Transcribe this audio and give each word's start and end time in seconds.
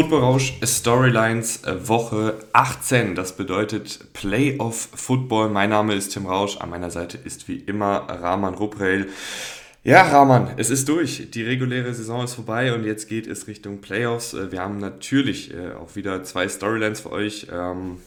Football 0.00 0.20
Rausch 0.20 0.54
Storylines 0.64 1.62
äh, 1.64 1.86
Woche 1.86 2.38
18. 2.54 3.14
Das 3.14 3.36
bedeutet 3.36 4.14
Playoff 4.14 4.88
Football. 4.94 5.50
Mein 5.50 5.68
Name 5.68 5.92
ist 5.92 6.14
Tim 6.14 6.24
Rausch. 6.24 6.56
An 6.56 6.70
meiner 6.70 6.90
Seite 6.90 7.18
ist 7.18 7.48
wie 7.48 7.58
immer 7.58 8.06
Rahman 8.08 8.54
Rupreil. 8.54 9.08
Ja, 9.84 10.04
Rahman, 10.04 10.54
es 10.56 10.70
ist 10.70 10.88
durch. 10.88 11.30
Die 11.30 11.42
reguläre 11.42 11.92
Saison 11.92 12.24
ist 12.24 12.32
vorbei 12.32 12.72
und 12.72 12.84
jetzt 12.84 13.10
geht 13.10 13.26
es 13.26 13.46
Richtung 13.46 13.82
Playoffs. 13.82 14.32
Äh, 14.32 14.50
wir 14.50 14.60
haben 14.62 14.78
natürlich 14.78 15.52
äh, 15.52 15.74
auch 15.74 15.94
wieder 15.96 16.24
zwei 16.24 16.48
Storylines 16.48 17.00
für 17.00 17.12
euch. 17.12 17.48
Ähm, 17.52 17.98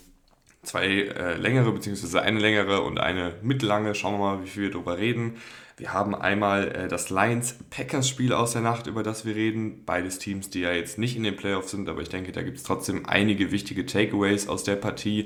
zwei 0.64 1.12
längere, 1.40 1.74
beziehungsweise 1.74 2.24
eine 2.24 2.40
längere 2.40 2.82
und 2.82 3.00
eine 3.00 3.36
mittellange. 3.44 3.94
Schauen 3.94 4.14
wir 4.14 4.18
mal, 4.18 4.44
wie 4.44 4.50
viel 4.50 4.64
wir 4.64 4.72
darüber 4.72 4.98
reden. 4.98 5.36
Wir 5.78 5.92
haben 5.92 6.14
einmal 6.14 6.68
äh, 6.70 6.88
das 6.88 7.10
Lions-Packers-Spiel 7.10 8.34
aus 8.34 8.54
der 8.54 8.62
Nacht, 8.62 8.88
über 8.88 9.04
das 9.04 9.26
wir 9.26 9.36
reden. 9.36 9.86
Beides 9.86 10.20
Teams, 10.20 10.50
die 10.50 10.62
ja 10.62 10.72
jetzt 10.72 10.98
nicht 10.98 11.16
in 11.16 11.24
den 11.24 11.36
Playoffs 11.36 11.72
sind, 11.72 11.90
aber 11.90 12.02
ich 12.02 12.10
denke, 12.10 12.32
da 12.32 12.44
gibt 12.44 12.58
es 12.58 12.64
trotzdem 12.64 13.06
einige 13.08 13.52
wichtige 13.52 13.86
Takeaways 13.86 14.48
aus 14.48 14.64
der 14.64 14.76
Partie. 14.76 15.26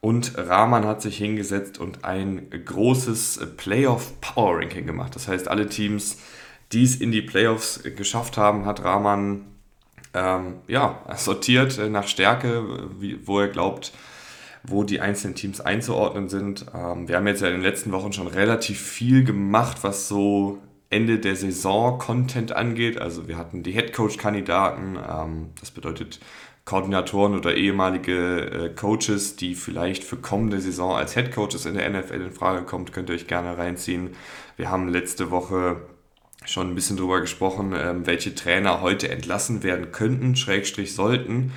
Und 0.00 0.32
Rahman 0.36 0.86
hat 0.86 1.02
sich 1.02 1.18
hingesetzt 1.18 1.78
und 1.78 2.04
ein 2.04 2.48
großes 2.50 3.54
Playoff 3.56 4.20
Power 4.20 4.58
Ranking 4.58 4.86
gemacht. 4.86 5.14
Das 5.14 5.28
heißt, 5.28 5.48
alle 5.48 5.68
Teams, 5.68 6.18
die 6.72 6.84
es 6.84 6.96
in 6.96 7.12
die 7.12 7.22
Playoffs 7.22 7.82
geschafft 7.96 8.36
haben, 8.36 8.64
hat 8.64 8.82
Rahman 8.82 9.46
ähm, 10.14 10.56
ja, 10.68 11.04
sortiert 11.16 11.78
nach 11.90 12.08
Stärke, 12.08 12.90
wie, 12.98 13.26
wo 13.26 13.40
er 13.40 13.48
glaubt, 13.48 13.92
wo 14.62 14.84
die 14.84 15.00
einzelnen 15.00 15.34
Teams 15.34 15.60
einzuordnen 15.60 16.28
sind. 16.28 16.66
Ähm, 16.74 17.08
wir 17.08 17.16
haben 17.16 17.26
jetzt 17.26 17.42
ja 17.42 17.48
in 17.48 17.54
den 17.54 17.62
letzten 17.62 17.92
Wochen 17.92 18.12
schon 18.12 18.26
relativ 18.26 18.80
viel 18.80 19.24
gemacht, 19.24 19.78
was 19.82 20.08
so 20.08 20.58
Ende 20.90 21.18
der 21.18 21.36
Saison 21.36 21.98
Content 21.98 22.52
angeht. 22.52 23.00
Also 23.00 23.28
wir 23.28 23.38
hatten 23.38 23.62
die 23.62 23.72
Headcoach-Kandidaten, 23.72 24.96
ähm, 24.96 25.50
das 25.60 25.70
bedeutet 25.70 26.20
Koordinatoren 26.64 27.34
oder 27.34 27.56
ehemalige 27.56 28.40
äh, 28.40 28.68
Coaches, 28.74 29.36
die 29.36 29.54
vielleicht 29.54 30.04
für 30.04 30.16
kommende 30.16 30.60
Saison 30.60 30.94
als 30.94 31.16
Headcoaches 31.16 31.66
in 31.66 31.74
der 31.74 31.88
NFL 31.88 32.20
in 32.20 32.32
Frage 32.32 32.64
kommt, 32.64 32.92
könnt 32.92 33.08
ihr 33.08 33.14
euch 33.14 33.26
gerne 33.26 33.56
reinziehen. 33.56 34.10
Wir 34.56 34.70
haben 34.70 34.88
letzte 34.88 35.30
Woche 35.30 35.80
schon 36.44 36.70
ein 36.70 36.74
bisschen 36.74 36.96
darüber 36.96 37.20
gesprochen, 37.20 37.74
ähm, 37.76 38.06
welche 38.06 38.34
Trainer 38.34 38.80
heute 38.82 39.08
entlassen 39.08 39.62
werden 39.62 39.92
könnten, 39.92 40.36
Schrägstrich 40.36 40.94
sollten. 40.94 41.52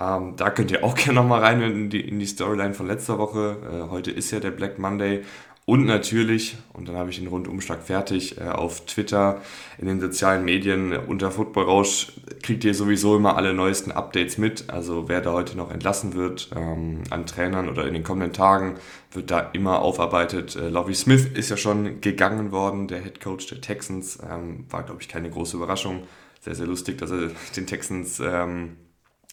Ähm, 0.00 0.34
da 0.36 0.50
könnt 0.50 0.70
ihr 0.70 0.84
auch 0.84 0.94
gerne 0.96 1.20
nochmal 1.20 1.42
rein 1.42 1.60
in 1.62 1.90
die, 1.90 2.00
in 2.00 2.18
die 2.18 2.26
Storyline 2.26 2.74
von 2.74 2.86
letzter 2.86 3.18
Woche. 3.18 3.56
Äh, 3.70 3.90
heute 3.90 4.10
ist 4.10 4.30
ja 4.30 4.40
der 4.40 4.50
Black 4.50 4.78
Monday. 4.78 5.22
Und 5.68 5.84
natürlich, 5.84 6.56
und 6.74 6.86
dann 6.88 6.94
habe 6.94 7.10
ich 7.10 7.18
den 7.18 7.26
Rundumschlag 7.26 7.82
fertig, 7.82 8.38
äh, 8.38 8.44
auf 8.44 8.86
Twitter, 8.86 9.42
in 9.78 9.88
den 9.88 10.00
sozialen 10.00 10.44
Medien 10.44 10.92
äh, 10.92 11.00
unter 11.04 11.32
Football 11.32 11.64
Rausch 11.64 12.12
kriegt 12.40 12.62
ihr 12.62 12.72
sowieso 12.72 13.16
immer 13.16 13.36
alle 13.36 13.52
neuesten 13.52 13.90
Updates 13.90 14.38
mit. 14.38 14.70
Also 14.70 15.08
wer 15.08 15.20
da 15.20 15.32
heute 15.32 15.56
noch 15.56 15.72
entlassen 15.72 16.14
wird 16.14 16.50
ähm, 16.54 17.02
an 17.10 17.26
Trainern 17.26 17.68
oder 17.68 17.84
in 17.88 17.94
den 17.94 18.04
kommenden 18.04 18.32
Tagen, 18.32 18.76
wird 19.10 19.32
da 19.32 19.40
immer 19.40 19.82
aufarbeitet. 19.82 20.54
Äh, 20.54 20.68
Lovie 20.68 20.94
Smith 20.94 21.26
ist 21.34 21.50
ja 21.50 21.56
schon 21.56 22.00
gegangen 22.00 22.52
worden, 22.52 22.86
der 22.86 23.02
Head 23.02 23.20
Coach 23.20 23.48
der 23.48 23.60
Texans. 23.60 24.20
Ähm, 24.22 24.66
war, 24.70 24.84
glaube 24.84 25.02
ich, 25.02 25.08
keine 25.08 25.30
große 25.30 25.56
Überraschung. 25.56 26.04
Sehr, 26.42 26.54
sehr 26.54 26.66
lustig, 26.66 26.98
dass 26.98 27.10
er 27.10 27.30
den 27.56 27.66
Texans 27.66 28.22
ähm, 28.24 28.76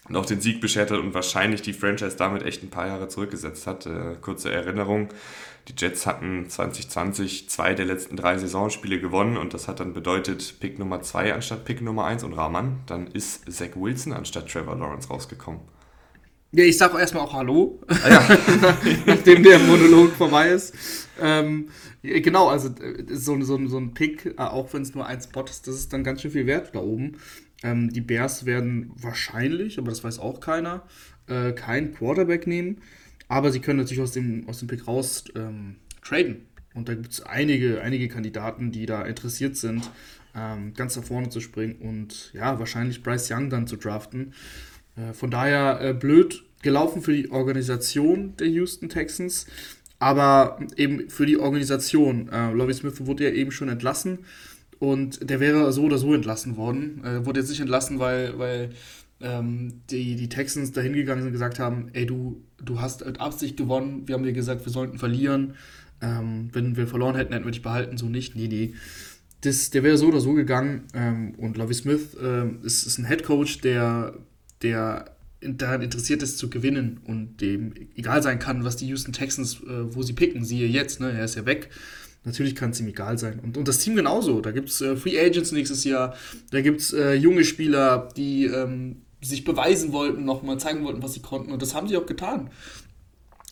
noch 0.09 0.25
den 0.25 0.41
Sieg 0.41 0.59
beschert 0.59 0.91
hat 0.91 0.99
und 0.99 1.13
wahrscheinlich 1.13 1.61
die 1.61 1.73
Franchise 1.73 2.17
damit 2.17 2.43
echt 2.43 2.63
ein 2.63 2.69
paar 2.69 2.87
Jahre 2.87 3.07
zurückgesetzt 3.07 3.67
hat. 3.67 3.85
Äh, 3.85 4.15
kurze 4.21 4.51
Erinnerung, 4.51 5.09
die 5.69 5.73
Jets 5.77 6.05
hatten 6.05 6.49
2020 6.49 7.49
zwei 7.49 7.73
der 7.73 7.85
letzten 7.85 8.17
drei 8.17 8.37
Saisonspiele 8.37 8.99
gewonnen 8.99 9.37
und 9.37 9.53
das 9.53 9.67
hat 9.67 9.79
dann 9.79 9.93
bedeutet 9.93 10.59
Pick 10.59 10.77
Nummer 10.77 11.01
zwei 11.01 11.33
anstatt 11.33 11.63
Pick 11.63 11.81
Nummer 11.81 12.05
eins 12.05 12.23
und 12.23 12.33
Rahman. 12.33 12.81
Dann 12.85 13.07
ist 13.07 13.49
Zach 13.51 13.75
Wilson 13.75 14.11
anstatt 14.11 14.49
Trevor 14.49 14.75
Lawrence 14.75 15.07
rausgekommen. 15.07 15.61
Ja, 16.55 16.65
ich 16.65 16.77
sage 16.77 16.99
erstmal 16.99 17.23
auch 17.23 17.33
Hallo, 17.33 17.79
ah, 17.87 18.09
ja. 18.09 18.37
nachdem 19.07 19.41
der 19.41 19.57
Monolog 19.57 20.11
vorbei 20.11 20.49
ist. 20.49 20.75
Ähm, 21.19 21.69
genau, 22.03 22.49
also 22.49 22.67
äh, 22.67 23.05
so, 23.09 23.41
so, 23.41 23.67
so 23.67 23.77
ein 23.79 23.95
Pick, 23.95 24.25
äh, 24.25 24.33
auch 24.37 24.71
wenn 24.71 24.83
es 24.83 24.93
nur 24.93 25.07
ein 25.07 25.19
Spot 25.19 25.45
ist, 25.45 25.65
das 25.65 25.75
ist 25.75 25.93
dann 25.93 26.03
ganz 26.03 26.21
schön 26.21 26.29
viel 26.29 26.45
wert 26.45 26.75
da 26.75 26.79
oben. 26.79 27.17
Ähm, 27.63 27.91
die 27.91 28.01
Bears 28.01 28.45
werden 28.45 28.91
wahrscheinlich, 28.95 29.79
aber 29.79 29.89
das 29.89 30.03
weiß 30.03 30.19
auch 30.19 30.39
keiner, 30.39 30.83
äh, 31.27 31.53
keinen 31.53 31.93
Quarterback 31.93 32.45
nehmen. 32.45 32.81
Aber 33.27 33.51
sie 33.51 33.61
können 33.61 33.79
natürlich 33.79 34.03
aus 34.03 34.11
dem, 34.11 34.47
aus 34.47 34.59
dem 34.59 34.67
Pick 34.67 34.87
raus 34.87 35.23
ähm, 35.35 35.77
traden. 36.03 36.45
Und 36.73 36.89
da 36.89 36.95
gibt 36.95 37.11
es 37.11 37.21
einige, 37.21 37.81
einige 37.81 38.07
Kandidaten, 38.07 38.71
die 38.71 38.85
da 38.85 39.03
interessiert 39.03 39.55
sind, 39.55 39.89
ähm, 40.35 40.73
ganz 40.73 40.95
nach 40.95 41.03
vorne 41.03 41.29
zu 41.29 41.39
springen 41.39 41.75
und 41.79 42.31
ja, 42.33 42.59
wahrscheinlich 42.59 43.03
Bryce 43.03 43.31
Young 43.31 43.49
dann 43.49 43.67
zu 43.67 43.77
draften. 43.77 44.33
Äh, 44.95 45.13
von 45.13 45.31
daher 45.31 45.79
äh, 45.81 45.93
blöd 45.93 46.43
gelaufen 46.61 47.01
für 47.01 47.13
die 47.13 47.29
Organisation 47.31 48.35
der 48.37 48.47
Houston 48.47 48.89
Texans, 48.89 49.45
aber 49.99 50.59
eben 50.75 51.09
für 51.09 51.25
die 51.25 51.37
Organisation. 51.37 52.29
Äh, 52.29 52.51
Lovie 52.51 52.73
Smith 52.73 53.05
wurde 53.05 53.25
ja 53.25 53.29
eben 53.31 53.51
schon 53.51 53.69
entlassen. 53.69 54.19
Und 54.79 55.29
der 55.29 55.39
wäre 55.39 55.71
so 55.71 55.83
oder 55.83 55.97
so 55.97 56.13
entlassen 56.13 56.57
worden. 56.57 57.03
Äh, 57.03 57.25
wurde 57.25 57.39
jetzt 57.39 57.49
nicht 57.49 57.61
entlassen, 57.61 57.99
weil, 57.99 58.37
weil 58.37 58.69
ähm, 59.21 59.81
die, 59.89 60.15
die 60.15 60.29
Texans 60.29 60.71
da 60.71 60.81
hingegangen 60.81 61.21
sind 61.21 61.29
und 61.29 61.33
gesagt 61.33 61.59
haben, 61.59 61.89
ey, 61.93 62.05
du, 62.05 62.41
du 62.63 62.81
hast 62.81 63.05
mit 63.05 63.19
Absicht 63.19 63.57
gewonnen, 63.57 64.07
wir 64.07 64.15
haben 64.15 64.23
dir 64.23 64.33
gesagt, 64.33 64.65
wir 64.65 64.71
sollten 64.71 64.97
verlieren. 64.97 65.55
Ähm, 66.01 66.49
wenn 66.51 66.75
wir 66.75 66.87
verloren 66.87 67.15
hätten, 67.15 67.33
hätten 67.33 67.45
wir 67.45 67.51
dich 67.51 67.61
behalten, 67.61 67.97
so 67.97 68.07
nicht. 68.07 68.35
Nee, 68.35 68.47
nee. 68.47 68.73
Das, 69.41 69.69
der 69.69 69.83
wäre 69.83 69.97
so 69.97 70.07
oder 70.07 70.19
so 70.19 70.33
gegangen. 70.33 70.83
Ähm, 70.93 71.33
und 71.37 71.57
Lovie 71.57 71.73
Smith 71.73 72.17
ähm, 72.21 72.59
ist, 72.63 72.85
ist 72.85 72.97
ein 72.97 73.07
Head 73.07 73.23
Coach, 73.23 73.61
der, 73.61 74.13
der 74.61 75.13
daran 75.51 75.81
interessiert 75.81 76.23
ist 76.23 76.37
zu 76.37 76.49
gewinnen 76.49 76.99
und 77.05 77.41
dem 77.41 77.73
egal 77.95 78.23
sein 78.23 78.39
kann, 78.39 78.63
was 78.63 78.77
die 78.77 78.87
Houston 78.87 79.13
Texans, 79.13 79.55
äh, 79.61 79.95
wo 79.95 80.01
sie 80.01 80.13
picken, 80.13 80.45
siehe 80.45 80.67
jetzt, 80.67 80.99
ne, 80.99 81.11
er 81.11 81.25
ist 81.25 81.35
ja 81.35 81.45
weg. 81.45 81.69
Natürlich 82.25 82.55
kann 82.55 82.71
es 82.71 82.79
ihm 82.79 82.87
egal 82.87 83.17
sein. 83.17 83.39
Und, 83.39 83.57
und 83.57 83.67
das 83.67 83.79
Team 83.79 83.95
genauso. 83.95 84.39
Da 84.39 84.51
gibt 84.51 84.69
es 84.69 84.81
äh, 84.81 84.95
Free 84.95 85.19
Agents 85.19 85.51
nächstes 85.51 85.83
Jahr. 85.83 86.15
Da 86.51 86.61
gibt 86.61 86.79
es 86.79 86.93
äh, 86.93 87.13
junge 87.13 87.43
Spieler, 87.43 88.09
die 88.15 88.45
ähm, 88.45 89.01
sich 89.21 89.43
beweisen 89.43 89.91
wollten, 89.91 90.25
nochmal 90.25 90.59
zeigen 90.59 90.83
wollten, 90.83 91.03
was 91.03 91.13
sie 91.13 91.21
konnten. 91.21 91.51
Und 91.51 91.61
das 91.61 91.75
haben 91.75 91.87
sie 91.87 91.97
auch 91.97 92.05
getan. 92.05 92.49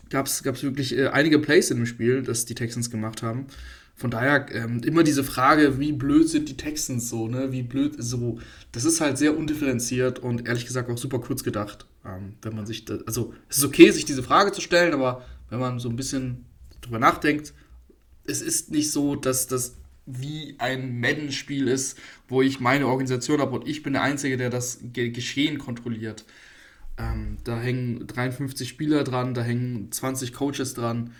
Gab 0.09 0.28
es 0.28 0.44
wirklich 0.44 0.98
äh, 0.98 1.08
einige 1.08 1.40
Plays 1.40 1.72
in 1.72 1.78
dem 1.78 1.86
Spiel, 1.86 2.22
das 2.22 2.46
die 2.46 2.56
Texans 2.56 2.90
gemacht 2.90 3.24
haben. 3.24 3.48
Von 3.96 4.09
daher 4.09 4.48
ähm, 4.52 4.82
immer 4.84 5.03
diese 5.03 5.24
Frage, 5.24 5.80
wie 5.80 5.92
blöd 5.92 6.28
sind 6.28 6.50
die 6.50 6.58
Texans 6.58 7.09
so, 7.09 7.28
ne? 7.28 7.52
Wie 7.52 7.62
blöd 7.62 7.96
so. 7.98 8.40
Das 8.72 8.84
ist 8.84 9.00
halt 9.00 9.18
sehr 9.18 9.38
undifferenziert 9.38 10.20
und 10.20 10.48
ehrlich 10.48 10.66
gesagt 10.66 10.90
auch 10.90 10.98
super 10.98 11.20
kurz 11.20 11.44
gedacht. 11.44 11.86
Ähm, 12.06 12.34
wenn 12.42 12.56
man 12.56 12.66
sich, 12.66 12.86
da, 12.86 12.98
also 13.06 13.34
es 13.48 13.59
ist 13.59 13.64
okay, 13.64 13.92
sich 13.92 14.06
diese 14.06 14.24
Frage 14.24 14.53
zu 14.53 14.62
stellen, 14.62 14.94
aber 14.94 15.24
wenn 15.50 15.59
man 15.59 15.80
so 15.80 15.88
ein 15.88 15.98
bisschen 15.98 16.46
drüber 16.82 16.98
nachdenkt, 16.98 17.53
es 18.26 18.42
ist 18.42 18.72
nicht 18.72 18.92
so, 18.92 19.16
dass 19.16 19.48
das 19.48 19.76
wie 20.06 20.56
ein 20.58 21.00
Madden-Spiel 21.00 21.68
ist, 21.68 21.98
wo 22.28 22.42
ich 22.42 22.59
meine 22.59 22.88
Organisation 22.88 23.40
habe 23.40 23.56
und 23.56 23.68
ich 23.68 23.84
bin 23.84 23.94
der 23.94 24.02
Einzige, 24.02 24.38
der 24.38 24.50
das 24.50 24.80
Geschehen 24.94 25.58
kontrolliert. 25.58 26.26
Ähm, 26.98 27.38
da 27.44 27.59
hängen 27.59 28.08
53 28.08 28.68
Spieler 28.68 29.04
dran, 29.04 29.34
da 29.34 29.42
hängen 29.42 29.92
20 29.92 30.34
Coaches 30.34 30.74
dran. 30.74 31.14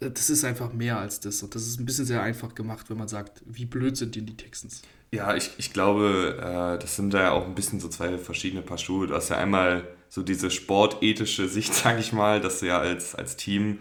Äh, 0.00 0.10
das 0.10 0.30
ist 0.30 0.44
einfach 0.44 0.72
mehr 0.72 0.98
als 0.98 1.20
das. 1.20 1.42
Und 1.42 1.54
das 1.54 1.66
ist 1.66 1.78
ein 1.78 1.86
bisschen 1.86 2.06
sehr 2.06 2.22
einfach 2.22 2.54
gemacht, 2.54 2.88
wenn 2.88 2.96
man 2.96 3.08
sagt, 3.08 3.42
wie 3.46 3.66
blöd 3.66 3.96
sind 3.96 4.16
denn 4.16 4.26
die 4.26 4.36
Texans? 4.36 4.82
Ja, 5.10 5.34
ich, 5.34 5.52
ich 5.58 5.72
glaube, 5.72 6.36
äh, 6.38 6.80
das 6.80 6.96
sind 6.96 7.14
da 7.14 7.22
ja 7.22 7.32
auch 7.32 7.46
ein 7.46 7.54
bisschen 7.54 7.80
so 7.80 7.88
zwei 7.88 8.18
verschiedene 8.18 8.62
Paar 8.62 8.78
Schuhe. 8.78 9.06
Du 9.06 9.14
hast 9.14 9.28
ja 9.28 9.36
einmal 9.36 9.86
so 10.08 10.22
diese 10.22 10.50
sportethische 10.50 11.48
Sicht, 11.48 11.74
sage 11.74 12.00
ich 12.00 12.12
mal, 12.12 12.40
dass 12.40 12.60
du 12.60 12.66
ja 12.66 12.78
als, 12.78 13.14
als 13.14 13.36
Team 13.36 13.80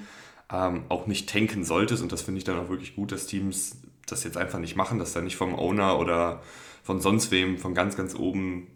ähm, 0.51 0.85
auch 0.89 1.07
nicht 1.07 1.29
tanken 1.29 1.63
solltest. 1.63 2.03
Und 2.03 2.11
das 2.11 2.21
finde 2.21 2.39
ich 2.39 2.43
dann 2.43 2.59
auch 2.59 2.69
wirklich 2.69 2.95
gut, 2.95 3.11
dass 3.11 3.27
Teams 3.27 3.81
das 4.05 4.23
jetzt 4.23 4.37
einfach 4.37 4.59
nicht 4.59 4.75
machen, 4.75 4.99
dass 4.99 5.13
da 5.13 5.21
nicht 5.21 5.35
vom 5.35 5.55
Owner 5.55 5.99
oder 5.99 6.41
von 6.83 7.01
sonst 7.01 7.31
wem 7.31 7.57
von 7.57 7.73
ganz, 7.73 7.97
ganz 7.97 8.15
oben 8.15 8.67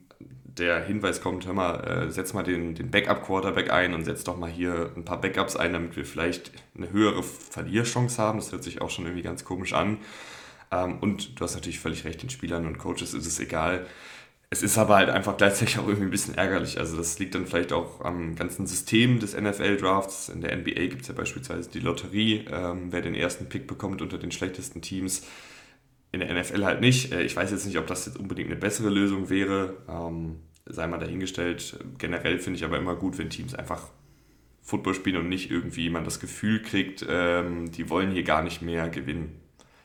der 0.58 0.84
Hinweis 0.84 1.22
kommt, 1.22 1.46
hör 1.46 1.54
mal, 1.54 1.76
äh, 1.80 2.12
setz 2.12 2.34
mal 2.34 2.44
den, 2.44 2.76
den 2.76 2.92
Backup-Quarterback 2.92 3.72
ein 3.72 3.94
und 3.94 4.04
setz 4.04 4.24
doch 4.26 4.38
mal 4.38 4.50
hier 4.50 4.92
ein 4.98 5.06
paar 5.06 5.22
Backups 5.22 5.56
ein, 5.56 5.74
damit 5.74 5.96
wir 5.96 6.06
vielleicht 6.06 6.52
eine 6.76 6.92
höhere 6.92 7.24
Verlierchance 7.24 8.22
haben. 8.22 8.38
Das 8.40 8.52
hört 8.52 8.64
sich 8.64 8.82
auch 8.82 8.90
schon 8.90 9.06
irgendwie 9.06 9.24
ganz 9.24 9.46
komisch 9.46 9.74
an. 9.74 10.00
Ähm, 10.72 11.00
und 11.00 11.40
du 11.40 11.44
hast 11.44 11.56
natürlich 11.56 11.80
völlig 11.80 12.04
recht, 12.06 12.22
den 12.22 12.30
Spielern 12.30 12.66
und 12.66 12.78
Coaches 12.78 13.14
ist 13.14 13.26
es 13.26 13.40
egal. 13.40 13.86
Es 14.54 14.64
ist 14.64 14.78
aber 14.78 14.98
halt 14.98 15.10
einfach 15.10 15.38
gleichzeitig 15.38 15.80
auch 15.80 15.88
irgendwie 15.88 16.08
ein 16.08 16.12
bisschen 16.12 16.36
ärgerlich. 16.36 16.78
Also 16.78 16.98
das 16.98 17.18
liegt 17.20 17.36
dann 17.36 17.48
vielleicht 17.48 17.72
auch 17.72 18.02
am 18.02 18.36
ganzen 18.36 18.68
System 18.68 19.18
des 19.22 19.34
NFL-Drafts. 19.34 20.28
In 20.28 20.42
der 20.42 20.54
NBA 20.58 20.88
gibt 20.88 21.04
es 21.04 21.08
ja 21.08 21.14
beispielsweise 21.14 21.70
die 21.70 21.80
Lotterie, 21.80 22.44
ähm, 22.52 22.92
wer 22.92 23.02
den 23.02 23.16
ersten 23.16 23.48
Pick 23.48 23.66
bekommt 23.66 24.02
unter 24.02 24.18
den 24.18 24.34
schlechtesten 24.34 24.82
Teams. 24.82 25.26
In 26.12 26.20
der 26.20 26.34
NFL 26.34 26.66
halt 26.66 26.82
nicht. 26.82 27.14
Äh, 27.14 27.24
ich 27.24 27.34
weiß 27.34 27.50
jetzt 27.52 27.66
nicht, 27.66 27.78
ob 27.78 27.88
das 27.88 28.06
jetzt 28.08 28.20
unbedingt 28.20 28.52
eine 28.52 28.60
bessere 28.60 28.90
Lösung 28.90 29.30
wäre. 29.30 29.78
Ähm, 29.88 30.40
sei 30.66 30.86
mal 30.86 31.00
dahingestellt. 31.00 31.80
Generell 31.98 32.38
finde 32.38 32.58
ich 32.58 32.66
aber 32.66 32.78
immer 32.78 32.96
gut, 32.96 33.18
wenn 33.18 33.30
Teams 33.30 33.56
einfach 33.56 33.88
Football 34.62 34.96
spielen 34.96 35.16
und 35.16 35.30
nicht 35.30 35.50
irgendwie 35.50 35.90
man 35.90 36.04
das 36.04 36.20
Gefühl 36.20 36.62
kriegt, 36.62 37.06
ähm, 37.08 37.72
die 37.72 37.90
wollen 37.90 38.12
hier 38.12 38.24
gar 38.24 38.44
nicht 38.44 38.62
mehr 38.62 38.90
gewinnen 38.90 39.41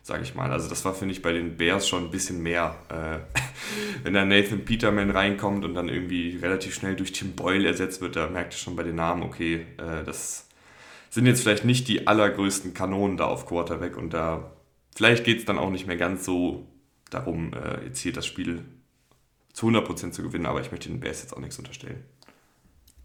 sage 0.06 0.23
ich 0.23 0.37
mal. 0.37 0.53
Also 0.53 0.69
das 0.69 0.85
war, 0.85 0.94
finde 0.94 1.12
ich, 1.12 1.20
bei 1.20 1.32
den 1.32 1.56
Bears 1.56 1.88
schon 1.88 2.05
ein 2.05 2.11
bisschen 2.12 2.41
mehr. 2.41 2.76
Äh, 2.88 3.19
wenn 4.05 4.14
da 4.14 4.25
Nathan 4.25 4.64
Peterman 4.64 5.11
reinkommt 5.11 5.64
und 5.64 5.75
dann 5.75 5.88
irgendwie 5.88 6.38
relativ 6.41 6.75
schnell 6.75 6.94
durch 6.94 7.11
Tim 7.11 7.32
Boyle 7.32 7.67
ersetzt 7.67 8.00
wird, 8.00 8.14
da 8.14 8.29
merkt 8.29 8.55
ihr 8.55 8.58
schon 8.58 8.76
bei 8.76 8.85
den 8.85 8.94
Namen, 8.94 9.25
okay, 9.25 9.67
äh, 9.79 10.05
das 10.05 10.47
sind 11.11 11.26
jetzt 11.26 11.43
vielleicht 11.43 11.64
nicht 11.64 11.88
die 11.88 12.06
allergrößten 12.06 12.73
Kanonen 12.73 13.17
da 13.17 13.25
auf 13.25 13.47
Quarterback 13.47 13.97
und 13.97 14.14
da 14.14 14.53
vielleicht 14.94 15.25
geht 15.25 15.41
es 15.41 15.44
dann 15.44 15.58
auch 15.58 15.70
nicht 15.70 15.88
mehr 15.88 15.97
ganz 15.97 16.25
so 16.25 16.69
darum, 17.11 17.52
äh, 17.52 17.87
jetzt 17.87 17.99
hier 17.99 18.12
das 18.12 18.26
Spiel 18.26 18.64
zu 19.52 19.67
100% 19.67 20.12
zu 20.12 20.23
gewinnen, 20.23 20.47
aber 20.47 20.61
ich 20.61 20.70
möchte 20.70 20.88
den 20.88 21.00
Bears 21.00 21.23
jetzt 21.23 21.32
auch 21.32 21.41
nichts 21.41 21.59
unterstellen. 21.59 22.05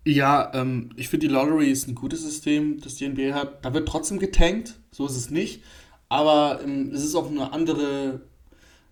Ja, 0.06 0.52
ähm, 0.54 0.92
ich 0.98 1.10
finde, 1.10 1.28
die 1.28 1.34
Lottery 1.34 1.72
ist 1.72 1.88
ein 1.88 1.96
gutes 1.96 2.22
System, 2.22 2.80
das 2.80 2.96
die 2.96 3.08
NBA 3.10 3.34
hat. 3.34 3.66
Da 3.66 3.74
wird 3.74 3.88
trotzdem 3.88 4.20
getankt, 4.20 4.76
so 4.92 5.08
ist 5.08 5.16
es 5.16 5.32
nicht. 5.32 5.64
Aber 6.12 6.60
ähm, 6.62 6.92
es 6.94 7.06
ist 7.06 7.16
auch 7.16 7.32
eine 7.32 7.54
andere, 7.54 8.20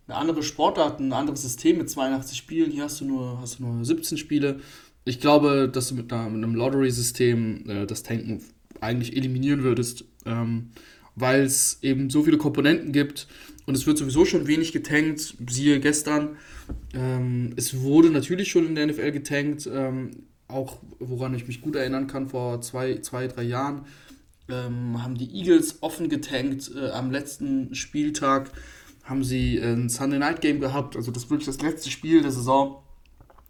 eine 0.08 0.18
andere 0.18 0.42
Sportart, 0.42 1.02
ein 1.02 1.12
anderes 1.12 1.42
System 1.42 1.78
mit 1.78 1.90
82 1.90 2.38
Spielen. 2.38 2.72
Hier 2.72 2.86
hast 2.86 3.02
du 3.02 3.06
nur, 3.06 3.42
hast 3.42 3.60
du 3.60 3.66
nur 3.66 3.84
17 3.84 4.18
Spiele. 4.18 4.62
Ich 5.04 5.20
glaube, 5.20 5.68
dass 5.68 5.90
du 5.90 5.96
mit, 5.96 6.14
einer, 6.14 6.30
mit 6.30 6.42
einem 6.42 6.56
Lottery-System 6.56 7.70
äh, 7.70 7.86
das 7.86 8.04
Tanken 8.04 8.42
eigentlich 8.80 9.18
eliminieren 9.18 9.64
würdest, 9.64 10.06
ähm, 10.26 10.70
weil 11.16 11.42
es 11.42 11.80
eben 11.82 12.10
so 12.10 12.24
viele 12.24 12.38
Komponenten 12.38 12.94
gibt 12.94 13.28
und 13.66 13.76
es 13.76 13.86
wird 13.86 13.98
sowieso 13.98 14.24
schon 14.24 14.48
wenig 14.48 14.72
getankt. 14.72 15.36
Siehe 15.50 15.82
gestern, 15.82 16.38
ähm, 16.94 17.52
es 17.58 17.82
wurde 17.82 18.12
natürlich 18.12 18.50
schon 18.50 18.66
in 18.66 18.76
der 18.76 18.88
NFL 18.88 19.12
getankt, 19.12 19.70
ähm, 19.70 20.12
auch 20.48 20.78
woran 21.00 21.34
ich 21.34 21.48
mich 21.48 21.60
gut 21.60 21.76
erinnern 21.76 22.08
kann, 22.08 22.30
vor 22.30 22.62
zwei, 22.62 23.00
zwei 23.00 23.28
drei 23.28 23.44
Jahren 23.44 23.82
ähm, 24.50 25.02
haben 25.04 25.16
die 25.16 25.34
Eagles 25.34 25.82
offen 25.82 26.10
getankt. 26.10 26.72
Äh, 26.76 26.90
am 26.92 27.12
letzten 27.12 27.74
Spieltag 27.76 28.52
haben 29.04 29.24
sie 29.24 29.58
ein 29.58 29.90
Sunday 29.90 30.20
Night 30.20 30.42
Game 30.42 30.60
gehabt, 30.60 30.96
also 30.96 31.12
das 31.12 31.30
wirklich 31.30 31.48
das 31.48 31.62
letzte 31.62 31.90
Spiel 31.90 32.22
der 32.22 32.32
Saison. 32.32 32.84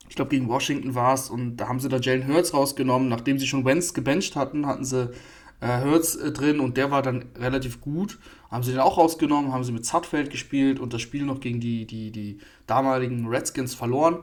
Ich 0.08 0.16
glaube, 0.16 0.32
gegen 0.32 0.48
Washington 0.48 0.96
war 0.96 1.14
es 1.14 1.30
und 1.30 1.58
da 1.58 1.68
haben 1.68 1.80
sie 1.80 1.90
da 1.90 1.98
Jalen 1.98 2.28
Hurts 2.28 2.54
rausgenommen. 2.54 3.10
Nachdem 3.10 3.38
sie 3.38 3.46
schon 3.46 3.66
Wentz 3.66 3.94
gebencht 3.94 4.36
hatten, 4.36 4.66
hatten 4.66 4.84
sie 4.84 5.12
äh, 5.60 5.84
Hurts 5.84 6.16
äh, 6.16 6.32
drin 6.32 6.60
und 6.60 6.78
der 6.78 6.92
war 6.92 7.02
dann 7.02 7.26
relativ 7.36 7.82
gut. 7.82 8.18
Haben 8.50 8.64
sie 8.64 8.72
den 8.72 8.80
auch 8.80 8.98
rausgenommen, 8.98 9.52
haben 9.52 9.64
sie 9.64 9.72
mit 9.72 9.86
Zutfeld 9.86 10.32
gespielt 10.32 10.80
und 10.80 10.94
das 10.94 11.02
Spiel 11.02 11.26
noch 11.26 11.40
gegen 11.40 11.60
die, 11.60 11.86
die, 11.86 12.12
die 12.12 12.40
damaligen 12.66 13.28
Redskins 13.28 13.76
verloren. 13.76 14.20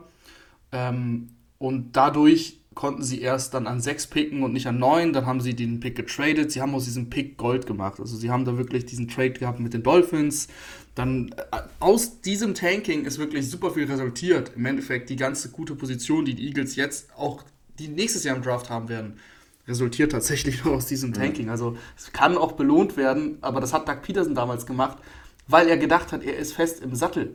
Ähm, 0.71 1.29
und 1.59 1.95
dadurch 1.95 2.59
konnten 2.77 3.01
sie 3.01 3.19
erst 3.19 3.55
dann 3.55 3.65
an 3.65 3.81
6 3.81 4.07
picken 4.07 4.43
und 4.43 4.53
nicht 4.53 4.67
an 4.67 4.77
9. 4.77 5.11
Dann 5.11 5.25
haben 5.25 5.41
sie 5.41 5.55
den 5.55 5.79
Pick 5.79 5.95
getradet. 5.95 6.51
Sie 6.51 6.61
haben 6.61 6.75
aus 6.75 6.85
diesem 6.85 7.09
Pick 7.09 7.35
Gold 7.35 7.65
gemacht. 7.65 7.99
Also 7.99 8.15
sie 8.15 8.29
haben 8.29 8.45
da 8.45 8.55
wirklich 8.55 8.85
diesen 8.85 9.07
Trade 9.07 9.31
gehabt 9.31 9.59
mit 9.59 9.73
den 9.73 9.81
Dolphins. 9.81 10.47
Dann 10.93 11.33
äh, 11.51 11.57
aus 11.79 12.21
diesem 12.21 12.53
Tanking 12.53 13.05
ist 13.05 13.17
wirklich 13.17 13.49
super 13.49 13.71
viel 13.71 13.85
resultiert. 13.85 14.51
Im 14.55 14.67
Endeffekt 14.67 15.09
die 15.09 15.15
ganze 15.15 15.49
gute 15.49 15.73
Position, 15.73 16.23
die 16.23 16.35
die 16.35 16.45
Eagles 16.45 16.75
jetzt 16.75 17.09
auch 17.17 17.43
die 17.79 17.87
nächstes 17.87 18.23
Jahr 18.23 18.35
im 18.35 18.43
Draft 18.43 18.69
haben 18.69 18.89
werden, 18.89 19.19
resultiert 19.67 20.11
tatsächlich 20.11 20.63
nur 20.63 20.75
aus 20.75 20.85
diesem 20.85 21.13
Tanking. 21.13 21.49
Also 21.49 21.77
es 21.97 22.13
kann 22.13 22.37
auch 22.37 22.51
belohnt 22.51 22.95
werden, 22.95 23.39
aber 23.41 23.59
das 23.59 23.73
hat 23.73 23.89
Doug 23.89 24.03
Peterson 24.03 24.35
damals 24.35 24.67
gemacht, 24.67 24.99
weil 25.47 25.67
er 25.67 25.77
gedacht 25.77 26.11
hat, 26.11 26.23
er 26.23 26.37
ist 26.37 26.53
fest 26.53 26.83
im 26.83 26.93
Sattel. 26.93 27.33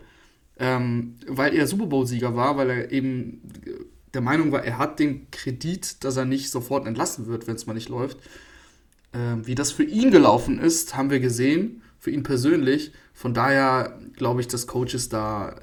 Ähm, 0.58 1.16
weil 1.26 1.52
er 1.54 1.66
Super 1.66 1.86
Bowl-Sieger 1.86 2.36
war, 2.36 2.56
weil 2.56 2.70
er 2.70 2.92
eben 2.92 3.42
der 4.14 4.20
Meinung 4.20 4.52
war, 4.52 4.64
er 4.64 4.78
hat 4.78 4.98
den 4.98 5.30
Kredit, 5.30 6.04
dass 6.04 6.16
er 6.16 6.24
nicht 6.24 6.50
sofort 6.50 6.86
entlassen 6.86 7.26
wird, 7.26 7.46
wenn 7.46 7.56
es 7.56 7.66
mal 7.66 7.74
nicht 7.74 7.88
läuft. 7.88 8.18
Ähm, 9.14 9.46
wie 9.46 9.54
das 9.54 9.72
für 9.72 9.84
ihn 9.84 10.10
gelaufen 10.10 10.58
ist, 10.58 10.96
haben 10.96 11.10
wir 11.10 11.20
gesehen, 11.20 11.82
für 11.98 12.10
ihn 12.10 12.22
persönlich. 12.22 12.92
Von 13.14 13.34
daher 13.34 13.98
glaube 14.16 14.40
ich, 14.40 14.48
dass 14.48 14.66
Coaches 14.66 15.08
da 15.08 15.50
äh, 15.50 15.54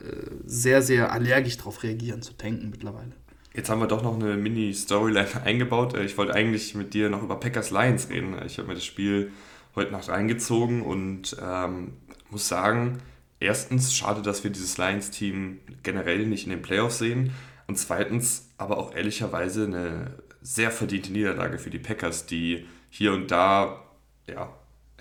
sehr, 0.46 0.82
sehr 0.82 1.12
allergisch 1.12 1.58
darauf 1.58 1.84
reagieren, 1.84 2.22
zu 2.22 2.34
tanken 2.34 2.70
mittlerweile. 2.70 3.12
Jetzt 3.54 3.70
haben 3.70 3.82
wir 3.82 3.88
doch 3.88 4.04
noch 4.04 4.16
eine 4.16 4.38
Mini-Storyline 4.38 5.28
eingebaut. 5.44 5.96
Äh, 5.96 6.06
ich 6.06 6.18
wollte 6.18 6.34
eigentlich 6.34 6.76
mit 6.76 6.94
dir 6.94 7.10
noch 7.10 7.24
über 7.24 7.40
Packers 7.40 7.72
Lions 7.72 8.10
reden. 8.10 8.36
Ich 8.46 8.58
habe 8.58 8.68
mir 8.68 8.76
das 8.76 8.86
Spiel 8.86 9.32
heute 9.76 9.92
Nacht 9.92 10.10
reingezogen 10.10 10.82
und 10.82 11.36
ähm, 11.42 11.94
muss 12.30 12.48
sagen, 12.48 13.00
erstens 13.40 13.94
schade, 13.94 14.22
dass 14.22 14.44
wir 14.44 14.52
dieses 14.52 14.78
Lions-Team 14.78 15.60
generell 15.84 16.26
nicht 16.26 16.46
in 16.46 16.52
den 16.52 16.62
Playoffs 16.62 17.00
sehen. 17.00 17.32
Und 17.70 17.76
zweitens 17.76 18.50
aber 18.58 18.80
auch 18.80 18.96
ehrlicherweise 18.96 19.66
eine 19.66 20.16
sehr 20.42 20.72
verdiente 20.72 21.12
Niederlage 21.12 21.60
für 21.60 21.70
die 21.70 21.78
Packers, 21.78 22.26
die 22.26 22.66
hier 22.90 23.14
und 23.14 23.30
da 23.30 23.84
ja, 24.26 24.52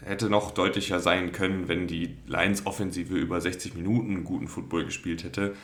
hätte 0.03 0.29
noch 0.29 0.51
deutlicher 0.51 1.01
sein 1.01 1.33
können, 1.33 1.67
wenn 1.69 1.87
die 1.87 2.19
Lions-Offensive 2.27 3.15
über 3.15 3.41
60 3.41 3.75
Minuten 3.75 4.23
guten 4.23 4.49
Football 4.49 4.85
gespielt 4.85 5.25
hätte. 5.25 5.55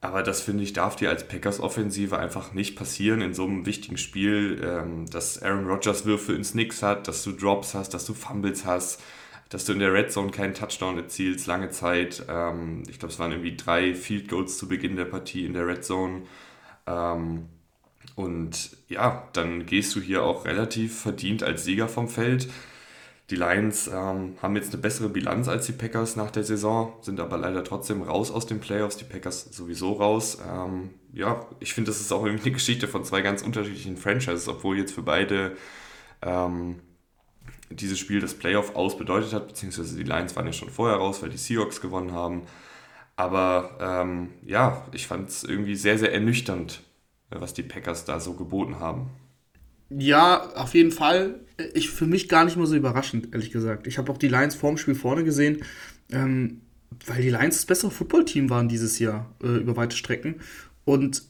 Aber 0.00 0.22
das 0.22 0.40
finde 0.40 0.62
ich, 0.62 0.72
darf 0.72 0.94
dir 0.94 1.10
als 1.10 1.26
Packers-Offensive 1.26 2.16
einfach 2.16 2.54
nicht 2.54 2.76
passieren 2.76 3.20
in 3.20 3.34
so 3.34 3.42
einem 3.42 3.66
wichtigen 3.66 3.98
Spiel, 3.98 4.62
ähm, 4.64 5.06
dass 5.10 5.42
Aaron 5.42 5.66
Rodgers 5.66 6.04
Würfe 6.04 6.34
ins 6.34 6.54
Nix 6.54 6.84
hat, 6.84 7.08
dass 7.08 7.24
du 7.24 7.32
Drops 7.32 7.74
hast, 7.74 7.94
dass 7.94 8.06
du 8.06 8.14
Fumbles 8.14 8.64
hast, 8.64 9.02
dass 9.48 9.64
du 9.64 9.72
in 9.72 9.78
der 9.78 9.92
Red 9.92 10.12
Zone 10.12 10.30
keinen 10.30 10.54
Touchdown 10.54 10.98
erzielst, 10.98 11.46
lange 11.46 11.70
Zeit. 11.70 12.24
Ähm, 12.28 12.82
ich 12.88 12.98
glaube, 12.98 13.12
es 13.12 13.18
waren 13.18 13.32
irgendwie 13.32 13.56
drei 13.56 13.94
Field 13.94 14.28
Goals 14.28 14.58
zu 14.58 14.68
Beginn 14.68 14.96
der 14.96 15.06
Partie 15.06 15.46
in 15.46 15.54
der 15.54 15.66
Red 15.66 15.84
Zone. 15.84 16.22
Ähm, 16.86 17.48
und 18.14 18.76
ja, 18.88 19.28
dann 19.32 19.66
gehst 19.66 19.94
du 19.94 20.00
hier 20.00 20.24
auch 20.24 20.44
relativ 20.44 21.00
verdient 21.00 21.42
als 21.42 21.64
Sieger 21.64 21.88
vom 21.88 22.08
Feld. 22.08 22.48
Die 23.30 23.36
Lions 23.36 23.88
ähm, 23.88 24.36
haben 24.40 24.56
jetzt 24.56 24.72
eine 24.72 24.80
bessere 24.80 25.10
Bilanz 25.10 25.48
als 25.48 25.66
die 25.66 25.72
Packers 25.72 26.16
nach 26.16 26.30
der 26.30 26.44
Saison, 26.44 26.94
sind 27.02 27.20
aber 27.20 27.36
leider 27.36 27.62
trotzdem 27.62 28.02
raus 28.02 28.30
aus 28.30 28.46
den 28.46 28.58
Playoffs, 28.58 28.96
die 28.96 29.04
Packers 29.04 29.44
sowieso 29.54 29.92
raus. 29.92 30.38
Ähm, 30.50 30.90
ja, 31.12 31.46
ich 31.60 31.74
finde, 31.74 31.90
das 31.90 32.00
ist 32.00 32.10
auch 32.10 32.24
irgendwie 32.24 32.46
eine 32.46 32.54
Geschichte 32.54 32.88
von 32.88 33.04
zwei 33.04 33.20
ganz 33.20 33.42
unterschiedlichen 33.42 33.98
Franchises, 33.98 34.48
obwohl 34.48 34.78
jetzt 34.78 34.94
für 34.94 35.02
beide 35.02 35.56
ähm, 36.22 36.80
dieses 37.70 37.98
Spiel 37.98 38.20
das 38.20 38.34
Playoff 38.34 38.74
aus 38.74 38.96
bedeutet 38.96 39.32
hat, 39.32 39.48
beziehungsweise 39.48 39.96
die 39.96 40.04
Lions 40.04 40.34
waren 40.36 40.46
ja 40.46 40.52
schon 40.52 40.70
vorher 40.70 40.98
raus, 40.98 41.22
weil 41.22 41.30
die 41.30 41.36
Seahawks 41.36 41.80
gewonnen 41.80 42.12
haben. 42.12 42.42
Aber 43.16 43.78
ähm, 43.80 44.28
ja, 44.46 44.86
ich 44.92 45.06
fand 45.06 45.28
es 45.28 45.44
irgendwie 45.44 45.74
sehr, 45.74 45.98
sehr 45.98 46.12
ernüchternd, 46.12 46.82
was 47.30 47.52
die 47.52 47.62
Packers 47.62 48.04
da 48.04 48.20
so 48.20 48.34
geboten 48.34 48.78
haben. 48.78 49.10
Ja, 49.90 50.50
auf 50.54 50.74
jeden 50.74 50.92
Fall. 50.92 51.40
Ich 51.74 51.90
für 51.90 52.06
mich 52.06 52.28
gar 52.28 52.44
nicht 52.44 52.56
mal 52.56 52.66
so 52.66 52.76
überraschend, 52.76 53.32
ehrlich 53.32 53.50
gesagt. 53.50 53.86
Ich 53.86 53.98
habe 53.98 54.12
auch 54.12 54.18
die 54.18 54.28
Lions 54.28 54.54
vorm 54.54 54.76
Spiel 54.76 54.94
vorne 54.94 55.24
gesehen, 55.24 55.64
ähm, 56.12 56.60
weil 57.06 57.22
die 57.22 57.30
Lions 57.30 57.56
das 57.56 57.66
bessere 57.66 57.90
Footballteam 57.90 58.50
waren 58.50 58.68
dieses 58.68 58.98
Jahr 58.98 59.34
äh, 59.42 59.56
über 59.56 59.76
weite 59.76 59.96
Strecken. 59.96 60.36
Und 60.84 61.22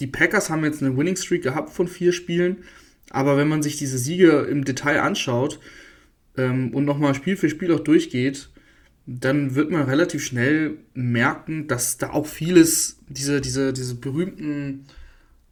die 0.00 0.06
Packers 0.06 0.50
haben 0.50 0.64
jetzt 0.64 0.82
eine 0.82 0.96
Winning 0.96 1.16
Streak 1.16 1.42
gehabt 1.42 1.70
von 1.70 1.88
vier 1.88 2.12
Spielen. 2.12 2.64
Aber 3.10 3.36
wenn 3.36 3.48
man 3.48 3.62
sich 3.62 3.76
diese 3.76 3.98
Siege 3.98 4.46
im 4.50 4.64
Detail 4.64 5.02
anschaut 5.02 5.60
ähm, 6.36 6.72
und 6.72 6.84
nochmal 6.84 7.14
Spiel 7.14 7.36
für 7.36 7.50
Spiel 7.50 7.72
auch 7.74 7.80
durchgeht, 7.80 8.50
dann 9.06 9.56
wird 9.56 9.70
man 9.70 9.82
relativ 9.82 10.24
schnell 10.24 10.78
merken, 10.94 11.66
dass 11.66 11.98
da 11.98 12.10
auch 12.10 12.26
vieles, 12.26 12.98
diese, 13.08 13.40
diese, 13.40 13.72
diese 13.72 13.96
berühmten, 13.96 14.86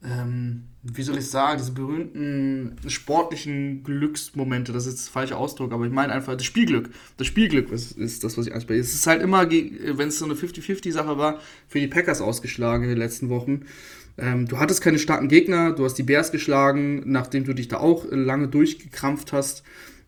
ähm, 0.04 0.64
wie 0.84 1.02
soll 1.02 1.18
ich 1.18 1.26
sagen, 1.26 1.58
diese 1.58 1.72
berühmten 1.72 2.76
sportlichen 2.86 3.82
Glücksmomente, 3.82 4.72
das 4.72 4.86
ist 4.86 4.92
jetzt 4.92 5.06
der 5.06 5.12
falsche 5.12 5.36
Ausdruck, 5.36 5.72
aber 5.72 5.86
ich 5.86 5.92
meine 5.92 6.12
einfach 6.12 6.36
das 6.36 6.44
Spielglück. 6.44 6.90
Das 7.16 7.26
Spielglück 7.26 7.72
ist, 7.72 7.92
ist 7.98 8.22
das, 8.22 8.38
was 8.38 8.46
ich 8.46 8.54
anspreche. 8.54 8.80
Es 8.80 8.94
ist 8.94 9.08
halt 9.08 9.22
immer, 9.22 9.50
wenn 9.50 10.08
es 10.08 10.20
so 10.20 10.24
eine 10.24 10.34
50-50-Sache 10.34 11.18
war, 11.18 11.40
für 11.66 11.80
die 11.80 11.88
Packers 11.88 12.20
ausgeschlagen 12.20 12.84
in 12.84 12.90
den 12.90 12.98
letzten 12.98 13.28
Wochen. 13.28 13.62
Ähm, 14.18 14.46
du 14.46 14.58
hattest 14.58 14.82
keine 14.82 14.98
starken 14.98 15.28
Gegner, 15.28 15.72
du 15.72 15.84
hast 15.84 15.94
die 15.94 16.02
Bears 16.02 16.32
geschlagen, 16.32 17.02
nachdem 17.06 17.44
du 17.44 17.54
dich 17.54 17.68
da 17.68 17.78
auch 17.78 18.04
lange 18.10 18.48
durchgekrampft 18.48 19.32
hast. 19.32 19.62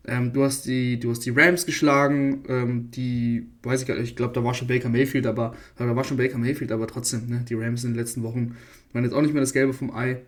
Ähm, 0.05 0.33
du, 0.33 0.43
hast 0.43 0.65
die, 0.65 0.99
du 0.99 1.11
hast 1.11 1.19
die 1.25 1.29
Rams 1.29 1.65
geschlagen, 1.65 2.43
ähm, 2.49 2.91
die, 2.91 3.47
weiß 3.63 3.81
ich 3.81 3.87
gar 3.87 3.95
nicht, 3.95 4.09
ich 4.09 4.15
glaube, 4.15 4.33
da 4.33 4.43
war 4.43 4.53
schon 4.53 4.67
Baker 4.67 4.89
Mayfield, 4.89 5.27
aber 5.27 5.55
da 5.77 5.95
war 5.95 6.03
schon 6.03 6.17
Baker 6.17 6.39
Mayfield, 6.39 6.71
aber 6.71 6.87
trotzdem, 6.87 7.29
ne, 7.29 7.45
die 7.47 7.53
Rams 7.53 7.83
in 7.83 7.91
den 7.91 7.99
letzten 7.99 8.23
Wochen 8.23 8.57
waren 8.93 9.03
jetzt 9.03 9.13
auch 9.13 9.21
nicht 9.21 9.33
mehr 9.33 9.41
das 9.41 9.53
Gelbe 9.53 9.73
vom 9.73 9.95
Ei. 9.95 10.21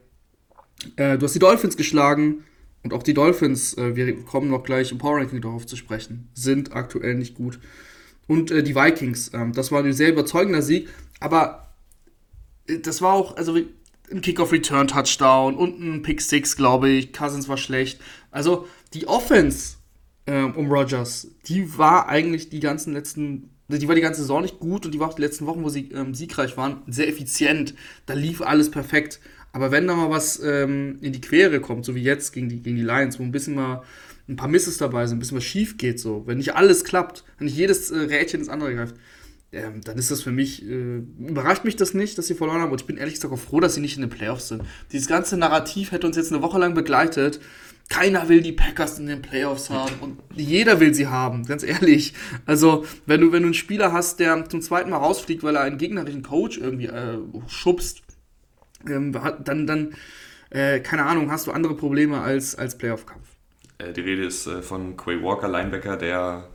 Äh, 0.96 1.18
du 1.18 1.26
hast 1.26 1.34
die 1.34 1.40
Dolphins 1.40 1.76
geschlagen 1.76 2.44
und 2.84 2.94
auch 2.94 3.02
die 3.02 3.16
Dolphins, 3.16 3.76
äh, 3.78 3.96
wir 3.96 4.14
kommen 4.26 4.50
noch 4.50 4.64
gleich 4.64 4.92
im 4.92 5.00
Power 5.00 5.18
Ranking 5.18 5.42
darauf 5.42 5.66
zu 5.66 5.76
sprechen, 5.76 6.30
sind 6.36 6.76
aktuell 6.76 7.16
nicht 7.16 7.34
gut. 7.34 7.60
Und 8.28 8.52
äh, 8.52 8.62
die 8.62 8.76
Vikings, 8.76 9.32
ähm, 9.34 9.54
das 9.54 9.72
war 9.72 9.84
ein 9.84 9.92
sehr 9.92 10.10
überzeugender 10.10 10.62
Sieg, 10.62 10.88
aber 11.20 11.63
das 12.68 13.02
war 13.02 13.14
auch, 13.14 13.38
also 13.38 13.56
ein 14.12 14.22
Kickoff-Return-Touchdown 14.22 15.56
und 15.56 15.80
ein 15.80 16.02
Pick-Six, 16.02 16.56
glaube 16.56 16.90
ich. 16.90 17.14
Cousins 17.14 17.48
war 17.48 17.58
schlecht. 17.58 18.00
Also 18.32 18.68
die 18.94 19.08
Offense 19.08 19.78
ähm, 20.28 20.56
um 20.56 20.72
Rogers, 20.72 21.28
die 21.48 21.78
war 21.78 22.08
eigentlich 22.08 22.50
die 22.50 22.60
ganzen 22.60 22.94
letzten, 22.94 23.50
die 23.68 23.88
war 23.88 23.96
die 23.96 24.02
ganze 24.02 24.22
Saison 24.22 24.42
nicht 24.42 24.60
gut 24.60 24.86
und 24.86 24.94
die 24.94 25.00
war 25.00 25.10
auch 25.10 25.16
die 25.16 25.22
letzten 25.22 25.46
Wochen, 25.46 25.64
wo 25.64 25.70
sie 25.70 25.92
ähm, 25.92 26.14
siegreich 26.14 26.56
waren, 26.58 26.82
sehr 26.88 27.08
effizient. 27.08 27.74
Da 28.06 28.14
lief 28.14 28.42
alles 28.42 28.72
perfekt. 28.72 29.20
Aber 29.52 29.72
wenn 29.72 29.88
da 29.88 29.96
mal 29.96 30.10
was 30.10 30.42
ähm, 30.44 30.98
in 31.02 31.14
die 31.14 31.22
Quere 31.22 31.60
kommt, 31.60 31.86
so 31.86 31.94
wie 31.94 32.02
jetzt 32.02 32.34
gegen 32.34 32.50
die, 32.50 32.62
gegen 32.62 32.76
die 32.76 32.84
Lions, 32.84 33.20
wo 33.20 33.24
ein 33.24 33.32
bisschen 33.32 33.56
mal 33.56 33.84
ein 34.28 34.36
paar 34.36 34.48
Misses 34.48 34.78
dabei 34.78 35.06
sind, 35.06 35.18
ein 35.18 35.20
bisschen 35.20 35.38
was 35.38 35.44
schief 35.44 35.78
geht, 35.78 36.00
so, 36.00 36.24
wenn 36.26 36.38
nicht 36.38 36.56
alles 36.56 36.84
klappt, 36.84 37.24
wenn 37.38 37.46
nicht 37.46 37.58
jedes 37.58 37.92
äh, 37.92 38.00
Rädchen 38.00 38.40
ins 38.40 38.50
andere 38.50 38.74
greift, 38.74 38.96
ähm, 39.54 39.82
dann 39.82 39.98
ist 39.98 40.12
das 40.12 40.22
für 40.22 40.32
mich, 40.32 40.68
äh, 40.68 40.98
überrascht 41.20 41.64
mich 41.64 41.76
das 41.76 41.94
nicht, 41.94 42.18
dass 42.18 42.28
sie 42.28 42.34
verloren 42.34 42.62
haben. 42.62 42.72
Und 42.72 42.82
ich 42.82 42.88
bin 42.88 42.98
ehrlich 42.98 43.16
gesagt 43.16 43.34
auch 43.34 43.40
froh, 43.40 43.60
dass 43.60 43.76
sie 43.76 43.82
nicht 43.82 43.96
in 43.96 44.02
den 44.02 44.10
Playoffs 44.10 44.48
sind. 44.48 44.64
Dieses 44.92 45.08
ganze 45.08 45.38
Narrativ 45.38 45.92
hätte 45.92 46.08
uns 46.08 46.18
jetzt 46.18 46.32
eine 46.32 46.42
Woche 46.42 46.60
lang 46.60 46.74
begleitet. 46.74 47.40
Keiner 47.90 48.30
will 48.30 48.42
die 48.42 48.54
Packers 48.54 48.98
in 48.98 49.08
den 49.08 49.22
Playoffs 49.22 49.70
haben 49.70 49.94
und 50.00 50.20
jeder 50.36 50.80
will 50.80 50.94
sie 50.94 51.08
haben, 51.08 51.46
ganz 51.46 51.64
ehrlich. 51.64 52.14
Also, 52.46 52.86
wenn 53.06 53.22
du, 53.22 53.32
wenn 53.32 53.44
du 53.44 53.48
einen 53.48 53.54
Spieler 53.54 53.92
hast, 53.92 54.20
der 54.20 54.50
zum 54.50 54.62
zweiten 54.62 54.90
Mal 54.90 54.98
rausfliegt, 54.98 55.44
weil 55.44 55.56
er 55.56 55.62
einen 55.62 55.78
gegnerischen 55.78 56.24
Coach 56.24 56.58
irgendwie 56.58 56.88
äh, 56.88 57.18
schubst, 57.48 58.02
ähm, 58.88 59.16
dann, 59.44 59.68
dann 59.68 59.96
äh, 60.50 60.80
keine 60.80 61.06
Ahnung, 61.06 61.30
hast 61.30 61.48
du 61.48 61.52
andere 61.52 61.76
Probleme 61.76 62.22
als, 62.22 62.56
als 62.56 62.78
Playoff-Kampf. 62.78 63.28
Äh, 63.80 63.92
die 63.92 64.02
Rede 64.02 64.26
ist 64.26 64.48
äh, 64.48 64.62
von 64.62 64.96
Quay 64.98 65.22
Walker, 65.22 65.50
Linebacker, 65.50 65.98
der 65.98 66.50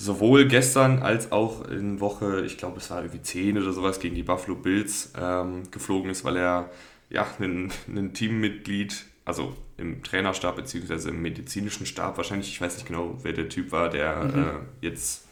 sowohl 0.00 0.46
gestern 0.46 1.00
als 1.00 1.30
auch 1.30 1.68
in 1.68 2.00
Woche, 2.00 2.42
ich 2.46 2.56
glaube 2.56 2.78
es 2.78 2.90
war 2.90 3.02
irgendwie 3.02 3.20
10 3.20 3.58
oder 3.58 3.72
sowas, 3.72 4.00
gegen 4.00 4.14
die 4.14 4.22
Buffalo 4.22 4.56
Bills 4.56 5.12
ähm, 5.20 5.70
geflogen 5.70 6.10
ist, 6.10 6.24
weil 6.24 6.38
er 6.38 6.70
ja 7.10 7.26
ein, 7.38 7.70
ein 7.86 8.14
Teammitglied, 8.14 9.04
also 9.26 9.54
im 9.76 10.02
Trainerstab 10.02 10.56
bzw. 10.56 11.10
im 11.10 11.20
medizinischen 11.20 11.84
Stab 11.84 12.16
wahrscheinlich, 12.16 12.48
ich 12.48 12.60
weiß 12.60 12.76
nicht 12.76 12.86
genau, 12.86 13.18
wer 13.22 13.34
der 13.34 13.50
Typ 13.50 13.72
war, 13.72 13.90
der 13.90 14.24
mhm. 14.24 14.38
äh, 14.38 14.86
jetzt 14.86 15.26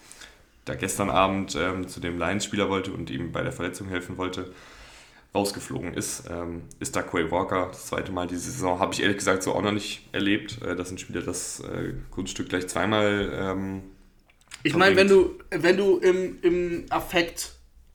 da 0.67 0.75
gestern 0.75 1.09
Abend 1.09 1.57
ähm, 1.59 1.89
zu 1.89 1.99
dem 1.99 2.19
Lions-Spieler 2.19 2.69
wollte 2.69 2.93
und 2.93 3.09
ihm 3.09 3.33
bei 3.33 3.43
der 3.43 3.53
Verletzung 3.53 3.89
helfen 3.89 4.19
wollte, 4.19 4.53
rausgeflogen 5.35 5.95
ist, 5.95 6.25
ähm, 6.31 6.63
ist 6.79 6.95
da 6.95 7.01
Quay 7.01 7.31
Walker. 7.31 7.69
Das 7.69 7.87
zweite 7.87 8.13
Mal 8.13 8.27
diese 8.27 8.51
Saison 8.51 8.79
habe 8.79 8.93
ich 8.93 9.01
ehrlich 9.01 9.17
gesagt 9.17 9.43
so 9.43 9.55
auch 9.55 9.63
noch 9.63 9.73
nicht 9.73 10.07
erlebt, 10.13 10.61
äh, 10.61 10.77
dass 10.77 10.91
ein 10.91 10.99
Spieler 10.99 11.23
das 11.23 11.61
äh, 11.61 11.95
Kunststück 12.11 12.51
gleich 12.51 12.69
zweimal 12.69 13.31
ähm, 13.33 13.83
ich 14.63 14.75
meine, 14.75 14.97
wenn 14.97 15.09
du, 15.09 15.39
wenn 15.51 15.77
du 15.77 15.99
im, 15.99 16.39
im 16.43 16.85
Affekt 16.91 17.53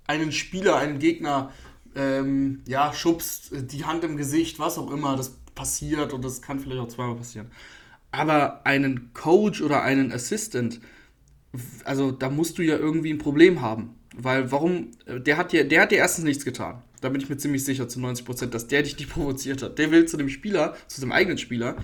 einen 0.07 0.31
Spieler, 0.31 0.77
einen 0.77 0.99
Gegner, 0.99 1.51
ähm, 1.95 2.61
ja, 2.67 2.93
schubst, 2.93 3.51
die 3.53 3.85
Hand 3.85 4.03
im 4.03 4.17
Gesicht, 4.17 4.59
was 4.59 4.77
auch 4.77 4.91
immer, 4.91 5.15
das 5.15 5.37
passiert 5.55 6.13
und 6.13 6.23
das 6.23 6.41
kann 6.41 6.59
vielleicht 6.59 6.81
auch 6.81 6.87
zweimal 6.87 7.15
passieren. 7.15 7.51
Aber 8.11 8.65
einen 8.65 9.13
Coach 9.13 9.61
oder 9.61 9.83
einen 9.83 10.11
Assistant, 10.11 10.79
also 11.83 12.11
da 12.11 12.29
musst 12.29 12.57
du 12.57 12.61
ja 12.61 12.77
irgendwie 12.77 13.11
ein 13.11 13.17
Problem 13.17 13.61
haben. 13.61 13.95
Weil 14.15 14.51
warum, 14.51 14.91
der 15.07 15.37
hat 15.37 15.51
dir, 15.51 15.67
der 15.67 15.81
hat 15.81 15.91
dir 15.91 15.97
erstens 15.97 16.25
nichts 16.25 16.45
getan. 16.45 16.83
Da 17.01 17.09
bin 17.09 17.19
ich 17.19 17.29
mir 17.29 17.37
ziemlich 17.37 17.65
sicher 17.65 17.87
zu 17.87 17.99
90 17.99 18.25
Prozent, 18.25 18.53
dass 18.53 18.67
der 18.67 18.83
dich 18.83 18.97
nicht 18.97 19.09
provoziert 19.13 19.63
hat. 19.63 19.79
Der 19.79 19.91
will 19.91 20.05
zu 20.05 20.17
dem 20.17 20.29
Spieler, 20.29 20.75
zu 20.87 21.01
seinem 21.01 21.11
eigenen 21.11 21.37
Spieler, 21.37 21.77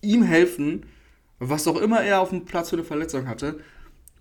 ihm 0.00 0.22
helfen, 0.22 0.86
was 1.38 1.66
auch 1.66 1.76
immer 1.76 2.02
er 2.02 2.20
auf 2.20 2.30
dem 2.30 2.44
Platz 2.44 2.70
für 2.70 2.76
eine 2.76 2.84
Verletzung 2.84 3.26
hatte, 3.26 3.60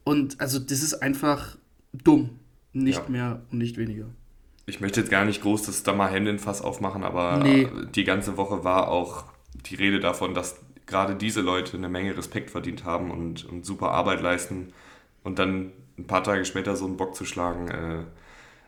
und 0.05 0.39
also 0.39 0.59
das 0.59 0.81
ist 0.81 0.93
einfach 0.93 1.57
dumm. 1.91 2.39
Nicht 2.71 3.03
ja. 3.03 3.09
mehr 3.09 3.41
und 3.51 3.57
nicht 3.57 3.77
weniger. 3.77 4.05
Ich 4.65 4.79
möchte 4.79 4.99
jetzt 4.99 5.09
gar 5.09 5.25
nicht 5.25 5.41
groß 5.41 5.63
das 5.63 5.83
da 5.83 5.93
mal 5.93 6.09
Hände 6.09 6.31
in 6.31 6.39
Fass 6.39 6.61
aufmachen, 6.61 7.03
aber 7.03 7.37
nee. 7.43 7.67
die 7.93 8.03
ganze 8.03 8.37
Woche 8.37 8.63
war 8.63 8.87
auch 8.87 9.25
die 9.69 9.75
Rede 9.75 9.99
davon, 9.99 10.33
dass 10.33 10.55
gerade 10.85 11.15
diese 11.15 11.41
Leute 11.41 11.77
eine 11.77 11.89
Menge 11.89 12.17
Respekt 12.17 12.49
verdient 12.49 12.83
haben 12.83 13.11
und, 13.11 13.45
und 13.45 13.65
super 13.65 13.91
Arbeit 13.91 14.21
leisten. 14.21 14.73
Und 15.23 15.39
dann 15.39 15.71
ein 15.97 16.05
paar 16.05 16.23
Tage 16.23 16.45
später 16.45 16.75
so 16.75 16.85
einen 16.85 16.97
Bock 16.97 17.15
zu 17.15 17.25
schlagen, 17.25 17.67
äh, 17.69 18.03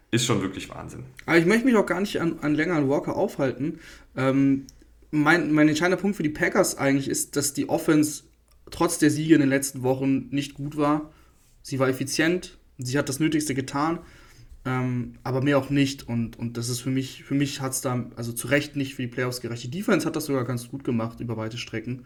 ist 0.10 0.26
schon 0.26 0.42
wirklich 0.42 0.70
Wahnsinn. 0.70 1.04
Aber 1.26 1.38
ich 1.38 1.46
möchte 1.46 1.66
mich 1.66 1.76
auch 1.76 1.86
gar 1.86 2.00
nicht 2.00 2.20
an, 2.22 2.40
an 2.42 2.56
länger 2.56 2.76
an 2.76 2.90
Walker 2.90 3.16
aufhalten. 3.16 3.80
Ähm, 4.16 4.66
mein, 5.12 5.52
mein 5.52 5.68
entscheidender 5.68 6.02
Punkt 6.02 6.18
für 6.18 6.24
die 6.24 6.30
Packers 6.30 6.78
eigentlich 6.78 7.10
ist, 7.10 7.36
dass 7.36 7.54
die 7.54 7.70
Offense 7.70 8.24
trotz 8.72 8.98
der 9.00 9.10
Siege 9.10 9.36
in 9.36 9.42
den 9.42 9.50
letzten 9.50 9.84
Wochen 9.84 10.28
nicht 10.30 10.54
gut 10.54 10.78
war. 10.78 11.12
Sie 11.68 11.80
war 11.80 11.90
effizient, 11.90 12.58
sie 12.78 12.98
hat 12.98 13.10
das 13.10 13.20
Nötigste 13.20 13.54
getan, 13.54 14.00
ähm, 14.64 15.16
aber 15.24 15.44
mehr 15.44 15.58
auch 15.58 15.70
nicht. 15.70 16.08
Und, 16.08 16.40
und 16.40 16.56
das 16.56 16.70
ist 16.70 16.80
für 16.80 16.90
mich, 16.90 17.26
für 17.26 17.34
mich 17.34 17.60
hat 17.60 17.74
es 17.74 17.82
da, 17.82 18.10
also 18.16 18.32
zu 18.32 18.48
Recht 18.48 18.78
nicht 18.78 18.96
für 18.96 19.02
die 19.02 19.10
Playoffs 19.10 19.42
gerecht. 19.42 19.66
Die 19.66 19.70
Defense 19.72 20.06
hat 20.06 20.16
das 20.16 20.28
sogar 20.28 20.46
ganz 20.46 20.70
gut 20.70 20.86
gemacht 20.86 21.20
über 21.20 21.36
weite 21.36 21.58
Strecken 21.58 22.06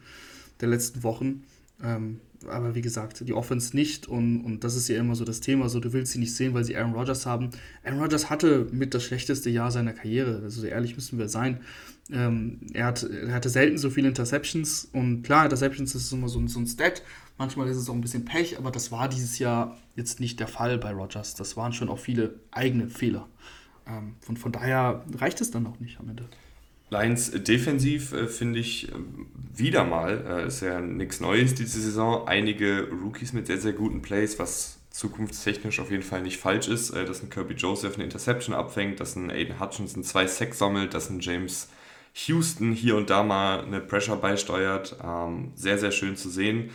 der 0.62 0.70
letzten 0.70 1.04
Wochen. 1.04 1.44
Ähm, 1.84 2.22
aber 2.48 2.76
wie 2.76 2.82
gesagt, 2.82 3.28
die 3.28 3.34
Offense 3.34 3.76
nicht 3.76 4.08
und, 4.08 4.42
und 4.42 4.64
das 4.64 4.76
ist 4.76 4.88
ja 4.88 4.98
immer 5.00 5.16
so 5.16 5.26
das 5.26 5.40
Thema, 5.40 5.70
so 5.70 5.80
du 5.80 5.94
willst 5.94 6.12
sie 6.12 6.20
nicht 6.20 6.36
sehen, 6.36 6.54
weil 6.54 6.64
sie 6.64 6.76
Aaron 6.76 6.94
Rodgers 6.94 7.26
haben. 7.26 7.50
Aaron 7.84 8.00
Rodgers 8.00 8.30
hatte 8.30 8.68
mit 8.72 8.94
das 8.94 9.04
schlechteste 9.04 9.50
Jahr 9.50 9.72
seiner 9.72 9.94
Karriere, 9.94 10.42
also 10.44 10.66
ehrlich 10.66 10.96
müssen 10.96 11.20
wir 11.20 11.30
sein. 11.30 11.62
Ähm, 12.12 12.60
er, 12.74 12.88
hat, 12.88 13.04
er 13.04 13.34
hatte 13.34 13.50
selten 13.50 13.78
so 13.78 13.90
viele 13.90 14.08
Interceptions 14.08 14.90
und 14.92 15.24
klar, 15.24 15.46
Interceptions 15.46 15.96
ist 15.96 16.12
immer 16.12 16.30
so, 16.30 16.46
so 16.48 16.60
ein 16.60 16.68
Stat, 16.68 17.04
Manchmal 17.42 17.68
ist 17.70 17.78
es 17.78 17.90
auch 17.90 17.96
ein 17.96 18.02
bisschen 18.02 18.24
Pech, 18.24 18.60
aber 18.60 18.70
das 18.70 18.92
war 18.92 19.10
dieses 19.10 19.40
Jahr 19.40 19.76
jetzt 19.96 20.20
nicht 20.20 20.40
der 20.40 20.48
Fall 20.48 20.78
bei 20.78 20.92
Rogers. 20.92 21.34
Das 21.34 21.58
waren 21.58 21.74
schon 21.74 21.90
auch 21.90 21.98
viele 21.98 22.36
eigene 22.52 22.88
Fehler. 22.88 23.28
Ähm, 23.88 24.14
von, 24.22 24.38
von 24.38 24.52
daher 24.52 25.04
reicht 25.18 25.42
es 25.42 25.50
dann 25.50 25.66
auch 25.66 25.80
nicht 25.80 26.00
am 26.00 26.10
Ende. 26.10 26.30
Lions 26.92 27.32
defensiv 27.32 28.12
äh, 28.12 28.28
finde 28.28 28.60
ich 28.60 28.90
äh, 28.90 28.96
wieder 29.56 29.86
mal, 29.86 30.26
äh, 30.28 30.48
ist 30.48 30.62
ja 30.62 30.82
nichts 30.82 31.22
Neues 31.22 31.56
diese 31.56 31.80
Saison, 31.82 32.28
einige 32.28 32.90
Rookies 32.90 33.34
mit 33.34 33.48
sehr, 33.48 33.60
sehr 33.60 33.74
guten 33.74 34.02
Plays, 34.02 34.38
was 34.38 34.78
zukunftstechnisch 34.92 35.80
auf 35.80 35.90
jeden 35.90 36.04
Fall 36.04 36.22
nicht 36.22 36.38
falsch 36.38 36.68
ist, 36.68 36.92
äh, 36.92 37.06
dass 37.06 37.24
ein 37.24 37.30
Kirby 37.30 37.54
Joseph 37.54 37.96
eine 37.96 38.04
Interception 38.04 38.54
abfängt, 38.54 39.00
dass 39.00 39.16
ein 39.16 39.32
Aiden 39.32 39.60
Hutchinson 39.60 40.04
zwei 40.04 40.28
Sacks 40.28 40.60
sammelt, 40.60 40.94
dass 40.94 41.10
ein 41.10 41.22
James 41.22 41.70
Houston 42.28 42.74
hier 42.74 42.98
und 42.98 43.10
da 43.10 43.24
mal 43.24 43.64
eine 43.64 43.80
Pressure 43.80 44.18
beisteuert. 44.18 44.98
Ähm, 45.02 45.54
sehr, 45.56 45.78
sehr 45.78 45.92
schön 45.92 46.18
zu 46.18 46.30
sehen. 46.30 46.72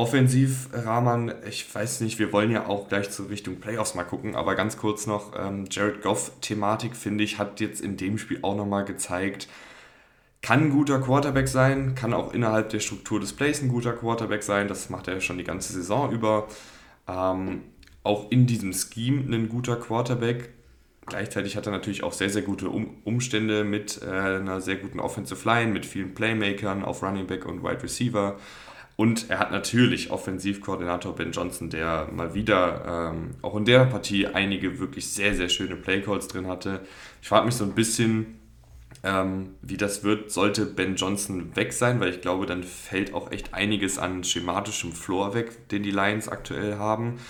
Offensiv, 0.00 0.70
Rahman, 0.72 1.34
ich 1.46 1.72
weiß 1.74 2.00
nicht, 2.00 2.18
wir 2.18 2.32
wollen 2.32 2.50
ja 2.50 2.66
auch 2.66 2.88
gleich 2.88 3.10
zur 3.10 3.28
Richtung 3.28 3.60
Playoffs 3.60 3.94
mal 3.94 4.04
gucken, 4.04 4.34
aber 4.34 4.54
ganz 4.54 4.78
kurz 4.78 5.06
noch, 5.06 5.38
ähm, 5.38 5.66
Jared 5.70 6.00
Goff-Thematik, 6.00 6.96
finde 6.96 7.22
ich, 7.22 7.38
hat 7.38 7.60
jetzt 7.60 7.82
in 7.82 7.98
dem 7.98 8.16
Spiel 8.16 8.38
auch 8.40 8.56
nochmal 8.56 8.86
gezeigt, 8.86 9.46
kann 10.40 10.62
ein 10.62 10.70
guter 10.70 11.00
Quarterback 11.00 11.48
sein, 11.48 11.94
kann 11.94 12.14
auch 12.14 12.32
innerhalb 12.32 12.70
der 12.70 12.80
Struktur 12.80 13.20
des 13.20 13.34
Plays 13.34 13.60
ein 13.60 13.68
guter 13.68 13.92
Quarterback 13.92 14.42
sein, 14.42 14.68
das 14.68 14.88
macht 14.88 15.06
er 15.06 15.20
schon 15.20 15.36
die 15.36 15.44
ganze 15.44 15.74
Saison 15.74 16.10
über. 16.10 16.48
Ähm, 17.06 17.60
auch 18.02 18.30
in 18.30 18.46
diesem 18.46 18.72
Scheme 18.72 19.30
ein 19.30 19.50
guter 19.50 19.76
Quarterback. 19.76 20.48
Gleichzeitig 21.04 21.58
hat 21.58 21.66
er 21.66 21.72
natürlich 21.72 22.02
auch 22.04 22.14
sehr, 22.14 22.30
sehr 22.30 22.40
gute 22.40 22.70
um 22.70 23.02
Umstände 23.04 23.64
mit 23.64 24.00
äh, 24.02 24.08
einer 24.08 24.62
sehr 24.62 24.76
guten 24.76 24.98
Offensive 24.98 25.46
Line, 25.46 25.72
mit 25.72 25.84
vielen 25.84 26.14
Playmakern 26.14 26.82
auf 26.86 27.02
Running 27.02 27.26
Back 27.26 27.44
und 27.44 27.62
Wide 27.62 27.82
Receiver. 27.82 28.38
Und 29.00 29.30
er 29.30 29.38
hat 29.38 29.50
natürlich 29.50 30.10
Offensivkoordinator 30.10 31.14
Ben 31.14 31.32
Johnson, 31.32 31.70
der 31.70 32.10
mal 32.12 32.34
wieder 32.34 33.14
ähm, 33.14 33.30
auch 33.40 33.56
in 33.56 33.64
der 33.64 33.86
Partie 33.86 34.26
einige 34.26 34.78
wirklich 34.78 35.08
sehr, 35.10 35.34
sehr 35.34 35.48
schöne 35.48 35.74
Playcalls 35.74 36.28
drin 36.28 36.46
hatte. 36.46 36.82
Ich 37.22 37.28
frage 37.28 37.46
mich 37.46 37.54
so 37.54 37.64
ein 37.64 37.74
bisschen, 37.74 38.38
ähm, 39.02 39.54
wie 39.62 39.78
das 39.78 40.04
wird, 40.04 40.30
sollte 40.30 40.66
Ben 40.66 40.96
Johnson 40.96 41.56
weg 41.56 41.72
sein, 41.72 41.98
weil 41.98 42.10
ich 42.10 42.20
glaube, 42.20 42.44
dann 42.44 42.62
fällt 42.62 43.14
auch 43.14 43.32
echt 43.32 43.54
einiges 43.54 43.98
an 43.98 44.22
schematischem 44.22 44.92
Floor 44.92 45.32
weg, 45.32 45.70
den 45.70 45.82
die 45.82 45.92
Lions 45.92 46.28
aktuell 46.28 46.76
haben. 46.76 47.20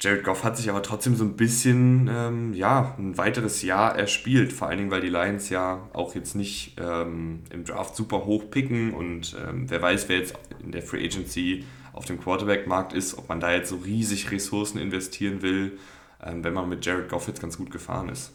Jared 0.00 0.24
Goff 0.24 0.44
hat 0.44 0.56
sich 0.56 0.70
aber 0.70 0.82
trotzdem 0.82 1.14
so 1.14 1.24
ein 1.24 1.36
bisschen, 1.36 2.08
ähm, 2.10 2.54
ja, 2.54 2.94
ein 2.98 3.18
weiteres 3.18 3.60
Jahr 3.60 3.98
erspielt. 3.98 4.50
Vor 4.50 4.68
allen 4.68 4.78
Dingen, 4.78 4.90
weil 4.90 5.02
die 5.02 5.10
Lions 5.10 5.50
ja 5.50 5.86
auch 5.92 6.14
jetzt 6.14 6.34
nicht 6.34 6.76
ähm, 6.80 7.40
im 7.50 7.64
Draft 7.64 7.94
super 7.96 8.24
hoch 8.24 8.44
picken 8.50 8.94
und 8.94 9.36
ähm, 9.46 9.68
wer 9.68 9.82
weiß, 9.82 10.08
wer 10.08 10.18
jetzt 10.18 10.34
in 10.62 10.72
der 10.72 10.82
Free 10.82 11.04
Agency 11.04 11.64
auf 11.92 12.06
dem 12.06 12.18
Quarterback-Markt 12.18 12.94
ist, 12.94 13.18
ob 13.18 13.28
man 13.28 13.40
da 13.40 13.52
jetzt 13.52 13.68
so 13.68 13.76
riesig 13.76 14.30
Ressourcen 14.30 14.78
investieren 14.78 15.42
will, 15.42 15.78
ähm, 16.24 16.42
wenn 16.42 16.54
man 16.54 16.68
mit 16.68 16.84
Jared 16.86 17.10
Goff 17.10 17.28
jetzt 17.28 17.42
ganz 17.42 17.58
gut 17.58 17.70
gefahren 17.70 18.08
ist. 18.08 18.32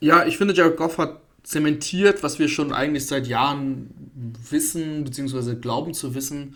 Ja, 0.00 0.24
ich 0.24 0.38
finde, 0.38 0.54
Jared 0.54 0.78
Goff 0.78 0.96
hat 0.96 1.20
zementiert, 1.42 2.22
was 2.22 2.38
wir 2.38 2.48
schon 2.48 2.72
eigentlich 2.72 3.06
seit 3.06 3.26
Jahren 3.26 3.90
wissen, 4.50 5.04
beziehungsweise 5.04 5.58
glauben 5.58 5.92
zu 5.92 6.14
wissen 6.14 6.54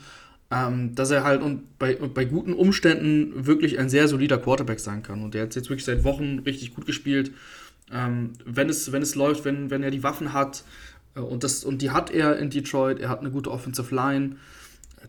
ähm, 0.54 0.94
dass 0.94 1.10
er 1.10 1.24
halt 1.24 1.42
und 1.42 1.78
bei, 1.78 1.94
bei 1.94 2.24
guten 2.24 2.52
Umständen 2.52 3.46
wirklich 3.46 3.78
ein 3.78 3.88
sehr 3.88 4.06
solider 4.06 4.38
Quarterback 4.38 4.78
sein 4.78 5.02
kann. 5.02 5.22
Und 5.22 5.34
der 5.34 5.42
hat 5.42 5.54
jetzt 5.56 5.68
wirklich 5.68 5.84
seit 5.84 6.04
Wochen 6.04 6.40
richtig 6.40 6.74
gut 6.74 6.86
gespielt. 6.86 7.32
Ähm, 7.92 8.32
wenn, 8.44 8.68
es, 8.68 8.92
wenn 8.92 9.02
es 9.02 9.14
läuft, 9.16 9.44
wenn, 9.44 9.70
wenn 9.70 9.82
er 9.82 9.90
die 9.90 10.02
Waffen 10.02 10.32
hat, 10.32 10.64
äh, 11.16 11.20
und, 11.20 11.42
das, 11.42 11.64
und 11.64 11.82
die 11.82 11.90
hat 11.90 12.10
er 12.10 12.38
in 12.38 12.50
Detroit, 12.50 13.00
er 13.00 13.08
hat 13.08 13.20
eine 13.20 13.30
gute 13.30 13.50
Offensive 13.50 13.92
Line, 13.94 14.36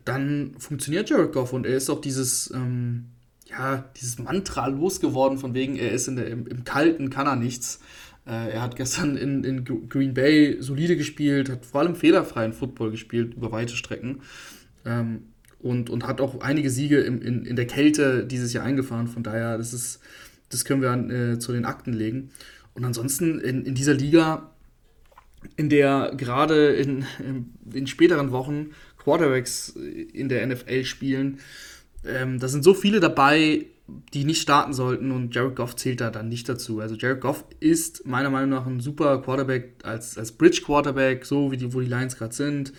dann 0.04 0.54
funktioniert 0.58 1.08
Jared 1.08 1.32
Goff 1.32 1.52
und 1.52 1.64
er 1.64 1.76
ist 1.76 1.90
auch 1.90 2.00
dieses, 2.00 2.50
ähm, 2.50 3.06
ja, 3.46 3.84
dieses 3.96 4.18
Mantra 4.18 4.66
losgeworden, 4.66 5.38
von 5.38 5.54
wegen, 5.54 5.76
er 5.76 5.92
ist 5.92 6.08
in 6.08 6.16
der, 6.16 6.26
im, 6.26 6.46
im 6.46 6.64
Kalten, 6.64 7.08
kann 7.08 7.26
er 7.26 7.36
nichts. 7.36 7.80
Äh, 8.26 8.50
er 8.52 8.62
hat 8.62 8.74
gestern 8.74 9.16
in, 9.16 9.44
in 9.44 9.64
Green 9.64 10.12
Bay 10.12 10.56
solide 10.60 10.96
gespielt, 10.96 11.50
hat 11.50 11.64
vor 11.64 11.82
allem 11.82 11.94
fehlerfreien 11.94 12.52
Football 12.52 12.90
gespielt 12.90 13.34
über 13.34 13.52
weite 13.52 13.76
Strecken. 13.76 14.22
Ähm, 14.84 15.22
und, 15.66 15.90
und 15.90 16.06
hat 16.06 16.20
auch 16.20 16.40
einige 16.40 16.70
Siege 16.70 17.00
im, 17.00 17.20
in, 17.20 17.44
in 17.44 17.56
der 17.56 17.66
Kälte 17.66 18.24
dieses 18.24 18.52
Jahr 18.52 18.64
eingefahren. 18.64 19.08
Von 19.08 19.22
daher, 19.22 19.58
das 19.58 19.72
ist, 19.72 20.00
das 20.48 20.64
können 20.64 20.82
wir 20.82 20.92
äh, 20.92 21.38
zu 21.38 21.52
den 21.52 21.64
Akten 21.64 21.92
legen. 21.92 22.30
Und 22.74 22.84
ansonsten 22.84 23.40
in, 23.40 23.64
in 23.64 23.74
dieser 23.74 23.94
Liga, 23.94 24.50
in 25.56 25.68
der 25.68 26.12
gerade 26.16 26.74
in, 26.74 27.04
in, 27.18 27.54
in, 27.72 27.86
späteren 27.86 28.32
Wochen 28.32 28.70
Quarterbacks 28.98 29.70
in 29.70 30.28
der 30.28 30.46
NFL 30.46 30.84
spielen. 30.84 31.38
Ähm, 32.04 32.38
da 32.38 32.48
sind 32.48 32.64
so 32.64 32.74
viele 32.74 33.00
dabei, 33.00 33.66
die 34.12 34.24
nicht 34.24 34.42
starten 34.42 34.72
sollten 34.72 35.12
und 35.12 35.34
Jared 35.34 35.54
Goff 35.54 35.76
zählt 35.76 36.00
da 36.00 36.10
dann 36.10 36.28
nicht 36.28 36.48
dazu. 36.48 36.80
Also 36.80 36.96
Jared 36.96 37.20
Goff 37.20 37.44
ist 37.60 38.04
meiner 38.06 38.30
Meinung 38.30 38.50
nach 38.50 38.66
ein 38.66 38.80
super 38.80 39.22
Quarterback 39.22 39.74
als, 39.84 40.18
als 40.18 40.32
Bridge 40.32 40.62
Quarterback, 40.64 41.24
so 41.24 41.52
wie 41.52 41.56
die, 41.56 41.72
wo 41.72 41.80
die 41.80 41.86
Lions 41.86 42.16
gerade 42.16 42.34
sind. 42.34 42.72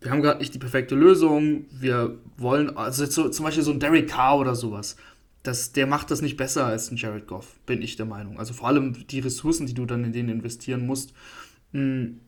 Wir 0.00 0.10
haben 0.10 0.22
gerade 0.22 0.38
nicht 0.38 0.54
die 0.54 0.58
perfekte 0.58 0.94
Lösung. 0.94 1.66
Wir 1.70 2.16
wollen, 2.36 2.76
also 2.76 3.04
so, 3.06 3.28
zum 3.28 3.44
Beispiel 3.44 3.62
so 3.62 3.70
ein 3.70 3.80
Derek 3.80 4.08
Carr 4.08 4.38
oder 4.38 4.54
sowas. 4.54 4.96
Das, 5.42 5.72
der 5.72 5.86
macht 5.86 6.10
das 6.10 6.22
nicht 6.22 6.36
besser 6.36 6.66
als 6.66 6.90
ein 6.90 6.96
Jared 6.96 7.26
Goff, 7.26 7.58
bin 7.66 7.82
ich 7.82 7.96
der 7.96 8.06
Meinung. 8.06 8.38
Also 8.38 8.52
vor 8.52 8.68
allem 8.68 9.06
die 9.08 9.20
Ressourcen, 9.20 9.66
die 9.66 9.74
du 9.74 9.86
dann 9.86 10.04
in 10.04 10.12
denen 10.12 10.28
investieren 10.28 10.86
musst, 10.86 11.14
hm, 11.72 12.20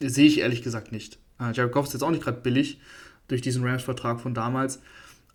sehe 0.00 0.26
ich 0.26 0.38
ehrlich 0.38 0.62
gesagt 0.62 0.92
nicht. 0.92 1.18
Äh, 1.40 1.52
Jared 1.52 1.72
Goff 1.72 1.86
ist 1.86 1.92
jetzt 1.92 2.02
auch 2.02 2.10
nicht 2.10 2.22
gerade 2.22 2.40
billig 2.40 2.80
durch 3.28 3.40
diesen 3.40 3.64
Rams-Vertrag 3.64 4.20
von 4.20 4.34
damals. 4.34 4.80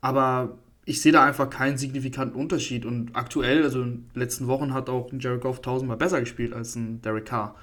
Aber 0.01 0.57
ich 0.85 1.01
sehe 1.01 1.11
da 1.11 1.23
einfach 1.23 1.49
keinen 1.49 1.77
signifikanten 1.77 2.39
Unterschied. 2.39 2.85
Und 2.85 3.15
aktuell, 3.15 3.63
also 3.63 3.81
in 3.81 4.09
den 4.13 4.19
letzten 4.19 4.47
Wochen, 4.47 4.73
hat 4.73 4.89
auch 4.89 5.11
ein 5.11 5.19
Jared 5.19 5.41
Goff 5.41 5.61
tausendmal 5.61 5.97
besser 5.97 6.19
gespielt 6.19 6.53
als 6.53 6.75
ein 6.75 7.01
Derek 7.01 7.25
Carr. 7.25 7.55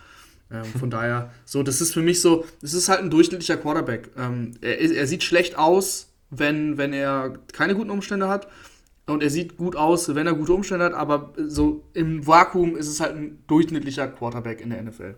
Ähm, 0.51 0.65
von 0.65 0.91
daher, 0.91 1.33
so, 1.45 1.63
das 1.63 1.81
ist 1.81 1.93
für 1.93 2.03
mich 2.03 2.21
so, 2.21 2.45
das 2.61 2.75
ist 2.75 2.89
halt 2.89 3.01
ein 3.01 3.11
durchschnittlicher 3.11 3.57
Quarterback. 3.57 4.11
Ähm, 4.17 4.53
er, 4.61 4.79
er 4.79 5.07
sieht 5.07 5.25
schlecht 5.25 5.59
aus, 5.59 6.13
wenn, 6.31 6.79
wenn 6.79 6.93
er 6.93 7.39
keine 7.53 7.75
guten 7.75 7.91
Umstände 7.91 8.29
hat. 8.29 8.49
Und 9.07 9.23
er 9.23 9.31
sieht 9.31 9.57
gut 9.57 9.77
aus, 9.77 10.15
wenn 10.15 10.27
er 10.27 10.35
gute 10.35 10.53
Umstände 10.53 10.85
hat, 10.85 10.95
aber 10.95 11.33
so 11.47 11.85
im 11.95 12.27
Vakuum 12.27 12.77
ist 12.77 12.89
es 12.89 12.99
halt 12.99 13.15
ein 13.15 13.39
durchschnittlicher 13.47 14.09
Quarterback 14.09 14.61
in 14.61 14.71
der 14.71 14.83
NFL. 14.83 15.15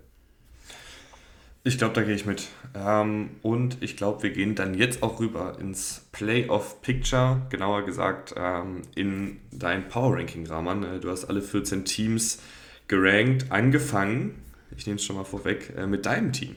Ich 1.64 1.78
glaube, 1.78 1.94
da 1.94 2.02
gehe 2.02 2.14
ich 2.14 2.26
mit. 2.26 2.48
Ähm, 2.74 3.30
und 3.42 3.78
ich 3.82 3.96
glaube, 3.96 4.22
wir 4.22 4.30
gehen 4.30 4.54
dann 4.54 4.74
jetzt 4.74 5.02
auch 5.02 5.20
rüber 5.20 5.58
ins 5.58 6.06
Playoff 6.12 6.80
Picture, 6.82 7.42
genauer 7.50 7.84
gesagt 7.84 8.34
ähm, 8.36 8.82
in 8.94 9.38
dein 9.52 9.88
Power 9.88 10.16
Ranking, 10.16 10.46
Rahman. 10.46 10.82
Äh, 10.84 11.00
du 11.00 11.10
hast 11.10 11.24
alle 11.24 11.42
14 11.42 11.84
Teams 11.84 12.40
gerankt, 12.88 13.46
angefangen, 13.50 14.42
ich 14.78 14.86
nehme 14.86 14.96
es 14.96 15.04
schon 15.04 15.16
mal 15.16 15.24
vorweg, 15.24 15.74
äh, 15.76 15.86
mit 15.86 16.06
deinem 16.06 16.32
Team. 16.32 16.54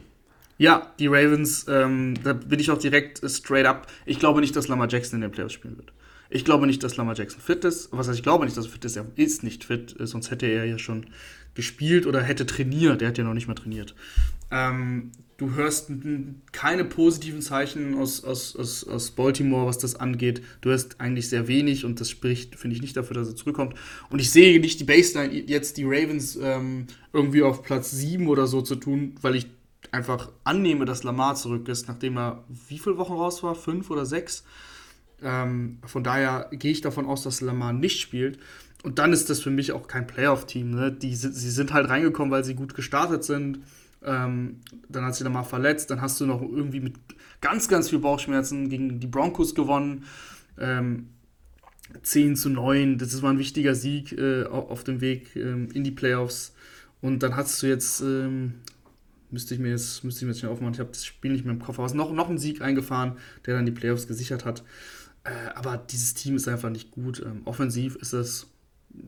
Ja, 0.58 0.94
die 1.00 1.08
Ravens, 1.08 1.66
ähm, 1.68 2.14
da 2.24 2.34
bin 2.34 2.60
ich 2.60 2.70
auch 2.70 2.78
direkt 2.78 3.20
straight 3.30 3.66
up. 3.66 3.88
Ich 4.06 4.20
glaube 4.20 4.42
nicht, 4.42 4.56
dass 4.56 4.68
Lamar 4.68 4.88
Jackson 4.88 5.18
in 5.18 5.22
den 5.22 5.32
Playoffs 5.32 5.54
spielen 5.54 5.76
wird. 5.76 5.92
Ich 6.30 6.46
glaube 6.46 6.68
nicht, 6.68 6.84
dass 6.84 6.96
Lamar 6.98 7.16
Jackson 7.16 7.42
fit 7.42 7.66
ist. 7.66 7.90
Was 7.92 8.08
heißt, 8.08 8.20
ich 8.20 8.24
glaube 8.24 8.46
nicht, 8.46 8.56
dass 8.56 8.66
er 8.66 8.72
fit 8.72 8.86
ist. 8.86 8.96
Er 8.96 9.08
ist 9.16 9.44
nicht 9.44 9.64
fit, 9.64 10.00
äh, 10.00 10.06
sonst 10.06 10.30
hätte 10.30 10.46
er 10.46 10.66
ja 10.66 10.78
schon 10.78 11.08
gespielt 11.56 12.06
oder 12.06 12.22
hätte 12.22 12.46
trainiert. 12.46 13.02
Er 13.02 13.08
hat 13.08 13.18
ja 13.18 13.24
noch 13.24 13.34
nicht 13.34 13.48
mal 13.48 13.56
trainiert. 13.56 13.96
Ähm, 14.52 15.12
du 15.42 15.56
hörst 15.56 15.92
keine 16.52 16.86
positiven 16.86 17.42
Zeichen 17.42 17.98
aus, 17.98 18.24
aus, 18.24 18.56
aus, 18.56 18.88
aus 18.88 19.10
Baltimore, 19.10 19.66
was 19.66 19.80
das 19.80 19.96
angeht. 19.96 20.44
Du 20.62 20.70
hörst 20.70 21.02
eigentlich 21.02 21.30
sehr 21.30 21.48
wenig 21.48 21.84
und 21.84 22.00
das 22.00 22.12
spricht, 22.12 22.56
finde 22.56 22.76
ich, 22.76 22.82
nicht 22.84 22.96
dafür, 22.96 23.16
dass 23.16 23.28
er 23.28 23.36
zurückkommt. 23.36 23.74
Und 24.12 24.22
ich 24.22 24.30
sehe 24.30 24.60
nicht 24.60 24.80
die 24.80 24.84
Baseline, 24.84 25.34
jetzt 25.34 25.78
die 25.78 25.84
Ravens 25.84 26.38
ähm, 26.40 26.86
irgendwie 27.12 27.42
auf 27.42 27.64
Platz 27.64 27.90
7 27.90 28.28
oder 28.28 28.46
so 28.46 28.62
zu 28.62 28.76
tun, 28.76 29.16
weil 29.24 29.36
ich 29.36 29.48
einfach 29.92 30.32
annehme, 30.44 30.86
dass 30.86 31.04
Lamar 31.04 31.34
zurück 31.34 31.68
ist, 31.70 31.88
nachdem 31.88 32.20
er 32.20 32.44
wie 32.70 32.78
viele 32.78 33.00
Wochen 33.00 33.14
raus 33.14 33.42
war? 33.42 33.56
Fünf 33.56 33.90
oder 33.90 34.06
sechs? 34.06 34.44
Ähm, 35.24 35.80
von 35.84 36.04
daher 36.04 36.50
gehe 36.52 36.72
ich 36.72 36.82
davon 36.82 37.08
aus, 37.08 37.24
dass 37.24 37.42
Lamar 37.42 37.74
nicht 37.74 38.00
spielt. 38.00 38.38
Und 38.84 39.00
dann 39.00 39.12
ist 39.12 39.32
das 39.32 39.40
für 39.40 39.50
mich 39.50 39.72
auch 39.72 39.88
kein 39.88 40.06
Playoff-Team. 40.06 40.70
Ne? 40.70 40.96
sie 41.00 41.16
sind 41.18 41.74
halt 41.74 41.90
reingekommen, 41.90 42.32
weil 42.32 42.44
sie 42.44 42.54
gut 42.54 42.76
gestartet 42.76 43.24
sind. 43.24 43.60
Ähm, 44.04 44.62
dann 44.90 45.06
hat 45.06 45.16
sich 45.16 45.24
Lamar 45.24 45.44
verletzt. 45.44 45.90
Dann 45.92 46.02
hast 46.02 46.20
du 46.20 46.26
noch 46.26 46.42
irgendwie 46.42 46.80
mit 46.80 46.96
ganz, 47.40 47.68
ganz 47.68 47.90
viel 47.90 48.00
Bauchschmerzen 48.00 48.70
gegen 48.70 49.00
die 49.00 49.08
Broncos 49.08 49.56
gewonnen. 49.56 50.06
Ähm, 50.58 51.10
10 52.04 52.36
zu 52.36 52.50
9, 52.50 52.98
das 52.98 53.22
war 53.22 53.32
ein 53.32 53.40
wichtiger 53.40 53.76
Sieg 53.76 54.14
äh, 54.14 54.46
auf 54.46 54.84
dem 54.84 55.02
Weg 55.02 55.36
ähm, 55.36 55.70
in 55.74 55.84
die 55.84 55.92
Playoffs. 55.92 56.54
Und 57.02 57.24
dann 57.24 57.36
hast 57.36 57.62
du 57.62 57.68
jetzt, 57.68 58.02
ähm, 58.02 58.54
müsste 59.30 59.54
ich 59.54 59.60
mir 59.60 59.70
jetzt, 59.70 60.04
müsste 60.04 60.20
ich 60.20 60.24
mir 60.24 60.32
jetzt 60.32 60.40
schnell 60.40 60.52
aufmachen, 60.52 60.74
ich 60.74 60.80
habe 60.80 60.92
das 60.92 61.06
Spiel 61.06 61.32
nicht 61.32 61.46
mehr 61.46 61.54
im 61.54 61.62
Kopf, 61.62 61.80
aber 61.80 61.94
noch, 61.94 62.14
noch 62.14 62.30
einen 62.30 62.38
Sieg 62.38 62.62
eingefahren, 62.62 63.18
der 63.46 63.56
dann 63.56 63.66
die 63.66 63.72
Playoffs 63.72 64.08
gesichert 64.08 64.46
hat. 64.46 64.64
Äh, 65.24 65.54
aber 65.56 65.78
dieses 65.78 66.14
Team 66.14 66.36
ist 66.36 66.48
einfach 66.48 66.70
nicht 66.70 66.92
gut. 66.92 67.22
Ähm, 67.26 67.42
offensiv 67.46 67.96
ist 67.98 68.14
es 68.14 68.48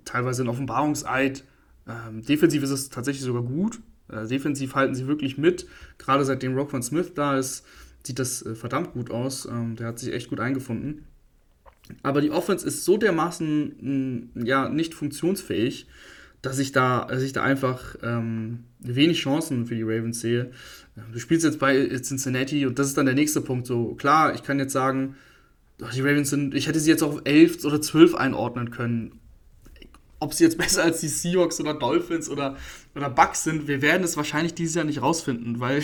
teilweise 0.06 0.44
ein 0.44 0.50
Offenbarungseid. 0.50 1.44
Ähm, 1.88 2.24
defensiv 2.24 2.64
ist 2.64 2.70
es 2.70 2.90
tatsächlich 2.90 3.24
sogar 3.24 3.44
gut. 3.44 3.80
Äh, 4.14 4.28
defensiv 4.28 4.76
halten 4.76 4.96
sie 4.96 5.08
wirklich 5.08 5.38
mit. 5.38 5.68
Gerade 5.98 6.26
seitdem 6.26 6.56
Rockman 6.56 6.84
Smith 6.84 7.14
da 7.14 7.38
ist, 7.38 7.66
sieht 8.04 8.20
das 8.20 8.46
äh, 8.46 8.56
verdammt 8.56 8.94
gut 8.94 9.12
aus. 9.12 9.46
Ähm, 9.46 9.76
der 9.76 9.88
hat 9.88 10.00
sich 10.00 10.14
echt 10.14 10.30
gut 10.30 10.40
eingefunden. 10.40 11.06
Aber 12.02 12.22
die 12.22 12.32
Offense 12.32 12.66
ist 12.66 12.86
so 12.86 12.98
dermaßen 12.98 14.32
mh, 14.36 14.46
ja, 14.46 14.70
nicht 14.70 14.94
funktionsfähig, 14.94 15.88
dass 16.42 16.60
ich 16.60 16.72
da, 16.72 17.06
dass 17.06 17.24
ich 17.24 17.34
da 17.34 17.44
einfach 17.44 17.96
ähm, 18.02 18.66
wenig 18.80 19.20
Chancen 19.20 19.66
für 19.66 19.76
die 19.76 19.84
Ravens 19.84 20.20
sehe. 20.22 20.52
Du 21.12 21.20
spielst 21.20 21.46
jetzt 21.46 21.60
bei 21.60 21.88
Cincinnati 22.02 22.66
und 22.66 22.78
das 22.80 22.88
ist 22.88 22.98
dann 22.98 23.06
der 23.06 23.16
nächste 23.16 23.42
Punkt. 23.42 23.66
So, 23.66 23.96
klar, 23.96 24.36
ich 24.36 24.44
kann 24.44 24.60
jetzt 24.60 24.74
sagen, 24.74 25.16
die 25.80 26.02
Ravens 26.02 26.30
sind, 26.30 26.54
ich 26.54 26.68
hätte 26.68 26.80
sie 26.80 26.90
jetzt 26.90 27.04
auf 27.04 27.22
11 27.24 27.66
oder 27.66 27.82
12 27.82 28.16
einordnen 28.16 28.70
können. 28.72 29.20
Ob 30.24 30.34
sie 30.34 30.46
jetzt 30.46 30.58
besser 30.58 30.84
als 30.84 31.02
die 31.02 31.10
Seahawks 31.10 31.60
oder 31.60 31.74
Dolphins 31.74 32.30
oder, 32.30 32.56
oder 32.96 33.10
Bucks 33.10 33.44
sind, 33.44 33.68
wir 33.68 33.82
werden 33.82 34.04
es 34.04 34.16
wahrscheinlich 34.16 34.54
dieses 34.54 34.76
Jahr 34.76 34.86
nicht 34.86 35.02
rausfinden, 35.02 35.60
weil 35.60 35.84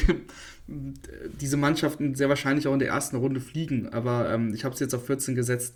diese 0.67 1.57
Mannschaften 1.57 2.15
sehr 2.15 2.29
wahrscheinlich 2.29 2.67
auch 2.67 2.73
in 2.73 2.79
der 2.79 2.87
ersten 2.87 3.17
Runde 3.17 3.41
fliegen. 3.41 3.89
Aber 3.89 4.31
ähm, 4.31 4.53
ich 4.53 4.63
habe 4.63 4.73
es 4.73 4.79
jetzt 4.79 4.95
auf 4.95 5.05
14 5.05 5.35
gesetzt, 5.35 5.75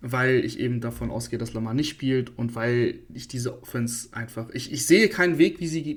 weil 0.00 0.44
ich 0.44 0.60
eben 0.60 0.80
davon 0.80 1.10
ausgehe, 1.10 1.40
dass 1.40 1.54
Lamar 1.54 1.74
nicht 1.74 1.88
spielt 1.88 2.38
und 2.38 2.54
weil 2.54 3.00
ich 3.12 3.26
diese 3.26 3.60
Offense 3.60 4.10
einfach. 4.12 4.48
Ich, 4.52 4.72
ich 4.72 4.86
sehe 4.86 5.08
keinen 5.08 5.38
Weg, 5.38 5.58
wie 5.58 5.66
sie, 5.66 5.96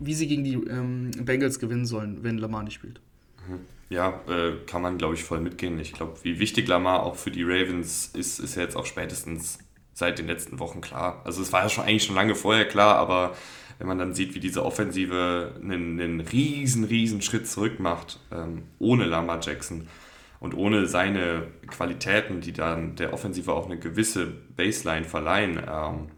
wie 0.00 0.14
sie 0.14 0.26
gegen 0.26 0.44
die 0.44 0.54
ähm, 0.54 1.10
Bengals 1.24 1.58
gewinnen 1.58 1.84
sollen, 1.84 2.22
wenn 2.22 2.38
Lamar 2.38 2.62
nicht 2.62 2.74
spielt. 2.74 3.00
Ja, 3.90 4.22
äh, 4.28 4.52
kann 4.66 4.82
man, 4.82 4.96
glaube 4.96 5.14
ich, 5.14 5.24
voll 5.24 5.40
mitgehen. 5.40 5.78
Ich 5.78 5.92
glaube, 5.92 6.18
wie 6.22 6.38
wichtig 6.38 6.66
Lamar 6.66 7.02
auch 7.02 7.16
für 7.16 7.30
die 7.30 7.42
Ravens 7.42 8.10
ist, 8.14 8.40
ist 8.40 8.56
ja 8.56 8.62
jetzt 8.62 8.76
auch 8.76 8.86
spätestens 8.86 9.58
seit 9.94 10.18
den 10.18 10.26
letzten 10.26 10.58
Wochen 10.58 10.80
klar. 10.80 11.22
Also 11.24 11.40
es 11.40 11.52
war 11.52 11.62
ja 11.62 11.68
schon 11.68 11.84
eigentlich 11.84 12.04
schon 12.04 12.16
lange 12.16 12.34
vorher 12.34 12.66
klar, 12.66 12.96
aber 12.96 13.34
wenn 13.78 13.86
man 13.86 13.98
dann 13.98 14.14
sieht, 14.14 14.34
wie 14.34 14.40
diese 14.40 14.64
Offensive 14.64 15.54
einen, 15.60 16.00
einen 16.00 16.20
riesen, 16.20 16.84
riesen 16.84 17.22
Schritt 17.22 17.48
zurück 17.48 17.80
macht, 17.80 18.20
ähm, 18.32 18.64
ohne 18.78 19.04
Lamar 19.04 19.40
Jackson 19.40 19.88
und 20.40 20.54
ohne 20.54 20.86
seine 20.86 21.46
Qualitäten, 21.66 22.40
die 22.40 22.52
dann 22.52 22.96
der 22.96 23.12
Offensive 23.12 23.52
auch 23.52 23.66
eine 23.66 23.78
gewisse 23.78 24.26
Baseline 24.26 25.04
verleihen, 25.04 25.62
ähm, 25.66 26.08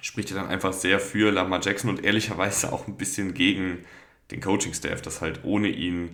spricht 0.00 0.30
er 0.30 0.36
dann 0.36 0.48
einfach 0.48 0.72
sehr 0.72 1.00
für 1.00 1.30
Lamar 1.30 1.60
Jackson 1.62 1.90
und 1.90 2.04
ehrlicherweise 2.04 2.72
auch 2.72 2.86
ein 2.86 2.96
bisschen 2.96 3.32
gegen 3.32 3.78
den 4.30 4.40
Coaching-Staff, 4.40 5.02
dass 5.02 5.20
halt 5.20 5.40
ohne 5.44 5.68
ihn 5.68 6.10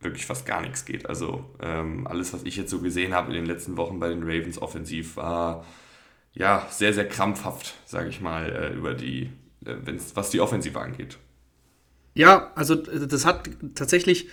wirklich 0.00 0.26
fast 0.26 0.46
gar 0.46 0.60
nichts 0.62 0.84
geht. 0.84 1.08
Also 1.08 1.44
ähm, 1.60 2.06
alles, 2.06 2.32
was 2.32 2.42
ich 2.44 2.56
jetzt 2.56 2.70
so 2.70 2.80
gesehen 2.80 3.14
habe 3.14 3.28
in 3.28 3.34
den 3.34 3.46
letzten 3.46 3.76
Wochen 3.76 4.00
bei 4.00 4.08
den 4.08 4.22
Ravens 4.22 4.60
offensiv, 4.60 5.16
war 5.16 5.64
ja 6.34 6.66
sehr, 6.70 6.92
sehr 6.94 7.08
krampfhaft, 7.08 7.74
sage 7.86 8.08
ich 8.08 8.20
mal, 8.20 8.50
äh, 8.50 8.74
über 8.74 8.94
die, 8.94 9.30
äh, 9.64 9.76
was 10.14 10.30
die 10.30 10.40
Offensive 10.40 10.78
angeht. 10.80 11.18
Ja, 12.14 12.52
also 12.54 12.74
das 12.74 13.24
hat 13.24 13.48
tatsächlich, 13.74 14.28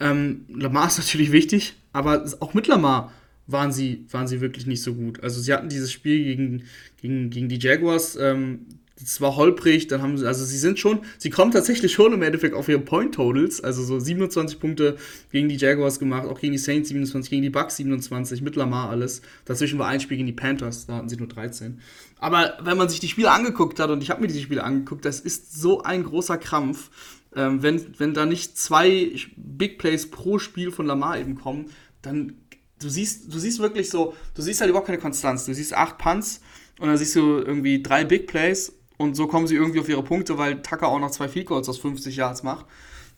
ähm, 0.00 0.46
Lamar 0.48 0.88
ist 0.88 0.98
natürlich 1.04 1.32
wichtig, 1.32 1.74
aber 1.92 2.24
auch 2.40 2.54
mit 2.54 2.66
Lamar 2.66 3.12
waren 3.46 3.72
sie, 3.72 4.06
waren 4.10 4.26
sie 4.26 4.40
wirklich 4.40 4.66
nicht 4.66 4.82
so 4.82 4.94
gut. 4.94 5.22
Also 5.22 5.40
sie 5.40 5.52
hatten 5.52 5.68
dieses 5.68 5.92
Spiel 5.92 6.24
gegen, 6.24 6.64
gegen, 7.00 7.30
gegen 7.30 7.48
die 7.48 7.58
Jaguars, 7.58 8.16
ähm, 8.16 8.66
es 9.02 9.20
war 9.20 9.34
holprig, 9.36 9.88
dann 9.88 10.02
haben 10.02 10.16
sie, 10.16 10.26
also 10.26 10.44
sie 10.44 10.58
sind 10.58 10.78
schon, 10.78 11.00
sie 11.18 11.30
kommen 11.30 11.50
tatsächlich 11.50 11.92
schon 11.92 12.12
im 12.12 12.22
Endeffekt 12.22 12.54
auf 12.54 12.68
ihre 12.68 12.78
Point 12.78 13.14
Totals, 13.14 13.60
also 13.60 13.82
so 13.82 13.98
27 13.98 14.60
Punkte 14.60 14.96
gegen 15.32 15.48
die 15.48 15.56
Jaguars 15.56 15.98
gemacht, 15.98 16.26
auch 16.26 16.38
gegen 16.38 16.52
die 16.52 16.58
Saints 16.58 16.90
27, 16.90 17.30
gegen 17.30 17.42
die 17.42 17.50
Bucks 17.50 17.76
27, 17.76 18.40
mit 18.42 18.54
Lamar 18.54 18.90
alles. 18.90 19.20
Dazwischen 19.44 19.78
war 19.78 19.88
ein 19.88 20.00
Spiel 20.00 20.16
gegen 20.16 20.26
die 20.26 20.32
Panthers, 20.32 20.86
da 20.86 20.96
hatten 20.96 21.08
sie 21.08 21.16
nur 21.16 21.26
13. 21.26 21.80
Aber 22.18 22.56
wenn 22.62 22.76
man 22.76 22.88
sich 22.88 23.00
die 23.00 23.08
Spiele 23.08 23.32
angeguckt 23.32 23.80
hat, 23.80 23.90
und 23.90 24.02
ich 24.02 24.10
habe 24.10 24.20
mir 24.20 24.28
diese 24.28 24.40
Spiele 24.40 24.62
angeguckt, 24.62 25.04
das 25.04 25.18
ist 25.18 25.60
so 25.60 25.82
ein 25.82 26.04
großer 26.04 26.38
Krampf, 26.38 26.90
ähm, 27.34 27.62
wenn, 27.62 27.98
wenn 27.98 28.14
da 28.14 28.26
nicht 28.26 28.56
zwei 28.56 29.10
Big 29.36 29.78
Plays 29.78 30.08
pro 30.08 30.38
Spiel 30.38 30.70
von 30.70 30.86
Lamar 30.86 31.18
eben 31.18 31.34
kommen, 31.34 31.66
dann 32.00 32.36
du 32.80 32.88
siehst, 32.88 33.32
du 33.32 33.38
siehst 33.38 33.58
wirklich 33.58 33.90
so, 33.90 34.14
du 34.34 34.42
siehst 34.42 34.60
halt 34.60 34.70
überhaupt 34.70 34.86
keine 34.86 35.00
Konstanz. 35.00 35.46
Du 35.46 35.54
siehst 35.54 35.74
acht 35.74 35.98
Punts 35.98 36.40
und 36.78 36.88
dann 36.88 36.96
siehst 36.96 37.16
du 37.16 37.38
irgendwie 37.38 37.82
drei 37.82 38.04
Big 38.04 38.26
Plays 38.26 38.72
und 39.04 39.14
so 39.14 39.26
kommen 39.26 39.46
sie 39.46 39.54
irgendwie 39.54 39.80
auf 39.80 39.88
ihre 39.88 40.02
Punkte, 40.02 40.38
weil 40.38 40.62
Tucker 40.62 40.88
auch 40.88 40.98
noch 40.98 41.10
zwei 41.10 41.28
Field 41.28 41.46
Goals 41.46 41.68
aus 41.68 41.78
50 41.78 42.16
Yards 42.16 42.42
macht. 42.42 42.66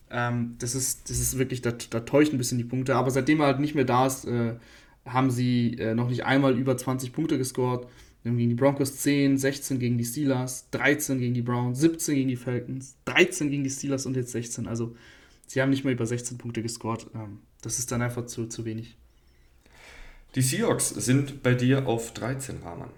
Ähm, 0.09 0.55
das, 0.59 0.75
ist, 0.75 1.09
das 1.09 1.19
ist 1.19 1.37
wirklich, 1.37 1.61
da, 1.61 1.71
da 1.71 2.01
täuscht 2.01 2.33
ein 2.33 2.37
bisschen 2.37 2.57
die 2.57 2.63
Punkte. 2.63 2.95
Aber 2.95 3.11
seitdem 3.11 3.39
er 3.39 3.47
halt 3.47 3.59
nicht 3.59 3.75
mehr 3.75 3.85
da 3.85 4.05
ist, 4.05 4.25
äh, 4.25 4.55
haben 5.05 5.31
sie 5.31 5.77
äh, 5.79 5.95
noch 5.95 6.09
nicht 6.09 6.25
einmal 6.25 6.57
über 6.57 6.77
20 6.77 7.13
Punkte 7.13 7.37
gescored. 7.37 7.87
Gegen 8.23 8.37
die 8.37 8.55
Broncos 8.55 8.97
10, 8.97 9.37
16 9.37 9.79
gegen 9.79 9.97
die 9.97 10.03
Steelers, 10.03 10.69
13 10.71 11.19
gegen 11.19 11.33
die 11.33 11.41
Browns, 11.41 11.79
17 11.79 12.15
gegen 12.15 12.27
die 12.27 12.35
Falcons, 12.35 12.97
13 13.05 13.49
gegen 13.49 13.63
die 13.63 13.69
Steelers 13.69 14.05
und 14.05 14.17
jetzt 14.17 14.31
16. 14.31 14.67
Also 14.67 14.95
sie 15.45 15.61
haben 15.61 15.69
nicht 15.69 15.85
mehr 15.85 15.93
über 15.93 16.05
16 16.05 16.37
Punkte 16.37 16.61
gescored. 16.61 17.07
Ähm, 17.15 17.39
das 17.61 17.79
ist 17.79 17.91
dann 17.91 18.01
einfach 18.01 18.25
zu, 18.25 18.47
zu 18.47 18.65
wenig. 18.65 18.97
Die 20.35 20.41
Seahawks 20.41 20.89
sind 20.89 21.41
bei 21.41 21.53
dir 21.53 21.87
auf 21.87 22.13
13, 22.13 22.57
Rahman. 22.63 22.89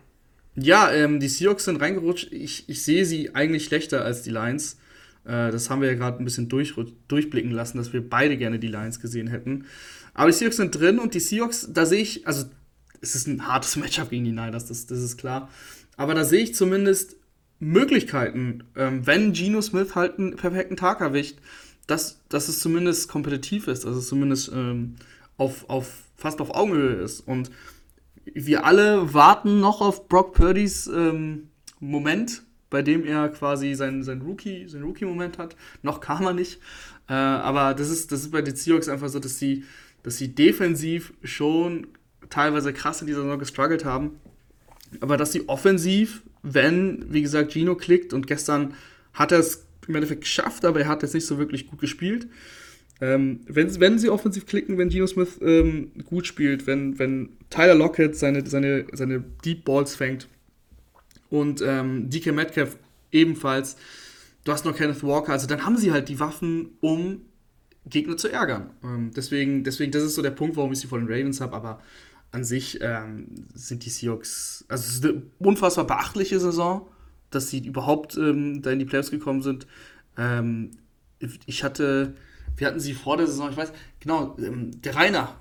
Ja, 0.62 0.91
ähm, 0.91 1.19
die 1.19 1.28
Seahawks 1.28 1.65
sind 1.65 1.82
reingerutscht. 1.82 2.32
Ich, 2.32 2.67
ich 2.67 2.84
sehe 2.84 3.06
sie 3.06 3.36
eigentlich 3.36 3.65
schlechter 3.65 4.04
als 4.04 4.24
die 4.24 4.32
Lions. 4.32 4.78
Äh, 5.26 5.52
das 5.52 5.69
haben 5.69 5.82
wir 5.82 5.89
ja 5.89 5.95
gerade 5.95 6.19
ein 6.19 6.26
bisschen 6.26 6.50
durch, 6.50 6.74
durchblicken 7.08 7.52
lassen, 7.52 7.78
dass 7.78 7.93
wir 7.93 8.08
beide 8.08 8.38
gerne 8.38 8.60
die 8.60 8.67
Lions 8.67 9.00
gesehen 9.00 9.28
hätten. 9.28 9.65
Aber 10.13 10.28
die 10.28 10.34
Seahawks 10.34 10.58
sind 10.58 10.72
drin 10.72 11.00
und 11.00 11.13
die 11.13 11.19
Seahawks, 11.19 11.69
da 11.72 11.86
sehe 11.86 12.02
ich, 12.02 12.28
also 12.28 12.45
es 13.02 13.15
ist 13.15 13.28
ein 13.28 13.48
hartes 13.48 13.76
Matchup 13.78 14.10
gegen 14.10 14.26
die 14.26 14.32
Niners, 14.32 14.65
das, 14.65 14.86
das 14.86 15.00
ist 15.00 15.17
klar. 15.17 15.50
Aber 15.98 16.13
da 16.13 16.24
sehe 16.24 16.41
ich 16.41 16.56
zumindest 16.56 17.15
Möglichkeiten, 17.60 18.63
ähm, 18.76 19.06
wenn 19.06 19.34
Geno 19.34 19.62
Smith 19.62 19.95
halt 19.95 20.17
einen 20.17 20.36
perfekten 20.36 20.78
Tag 20.78 21.02
erwischt, 21.02 21.38
dass, 21.88 22.19
dass 22.30 22.48
es 22.48 22.60
zumindest 22.60 23.10
kompetitiv 23.10 23.67
ist, 23.67 23.84
dass 23.86 23.95
es 23.95 24.08
zumindest 24.08 24.52
ähm, 24.54 24.95
auf, 25.38 25.69
auf, 25.69 26.04
fast 26.15 26.39
auf 26.41 26.54
Augenhöhe 26.54 26.95
ist. 26.95 27.22
Und 27.22 27.50
wir 28.25 28.65
alle 28.65 29.13
warten 29.13 29.60
noch 29.60 29.82
auf 29.82 30.08
Brock 30.08 30.34
Purdy's 30.34 30.88
ähm, 30.88 31.49
Moment, 31.79 32.43
bei 32.69 32.82
dem 32.82 33.05
er 33.05 33.29
quasi 33.29 33.73
sein, 33.73 34.03
sein 34.03 34.21
Rookie, 34.21 34.67
sein 34.67 34.84
Rookie-Moment 34.84 35.38
hat. 35.38 35.55
Noch 35.82 36.01
kam 36.01 36.25
er 36.25 36.34
nicht. 36.34 36.60
Äh, 37.08 37.13
aber 37.13 37.73
das 37.73 37.89
ist, 37.89 38.12
das 38.12 38.21
ist 38.21 38.32
bei 38.32 38.41
den 38.41 38.55
Seahawks 38.55 38.89
einfach 38.89 39.10
so, 39.10 39.19
dass 39.19 39.39
sie, 39.39 39.63
dass 40.03 40.17
sie 40.17 40.34
defensiv 40.36 41.13
schon 41.23 41.88
teilweise 42.29 42.73
krass 42.73 43.01
in 43.01 43.08
dieser 43.08 43.23
Saison 43.23 43.39
gestruggelt 43.39 43.86
haben. 43.86 44.19
Aber 45.01 45.17
dass 45.17 45.32
sie 45.32 45.47
offensiv, 45.47 46.21
wenn, 46.43 47.05
wie 47.12 47.21
gesagt, 47.21 47.51
Gino 47.53 47.75
klickt 47.75 48.13
und 48.13 48.27
gestern 48.27 48.73
hat 49.13 49.32
er 49.32 49.39
es 49.39 49.65
im 49.88 49.95
Endeffekt 49.95 50.21
geschafft, 50.21 50.65
aber 50.65 50.82
er 50.82 50.88
hat 50.88 51.01
jetzt 51.01 51.15
nicht 51.15 51.25
so 51.25 51.38
wirklich 51.38 51.67
gut 51.67 51.79
gespielt. 51.79 52.27
Ähm, 53.01 53.41
wenn, 53.47 53.79
wenn 53.79 53.97
sie 53.97 54.09
offensiv 54.09 54.45
klicken, 54.45 54.77
wenn 54.77 54.91
Gino 54.91 55.07
Smith 55.07 55.39
ähm, 55.41 55.91
gut 56.05 56.27
spielt, 56.27 56.67
wenn, 56.67 56.99
wenn 56.99 57.29
Tyler 57.49 57.75
Lockett 57.75 58.17
seine, 58.17 58.45
seine, 58.45 58.88
seine 58.91 59.23
Deep 59.45 59.63
Balls 59.63 59.95
fängt 59.95 60.27
und 61.29 61.62
ähm, 61.62 62.09
DK 62.09 62.33
Metcalf 62.33 62.77
ebenfalls, 63.12 63.77
du 64.43 64.51
hast 64.51 64.65
noch 64.65 64.75
Kenneth 64.75 65.03
Walker, 65.03 65.31
also 65.31 65.47
dann 65.47 65.65
haben 65.65 65.77
sie 65.77 65.93
halt 65.93 66.09
die 66.09 66.19
Waffen, 66.19 66.71
um 66.81 67.21
Gegner 67.85 68.17
zu 68.17 68.27
ärgern. 68.27 68.71
Ähm, 68.83 69.12
deswegen, 69.15 69.63
deswegen, 69.63 69.93
das 69.93 70.03
ist 70.03 70.15
so 70.15 70.21
der 70.21 70.31
Punkt, 70.31 70.57
warum 70.57 70.73
ich 70.73 70.79
sie 70.79 70.88
vor 70.88 70.99
den 70.99 71.07
Ravens 71.07 71.39
habe, 71.39 71.55
aber 71.55 71.81
an 72.31 72.43
sich 72.43 72.79
ähm, 72.81 73.47
sind 73.53 73.85
die 73.85 73.89
Seahawks, 73.89 74.65
also 74.67 74.83
es 74.83 74.95
ist 74.95 75.05
eine 75.05 75.23
unfassbar 75.39 75.88
beachtliche 75.88 76.39
Saison, 76.39 76.88
dass 77.29 77.49
sie 77.49 77.65
überhaupt 77.65 78.17
ähm, 78.17 78.62
da 78.62 78.71
in 78.71 78.79
die 78.79 78.85
Playoffs 78.85 79.12
gekommen 79.12 79.41
sind. 79.41 79.67
Ich 81.45 81.63
hatte, 81.63 82.13
wir 82.60 82.67
hatten 82.67 82.80
sie 82.80 82.93
vor 82.93 83.17
der 83.17 83.28
Saison, 83.28 83.50
ich 83.50 83.58
weiß, 83.58 83.72
genau, 84.00 84.38
ähm, 84.39 84.82
der 84.82 84.95
Rainer, 84.95 85.36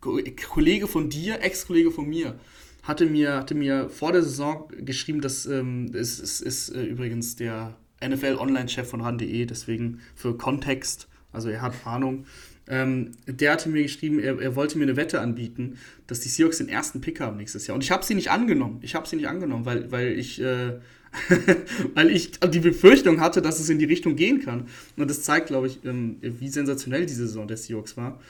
Kollege 0.00 0.86
von 0.86 1.10
dir, 1.10 1.42
Ex-Kollege 1.42 1.90
von 1.90 2.08
mir, 2.08 2.38
hatte 2.82 3.06
mir, 3.06 3.34
hatte 3.34 3.54
mir 3.54 3.90
vor 3.90 4.12
der 4.12 4.22
Saison 4.22 4.68
geschrieben, 4.78 5.20
dass 5.20 5.46
ähm, 5.46 5.90
es, 5.94 6.18
es 6.18 6.40
ist 6.40 6.70
äh, 6.70 6.82
übrigens 6.82 7.36
der 7.36 7.76
NFL-Online-Chef 8.02 8.88
von 8.88 9.02
RAN.de, 9.02 9.44
deswegen 9.44 10.00
für 10.14 10.36
Kontext, 10.36 11.08
also 11.32 11.50
er 11.50 11.60
hat 11.60 11.74
Ahnung. 11.84 12.24
Ähm, 12.66 13.12
der 13.26 13.52
hatte 13.52 13.68
mir 13.68 13.82
geschrieben, 13.82 14.20
er, 14.20 14.40
er, 14.40 14.54
wollte 14.54 14.78
mir 14.78 14.84
eine 14.84 14.96
Wette 14.96 15.20
anbieten, 15.20 15.78
dass 16.06 16.20
die 16.20 16.28
Seahawks 16.28 16.58
den 16.58 16.68
ersten 16.68 17.00
Pick 17.00 17.20
haben 17.20 17.36
nächstes 17.36 17.66
Jahr. 17.66 17.74
Und 17.74 17.82
ich 17.82 17.90
habe 17.90 18.04
sie 18.04 18.14
nicht 18.14 18.30
angenommen. 18.30 18.78
Ich 18.82 18.94
habe 18.94 19.08
sie 19.08 19.16
nicht 19.16 19.28
angenommen, 19.28 19.66
weil, 19.66 19.90
weil 19.90 20.12
ich, 20.12 20.40
äh, 20.40 20.78
weil 21.94 22.10
ich 22.10 22.38
die 22.38 22.60
Befürchtung 22.60 23.20
hatte, 23.20 23.42
dass 23.42 23.58
es 23.60 23.68
in 23.68 23.78
die 23.78 23.84
Richtung 23.84 24.16
gehen 24.16 24.42
kann. 24.42 24.68
Und 24.96 25.10
das 25.10 25.22
zeigt, 25.22 25.48
glaube 25.48 25.66
ich, 25.66 25.84
ähm, 25.84 26.18
wie 26.20 26.48
sensationell 26.48 27.06
diese 27.06 27.26
Saison 27.26 27.48
der 27.48 27.56
Seahawks 27.56 27.96
war. 27.96 28.20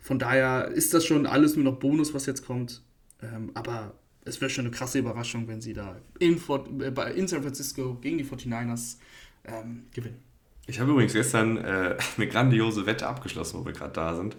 Von 0.00 0.18
daher 0.18 0.68
ist 0.68 0.94
das 0.94 1.04
schon 1.04 1.26
alles 1.26 1.56
nur 1.56 1.64
noch 1.64 1.78
Bonus, 1.78 2.14
was 2.14 2.26
jetzt 2.26 2.46
kommt. 2.46 2.82
Ähm, 3.22 3.50
aber 3.54 3.94
es 4.24 4.40
wäre 4.40 4.50
schon 4.50 4.66
eine 4.66 4.74
krasse 4.74 4.98
Überraschung, 4.98 5.48
wenn 5.48 5.60
sie 5.60 5.72
da 5.72 5.96
in, 6.18 6.36
äh, 6.36 7.26
San 7.26 7.42
Francisco 7.42 7.98
gegen 8.00 8.18
die 8.18 8.24
49ers 8.24 8.96
ähm, 9.44 9.84
gewinnen. 9.94 10.18
Ich 10.66 10.80
habe 10.80 10.92
übrigens 10.92 11.12
gestern 11.12 11.58
äh, 11.58 11.96
eine 12.16 12.26
grandiose 12.28 12.86
Wette 12.86 13.06
abgeschlossen, 13.06 13.60
wo 13.60 13.66
wir 13.66 13.72
gerade 13.72 13.92
da 13.92 14.14
sind. 14.14 14.36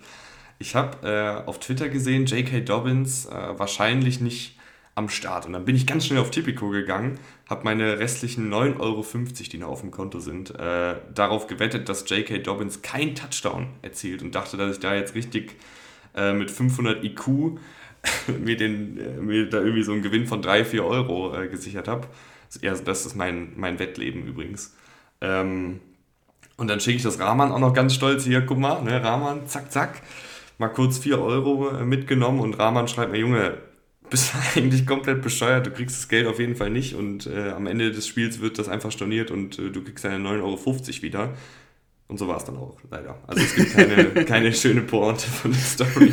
Ich 0.59 0.75
habe 0.75 1.07
äh, 1.07 1.47
auf 1.47 1.59
Twitter 1.59 1.89
gesehen, 1.89 2.25
J.K. 2.25 2.61
Dobbins 2.61 3.25
äh, 3.25 3.31
wahrscheinlich 3.31 4.21
nicht 4.21 4.57
am 4.95 5.09
Start. 5.09 5.45
Und 5.45 5.53
dann 5.53 5.65
bin 5.65 5.75
ich 5.75 5.87
ganz 5.87 6.05
schnell 6.05 6.19
auf 6.19 6.31
Tipico 6.31 6.69
gegangen, 6.69 7.19
habe 7.49 7.63
meine 7.63 7.99
restlichen 7.99 8.51
9,50 8.51 8.79
Euro, 8.79 9.05
die 9.51 9.57
noch 9.57 9.69
auf 9.69 9.81
dem 9.81 9.91
Konto 9.91 10.19
sind, 10.19 10.51
äh, 10.59 10.95
darauf 11.13 11.47
gewettet, 11.47 11.89
dass 11.89 12.09
J.K. 12.09 12.39
Dobbins 12.39 12.81
kein 12.81 13.15
Touchdown 13.15 13.67
erzielt 13.81 14.21
und 14.21 14.35
dachte, 14.35 14.57
dass 14.57 14.73
ich 14.73 14.79
da 14.79 14.93
jetzt 14.93 15.15
richtig 15.15 15.55
äh, 16.15 16.33
mit 16.33 16.51
500 16.51 17.03
IQ 17.03 17.27
mir, 18.39 18.57
den, 18.57 18.97
äh, 18.97 19.21
mir 19.21 19.49
da 19.49 19.59
irgendwie 19.59 19.83
so 19.83 19.93
einen 19.93 20.01
Gewinn 20.01 20.27
von 20.27 20.41
3, 20.41 20.65
4 20.65 20.83
Euro 20.83 21.31
gesichert 21.49 21.87
habe. 21.87 22.07
Das 22.61 23.05
ist 23.05 23.15
mein, 23.15 23.53
mein 23.55 23.79
Wettleben 23.79 24.27
übrigens. 24.27 24.75
Ähm, 25.21 25.79
und 26.57 26.67
dann 26.67 26.79
schicke 26.79 26.97
ich 26.97 27.03
das 27.03 27.17
Rahman 27.19 27.51
auch 27.51 27.59
noch 27.59 27.73
ganz 27.73 27.93
stolz 27.93 28.25
hier, 28.25 28.41
guck 28.41 28.59
mal, 28.59 28.81
ne, 28.83 29.01
Rahman, 29.01 29.47
zack, 29.47 29.71
zack, 29.71 30.01
mal 30.57 30.67
kurz 30.67 30.97
4 30.99 31.19
Euro 31.19 31.69
äh, 31.69 31.85
mitgenommen 31.85 32.39
und 32.39 32.59
Rahman 32.59 32.87
schreibt 32.87 33.11
mir, 33.11 33.19
Junge, 33.19 33.57
bist 34.11 34.33
eigentlich 34.55 34.85
komplett 34.85 35.23
bescheuert, 35.23 35.65
du 35.65 35.71
kriegst 35.71 35.97
das 35.97 36.07
Geld 36.07 36.27
auf 36.27 36.39
jeden 36.39 36.55
Fall 36.55 36.69
nicht 36.69 36.93
und 36.93 37.25
äh, 37.25 37.49
am 37.49 37.65
Ende 37.65 37.91
des 37.91 38.05
Spiels 38.05 38.39
wird 38.39 38.59
das 38.59 38.69
einfach 38.69 38.91
storniert 38.91 39.31
und 39.31 39.57
äh, 39.57 39.71
du 39.71 39.83
kriegst 39.83 40.05
deine 40.05 40.23
9,50 40.23 40.41
Euro 40.43 41.01
wieder. 41.01 41.33
Und 42.07 42.17
so 42.17 42.27
war 42.27 42.35
es 42.35 42.43
dann 42.43 42.57
auch, 42.57 42.77
leider. 42.89 43.17
Also 43.25 43.41
es 43.41 43.55
gibt 43.55 43.71
keine, 43.71 44.25
keine 44.25 44.53
schöne 44.53 44.81
Pointe 44.81 45.25
von 45.27 45.51
der 45.51 45.61
Story. 45.61 46.11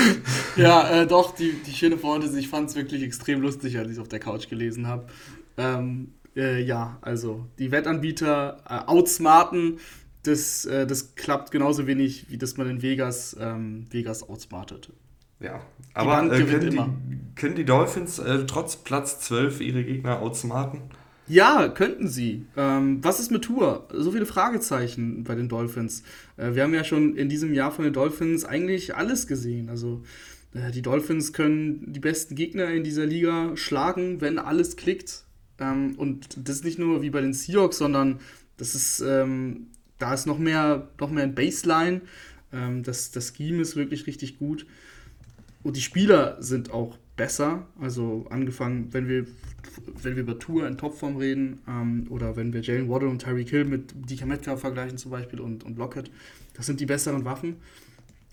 ja, 0.56 1.00
äh, 1.00 1.06
doch, 1.06 1.34
die, 1.34 1.54
die 1.66 1.72
schöne 1.72 1.96
Pointe 1.96 2.26
ist, 2.26 2.36
ich 2.36 2.48
fand 2.48 2.68
es 2.68 2.76
wirklich 2.76 3.02
extrem 3.02 3.40
lustig, 3.40 3.78
als 3.78 3.88
ich 3.88 3.94
es 3.94 3.98
auf 3.98 4.08
der 4.08 4.20
Couch 4.20 4.50
gelesen 4.50 4.86
habe. 4.86 5.06
Ähm, 5.56 6.12
äh, 6.36 6.62
ja, 6.62 6.98
also 7.00 7.46
die 7.58 7.72
Wettanbieter 7.72 8.62
äh, 8.68 8.86
outsmarten, 8.86 9.78
das, 10.24 10.66
äh, 10.66 10.86
das 10.86 11.14
klappt 11.14 11.50
genauso 11.50 11.86
wenig, 11.86 12.26
wie 12.28 12.36
das 12.36 12.58
man 12.58 12.68
in 12.68 12.82
Vegas, 12.82 13.34
ähm, 13.40 13.86
Vegas 13.90 14.28
outsmartet. 14.28 14.90
Ja, 15.40 15.60
aber 15.94 16.24
äh, 16.24 16.44
können, 16.44 16.70
die, 16.70 17.34
können, 17.34 17.54
die, 17.54 17.64
Dolphins 17.64 18.18
äh, 18.18 18.44
trotz 18.46 18.76
Platz 18.76 19.20
12 19.20 19.60
ihre 19.60 19.84
Gegner 19.84 20.20
outsmarten? 20.20 20.82
Ja, 21.26 21.68
könnten 21.68 22.08
sie. 22.08 22.46
Ähm, 22.56 23.02
was 23.02 23.20
ist 23.20 23.30
mit 23.30 23.42
Tour? 23.42 23.88
So 23.92 24.12
viele 24.12 24.26
Fragezeichen 24.26 25.24
bei 25.24 25.34
den 25.34 25.48
Dolphins. 25.48 26.02
Äh, 26.36 26.54
wir 26.54 26.64
haben 26.64 26.74
ja 26.74 26.84
schon 26.84 27.16
in 27.16 27.28
diesem 27.28 27.54
Jahr 27.54 27.72
von 27.72 27.84
den 27.84 27.94
Dolphins 27.94 28.44
eigentlich 28.44 28.96
alles 28.96 29.26
gesehen. 29.26 29.70
Also 29.70 30.02
äh, 30.54 30.70
die 30.72 30.82
Dolphins 30.82 31.32
können 31.32 31.92
die 31.92 32.00
besten 32.00 32.34
Gegner 32.34 32.68
in 32.70 32.84
dieser 32.84 33.06
Liga 33.06 33.56
schlagen, 33.56 34.20
wenn 34.20 34.38
alles 34.38 34.76
klickt. 34.76 35.24
Ähm, 35.58 35.94
und 35.96 36.36
das 36.48 36.56
ist 36.56 36.64
nicht 36.64 36.78
nur 36.78 37.00
wie 37.02 37.10
bei 37.10 37.20
den 37.20 37.32
Seahawks, 37.32 37.78
sondern 37.78 38.20
das 38.56 38.74
ist, 38.74 39.00
ähm, 39.00 39.68
da 39.98 40.12
ist 40.12 40.26
noch 40.26 40.38
mehr, 40.38 40.88
noch 40.98 41.10
mehr 41.10 41.24
ein 41.24 41.34
Baseline. 41.34 42.00
Ähm, 42.52 42.82
das, 42.82 43.10
das 43.10 43.32
Scheme 43.36 43.62
ist 43.62 43.76
wirklich 43.76 44.06
richtig 44.06 44.38
gut. 44.38 44.66
Und 45.62 45.76
die 45.76 45.80
Spieler 45.80 46.36
sind 46.40 46.72
auch 46.72 46.96
besser. 47.16 47.66
Also 47.78 48.26
angefangen, 48.30 48.92
wenn 48.92 49.08
wir, 49.08 49.26
wenn 50.02 50.16
wir 50.16 50.22
über 50.22 50.38
Tour 50.38 50.66
in 50.66 50.78
Topform 50.78 51.16
reden 51.16 51.60
ähm, 51.68 52.06
oder 52.08 52.36
wenn 52.36 52.52
wir 52.52 52.62
Jalen 52.62 52.88
Waddle 52.88 53.08
und 53.08 53.20
Tyreek 53.20 53.50
Hill 53.50 53.66
mit 53.66 53.92
DK 54.10 54.26
Metcalf 54.26 54.60
vergleichen 54.60 54.96
zum 54.96 55.10
Beispiel 55.10 55.40
und, 55.40 55.64
und 55.64 55.76
Lockett, 55.76 56.10
das 56.54 56.66
sind 56.66 56.80
die 56.80 56.86
besseren 56.86 57.24
Waffen. 57.24 57.56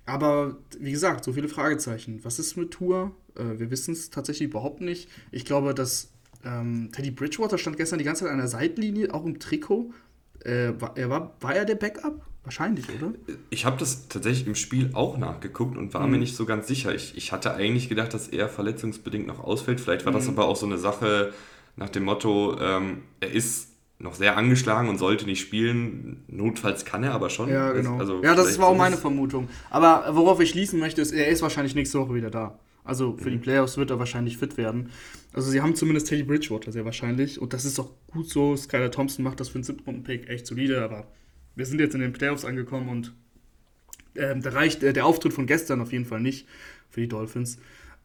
Aber 0.06 0.58
wie 0.80 0.92
gesagt, 0.92 1.26
so 1.26 1.34
viele 1.34 1.50
Fragezeichen. 1.50 2.24
Was 2.24 2.40
ist 2.40 2.56
mit 2.56 2.72
Tour? 2.72 3.12
Äh, 3.36 3.60
wir 3.60 3.70
wissen 3.72 3.92
es 3.92 4.10
tatsächlich 4.10 4.50
überhaupt 4.50 4.80
nicht. 4.80 5.10
Ich 5.32 5.44
glaube, 5.44 5.74
dass 5.74 6.12
ähm, 6.46 6.90
Teddy 6.94 7.12
Bridgewater 7.12 7.58
stand 7.58 7.76
gestern 7.76 8.00
die 8.00 8.06
ganze 8.06 8.24
Zeit 8.24 8.32
an 8.32 8.38
der 8.38 8.48
Seitenlinie, 8.48 9.14
auch 9.14 9.26
im 9.26 9.38
Trikot. 9.38 9.92
Äh, 10.46 10.72
war, 10.80 10.96
er 10.96 11.10
war, 11.10 11.36
war 11.42 11.56
er 11.56 11.66
der 11.66 11.76
Backup? 11.76 12.26
Wahrscheinlich, 12.48 12.86
oder? 12.90 13.14
Ich 13.50 13.66
habe 13.66 13.78
das 13.78 14.08
tatsächlich 14.08 14.48
im 14.48 14.56
Spiel 14.56 14.92
auch 14.94 15.18
nachgeguckt 15.18 15.78
und 15.78 15.94
war 15.94 16.06
mhm. 16.06 16.14
mir 16.14 16.18
nicht 16.20 16.36
so 16.36 16.46
ganz 16.46 16.68
sicher. 16.68 16.96
Ich, 16.96 17.18
ich 17.18 17.34
hatte 17.34 17.54
eigentlich 17.54 17.90
gedacht, 17.90 18.14
dass 18.14 18.30
er 18.30 18.48
verletzungsbedingt 18.48 19.28
noch 19.28 19.44
ausfällt. 19.44 19.82
Vielleicht 19.82 20.06
war 20.06 20.14
mhm. 20.14 20.18
das 20.18 20.30
aber 20.30 20.48
auch 20.48 20.56
so 20.56 20.66
eine 20.66 20.78
Sache 20.78 21.34
nach 21.76 21.90
dem 21.90 22.04
Motto, 22.04 22.58
ähm, 22.60 23.04
er 23.20 23.32
ist 23.32 23.70
noch 24.00 24.14
sehr 24.14 24.38
angeschlagen 24.38 24.90
und 24.90 24.98
sollte 24.98 25.26
nicht 25.26 25.42
spielen. 25.42 26.24
Notfalls 26.28 26.86
kann 26.86 27.04
er 27.04 27.14
aber 27.14 27.30
schon. 27.30 27.50
Ja, 27.50 27.72
genau. 27.72 27.98
Also 27.98 28.22
ja, 28.24 28.36
das 28.36 28.60
war 28.60 28.68
auch 28.68 28.78
meine 28.78 28.98
Vermutung. 28.98 29.48
Aber 29.70 30.06
worauf 30.12 30.40
ich 30.40 30.50
schließen 30.50 30.80
möchte, 30.80 31.02
ist, 31.02 31.12
er 31.12 31.28
ist 31.28 31.42
wahrscheinlich 31.42 31.76
nächste 31.76 32.00
Woche 32.00 32.14
wieder 32.14 32.30
da. 32.30 32.60
Also 32.84 33.18
für 33.18 33.30
mhm. 33.30 33.34
die 33.34 33.38
Playoffs 33.40 33.78
wird 33.78 33.90
er 33.90 34.00
wahrscheinlich 34.00 34.38
fit 34.38 34.58
werden. 34.58 34.92
Also 35.34 35.50
sie 35.50 35.62
haben 35.62 35.76
zumindest 35.76 36.08
Teddy 36.08 36.24
Bridgewater 36.24 36.72
sehr 36.72 36.86
wahrscheinlich. 36.86 37.42
Und 37.42 37.54
das 37.54 37.66
ist 37.66 37.80
auch 37.80 37.90
gut 38.12 38.30
so. 38.30 38.56
Skyler 38.56 38.92
Thompson 38.92 39.24
macht 39.24 39.40
das 39.40 39.50
für 39.50 39.56
einen 39.56 39.64
siebten 39.64 40.04
Pick 40.04 40.30
echt 40.30 40.48
solide. 40.48 40.84
Aber 40.84 41.08
wir 41.58 41.66
sind 41.66 41.82
jetzt 41.82 41.96
in 41.96 42.02
den 42.02 42.14
Playoffs 42.14 42.46
angekommen 42.46 42.88
und 42.88 43.14
ähm, 44.16 44.42
da 44.42 44.52
reicht 44.52 44.84
äh, 44.84 44.94
der 44.94 45.06
Auftritt 45.06 45.34
von 45.34 45.48
gestern 45.48 45.82
auf 45.82 45.92
jeden 45.92 46.06
Fall 46.06 46.22
nicht 46.22 46.48
für 46.90 47.02
die 47.02 47.08
Dolphins. 47.08 47.58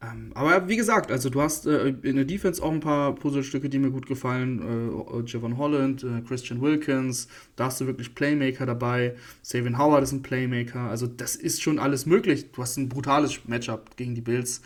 Ähm, 0.02 0.32
aber 0.34 0.68
wie 0.68 0.76
gesagt, 0.76 1.12
also 1.12 1.30
du 1.30 1.40
hast 1.40 1.66
äh, 1.66 1.94
in 2.02 2.16
der 2.16 2.24
Defense 2.24 2.62
auch 2.62 2.72
ein 2.72 2.80
paar 2.80 3.14
Puzzlestücke, 3.14 3.68
die 3.68 3.78
mir 3.78 3.90
gut 3.90 4.06
gefallen. 4.06 4.60
Äh, 4.60 5.30
Javon 5.30 5.58
Holland, 5.58 6.02
äh, 6.02 6.22
Christian 6.26 6.60
Wilkins, 6.60 7.28
da 7.54 7.66
hast 7.66 7.80
du 7.80 7.86
wirklich 7.86 8.14
Playmaker 8.14 8.66
dabei. 8.66 9.14
Savian 9.42 9.78
Howard 9.78 10.02
ist 10.02 10.12
ein 10.12 10.22
Playmaker. 10.22 10.80
Also 10.80 11.06
das 11.06 11.36
ist 11.36 11.62
schon 11.62 11.78
alles 11.78 12.06
möglich. 12.06 12.50
Du 12.52 12.62
hast 12.62 12.78
ein 12.78 12.88
brutales 12.88 13.40
Matchup 13.46 13.96
gegen 13.96 14.14
die 14.14 14.22
Bills 14.22 14.62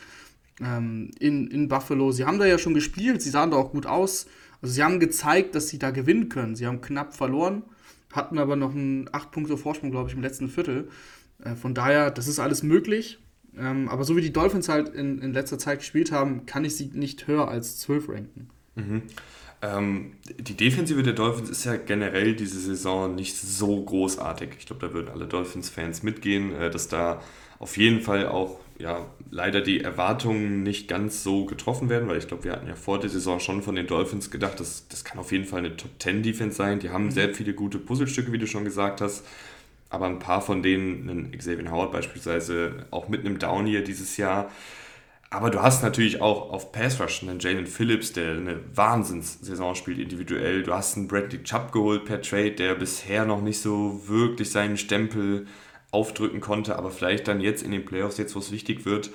ähm, 0.61 1.11
in, 1.19 1.49
in 1.49 1.69
Buffalo. 1.69 2.13
Sie 2.13 2.25
haben 2.25 2.39
da 2.39 2.47
ja 2.47 2.57
schon 2.57 2.75
gespielt, 2.75 3.21
sie 3.21 3.31
sahen 3.31 3.51
da 3.51 3.59
auch 3.59 3.73
gut 3.73 3.85
aus. 3.85 4.27
Also 4.63 4.75
sie 4.75 4.83
haben 4.83 5.01
gezeigt, 5.01 5.55
dass 5.55 5.69
sie 5.69 5.79
da 5.79 5.91
gewinnen 5.91 6.31
können. 6.31 6.57
Sie 6.57 6.67
haben 6.67 6.81
knapp 6.81 7.15
verloren, 7.15 7.63
hatten 8.17 8.39
aber 8.39 8.57
noch 8.57 8.75
einen 8.75 9.09
8 9.13 9.31
Punkte 9.31 9.57
Vorsprung, 9.57 9.91
glaube 9.91 10.09
ich, 10.09 10.17
im 10.17 10.23
letzten 10.23 10.49
Viertel. 10.49 10.89
Äh, 11.45 11.55
von 11.55 11.75
daher, 11.75 12.11
das 12.11 12.27
ist 12.27 12.41
alles 12.41 12.63
möglich. 12.63 13.19
Ähm, 13.59 13.89
aber 13.89 14.05
so 14.05 14.17
wie 14.17 14.21
die 14.21 14.33
Dolphins 14.33 14.69
halt 14.69 14.89
in, 14.89 15.21
in 15.21 15.33
letzter 15.33 15.59
Zeit 15.59 15.79
gespielt 15.79 16.13
haben, 16.13 16.47
kann 16.47 16.65
ich 16.65 16.77
sie 16.77 16.91
nicht 16.93 17.27
höher 17.27 17.49
als 17.49 17.79
12 17.79 18.09
ranken. 18.09 18.51
Mhm. 18.75 19.03
Ähm, 19.63 20.13
die 20.39 20.55
Defensive 20.55 21.03
der 21.03 21.15
Dolphins 21.15 21.49
ist 21.49 21.65
ja 21.65 21.77
generell 21.77 22.35
diese 22.35 22.61
Saison 22.61 23.15
nicht 23.15 23.37
so 23.37 23.83
großartig. 23.83 24.51
Ich 24.59 24.67
glaube, 24.67 24.87
da 24.87 24.93
würden 24.93 25.09
alle 25.09 25.27
Dolphins-Fans 25.27 26.03
mitgehen, 26.03 26.55
äh, 26.55 26.71
dass 26.71 26.89
da 26.89 27.23
auf 27.59 27.77
jeden 27.79 28.03
Fall 28.03 28.27
auch 28.27 28.61
ja, 28.79 29.07
leider 29.31 29.61
die 29.61 29.81
Erwartungen 29.81 30.63
nicht 30.63 30.89
ganz 30.89 31.23
so 31.23 31.47
getroffen 31.47 31.89
werden, 31.89 32.09
weil 32.09 32.19
ich 32.19 32.29
glaube, 32.29 32.45
wir 32.45 32.53
hatten 32.53 32.69
ja 32.69 32.75
vor 32.75 33.01
der 33.01 33.11
Saison 33.11 33.41
schon 33.41 33.63
von 33.63 33.75
den 33.75 33.87
Dolphins 33.87 34.31
gedacht, 34.31 34.61
dass 34.61 34.89
das 34.89 35.05
kann 35.05 35.19
auf 35.19 35.33
jeden 35.33 35.45
Fall 35.45 35.61
eine 35.61 35.77
Top-10-Defense 35.77 36.57
sein. 36.57 36.79
Die 36.79 36.91
haben 36.91 37.07
mhm. 37.07 37.11
sehr 37.11 37.35
viele 37.35 37.55
gute 37.55 37.79
Puzzlestücke, 37.79 38.33
wie 38.33 38.39
du 38.39 38.47
schon 38.47 38.65
gesagt 38.65 39.01
hast 39.01 39.25
aber 39.89 40.07
ein 40.07 40.19
paar 40.19 40.43
von 40.43 40.63
denen, 40.63 41.09
einen 41.09 41.33
Xavier 41.33 41.71
Howard 41.71 41.93
beispielsweise, 41.93 42.87
auch 42.91 43.09
mit 43.09 43.25
einem 43.25 43.39
Down 43.39 43.67
hier 43.67 43.85
dieses 43.85 44.17
Jahr. 44.17 44.51
Aber 45.31 45.51
du 45.51 45.61
hast 45.61 45.83
natürlich 45.83 46.21
auch 46.21 46.51
auf 46.53 46.73
Pass 46.73 47.01
Rush 47.01 47.23
einen 47.23 47.41
Jalen 47.41 47.67
Phillips, 47.67 48.13
der 48.13 48.33
eine 48.33 48.61
Wahnsinnssaison 48.75 49.75
spielt 49.75 49.99
individuell. 49.99 50.63
Du 50.63 50.73
hast 50.73 50.97
einen 50.97 51.09
Bradley 51.09 51.43
Chubb 51.43 51.73
geholt 51.73 52.05
per 52.05 52.23
Trade, 52.23 52.53
der 52.53 52.75
bisher 52.75 53.25
noch 53.25 53.43
nicht 53.43 53.61
so 53.61 54.03
wirklich 54.07 54.51
seinen 54.51 54.77
Stempel 54.77 55.47
aufdrücken 55.97 56.41
konnte, 56.41 56.79
aber 56.79 56.91
vielleicht 56.91 57.27
dann 57.27 57.41
jetzt 57.41 57.63
in 57.63 57.71
den 57.71 57.87
Playoffs, 57.87 58.19
jetzt 58.19 58.35
wo 58.35 58.39
es 58.39 58.53
wichtig 58.53 58.85
wird, 58.85 59.11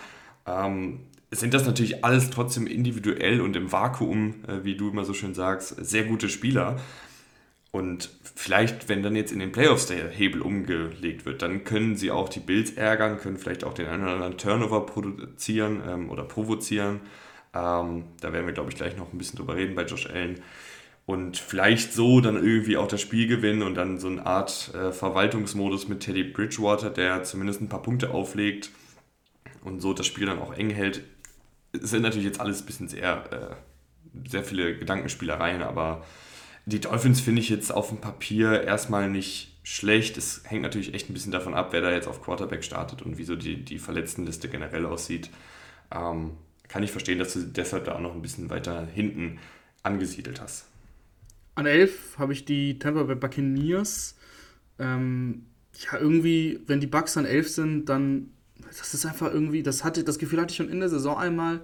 ähm, 0.48 1.02
sind 1.30 1.54
das 1.54 1.66
natürlich 1.66 2.04
alles 2.04 2.32
trotzdem 2.32 2.68
individuell 2.68 3.40
und 3.40 3.56
im 3.56 3.72
Vakuum, 3.72 4.44
äh, 4.48 4.64
wie 4.64 4.76
du 4.76 4.90
immer 4.90 5.06
so 5.06 5.14
schön 5.14 5.34
sagst, 5.34 5.76
sehr 5.80 6.04
gute 6.04 6.28
Spieler. 6.28 6.78
Und 7.72 8.10
vielleicht, 8.36 8.90
wenn 8.90 9.02
dann 9.02 9.16
jetzt 9.16 9.32
in 9.32 9.40
den 9.40 9.54
Playoffs 9.54 9.86
der 9.86 10.10
Hebel 10.10 10.42
umgelegt 10.42 11.26
wird, 11.26 11.42
dann 11.42 11.64
können 11.64 11.96
sie 11.96 12.12
auch 12.12 12.28
die 12.28 12.42
Bills 12.42 12.72
ärgern, 12.72 13.18
können 13.18 13.38
vielleicht 13.38 13.64
auch 13.64 13.74
den 13.74 13.88
einen 13.88 14.04
oder 14.04 14.14
anderen 14.14 14.38
Turnover 14.38 14.86
produzieren 14.86 15.82
ähm, 15.88 16.10
oder 16.10 16.24
provozieren. 16.24 17.00
Ähm, 17.54 18.06
da 18.20 18.34
werden 18.34 18.46
wir, 18.46 18.54
glaube 18.54 18.72
ich, 18.72 18.76
gleich 18.76 18.98
noch 18.98 19.14
ein 19.14 19.18
bisschen 19.18 19.38
drüber 19.38 19.56
reden 19.56 19.76
bei 19.76 19.86
Josh 19.86 20.08
Allen. 20.08 20.42
Und 21.06 21.38
vielleicht 21.38 21.94
so 21.94 22.22
dann 22.22 22.36
irgendwie 22.36 22.78
auch 22.78 22.88
das 22.88 23.02
Spiel 23.02 23.28
gewinnen 23.28 23.64
und 23.64 23.76
dann 23.76 24.00
so 24.00 24.08
eine 24.08 24.26
Art 24.26 24.72
äh, 24.74 24.92
Verwaltungsmodus 24.92 25.88
mit 25.88 26.02
Teddy 26.02 26.24
Bridgewater, 26.24 26.90
der 26.90 27.24
zumindest 27.24 27.62
ein 27.62 27.70
paar 27.70 27.82
Punkte 27.82 28.12
auflegt 28.12 28.70
und 29.64 29.82
so 29.82 29.94
das 29.94 30.06
Spiel 30.06 30.28
dann 30.28 30.40
auch 30.40 30.54
eng 30.54 30.70
hält. 30.70 31.04
Es 31.74 31.90
sind 31.90 32.04
natürlich 32.04 32.26
jetzt 32.26 32.40
alles 32.40 32.62
ein 32.62 32.66
bisschen 32.66 32.88
sehr, 32.88 33.24
äh, 33.32 34.30
sehr 34.30 34.44
viele 34.44 34.78
Gedankenspielereien, 34.78 35.64
aber 35.64 36.06
die 36.66 36.80
Dolphins 36.80 37.20
finde 37.22 37.42
ich 37.42 37.50
jetzt 37.50 37.74
auf 37.74 37.90
dem 37.90 37.98
Papier 37.98 38.64
erstmal 38.64 39.10
nicht 39.10 39.60
schlecht. 39.64 40.18
Es 40.18 40.44
hängt 40.46 40.62
natürlich 40.62 40.94
echt 40.94 41.10
ein 41.10 41.14
bisschen 41.14 41.32
davon 41.32 41.54
ab, 41.54 41.70
wer 41.72 41.82
da 41.82 41.92
jetzt 41.92 42.08
auf 42.08 42.22
Quarterback 42.22 42.64
startet 42.64 43.02
und 43.02 43.18
wieso 43.18 43.36
die, 43.36 43.64
die 43.64 43.80
Verletztenliste 43.80 44.50
generell 44.50 44.86
aussieht. 44.86 45.30
Ähm, 45.92 46.32
kann 46.68 46.84
ich 46.84 46.92
verstehen, 46.92 47.20
dass 47.20 47.34
du 47.34 47.42
deshalb 47.42 47.86
da 47.86 47.96
auch 47.96 48.00
noch 48.00 48.14
ein 48.14 48.22
bisschen 48.22 48.50
weiter 48.50 48.86
hinten 48.86 49.40
angesiedelt 49.84 50.40
hast. 50.40 50.71
An 51.56 51.66
11 51.66 52.18
habe 52.18 52.34
ich 52.34 52.46
die 52.46 52.80
Tampa 52.80 53.04
Bay 53.04 53.16
Buccaneers. 53.16 54.16
Ähm, 54.80 55.46
ja, 55.80 56.00
irgendwie, 56.00 56.60
wenn 56.68 56.80
die 56.80 56.88
Bucks 56.88 57.18
an 57.18 57.26
11 57.26 57.50
sind, 57.50 57.86
dann, 57.90 58.32
das 58.68 58.94
ist 58.94 59.06
einfach 59.06 59.32
irgendwie, 59.32 59.64
das 59.64 59.84
hatte, 59.84 60.04
das 60.04 60.20
Gefühl 60.20 60.40
hatte 60.40 60.52
ich 60.52 60.58
schon 60.58 60.70
in 60.70 60.80
der 60.80 60.90
Saison 60.90 61.18
einmal. 61.18 61.62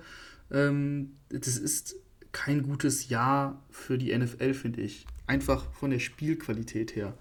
Ähm, 0.51 1.13
das 1.29 1.57
ist 1.57 1.95
kein 2.31 2.63
gutes 2.63 3.09
Jahr 3.09 3.63
für 3.69 3.97
die 3.97 4.17
NFL, 4.17 4.53
finde 4.53 4.81
ich. 4.81 5.05
Einfach 5.25 5.71
von 5.73 5.89
der 5.89 5.99
Spielqualität 5.99 6.95
her. 6.95 7.17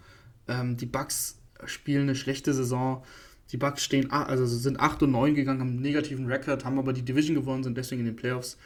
Ähm, 0.49 0.77
die 0.77 0.87
Bucks 0.87 1.39
spielen 1.65 2.03
eine 2.03 2.15
schlechte 2.15 2.53
Saison. 2.53 3.05
Die 3.53 3.57
Bucks 3.57 3.85
stehen, 3.85 4.11
also 4.11 4.45
sind 4.45 4.81
8 4.81 5.05
und 5.05 5.13
9 5.13 5.35
gegangen, 5.35 5.61
haben 5.61 5.71
einen 5.71 5.83
negativen 5.83 6.27
Rekord, 6.27 6.65
haben 6.65 6.79
aber 6.79 6.93
die 6.93 7.03
Division 7.03 7.37
gewonnen, 7.37 7.63
sind 7.63 7.77
deswegen 7.77 8.01
in 8.01 8.07
den 8.07 8.17
Playoffs. 8.17 8.59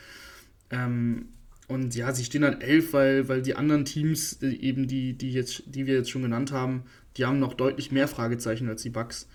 Ähm, 0.71 1.29
und 1.71 1.95
ja, 1.95 2.13
sie 2.13 2.25
stehen 2.25 2.43
dann 2.43 2.61
11, 2.61 2.93
weil, 2.93 3.29
weil 3.29 3.43
die 3.43 3.55
anderen 3.55 3.85
Teams, 3.85 4.43
äh, 4.43 4.49
eben 4.49 4.89
die, 4.89 5.13
die, 5.13 5.33
jetzt, 5.33 5.63
die 5.67 5.87
wir 5.87 5.95
jetzt 5.95 6.11
schon 6.11 6.23
genannt 6.23 6.51
haben, 6.51 6.83
die 7.17 7.25
haben 7.25 7.39
noch 7.39 7.55
deutlich 7.55 7.93
mehr 7.93 8.09
Fragezeichen 8.09 8.69
als 8.69 8.83
die 8.83 8.91
Bucks. 8.91 9.29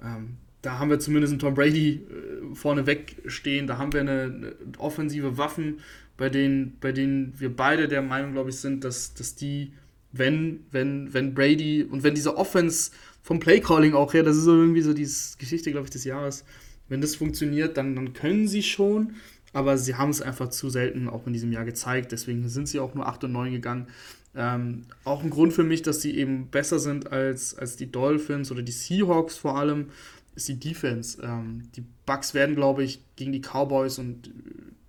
Ähm, 0.00 0.36
da 0.62 0.78
haben 0.78 0.90
wir 0.90 1.00
zumindest 1.00 1.32
einen 1.32 1.40
Tom 1.40 1.54
Brady 1.54 1.94
äh, 1.94 2.54
vorne 2.54 2.84
stehen, 3.26 3.66
da 3.66 3.78
haben 3.78 3.92
wir 3.92 4.00
eine, 4.00 4.22
eine 4.22 4.54
offensive 4.78 5.38
Waffen, 5.38 5.80
bei 6.16 6.28
denen, 6.28 6.76
bei 6.80 6.92
denen 6.92 7.34
wir 7.38 7.54
beide 7.54 7.88
der 7.88 8.02
Meinung, 8.02 8.30
glaube 8.32 8.50
ich, 8.50 8.56
sind, 8.58 8.84
dass, 8.84 9.14
dass 9.14 9.34
die, 9.34 9.72
wenn, 10.12 10.60
wenn, 10.70 11.12
wenn 11.12 11.34
Brady 11.34 11.82
und 11.82 12.04
wenn 12.04 12.14
diese 12.14 12.36
Offense 12.36 12.92
vom 13.22 13.40
Playcalling 13.40 13.94
auch 13.94 14.14
her, 14.14 14.22
das 14.22 14.36
ist 14.36 14.44
so 14.44 14.54
irgendwie 14.54 14.82
so 14.82 14.94
die 14.94 15.08
Geschichte, 15.36 15.72
glaube 15.72 15.86
ich, 15.86 15.90
des 15.90 16.04
Jahres, 16.04 16.44
wenn 16.88 17.00
das 17.00 17.16
funktioniert, 17.16 17.76
dann, 17.76 17.96
dann 17.96 18.12
können 18.12 18.46
sie 18.46 18.62
schon, 18.62 19.14
aber 19.52 19.76
sie 19.78 19.96
haben 19.96 20.10
es 20.10 20.22
einfach 20.22 20.48
zu 20.48 20.70
selten 20.70 21.08
auch 21.08 21.26
in 21.26 21.32
diesem 21.32 21.52
Jahr 21.52 21.64
gezeigt, 21.64 22.12
deswegen 22.12 22.48
sind 22.48 22.68
sie 22.68 22.80
auch 22.80 22.94
nur 22.94 23.06
8 23.06 23.24
und 23.24 23.32
9 23.32 23.52
gegangen. 23.52 23.88
Ähm, 24.34 24.82
auch 25.04 25.22
ein 25.22 25.30
Grund 25.30 25.52
für 25.52 25.64
mich, 25.64 25.82
dass 25.82 26.00
sie 26.00 26.16
eben 26.16 26.48
besser 26.48 26.78
sind 26.78 27.12
als, 27.12 27.56
als 27.56 27.76
die 27.76 27.92
Dolphins 27.92 28.50
oder 28.50 28.62
die 28.62 28.72
Seahawks 28.72 29.36
vor 29.36 29.58
allem, 29.58 29.90
ist 30.34 30.48
die 30.48 30.58
Defense. 30.58 31.20
Ähm, 31.22 31.64
die 31.76 31.84
Bucks 32.06 32.32
werden, 32.32 32.54
glaube 32.54 32.82
ich, 32.82 33.02
gegen 33.16 33.32
die 33.32 33.42
Cowboys 33.42 33.98
und 33.98 34.30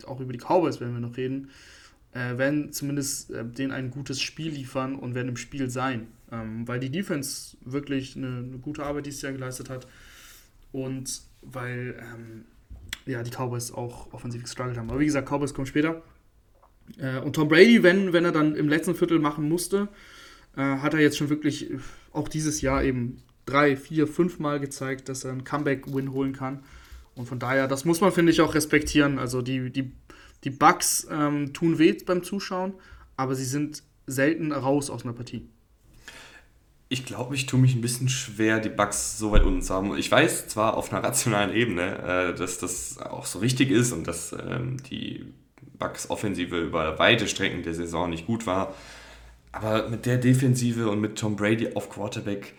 auch 0.06 0.20
über 0.20 0.32
die 0.32 0.40
Cowboys 0.40 0.80
werden 0.80 0.94
wir 0.94 1.02
noch 1.02 1.18
reden, 1.18 1.50
äh, 2.14 2.38
werden 2.38 2.72
zumindest 2.72 3.32
äh, 3.32 3.46
denen 3.46 3.72
ein 3.72 3.92
gutes 3.92 4.22
Spiel 4.22 4.52
liefern 4.52 4.96
und 4.96 5.16
werden 5.16 5.30
im 5.30 5.38
Spiel 5.38 5.70
sein. 5.70 6.08
Ähm, 6.32 6.68
weil 6.68 6.80
die 6.80 6.90
Defense 6.90 7.58
wirklich 7.64 8.16
eine, 8.16 8.38
eine, 8.38 8.58
gute 8.60 8.84
Arbeit 8.84 9.06
dieses 9.06 9.22
Jahr 9.22 9.34
geleistet 9.34 9.70
hat 9.70 9.88
und 10.72 11.22
weil 11.42 11.96
ähm, 12.00 12.46
ja, 13.06 13.24
die 13.24 13.32
Cowboys 13.32 13.72
auch 13.72 14.14
offensiv 14.14 14.44
gestruggelt 14.44 14.78
haben. 14.78 14.90
Aber 14.90 15.00
wie 15.00 15.06
gesagt, 15.06 15.30
Cowboys 15.30 15.54
kommen 15.54 15.68
später. 15.68 16.02
Äh, 16.98 17.20
und 17.20 17.36
Tom 17.36 17.48
Brady, 17.48 17.84
wenn, 17.84 18.14
wenn 18.14 18.26
er 18.26 18.32
dann 18.32 18.56
im 18.56 18.68
letzten 18.68 18.96
Viertel 18.96 19.20
machen 19.20 19.48
musste, 19.48 19.90
äh, 20.56 20.62
hat 20.62 20.94
er 20.94 21.00
jetzt 21.00 21.18
schon 21.18 21.30
wirklich 21.30 21.72
auch 22.12 22.28
dieses 22.28 22.62
Jahr 22.62 22.84
eben 22.84 23.18
drei, 23.46 23.76
vier, 23.76 24.08
fünf 24.08 24.40
Mal 24.40 24.60
gezeigt, 24.60 25.10
dass 25.10 25.24
er 25.24 25.32
einen 25.32 25.44
Comeback-Win 25.44 26.12
holen 26.12 26.34
kann. 26.34 26.64
Und 27.16 27.28
von 27.28 27.40
daher, 27.40 27.68
das 27.68 27.86
muss 27.86 28.02
man, 28.02 28.12
finde 28.12 28.32
ich, 28.32 28.42
auch 28.42 28.56
respektieren. 28.56 29.20
Also 29.20 29.42
die, 29.42 29.70
die, 29.70 29.92
die 30.44 30.50
Bugs 30.50 31.08
ähm, 31.12 31.54
tun 31.54 31.78
weh 31.78 31.96
beim 32.06 32.24
Zuschauen, 32.24 32.74
aber 33.18 33.36
sie 33.36 33.46
sind 33.46 33.84
selten 34.08 34.52
raus 34.52 34.90
aus 34.90 35.04
einer 35.04 35.14
Partie. 35.14 35.48
Ich 36.94 37.06
glaube, 37.06 37.34
ich 37.34 37.48
tue 37.48 37.60
mich 37.60 37.74
ein 37.74 37.82
bisschen 37.82 38.08
schwer, 38.08 38.60
die 38.60 38.70
Bugs 38.70 39.18
so 39.18 39.32
weit 39.32 39.42
unten 39.42 39.64
zu 39.64 39.74
haben. 39.74 39.98
Ich 39.98 40.12
weiß 40.12 40.48
zwar 40.48 40.78
auf 40.78 40.94
einer 40.94 41.04
rationalen 41.04 41.52
Ebene, 41.52 41.98
äh, 41.98 42.36
dass 42.36 42.60
das 42.60 43.00
auch 43.00 43.26
so 43.26 43.40
richtig 43.40 43.72
ist 43.72 43.94
und 43.94 44.06
dass 44.06 44.32
ähm, 44.32 44.78
die 44.92 45.26
Bugs-Offensive 45.80 46.56
über 46.56 47.00
weite 47.00 47.28
Strecken 47.28 47.64
der 47.64 47.74
Saison 47.74 48.12
nicht 48.12 48.28
gut 48.28 48.46
war, 48.46 48.76
aber 49.52 49.90
mit 49.90 50.06
der 50.06 50.20
Defensive 50.20 50.88
und 50.88 51.02
mit 51.02 51.18
Tom 51.18 51.36
Brady 51.36 51.70
auf 51.74 51.90
Quarterback, 51.90 52.54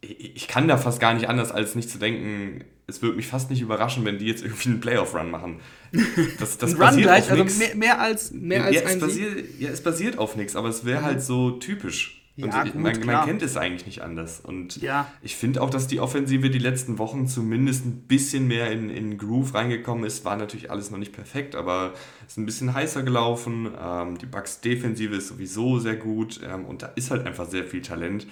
ich 0.00 0.48
kann 0.48 0.66
da 0.66 0.76
fast 0.76 0.98
gar 0.98 1.14
nicht 1.14 1.28
anders, 1.28 1.52
als 1.52 1.76
nicht 1.76 1.88
zu 1.88 1.98
denken, 1.98 2.64
es 2.88 3.00
würde 3.00 3.14
mich 3.14 3.28
fast 3.28 3.48
nicht 3.50 3.60
überraschen, 3.60 4.04
wenn 4.04 4.18
die 4.18 4.26
jetzt 4.26 4.42
irgendwie 4.42 4.70
einen 4.70 4.80
Playoff-Run 4.80 5.30
machen. 5.30 5.60
Das, 6.40 6.58
das 6.58 6.74
ein 6.74 6.82
Run 6.82 7.00
gleich, 7.00 7.30
also 7.30 7.44
mehr, 7.44 7.76
mehr, 7.76 8.00
als, 8.00 8.32
mehr 8.32 8.64
als 8.64 8.74
ja, 8.74 8.82
ein 8.82 8.94
es 8.94 8.98
basiert, 8.98 9.60
Ja, 9.60 9.70
es 9.70 9.80
basiert 9.80 10.18
auf 10.18 10.34
nichts, 10.34 10.56
aber 10.56 10.68
es 10.68 10.84
wäre 10.84 11.02
halt 11.02 11.22
so 11.22 11.52
typisch. 11.52 12.25
Ja, 12.36 12.44
und 12.44 12.72
gut, 12.72 12.74
man, 12.74 13.06
man, 13.06 13.24
kennt 13.24 13.40
es 13.40 13.56
eigentlich 13.56 13.86
nicht 13.86 14.02
anders. 14.02 14.40
Und 14.40 14.76
ja. 14.82 15.10
ich 15.22 15.36
finde 15.36 15.62
auch, 15.62 15.70
dass 15.70 15.86
die 15.86 16.00
Offensive 16.00 16.50
die 16.50 16.58
letzten 16.58 16.98
Wochen 16.98 17.26
zumindest 17.26 17.86
ein 17.86 18.02
bisschen 18.02 18.46
mehr 18.46 18.70
in, 18.70 18.90
in 18.90 19.16
Groove 19.16 19.54
reingekommen 19.54 20.04
ist. 20.04 20.26
War 20.26 20.36
natürlich 20.36 20.70
alles 20.70 20.90
noch 20.90 20.98
nicht 20.98 21.12
perfekt, 21.12 21.54
aber 21.54 21.94
es 22.26 22.32
ist 22.32 22.36
ein 22.36 22.44
bisschen 22.44 22.74
heißer 22.74 23.02
gelaufen. 23.04 23.70
Ähm, 23.80 24.18
die 24.18 24.26
Bucks 24.26 24.60
Defensive 24.60 25.16
ist 25.16 25.28
sowieso 25.28 25.78
sehr 25.78 25.96
gut 25.96 26.40
ähm, 26.44 26.66
und 26.66 26.82
da 26.82 26.88
ist 26.88 27.10
halt 27.10 27.26
einfach 27.26 27.48
sehr 27.48 27.64
viel 27.64 27.80
Talent. 27.80 28.26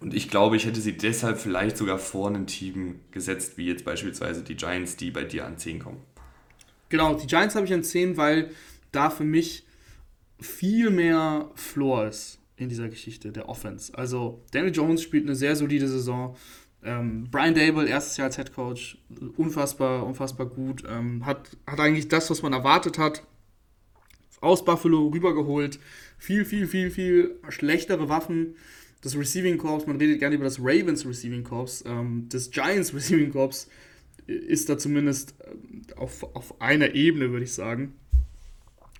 Und 0.00 0.14
ich 0.14 0.30
glaube, 0.30 0.56
ich 0.56 0.64
hätte 0.64 0.80
sie 0.80 0.96
deshalb 0.96 1.38
vielleicht 1.38 1.76
sogar 1.76 1.98
vor 1.98 2.30
ein 2.30 2.46
Team 2.46 3.00
gesetzt, 3.10 3.58
wie 3.58 3.66
jetzt 3.66 3.84
beispielsweise 3.84 4.42
die 4.42 4.56
Giants, 4.56 4.96
die 4.96 5.10
bei 5.10 5.24
dir 5.24 5.44
an 5.44 5.58
10 5.58 5.78
kommen. 5.78 6.00
Genau, 6.88 7.14
die 7.14 7.26
Giants 7.26 7.54
habe 7.54 7.66
ich 7.66 7.72
an 7.74 7.84
10, 7.84 8.16
weil 8.16 8.50
da 8.92 9.10
für 9.10 9.24
mich 9.24 9.66
viel 10.40 10.88
mehr 10.88 11.50
Floor 11.54 12.06
ist 12.06 12.38
in 12.56 12.68
dieser 12.68 12.88
Geschichte, 12.88 13.32
der 13.32 13.48
Offense. 13.48 13.96
Also 13.96 14.42
Daniel 14.52 14.74
Jones 14.74 15.02
spielt 15.02 15.24
eine 15.24 15.34
sehr 15.34 15.56
solide 15.56 15.88
Saison. 15.88 16.36
Ähm, 16.82 17.28
Brian 17.30 17.54
Dable, 17.54 17.88
erstes 17.88 18.16
Jahr 18.16 18.26
als 18.26 18.36
Head 18.36 18.52
Coach, 18.52 18.98
unfassbar, 19.36 20.06
unfassbar 20.06 20.46
gut. 20.46 20.84
Ähm, 20.88 21.24
hat, 21.24 21.56
hat 21.66 21.80
eigentlich 21.80 22.08
das, 22.08 22.30
was 22.30 22.42
man 22.42 22.52
erwartet 22.52 22.98
hat, 22.98 23.24
aus 24.40 24.64
Buffalo 24.64 25.08
rübergeholt. 25.08 25.78
Viel, 26.18 26.44
viel, 26.44 26.66
viel, 26.66 26.90
viel 26.90 27.40
schlechtere 27.48 28.08
Waffen. 28.08 28.56
Das 29.00 29.16
Receiving 29.16 29.58
Corps, 29.58 29.86
man 29.86 29.96
redet 29.96 30.18
gerne 30.18 30.36
über 30.36 30.44
das 30.44 30.58
Ravens 30.60 31.06
Receiving 31.06 31.44
Corps. 31.44 31.82
Ähm, 31.86 32.26
das 32.30 32.50
Giants 32.50 32.94
Receiving 32.94 33.32
Corps 33.32 33.66
ist 34.26 34.68
da 34.68 34.78
zumindest 34.78 35.34
äh, 35.40 35.94
auf, 35.96 36.22
auf 36.34 36.60
einer 36.60 36.94
Ebene, 36.94 37.30
würde 37.30 37.44
ich 37.44 37.52
sagen. 37.52 37.94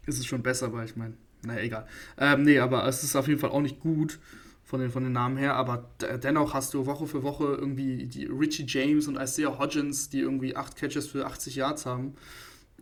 Ist 0.06 0.18
es 0.18 0.26
schon 0.26 0.42
besser, 0.42 0.72
weil 0.72 0.86
ich 0.86 0.96
meine, 0.96 1.14
naja, 1.46 1.61
egal. 1.61 1.87
Ähm, 2.18 2.42
nee, 2.42 2.59
aber 2.59 2.87
es 2.87 3.02
ist 3.02 3.16
auf 3.16 3.28
jeden 3.28 3.40
Fall 3.40 3.50
auch 3.50 3.61
nicht 3.61 3.80
gut 3.80 4.18
von 4.64 4.80
den, 4.80 4.90
von 4.90 5.04
den 5.04 5.12
Namen 5.12 5.37
her, 5.37 5.54
aber 5.54 5.90
dennoch 6.22 6.54
hast 6.54 6.72
du 6.74 6.87
Woche 6.87 7.07
für 7.07 7.22
Woche 7.22 7.44
irgendwie 7.44 8.07
die 8.07 8.24
Richie 8.24 8.64
James 8.66 9.07
und 9.07 9.16
Isaiah 9.16 9.59
Hodgins, 9.59 10.09
die 10.09 10.20
irgendwie 10.20 10.57
acht 10.57 10.76
Catches 10.76 11.07
für 11.07 11.26
80 11.26 11.57
Yards 11.57 11.87
haben. 11.87 12.14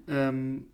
Ähm, 0.09 0.67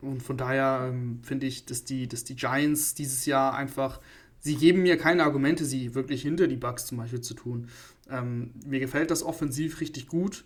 und 0.00 0.22
von 0.22 0.36
daher 0.36 0.90
ähm, 0.90 1.20
finde 1.22 1.46
ich, 1.46 1.64
dass 1.64 1.84
die, 1.84 2.08
dass 2.08 2.24
die 2.24 2.36
Giants 2.36 2.94
dieses 2.94 3.26
Jahr 3.26 3.54
einfach, 3.54 4.00
sie 4.38 4.56
geben 4.56 4.82
mir 4.82 4.98
keine 4.98 5.24
Argumente, 5.24 5.64
sie 5.64 5.94
wirklich 5.94 6.22
hinter 6.22 6.46
die 6.46 6.56
Bucks 6.56 6.86
zum 6.86 6.98
Beispiel 6.98 7.20
zu 7.20 7.34
tun. 7.34 7.68
Ähm, 8.10 8.50
mir 8.66 8.80
gefällt 8.80 9.10
das 9.10 9.22
offensiv 9.22 9.80
richtig 9.80 10.08
gut. 10.08 10.44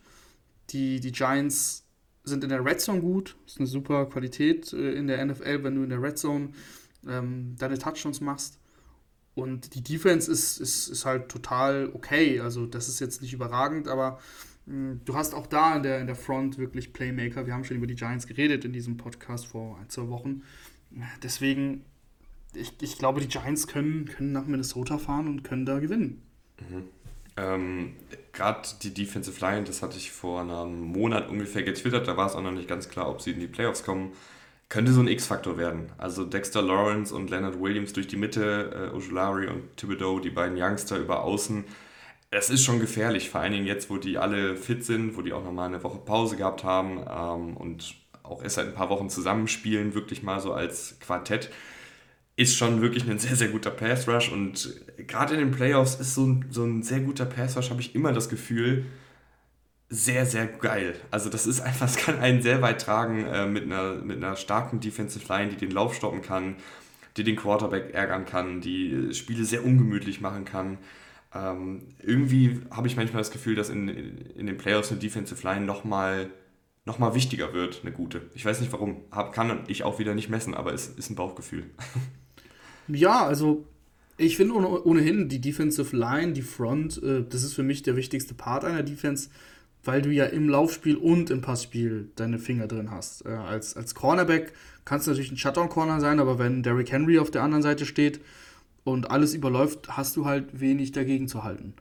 Die, 0.71 1.01
die 1.01 1.13
Giants 1.13 1.88
sind 2.29 2.45
in 2.45 2.51
der 2.51 2.65
Red 2.65 2.81
Zone 2.81 3.01
gut. 3.01 3.37
Das 3.45 3.55
ist 3.55 3.59
eine 3.59 3.67
super 3.67 4.07
Qualität 4.07 4.73
äh, 4.73 4.93
in 4.93 5.07
der 5.07 5.25
NFL, 5.25 5.65
wenn 5.65 5.75
du 5.75 5.83
in 5.83 5.91
der 5.91 6.03
Red 6.03 6.19
Zone 6.19 6.51
ähm, 7.07 7.57
deine 7.59 7.79
Touchdowns 7.79 8.21
machst. 8.21 8.59
Und 9.35 9.75
die 9.75 9.83
Defense 9.83 10.31
ist, 10.31 10.59
ist, 10.59 10.89
ist 10.89 11.05
halt 11.05 11.29
total 11.29 11.91
okay. 11.95 12.41
Also, 12.41 12.67
das 12.67 12.89
ist 12.89 13.01
jetzt 13.01 13.23
nicht 13.23 13.33
überragend, 13.33 13.87
aber 13.89 14.19
mh, 14.67 14.75
hm, 14.75 15.01
du 15.05 15.15
hast 15.15 15.35
auch 15.35 15.47
da 15.47 15.77
in 15.77 15.83
der, 15.83 16.01
in 16.01 16.07
der 16.07 16.17
Front 16.17 16.59
wirklich 16.59 16.93
Playmaker. 16.93 17.47
Wir 17.47 17.55
haben 17.55 17.65
schon 17.65 17.77
über 17.77 17.87
die 17.87 17.95
Giants 17.95 18.27
geredet 18.27 18.65
in 18.65 18.73
diesem 18.73 18.97
Podcast 18.97 19.47
vor 19.47 19.79
ein, 19.79 19.89
zwei 19.89 20.09
Wochen. 20.09 20.43
Deswegen, 21.23 21.85
ich, 22.55 22.73
ich 22.81 22.99
glaube, 22.99 23.21
die 23.21 23.29
Giants 23.29 23.67
können, 23.67 24.07
können 24.07 24.33
nach 24.33 24.47
Minnesota 24.47 24.99
fahren 24.99 25.29
und 25.29 25.45
können 25.45 25.67
da 25.67 25.79
gewinnen. 25.79 26.23
Mhm. 26.69 26.85
Ähm, 27.39 27.97
Gerade 28.33 28.69
die 28.83 28.95
Defensive 28.95 29.41
Line, 29.41 29.65
das 29.65 29.83
hatte 29.83 29.97
ich 29.97 30.13
vor 30.13 30.43
einem 30.43 30.81
Monat 30.81 31.29
ungefähr 31.29 31.63
getwittert, 31.63 32.07
da 32.07 32.17
war 32.17 32.27
es 32.27 32.35
auch 32.35 32.43
noch 32.43 32.53
nicht 32.53 32.69
ganz 32.69 32.89
klar, 32.89 33.09
ob 33.09 33.21
sie 33.21 33.33
in 33.33 33.41
die 33.41 33.49
Playoffs 33.49 33.83
kommen 33.83 34.13
könnte 34.69 34.93
so 34.93 35.01
ein 35.01 35.09
X-Faktor 35.09 35.57
werden. 35.57 35.93
Also 35.99 36.25
Dexter 36.25 36.63
Lawrence 36.63 37.15
und 37.15 37.31
Leonard 37.31 37.61
Williams 37.61 37.93
durch 37.93 38.07
die 38.07 38.17
Mitte, 38.17 38.91
äh, 38.93 38.97
Ojulari 38.97 39.47
und 39.47 39.77
Thibodeau, 39.77 40.21
die 40.21 40.31
beiden 40.31 40.61
Youngster 40.61 40.99
über 40.99 41.25
Außen. 41.25 41.65
Es 42.31 42.51
ist 42.51 42.65
schon 42.65 42.79
gefährlich, 42.79 43.31
vor 43.31 43.41
allen 43.41 43.53
Dingen 43.53 43.67
jetzt, 43.67 43.89
wo 43.89 43.97
die 43.97 44.19
alle 44.19 44.57
fit 44.57 44.85
sind, 44.85 45.17
wo 45.17 45.23
die 45.23 45.33
auch 45.33 45.43
nochmal 45.43 45.69
eine 45.69 45.83
Woche 45.83 45.99
Pause 45.99 46.37
gehabt 46.37 46.65
haben 46.65 46.99
ähm, 46.99 47.57
und 47.57 47.95
auch 48.23 48.43
erst 48.43 48.57
seit 48.57 48.67
ein 48.67 48.75
paar 48.75 48.91
Wochen 48.91 49.09
zusammenspielen, 49.09 49.95
wirklich 49.95 50.23
mal 50.23 50.41
so 50.41 50.53
als 50.53 50.99
Quartett, 51.01 51.51
ist 52.39 52.57
schon 52.57 52.81
wirklich 52.81 53.11
ein 53.11 53.19
sehr, 53.19 53.35
sehr 53.35 53.49
guter 53.49 53.73
Pass-Rush 53.73 54.31
und 54.31 54.73
gerade 55.09 55.35
in 55.35 55.41
den 55.41 55.51
Playoffs 55.51 55.97
ist 55.97 56.15
so 56.15 56.25
ein, 56.25 56.47
so 56.51 56.63
ein 56.63 56.85
sehr 56.85 57.01
guter 57.01 57.27
Pass-Rush, 57.27 57.71
habe 57.71 57.81
ich 57.81 57.97
immer 57.97 58.13
das 58.13 58.29
Gefühl, 58.29 58.87
sehr, 59.89 60.25
sehr 60.25 60.47
geil. 60.47 60.95
Also 61.11 61.31
das 61.31 61.49
ist 61.49 61.61
einfach, 61.61 61.87
es 61.89 61.97
kann 61.97 62.21
einen 62.21 62.41
sehr 62.41 62.63
weit 62.63 62.81
tragen 62.81 63.27
äh, 63.27 63.47
mit, 63.47 63.65
einer, 63.65 63.95
mit 63.97 64.19
einer 64.19 64.37
starken 64.37 64.79
Defensive 64.79 65.27
Line, 65.29 65.51
die 65.51 65.57
den 65.57 65.73
Lauf 65.73 65.97
stoppen 65.97 66.23
kann, 66.23 66.55
die 67.17 67.25
den 67.25 67.35
Quarterback 67.35 67.93
ärgern 67.93 68.25
kann, 68.25 68.61
die 68.61 69.13
Spiele 69.15 69.45
sehr 69.45 69.65
ungemütlich 69.65 70.21
machen 70.21 70.45
kann. 70.45 70.79
Ähm, 71.35 71.89
irgendwie 72.01 72.61
habe 72.71 72.87
ich 72.87 72.95
manchmal 72.95 73.21
das 73.21 73.33
Gefühl, 73.33 73.57
dass 73.57 73.69
in, 73.69 73.89
in 73.89 74.47
den 74.47 74.59
Playoffs 74.59 74.93
eine 74.93 75.01
Defensive 75.01 75.43
Line 75.43 75.67
nochmal 75.67 76.31
noch 76.85 77.01
mal 77.01 77.15
wichtiger 77.15 77.53
wird, 77.53 77.81
eine 77.83 77.93
gute. 77.93 78.23
Ich 78.35 78.45
weiß 78.45 78.61
nicht 78.61 78.73
warum. 78.73 79.03
Hab, 79.11 79.33
kann 79.35 79.65
ich 79.67 79.83
auch 79.83 79.99
wieder 79.99 80.15
nicht 80.15 80.31
messen, 80.31 80.55
aber 80.55 80.73
es 80.73 80.87
ist 80.87 81.11
ein 81.11 81.17
Bauchgefühl. 81.17 81.65
Ja, 82.89 83.27
also 83.27 83.65
ich 84.17 84.37
finde 84.37 84.55
ohnehin 84.55 85.29
die 85.29 85.41
Defensive 85.41 85.97
Line, 85.97 86.33
die 86.33 86.43
Front, 86.43 87.03
äh, 87.03 87.25
das 87.29 87.43
ist 87.43 87.55
für 87.55 87.63
mich 87.63 87.83
der 87.83 87.97
wichtigste 87.97 88.35
Part 88.35 88.65
einer 88.65 88.83
Defense 88.83 89.29
weil 89.85 90.03
du 90.03 90.11
ja 90.11 90.27
im 90.27 90.49
Laufspiel 90.49 90.97
und 90.97 91.31
im 91.31 91.41
Passspiel 91.41 92.11
deine 92.17 92.39
Finger 92.39 92.67
drin 92.67 92.91
hast. 92.91 93.25
Äh, 93.25 93.31
als, 93.31 93.77
als 93.77 93.95
Cornerback 93.95 94.53
kannst 94.85 95.07
du 95.07 95.11
natürlich 95.11 95.33
ein 95.33 95.39
Shutdown-Corner 95.39 96.01
sein, 96.01 96.21
aber 96.21 96.39
wenn 96.39 96.63
Derrick 96.63 96.93
Henry 96.93 97.19
auf 97.19 97.31
der 97.31 97.43
anderen 97.43 97.63
Seite 97.63 97.87
steht 97.87 98.21
und 98.85 99.11
alles 99.11 99.35
überläuft, 99.35 99.97
hast 99.97 100.17
du 100.17 100.25
halt 100.25 100.61
wenig 100.61 100.93
dagegen 100.93 101.29
zu 101.29 101.45
halten. 101.45 101.75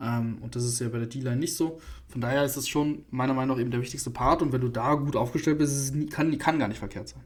Ähm, 0.00 0.38
und 0.40 0.56
das 0.56 0.64
ist 0.64 0.80
ja 0.80 0.88
bei 0.88 0.98
der 0.98 1.06
D-Line 1.06 1.36
nicht 1.36 1.54
so. 1.54 1.80
Von 2.08 2.20
daher 2.20 2.44
ist 2.44 2.56
das 2.56 2.68
schon 2.68 3.04
meiner 3.10 3.34
Meinung 3.34 3.56
nach 3.56 3.60
eben 3.60 3.70
der 3.70 3.82
wichtigste 3.82 4.10
Part. 4.10 4.42
Und 4.42 4.52
wenn 4.52 4.60
du 4.60 4.68
da 4.68 4.94
gut 4.94 5.16
aufgestellt 5.16 5.58
bist, 5.58 5.94
kann, 6.10 6.36
kann 6.38 6.58
gar 6.58 6.68
nicht 6.68 6.78
verkehrt 6.78 7.08
sein. 7.08 7.22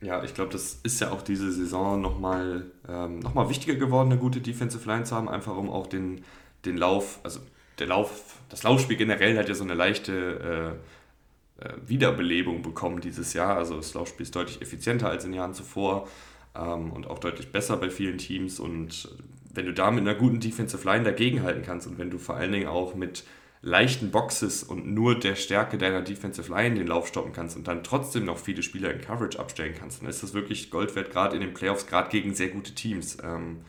Ja, 0.00 0.22
ich 0.22 0.34
glaube, 0.34 0.52
das 0.52 0.78
ist 0.82 1.00
ja 1.00 1.10
auch 1.10 1.22
diese 1.22 1.50
Saison 1.50 2.00
nochmal 2.00 2.66
ähm, 2.88 3.20
noch 3.20 3.48
wichtiger 3.48 3.76
geworden, 3.76 4.12
eine 4.12 4.20
gute 4.20 4.40
Defensive 4.40 4.86
Line 4.86 5.04
zu 5.04 5.14
haben, 5.14 5.28
einfach 5.28 5.56
um 5.56 5.70
auch 5.70 5.86
den, 5.86 6.22
den 6.64 6.76
Lauf, 6.76 7.18
also 7.22 7.40
der 7.78 7.86
Lauf, 7.86 8.36
das 8.48 8.62
Laufspiel 8.62 8.96
generell 8.96 9.36
hat 9.38 9.48
ja 9.48 9.54
so 9.54 9.64
eine 9.64 9.74
leichte 9.74 10.76
äh, 11.60 11.64
äh, 11.64 11.72
Wiederbelebung 11.86 12.62
bekommen 12.62 13.00
dieses 13.00 13.32
Jahr. 13.32 13.56
Also 13.56 13.76
das 13.76 13.94
Laufspiel 13.94 14.24
ist 14.24 14.36
deutlich 14.36 14.60
effizienter 14.60 15.08
als 15.08 15.24
in 15.24 15.32
Jahren 15.32 15.54
zuvor 15.54 16.08
ähm, 16.54 16.92
und 16.92 17.06
auch 17.06 17.18
deutlich 17.18 17.50
besser 17.50 17.76
bei 17.78 17.90
vielen 17.90 18.18
Teams. 18.18 18.60
Und 18.60 19.08
wenn 19.52 19.66
du 19.66 19.72
da 19.72 19.90
mit 19.90 20.02
einer 20.02 20.14
guten 20.14 20.40
Defensive 20.40 20.84
Line 20.86 21.04
dagegenhalten 21.04 21.62
kannst 21.62 21.86
und 21.86 21.98
wenn 21.98 22.10
du 22.10 22.18
vor 22.18 22.36
allen 22.36 22.52
Dingen 22.52 22.66
auch 22.66 22.94
mit 22.94 23.24
leichten 23.66 24.12
Boxes 24.12 24.62
und 24.62 24.86
nur 24.86 25.18
der 25.18 25.34
Stärke 25.34 25.76
deiner 25.76 26.00
Defensive 26.00 26.52
Line 26.52 26.76
den 26.76 26.86
Lauf 26.86 27.08
stoppen 27.08 27.32
kannst 27.32 27.56
und 27.56 27.66
dann 27.66 27.82
trotzdem 27.82 28.24
noch 28.24 28.38
viele 28.38 28.62
Spieler 28.62 28.92
in 28.92 29.00
Coverage 29.00 29.40
abstellen 29.40 29.74
kannst, 29.76 30.00
dann 30.00 30.08
ist 30.08 30.22
das 30.22 30.34
wirklich 30.34 30.70
Gold 30.70 30.94
wert, 30.94 31.10
gerade 31.10 31.34
in 31.34 31.42
den 31.42 31.52
Playoffs, 31.52 31.88
gerade 31.88 32.08
gegen 32.08 32.32
sehr 32.32 32.48
gute 32.48 32.76
Teams. 32.76 33.18
Ähm, 33.24 33.62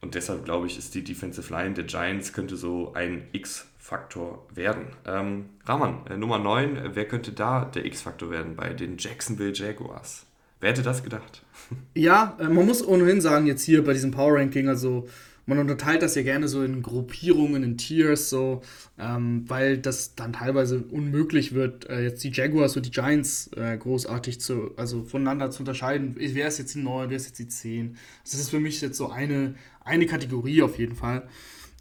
und 0.00 0.14
deshalb 0.14 0.46
glaube 0.46 0.66
ich, 0.66 0.78
ist 0.78 0.94
die 0.94 1.04
Defensive 1.04 1.52
Line 1.52 1.74
der 1.74 1.84
Giants 1.84 2.32
könnte 2.32 2.56
so 2.56 2.94
ein 2.94 3.28
X-Faktor 3.32 4.46
werden. 4.54 4.86
Ähm, 5.04 5.50
Rahman, 5.66 6.06
äh, 6.08 6.16
Nummer 6.16 6.38
9, 6.38 6.92
wer 6.94 7.04
könnte 7.06 7.32
da 7.32 7.66
der 7.66 7.84
X-Faktor 7.84 8.30
werden 8.30 8.56
bei 8.56 8.72
den 8.72 8.96
Jacksonville 8.96 9.52
Jaguars? 9.52 10.24
Wer 10.60 10.70
hätte 10.70 10.82
das 10.82 11.04
gedacht? 11.04 11.44
Ja, 11.94 12.38
äh, 12.40 12.48
man 12.48 12.64
muss 12.64 12.86
ohnehin 12.86 13.20
sagen, 13.20 13.46
jetzt 13.46 13.62
hier 13.62 13.84
bei 13.84 13.92
diesem 13.92 14.10
Power 14.10 14.38
Ranking, 14.38 14.68
also 14.68 15.06
man 15.46 15.58
unterteilt 15.58 16.02
das 16.02 16.14
ja 16.14 16.22
gerne 16.22 16.48
so 16.48 16.62
in 16.62 16.82
Gruppierungen, 16.82 17.62
in 17.62 17.76
Tiers, 17.76 18.30
so, 18.30 18.62
ähm, 18.98 19.44
weil 19.48 19.78
das 19.78 20.14
dann 20.14 20.32
teilweise 20.32 20.84
unmöglich 20.84 21.52
wird, 21.52 21.88
äh, 21.88 22.02
jetzt 22.04 22.22
die 22.22 22.30
Jaguars 22.30 22.76
und 22.76 22.86
die 22.86 22.90
Giants 22.90 23.50
äh, 23.56 23.76
großartig 23.76 24.40
zu, 24.40 24.70
also 24.76 25.04
voneinander 25.04 25.50
zu 25.50 25.60
unterscheiden. 25.60 26.14
Wer 26.16 26.48
ist 26.48 26.58
jetzt 26.58 26.74
die 26.74 26.80
9, 26.82 27.10
wer 27.10 27.16
ist 27.16 27.26
jetzt 27.26 27.38
die 27.38 27.48
10? 27.48 27.96
Das 28.24 28.34
ist 28.34 28.50
für 28.50 28.60
mich 28.60 28.80
jetzt 28.80 28.96
so 28.96 29.10
eine, 29.10 29.54
eine 29.84 30.06
Kategorie 30.06 30.62
auf 30.62 30.78
jeden 30.78 30.94
Fall. 30.94 31.28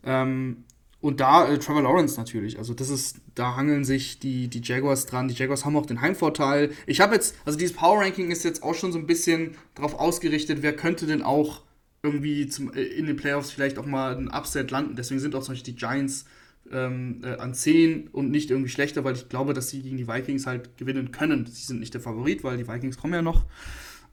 Ähm, 0.04 0.63
und 1.02 1.19
da 1.19 1.47
äh, 1.47 1.58
Trevor 1.58 1.82
Lawrence 1.82 2.17
natürlich. 2.17 2.60
Also 2.60 2.74
das 2.74 2.89
ist, 2.89 3.17
da 3.34 3.56
hangeln 3.56 3.84
sich 3.84 4.19
die, 4.19 4.47
die 4.47 4.62
Jaguars 4.63 5.08
dran. 5.08 5.28
Die 5.28 5.34
Jaguars 5.34 5.65
haben 5.65 5.76
auch 5.76 5.88
den 5.88 6.02
Heimvorteil. 6.02 6.71
Ich 6.86 7.02
habe 7.02 7.15
jetzt, 7.15 7.36
also 7.43 7.58
dieses 7.58 7.76
Power 7.76 8.00
Ranking 8.00 8.30
ist 8.30 8.43
jetzt 8.43 8.62
auch 8.62 8.76
schon 8.76 8.91
so 8.91 9.00
ein 9.00 9.08
bisschen 9.08 9.56
darauf 9.74 9.95
ausgerichtet, 9.95 10.60
wer 10.62 10.76
könnte 10.76 11.08
denn 11.08 11.24
auch 11.24 11.62
irgendwie 12.03 12.47
zum, 12.47 12.73
äh, 12.73 12.81
in 12.81 13.05
den 13.05 13.15
Playoffs 13.15 13.51
vielleicht 13.51 13.77
auch 13.77 13.85
mal 13.85 14.15
ein 14.15 14.29
Upset 14.29 14.71
landen. 14.71 14.95
Deswegen 14.95 15.19
sind 15.19 15.35
auch 15.35 15.43
zum 15.43 15.53
Beispiel 15.53 15.73
die 15.73 15.79
Giants 15.79 16.25
ähm, 16.71 17.21
äh, 17.23 17.35
an 17.35 17.53
10 17.53 18.07
und 18.09 18.31
nicht 18.31 18.49
irgendwie 18.51 18.69
schlechter, 18.69 19.03
weil 19.03 19.15
ich 19.15 19.29
glaube, 19.29 19.53
dass 19.53 19.69
sie 19.69 19.81
gegen 19.81 19.97
die 19.97 20.07
Vikings 20.07 20.45
halt 20.45 20.77
gewinnen 20.77 21.11
können. 21.11 21.45
Sie 21.45 21.63
sind 21.63 21.79
nicht 21.79 21.93
der 21.93 22.01
Favorit, 22.01 22.43
weil 22.43 22.57
die 22.57 22.67
Vikings 22.67 22.97
kommen 22.97 23.13
ja 23.13 23.21
noch 23.21 23.45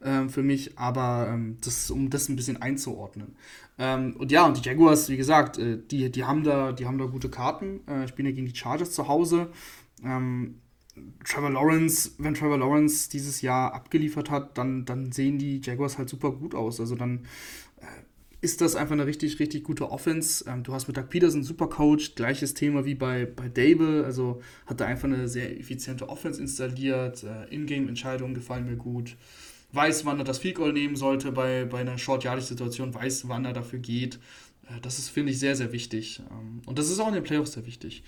ähm, 0.02 0.30
für 0.30 0.42
mich, 0.42 0.78
aber 0.78 1.28
ähm, 1.32 1.58
das, 1.62 1.90
um 1.90 2.10
das 2.10 2.28
ein 2.28 2.36
bisschen 2.36 2.60
einzuordnen. 2.60 3.36
Ähm, 3.78 4.16
und 4.18 4.32
ja, 4.32 4.46
und 4.46 4.56
die 4.56 4.68
Jaguars, 4.68 5.08
wie 5.08 5.16
gesagt, 5.16 5.58
äh, 5.58 5.78
die, 5.78 6.10
die, 6.10 6.24
haben 6.24 6.44
da, 6.44 6.72
die 6.72 6.86
haben 6.86 6.98
da 6.98 7.06
gute 7.06 7.28
Karten. 7.28 7.86
Äh, 7.86 8.08
spielen 8.08 8.26
ja 8.26 8.34
gegen 8.34 8.46
die 8.46 8.56
Chargers 8.56 8.92
zu 8.92 9.08
Hause. 9.08 9.48
Ähm, 10.04 10.60
Trevor 11.24 11.50
Lawrence, 11.50 12.12
wenn 12.18 12.34
Trevor 12.34 12.58
Lawrence 12.58 13.08
dieses 13.08 13.40
Jahr 13.40 13.72
abgeliefert 13.72 14.30
hat, 14.30 14.58
dann, 14.58 14.84
dann 14.84 15.12
sehen 15.12 15.38
die 15.38 15.60
Jaguars 15.62 15.96
halt 15.96 16.08
super 16.08 16.32
gut 16.32 16.56
aus. 16.56 16.80
Also 16.80 16.96
dann 16.96 17.26
ist 18.40 18.60
das 18.60 18.76
einfach 18.76 18.92
eine 18.92 19.06
richtig, 19.06 19.40
richtig 19.40 19.64
gute 19.64 19.90
Offense. 19.90 20.44
Ähm, 20.48 20.62
du 20.62 20.72
hast 20.72 20.86
mit 20.86 20.96
Doug 20.96 21.08
Peterson 21.08 21.42
super 21.42 21.68
Coach, 21.68 22.14
gleiches 22.14 22.54
Thema 22.54 22.84
wie 22.84 22.94
bei, 22.94 23.26
bei 23.26 23.48
Dable, 23.48 24.04
also 24.04 24.40
hat 24.66 24.80
er 24.80 24.86
einfach 24.86 25.08
eine 25.08 25.28
sehr 25.28 25.58
effiziente 25.58 26.08
Offense 26.08 26.40
installiert. 26.40 27.24
Äh, 27.24 27.52
Ingame-Entscheidungen 27.54 28.34
gefallen 28.34 28.66
mir 28.66 28.76
gut. 28.76 29.16
Weiß, 29.72 30.04
wann 30.04 30.18
er 30.18 30.24
das 30.24 30.38
Field 30.38 30.54
Goal 30.54 30.72
nehmen 30.72 30.96
sollte 30.96 31.32
bei, 31.32 31.64
bei 31.64 31.80
einer 31.80 31.98
Short-Yardage-Situation, 31.98 32.94
weiß, 32.94 33.28
wann 33.28 33.44
er 33.44 33.52
dafür 33.52 33.80
geht. 33.80 34.20
Äh, 34.68 34.80
das 34.82 34.98
ist, 34.98 35.08
finde 35.08 35.32
ich, 35.32 35.40
sehr, 35.40 35.56
sehr 35.56 35.72
wichtig. 35.72 36.22
Ähm, 36.30 36.62
und 36.64 36.78
das 36.78 36.90
ist 36.90 37.00
auch 37.00 37.08
in 37.08 37.14
den 37.14 37.24
Playoffs 37.24 37.52
sehr 37.52 37.66
wichtig. 37.66 38.04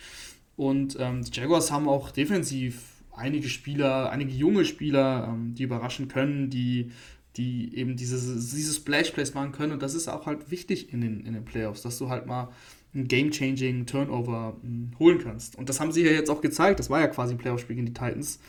Und 0.57 0.97
ähm, 1.01 1.25
die 1.25 1.33
Jaguars 1.33 1.73
haben 1.73 1.89
auch 1.89 2.11
defensiv 2.11 2.83
einige 3.13 3.49
Spieler, 3.49 4.11
einige 4.11 4.33
junge 4.33 4.65
Spieler, 4.65 5.29
ähm, 5.29 5.55
die 5.55 5.65
überraschen 5.65 6.09
können, 6.09 6.51
die 6.51 6.93
die 7.37 7.77
eben 7.77 7.97
diese, 7.97 8.17
diese 8.17 8.75
Splash-Plays 8.75 9.35
machen 9.35 9.53
können. 9.53 9.73
Und 9.73 9.83
das 9.83 9.95
ist 9.95 10.09
auch 10.09 10.27
halt 10.27 10.51
wichtig 10.51 10.93
in 10.93 11.01
den, 11.01 11.21
in 11.27 11.35
den 11.35 11.45
Playoffs, 11.45 11.83
dass 11.83 11.99
du 11.99 12.09
halt 12.09 12.27
mal 12.27 12.49
ein 12.95 13.07
Game-Changing 13.07 13.87
Turnover 13.87 14.57
mh, 14.57 14.63
hm, 14.63 14.91
holen 14.99 15.19
kannst. 15.19 15.57
Und 15.57 15.69
das 15.69 15.81
haben 15.81 15.93
sie 15.93 16.05
ja 16.05 16.11
jetzt 16.11 16.31
auch 16.31 16.41
gezeigt. 16.41 16.81
Das 16.81 16.91
war 16.91 17.01
ja 17.01 17.07
quasi 17.07 17.35
ein 17.35 17.39
Playoff-Spiel 17.39 17.77
gegen 17.77 17.87
die 17.87 17.95
Titans. 17.95 18.41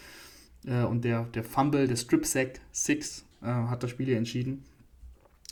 Äh, 0.66 0.84
und 0.84 1.04
der, 1.04 1.26
der 1.26 1.44
Fumble, 1.44 1.88
der 1.88 1.96
Strip-Sack 1.96 2.60
6 2.72 3.26
äh, 3.42 3.46
hat 3.46 3.84
das 3.84 3.92
Spiel 3.92 4.08
hier 4.08 4.18
entschieden. 4.18 4.64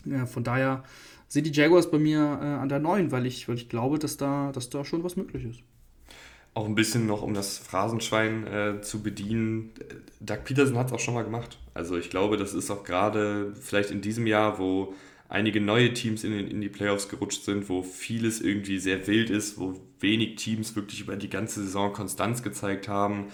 Ja, 0.06 0.26
von 0.26 0.44
daher 0.44 0.84
sind 1.28 1.46
die 1.46 1.52
Jaguars 1.52 1.92
bei 1.92 2.00
mir 2.00 2.20
äh, 2.20 2.46
an 2.46 2.70
der 2.70 2.80
9, 2.80 3.12
weil 3.12 3.26
ich, 3.26 3.48
weil 3.48 3.56
ich 3.56 3.70
glaube, 3.70 4.00
dass 4.00 4.18
da, 4.18 4.52
dass 4.52 4.70
da 4.70 4.84
schon 4.84 5.04
was 5.04 5.16
möglich 5.16 5.46
ist. 5.46 5.62
Auch 6.54 6.66
ein 6.66 6.76
bisschen 6.76 7.06
noch, 7.06 7.22
um 7.22 7.34
das 7.34 7.58
Phrasenschwein 7.58 8.48
äh, 8.48 8.82
zu 8.82 9.02
bedienen. 9.02 9.72
Doug 10.20 10.44
Peterson 10.44 10.78
hat 10.78 10.88
es 10.88 10.94
auch 10.94 11.00
schon 11.00 11.14
mal 11.14 11.24
gemacht. 11.24 11.58
Also 11.74 11.98
ich 11.98 12.10
glaube, 12.10 12.38
das 12.38 12.54
ist 12.54 12.70
auch 12.72 12.84
gerade 12.84 13.54
vielleicht 13.60 13.92
in 13.92 14.02
diesem 14.02 14.28
Jahr, 14.28 14.60
wo 14.60 14.94
einige 15.30 15.62
neue 15.62 15.94
Teams 15.94 16.24
in, 16.24 16.34
in 16.34 16.60
die 16.60 16.70
Playoffs 16.70 17.08
gerutscht 17.08 17.44
sind, 17.44 17.70
wo 17.70 17.84
vieles 17.84 18.42
irgendwie 18.42 18.80
sehr 18.80 19.08
wild 19.08 19.30
ist, 19.30 19.60
wo 19.60 19.80
wenig 20.00 20.36
Teams 20.36 20.76
wirklich 20.76 21.02
über 21.02 21.16
die 21.16 21.30
ganze 21.30 21.62
Saison 21.62 21.94
Konstanz 21.94 22.44
gezeigt 22.44 22.88
haben, 22.88 23.28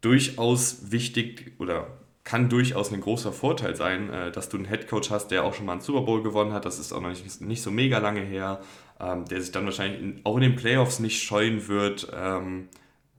durchaus 0.00 0.90
wichtig 0.92 1.52
oder 1.58 1.98
kann 2.26 2.48
durchaus 2.48 2.92
ein 2.92 3.00
großer 3.00 3.32
Vorteil 3.32 3.76
sein, 3.76 4.10
äh, 4.10 4.32
dass 4.32 4.48
du 4.48 4.56
einen 4.56 4.66
Headcoach 4.66 5.10
hast, 5.10 5.28
der 5.28 5.44
auch 5.44 5.54
schon 5.54 5.66
mal 5.66 5.72
einen 5.72 5.80
Super 5.80 6.02
Bowl 6.02 6.22
gewonnen 6.22 6.52
hat. 6.52 6.64
Das 6.64 6.78
ist 6.78 6.92
auch 6.92 7.00
noch 7.00 7.08
nicht, 7.08 7.40
nicht 7.40 7.62
so 7.62 7.70
mega 7.70 7.98
lange 7.98 8.20
her, 8.20 8.60
ähm, 9.00 9.24
der 9.26 9.40
sich 9.40 9.52
dann 9.52 9.64
wahrscheinlich 9.64 10.00
in, 10.00 10.20
auch 10.24 10.36
in 10.36 10.42
den 10.42 10.56
Playoffs 10.56 11.00
nicht 11.00 11.22
scheuen 11.22 11.68
wird, 11.68 12.08
ähm, 12.14 12.68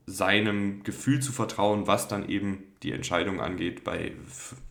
seinem 0.06 0.82
Gefühl 0.84 1.20
zu 1.20 1.32
vertrauen, 1.32 1.86
was 1.86 2.08
dann 2.08 2.28
eben 2.28 2.64
die 2.82 2.92
Entscheidung 2.92 3.40
angeht, 3.40 3.84
bei 3.84 4.12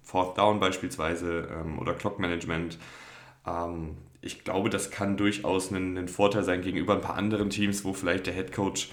Fourth 0.03 0.37
Down 0.37 0.59
beispielsweise 0.59 1.47
ähm, 1.51 1.79
oder 1.79 1.93
Clock 1.93 2.19
Management. 2.19 2.77
ich 4.21 4.43
glaube, 4.43 4.69
das 4.69 4.91
kann 4.91 5.15
durchaus 5.15 5.71
ein, 5.71 5.97
ein 5.97 6.09
Vorteil 6.09 6.43
sein 6.43 6.61
gegenüber 6.61 6.95
ein 6.95 7.01
paar 7.01 7.15
anderen 7.15 7.49
Teams, 7.49 7.85
wo 7.85 7.93
vielleicht 7.93 8.27
der 8.27 8.33
Headcoach 8.33 8.89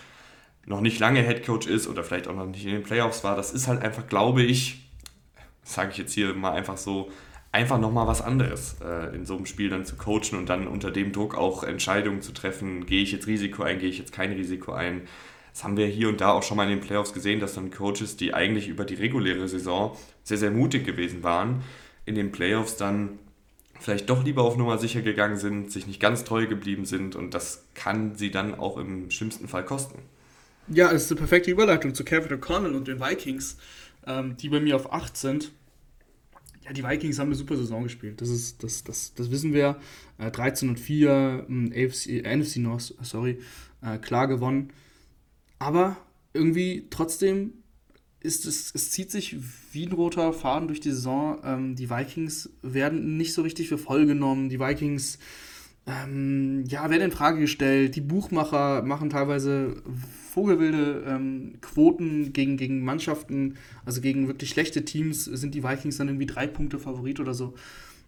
noch 0.67 0.81
nicht 0.81 0.99
lange 0.99 1.23
Headcoach 1.23 1.67
ist 1.67 1.87
oder 1.89 2.05
vielleicht 2.05 2.29
auch 2.29 2.35
noch 2.35 2.47
nicht 2.47 2.65
in 2.65 2.73
den 2.73 2.83
Playoffs 2.83 3.25
war. 3.25 3.37
Das 3.37 3.53
ist 3.53 3.69
halt 3.69 3.83
einfach, 3.83 4.07
glaube 4.07 4.43
ich, 4.43 4.89
sage 5.63 5.91
ich 5.93 5.99
jetzt 5.99 6.13
hier 6.13 6.35
mal 6.35 6.53
einfach 6.53 6.77
so, 6.77 7.11
einfach 7.55 7.79
nochmal 7.79 8.09
was 8.09 8.21
anderes 8.21 8.77
äh, 8.85 9.15
in 9.15 9.25
so 9.25 9.37
einem 9.37 9.47
Spiel 9.47 9.71
dann 9.71 9.85
zu 9.87 9.95
coachen 9.95 10.37
und 10.37 10.49
dann 10.49 10.67
unter 10.67 10.91
dem 10.91 11.13
Druck 11.13 11.37
auch 11.39 11.63
Entscheidungen 11.63 12.21
zu 12.21 12.33
treffen, 12.33 12.85
gehe 12.85 13.01
ich 13.01 13.13
jetzt 13.13 13.29
Risiko 13.29 13.63
ein, 13.63 13.79
gehe 13.79 13.89
ich 13.89 13.99
jetzt 13.99 14.13
kein 14.13 14.33
Risiko 14.33 14.73
ein. 14.73 15.03
Das 15.53 15.63
haben 15.63 15.77
wir 15.77 15.87
hier 15.87 16.09
und 16.09 16.21
da 16.21 16.33
auch 16.33 16.43
schon 16.43 16.57
mal 16.57 16.65
in 16.65 16.71
den 16.71 16.81
Playoffs 16.81 17.13
gesehen, 17.13 17.39
dass 17.39 17.55
dann 17.55 17.71
Coaches, 17.71 18.17
die 18.17 18.35
eigentlich 18.35 18.67
über 18.67 18.85
die 18.85 18.97
reguläre 18.97 19.47
Saison 19.47 19.97
sehr, 20.25 20.37
sehr 20.37 20.51
mutig 20.51 20.85
gewesen 20.85 21.23
waren, 21.23 21.63
in 22.05 22.17
den 22.17 22.33
Playoffs 22.33 22.77
dann 22.77 23.21
vielleicht 23.79 24.11
doch 24.11 24.25
lieber 24.25 24.43
auf 24.43 24.57
Nummer 24.57 24.79
sicher 24.79 25.03
gegangen 25.03 25.37
sind, 25.37 25.71
sich 25.71 25.87
nicht 25.87 26.01
ganz 26.01 26.25
treu 26.25 26.49
geblieben 26.49 26.87
sind 26.87 27.15
und 27.15 27.35
das 27.35 27.67
kann 27.75 28.17
sie 28.17 28.33
dann 28.33 28.57
auch 28.57 28.79
im 28.79 29.13
schlimmsten 29.13 29.47
Fall 29.47 29.65
kosten. 29.65 30.01
Ja, 30.67 30.91
es 30.91 31.05
ist 31.05 31.13
eine 31.13 31.21
perfekte 31.21 31.53
Überleitung 31.53 31.95
zu 31.95 32.05
Kevin 32.05 32.37
O'Connell 32.37 32.75
und 32.75 32.89
den 32.89 32.99
Vikings 32.99 33.59
ähm, 34.07 34.37
die 34.37 34.49
bei 34.49 34.61
mir 34.61 34.77
auf 34.77 34.93
8 34.93 35.17
sind. 35.17 35.53
Ja, 36.65 36.73
die 36.73 36.83
Vikings 36.83 37.19
haben 37.19 37.29
eine 37.29 37.35
super 37.35 37.57
Saison 37.57 37.83
gespielt. 37.83 38.21
Das, 38.21 38.31
ist, 38.31 38.63
das, 38.63 38.85
das, 38.85 39.13
das 39.15 39.31
wissen 39.31 39.53
wir. 39.53 39.77
Äh, 40.19 40.31
13 40.31 40.71
und 40.71 40.81
4, 40.81 41.47
äh, 41.49 41.87
AFC, 41.87 42.07
äh, 42.07 42.37
NFC 42.37 42.57
North, 42.57 42.95
sorry, 43.03 43.39
äh, 43.83 43.99
klar 43.99 44.29
gewonnen. 44.29 44.71
Aber 45.59 45.97
irgendwie 46.33 46.87
trotzdem 46.89 47.53
ist 48.21 48.47
es, 48.47 48.75
es 48.75 48.91
zieht 48.91 49.11
sich 49.11 49.37
wie 49.73 49.87
ein 49.87 49.93
roter 49.93 50.33
Faden 50.33 50.67
durch 50.67 50.81
die 50.81 50.91
Saison. 50.91 51.39
Ähm, 51.45 51.77
die 51.77 51.91
Vikings 51.91 52.49
werden 52.63 53.19
nicht 53.19 53.35
so 53.35 53.43
richtig 53.43 53.69
für 53.69 53.77
voll 53.77 54.07
genommen. 54.07 54.49
Die 54.49 54.59
Vikings 54.59 55.19
ähm, 55.87 56.65
ja, 56.67 56.89
werden 56.89 57.03
in 57.03 57.11
Frage 57.11 57.41
gestellt. 57.41 57.97
Die 57.97 58.01
Buchmacher 58.01 58.83
machen 58.83 59.11
teilweise 59.11 59.83
vogelwilde 60.31 61.05
ähm, 61.07 61.55
Quoten 61.61 62.33
gegen, 62.33 62.57
gegen 62.57 62.85
Mannschaften, 62.85 63.57
also 63.85 64.01
gegen 64.01 64.27
wirklich 64.27 64.51
schlechte 64.51 64.85
Teams, 64.85 65.25
sind 65.25 65.55
die 65.55 65.63
Vikings 65.63 65.99
dann 65.99 66.09
irgendwie 66.09 66.27
drei 66.27 66.47
Punkte 66.47 66.79
Favorit 66.79 67.21
oder 67.21 67.35
so. 67.35 67.55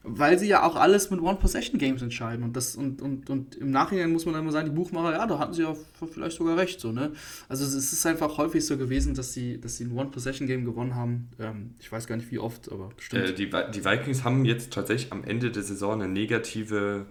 Weil 0.09 0.39
sie 0.39 0.47
ja 0.47 0.63
auch 0.63 0.77
alles 0.77 1.11
mit 1.11 1.21
One-Possession-Games 1.21 2.01
entscheiden. 2.01 2.45
Und, 2.45 2.57
das, 2.57 2.77
und, 2.77 3.03
und, 3.03 3.29
und 3.29 3.57
im 3.57 3.73
Nachhinein 3.73 4.13
muss 4.13 4.25
man 4.25 4.35
dann 4.35 4.45
immer 4.45 4.53
sagen, 4.53 4.67
die 4.67 4.75
Buchmacher, 4.75 5.13
ja, 5.13 5.27
da 5.27 5.39
hatten 5.41 5.53
sie 5.53 5.63
ja 5.63 5.75
vielleicht 6.13 6.37
sogar 6.37 6.57
recht. 6.57 6.79
So, 6.79 6.93
ne? 6.93 7.11
Also 7.49 7.65
es 7.65 7.93
ist 7.93 8.07
einfach 8.07 8.39
häufig 8.39 8.65
so 8.65 8.77
gewesen, 8.79 9.15
dass 9.15 9.33
sie, 9.33 9.61
dass 9.61 9.77
sie 9.77 9.85
ein 9.85 9.93
One-Possession-Game 9.93 10.65
gewonnen 10.65 10.95
haben. 10.95 11.29
Ähm, 11.41 11.75
ich 11.81 11.91
weiß 11.91 12.07
gar 12.07 12.17
nicht 12.17 12.31
wie 12.31 12.39
oft, 12.39 12.71
aber 12.71 12.91
bestimmt. 12.97 13.31
Äh, 13.31 13.35
die, 13.35 13.51
die 13.51 13.85
Vikings 13.85 14.23
haben 14.23 14.45
jetzt 14.45 14.73
tatsächlich 14.73 15.13
am 15.13 15.25
Ende 15.25 15.51
der 15.51 15.65
Saison 15.65 16.01
eine 16.01 16.09
negative 16.09 17.07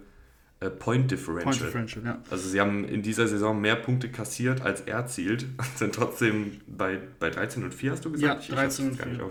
Point 0.70 1.10
Differential. 1.10 1.44
Point 1.44 1.60
Differential 1.60 2.04
ja. 2.04 2.22
Also 2.30 2.48
sie 2.48 2.60
haben 2.60 2.84
in 2.84 3.02
dieser 3.02 3.28
Saison 3.28 3.60
mehr 3.60 3.76
Punkte 3.76 4.10
kassiert, 4.10 4.62
als 4.62 4.82
er 4.82 4.96
erzielt, 4.96 5.46
sind 5.76 5.94
trotzdem 5.94 6.60
bei, 6.66 7.00
bei 7.18 7.30
13 7.30 7.64
und 7.64 7.74
4, 7.74 7.92
hast 7.92 8.04
du 8.04 8.12
gesagt? 8.12 8.48
Ja, 8.48 8.54
13 8.54 8.90
und 8.90 9.02
4. 9.02 9.30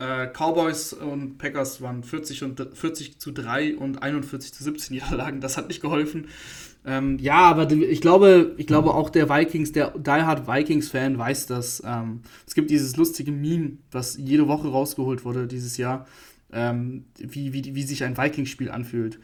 Äh, 0.00 0.26
Cowboys 0.26 0.92
und 0.92 1.38
Packers 1.38 1.80
waren 1.80 2.02
40, 2.02 2.42
und, 2.42 2.68
40 2.74 3.20
zu 3.20 3.30
3 3.30 3.76
und 3.76 4.02
41 4.02 4.52
zu 4.52 4.64
17 4.64 4.94
Niederlagen. 4.94 5.40
Das 5.40 5.56
hat 5.56 5.68
nicht 5.68 5.80
geholfen. 5.80 6.26
Ähm, 6.86 7.18
ja, 7.18 7.38
aber 7.38 7.70
ich 7.70 8.00
glaube, 8.00 8.54
ich 8.58 8.66
glaube 8.66 8.92
auch 8.92 9.08
der 9.08 9.30
Vikings, 9.30 9.72
der 9.72 9.94
Die 9.96 10.10
Hard 10.10 10.46
Vikings-Fan 10.46 11.16
weiß 11.16 11.46
das. 11.46 11.82
Ähm, 11.86 12.20
es 12.46 12.54
gibt 12.54 12.70
dieses 12.70 12.96
lustige 12.96 13.32
Meme, 13.32 13.78
was 13.90 14.16
jede 14.18 14.48
Woche 14.48 14.68
rausgeholt 14.68 15.24
wurde 15.24 15.46
dieses 15.46 15.76
Jahr, 15.78 16.06
ähm, 16.52 17.06
wie, 17.16 17.52
wie, 17.52 17.74
wie 17.74 17.82
sich 17.84 18.04
ein 18.04 18.18
Vikings-Spiel 18.18 18.70
anfühlt 18.70 19.18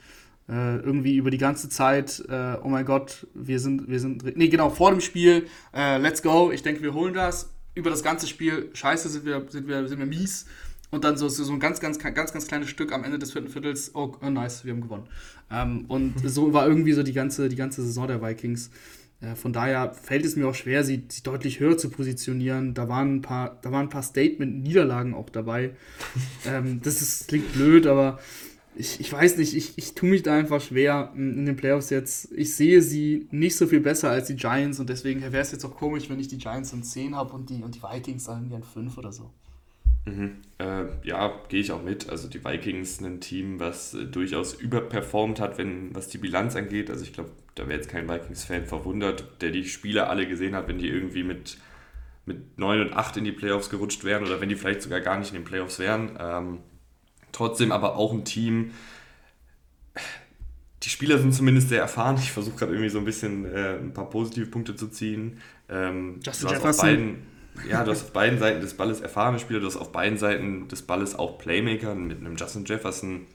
äh, 0.51 0.79
irgendwie 0.79 1.17
über 1.17 1.31
die 1.31 1.39
ganze 1.39 1.69
Zeit, 1.69 2.25
äh, 2.29 2.57
oh 2.63 2.69
mein 2.69 2.85
Gott, 2.85 3.27
wir 3.35 3.61
sind, 3.61 3.89
wir 3.89 4.01
sind, 4.01 4.37
nee, 4.37 4.49
genau, 4.49 4.69
vor 4.69 4.91
dem 4.91 5.01
Spiel, 5.01 5.47
äh, 5.73 5.99
let's 5.99 6.23
go, 6.23 6.51
ich 6.51 6.63
denke, 6.63 6.83
wir 6.83 6.93
holen 6.93 7.15
das. 7.15 7.53
Über 7.77 7.89
das 7.89 8.03
ganze 8.03 8.27
Spiel, 8.27 8.69
scheiße, 8.73 9.09
sind 9.09 9.25
wir, 9.25 9.47
sind 9.49 9.69
wir, 9.69 9.87
sind 9.87 10.01
wir 10.01 10.07
mies. 10.07 10.47
Und 10.91 11.05
dann 11.05 11.17
so, 11.17 11.29
so 11.29 11.53
ein 11.53 11.61
ganz, 11.61 11.79
ganz, 11.79 12.01
ganz, 12.01 12.33
ganz 12.33 12.49
kleines 12.49 12.69
Stück 12.69 12.93
am 12.93 13.05
Ende 13.05 13.21
des 13.21 13.31
vierten 13.31 13.49
Viertels, 13.49 13.95
oh, 13.95 14.17
oh 14.21 14.29
nice, 14.29 14.65
wir 14.65 14.73
haben 14.73 14.81
gewonnen. 14.81 15.07
Ähm, 15.53 15.85
und 15.87 16.15
so 16.25 16.53
war 16.53 16.67
irgendwie 16.67 16.95
so 16.95 17.05
die 17.05 17.13
ganze, 17.13 17.49
die 17.49 17.55
ganze 17.55 17.85
Saison 17.85 18.09
der 18.09 18.21
Vikings. 18.21 18.71
Äh, 19.21 19.37
von 19.37 19.53
daher 19.53 19.93
fällt 19.93 20.25
es 20.25 20.35
mir 20.35 20.49
auch 20.49 20.55
schwer, 20.57 20.83
sie, 20.83 21.05
sie, 21.09 21.23
deutlich 21.23 21.61
höher 21.61 21.79
zu 21.79 21.91
positionieren. 21.91 22.75
Da 22.75 22.89
waren 22.89 23.17
ein 23.17 23.23
paar, 23.23 23.61
da 23.63 23.71
waren 23.71 23.87
ein 23.87 23.91
paar 23.91 24.03
Statement-Niederlagen 24.03 25.15
auch 25.15 25.31
dabei. 25.31 25.77
ähm, 26.45 26.81
das 26.83 27.03
ist, 27.03 27.29
klingt 27.29 27.53
blöd, 27.53 27.87
aber 27.87 28.19
ich, 28.81 28.99
ich 28.99 29.13
weiß 29.13 29.37
nicht, 29.37 29.55
ich, 29.55 29.77
ich 29.77 29.95
tue 29.95 30.09
mich 30.09 30.23
da 30.23 30.35
einfach 30.35 30.61
schwer 30.61 31.13
in 31.15 31.45
den 31.45 31.55
Playoffs 31.57 31.91
jetzt. 31.91 32.33
Ich 32.33 32.57
sehe 32.57 32.81
sie 32.81 33.29
nicht 33.31 33.57
so 33.57 33.67
viel 33.67 33.81
besser 33.81 34.11
als 34.11 34.29
die 34.29 34.37
Giants 34.37 34.81
und 34.81 34.89
deswegen 34.89 35.21
wäre 35.21 35.39
es 35.39 35.53
jetzt 35.53 35.65
auch 35.65 35.77
komisch, 35.77 36.09
wenn 36.09 36.19
ich 36.19 36.29
die 36.29 36.39
Giants 36.39 36.73
an 36.73 36.83
10 36.83 37.15
habe 37.15 37.35
und 37.35 37.51
die, 37.51 37.63
und 37.63 37.75
die 37.75 37.83
Vikings 37.83 38.25
sagen 38.25 38.51
an 38.55 38.63
5 38.63 38.97
oder 38.97 39.13
so. 39.13 39.31
Mhm. 40.07 40.39
Äh, 40.59 40.85
ja, 41.05 41.31
gehe 41.49 41.61
ich 41.61 41.73
auch 41.73 41.83
mit. 41.83 42.09
Also 42.09 42.27
die 42.27 42.43
Vikings 42.43 43.01
ein 43.03 43.21
Team, 43.21 43.61
was 43.61 43.93
äh, 43.93 44.07
durchaus 44.07 44.55
überperformt 44.55 45.41
hat, 45.41 45.59
wenn, 45.59 45.95
was 45.95 46.09
die 46.09 46.19
Bilanz 46.19 46.57
angeht. 46.57 46.89
Also 46.89 47.05
ich 47.05 47.13
glaube, 47.13 47.31
da 47.55 47.69
wäre 47.69 47.79
jetzt 47.79 47.91
kein 47.91 48.09
Vikings-Fan 48.09 48.65
verwundert, 48.65 49.25
der 49.43 49.51
die 49.51 49.65
Spiele 49.65 50.09
alle 50.09 50.27
gesehen 50.27 50.57
hat, 50.57 50.69
wenn 50.69 50.79
die 50.79 50.89
irgendwie 50.89 51.23
mit, 51.23 51.59
mit 52.25 52.59
9 52.59 52.81
und 52.81 52.93
8 52.95 53.19
in 53.19 53.25
die 53.25 53.33
Playoffs 53.33 53.69
gerutscht 53.69 54.05
wären 54.05 54.25
oder 54.25 54.41
wenn 54.41 54.49
die 54.49 54.57
vielleicht 54.57 54.81
sogar 54.81 55.01
gar 55.01 55.19
nicht 55.19 55.33
in 55.33 55.41
den 55.41 55.45
Playoffs 55.45 55.79
wären. 55.79 56.17
Ähm, 56.19 56.59
Trotzdem 57.33 57.73
aber 57.73 57.97
auch 57.97 58.13
ein 58.13 58.25
Team. 58.25 58.73
Die 60.83 60.89
Spieler 60.89 61.19
sind 61.19 61.35
zumindest 61.35 61.69
sehr 61.69 61.81
erfahren. 61.81 62.17
Ich 62.19 62.33
versuche 62.33 62.57
gerade 62.57 62.73
irgendwie 62.73 62.89
so 62.89 62.99
ein 62.99 63.05
bisschen 63.05 63.45
äh, 63.45 63.77
ein 63.77 63.93
paar 63.93 64.09
positive 64.09 64.47
Punkte 64.47 64.77
zu 64.77 64.89
ziehen. 64.89 65.39
Ähm, 65.69 66.21
Justin 66.25 66.49
du 66.49 66.55
Jefferson. 66.55 66.87
Beiden, 66.87 67.27
ja, 67.69 67.85
du 67.85 67.91
hast 67.91 68.05
auf 68.05 68.13
beiden 68.13 68.39
Seiten 68.39 68.61
des 68.61 68.75
Balles 68.75 69.01
erfahrene 69.01 69.39
Spieler, 69.39 69.61
du 69.61 69.67
hast 69.67 69.77
auf 69.77 69.93
beiden 69.93 70.17
Seiten 70.17 70.69
des 70.69 70.83
Balles 70.83 71.15
auch 71.15 71.39
Playmaker 71.39 71.95
mit 71.95 72.19
einem 72.19 72.37
Justin 72.37 72.65
Jefferson, 72.65 73.27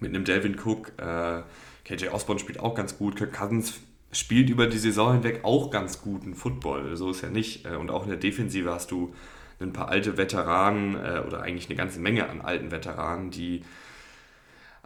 mit 0.00 0.14
einem 0.14 0.24
Delvin 0.24 0.56
Cook. 0.58 0.92
Äh, 0.98 1.42
KJ 1.84 2.08
Osborne 2.08 2.40
spielt 2.40 2.60
auch 2.60 2.74
ganz 2.74 2.98
gut. 2.98 3.16
Kirk 3.16 3.32
Cousins 3.32 3.74
spielt 4.12 4.50
über 4.50 4.66
die 4.66 4.78
Saison 4.78 5.12
hinweg 5.12 5.44
auch 5.44 5.70
ganz 5.70 6.00
guten 6.00 6.34
Football. 6.34 6.96
So 6.96 7.10
ist 7.10 7.22
ja 7.22 7.30
nicht. 7.30 7.66
Äh, 7.66 7.76
und 7.76 7.90
auch 7.90 8.02
in 8.02 8.08
der 8.08 8.18
Defensive 8.18 8.70
hast 8.70 8.90
du 8.90 9.14
ein 9.60 9.72
paar 9.72 9.88
alte 9.88 10.16
Veteranen 10.16 10.94
äh, 10.94 11.22
oder 11.26 11.42
eigentlich 11.42 11.68
eine 11.68 11.76
ganze 11.76 12.00
Menge 12.00 12.28
an 12.28 12.40
alten 12.40 12.70
Veteranen, 12.70 13.30
die 13.30 13.62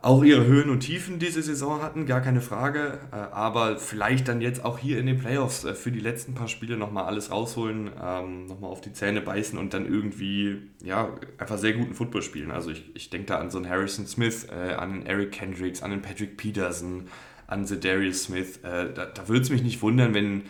auch 0.05 0.22
ihre 0.22 0.45
Höhen 0.45 0.68
und 0.68 0.81
Tiefen 0.81 1.18
diese 1.18 1.43
Saison 1.43 1.81
hatten, 1.81 2.05
gar 2.05 2.20
keine 2.20 2.43
Frage. 2.43 2.99
Äh, 3.11 3.16
aber 3.16 3.79
vielleicht 3.79 4.29
dann 4.29 4.43
jetzt 4.43 4.62
auch 4.62 4.79
hier 4.79 4.99
in 4.99 5.07
den 5.07 5.18
Playoffs 5.18 5.64
äh, 5.64 5.75
für 5.75 5.91
die 5.91 6.01
letzten 6.01 6.35
paar 6.35 6.49
Spiele 6.49 6.77
nochmal 6.77 7.05
alles 7.05 7.31
rausholen, 7.31 7.91
ähm, 8.03 8.47
nochmal 8.47 8.70
auf 8.70 8.83
die 8.83 8.93
Zähne 8.93 9.22
beißen 9.22 9.59
und 9.59 9.72
dann 9.72 9.87
irgendwie 9.87 10.59
ja, 10.83 11.09
einfach 11.39 11.57
sehr 11.57 11.72
guten 11.72 11.95
Football 11.95 12.20
spielen. 12.20 12.51
Also 12.51 12.70
ich, 12.70 12.85
ich 12.95 13.09
denke 13.09 13.29
da 13.29 13.39
an 13.39 13.51
so 13.51 13.57
einen 13.57 13.68
Harrison 13.68 14.07
Smith, 14.07 14.47
äh, 14.51 14.75
an 14.75 14.93
einen 14.93 15.07
Eric 15.07 15.33
Kendricks, 15.33 15.83
an 15.83 15.91
einen 15.91 16.03
Patrick 16.03 16.37
Peterson, 16.37 17.09
an 17.47 17.64
The 17.64 17.81
Darius 17.81 18.25
Smith. 18.25 18.59
Äh, 18.62 18.93
da 18.93 19.07
da 19.07 19.29
würde 19.29 19.41
es 19.41 19.51
mich 19.51 19.62
nicht 19.62 19.81
wundern, 19.81 20.12
wenn 20.12 20.43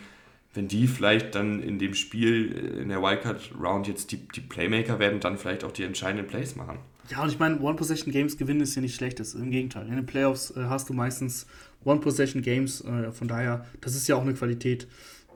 wenn 0.55 0.67
die 0.67 0.87
vielleicht 0.87 1.35
dann 1.35 1.61
in 1.61 1.77
dem 1.79 1.93
Spiel, 1.93 2.51
äh, 2.55 2.81
in 2.81 2.89
der 2.89 3.01
Wildcard-Round 3.01 3.87
jetzt 3.87 4.11
die, 4.11 4.27
die 4.27 4.41
Playmaker 4.41 4.99
werden, 4.99 5.19
dann 5.19 5.37
vielleicht 5.37 5.63
auch 5.63 5.71
die 5.71 5.83
entscheidenden 5.83 6.27
Plays 6.27 6.55
machen. 6.55 6.79
Ja, 7.09 7.21
und 7.21 7.29
ich 7.29 7.37
meine, 7.37 7.59
One-Possession-Games 7.59 8.37
gewinnen 8.37 8.61
ist 8.61 8.75
ja 8.75 8.81
nicht 8.81 8.95
schlechtes. 8.95 9.35
Im 9.35 9.51
Gegenteil. 9.51 9.87
In 9.87 9.95
den 9.95 10.05
Playoffs 10.05 10.51
äh, 10.51 10.65
hast 10.65 10.89
du 10.89 10.93
meistens 10.93 11.45
One-Possession-Games. 11.83 12.81
Äh, 12.81 13.11
von 13.11 13.27
daher, 13.27 13.65
das 13.81 13.95
ist 13.95 14.07
ja 14.07 14.15
auch 14.15 14.21
eine 14.21 14.33
Qualität. 14.33 14.87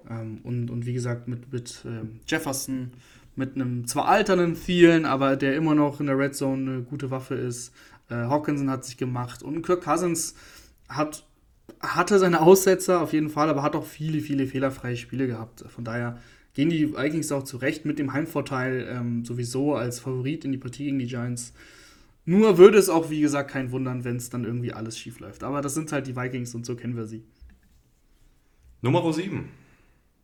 Ähm, 0.10 0.40
und, 0.44 0.72
und 0.72 0.86
wie 0.86 0.94
gesagt, 0.94 1.28
mit, 1.28 1.52
mit 1.52 1.84
ähm, 1.86 2.22
Jefferson, 2.28 2.92
mit 3.36 3.56
einem 3.56 3.86
zwar 3.86 4.08
alternden 4.08 4.56
Thielen, 4.56 5.06
aber 5.06 5.36
der 5.36 5.56
immer 5.56 5.76
noch 5.76 6.00
in 6.00 6.08
der 6.08 6.18
Red 6.18 6.36
Zone 6.36 6.72
eine 6.72 6.82
gute 6.82 7.12
Waffe 7.12 7.36
ist. 7.36 7.74
Äh, 8.10 8.16
Hawkinson 8.16 8.70
hat 8.70 8.84
sich 8.84 8.98
gemacht. 8.98 9.44
Und 9.44 9.62
Kirk 9.62 9.84
Cousins 9.84 10.36
hat, 10.88 11.26
hatte 11.80 12.20
seine 12.20 12.42
Aussetzer 12.42 13.02
auf 13.02 13.14
jeden 13.14 13.30
Fall, 13.30 13.50
aber 13.50 13.64
hat 13.64 13.76
auch 13.76 13.86
viele, 13.86 14.22
viele 14.22 14.48
fehlerfreie 14.48 14.98
Spiele 14.98 15.28
gehabt. 15.28 15.64
Von 15.70 15.84
daher 15.84 16.18
gehen 16.54 16.70
die 16.70 16.96
Vikings 16.96 17.32
auch 17.32 17.44
zurecht 17.44 17.86
mit 17.86 18.00
dem 18.00 18.14
Heimvorteil 18.14 18.88
ähm, 18.90 19.26
sowieso 19.26 19.76
als 19.76 20.00
Favorit 20.00 20.46
in 20.46 20.52
die 20.52 20.58
Partie 20.58 20.86
gegen 20.86 21.00
die 21.00 21.08
Giants. 21.08 21.54
Nur 22.26 22.58
würde 22.58 22.78
es 22.78 22.90
auch, 22.90 23.10
wie 23.10 23.22
gesagt, 23.22 23.52
kein 23.52 23.72
wundern, 23.72 24.04
wenn 24.04 24.18
es 24.18 24.30
dann 24.30 24.46
irgendwie 24.46 24.74
alles 24.74 24.98
schief 24.98 25.20
läuft. 25.20 25.44
Aber 25.44 25.62
das 25.62 25.74
sind 25.74 25.92
halt 25.92 26.08
die 26.08 26.16
Vikings 26.16 26.54
und 26.54 26.66
so 26.66 26.76
kennen 26.76 26.96
wir 26.96 27.06
sie. 27.06 27.24
Nummer 28.82 29.12
7. 29.12 29.50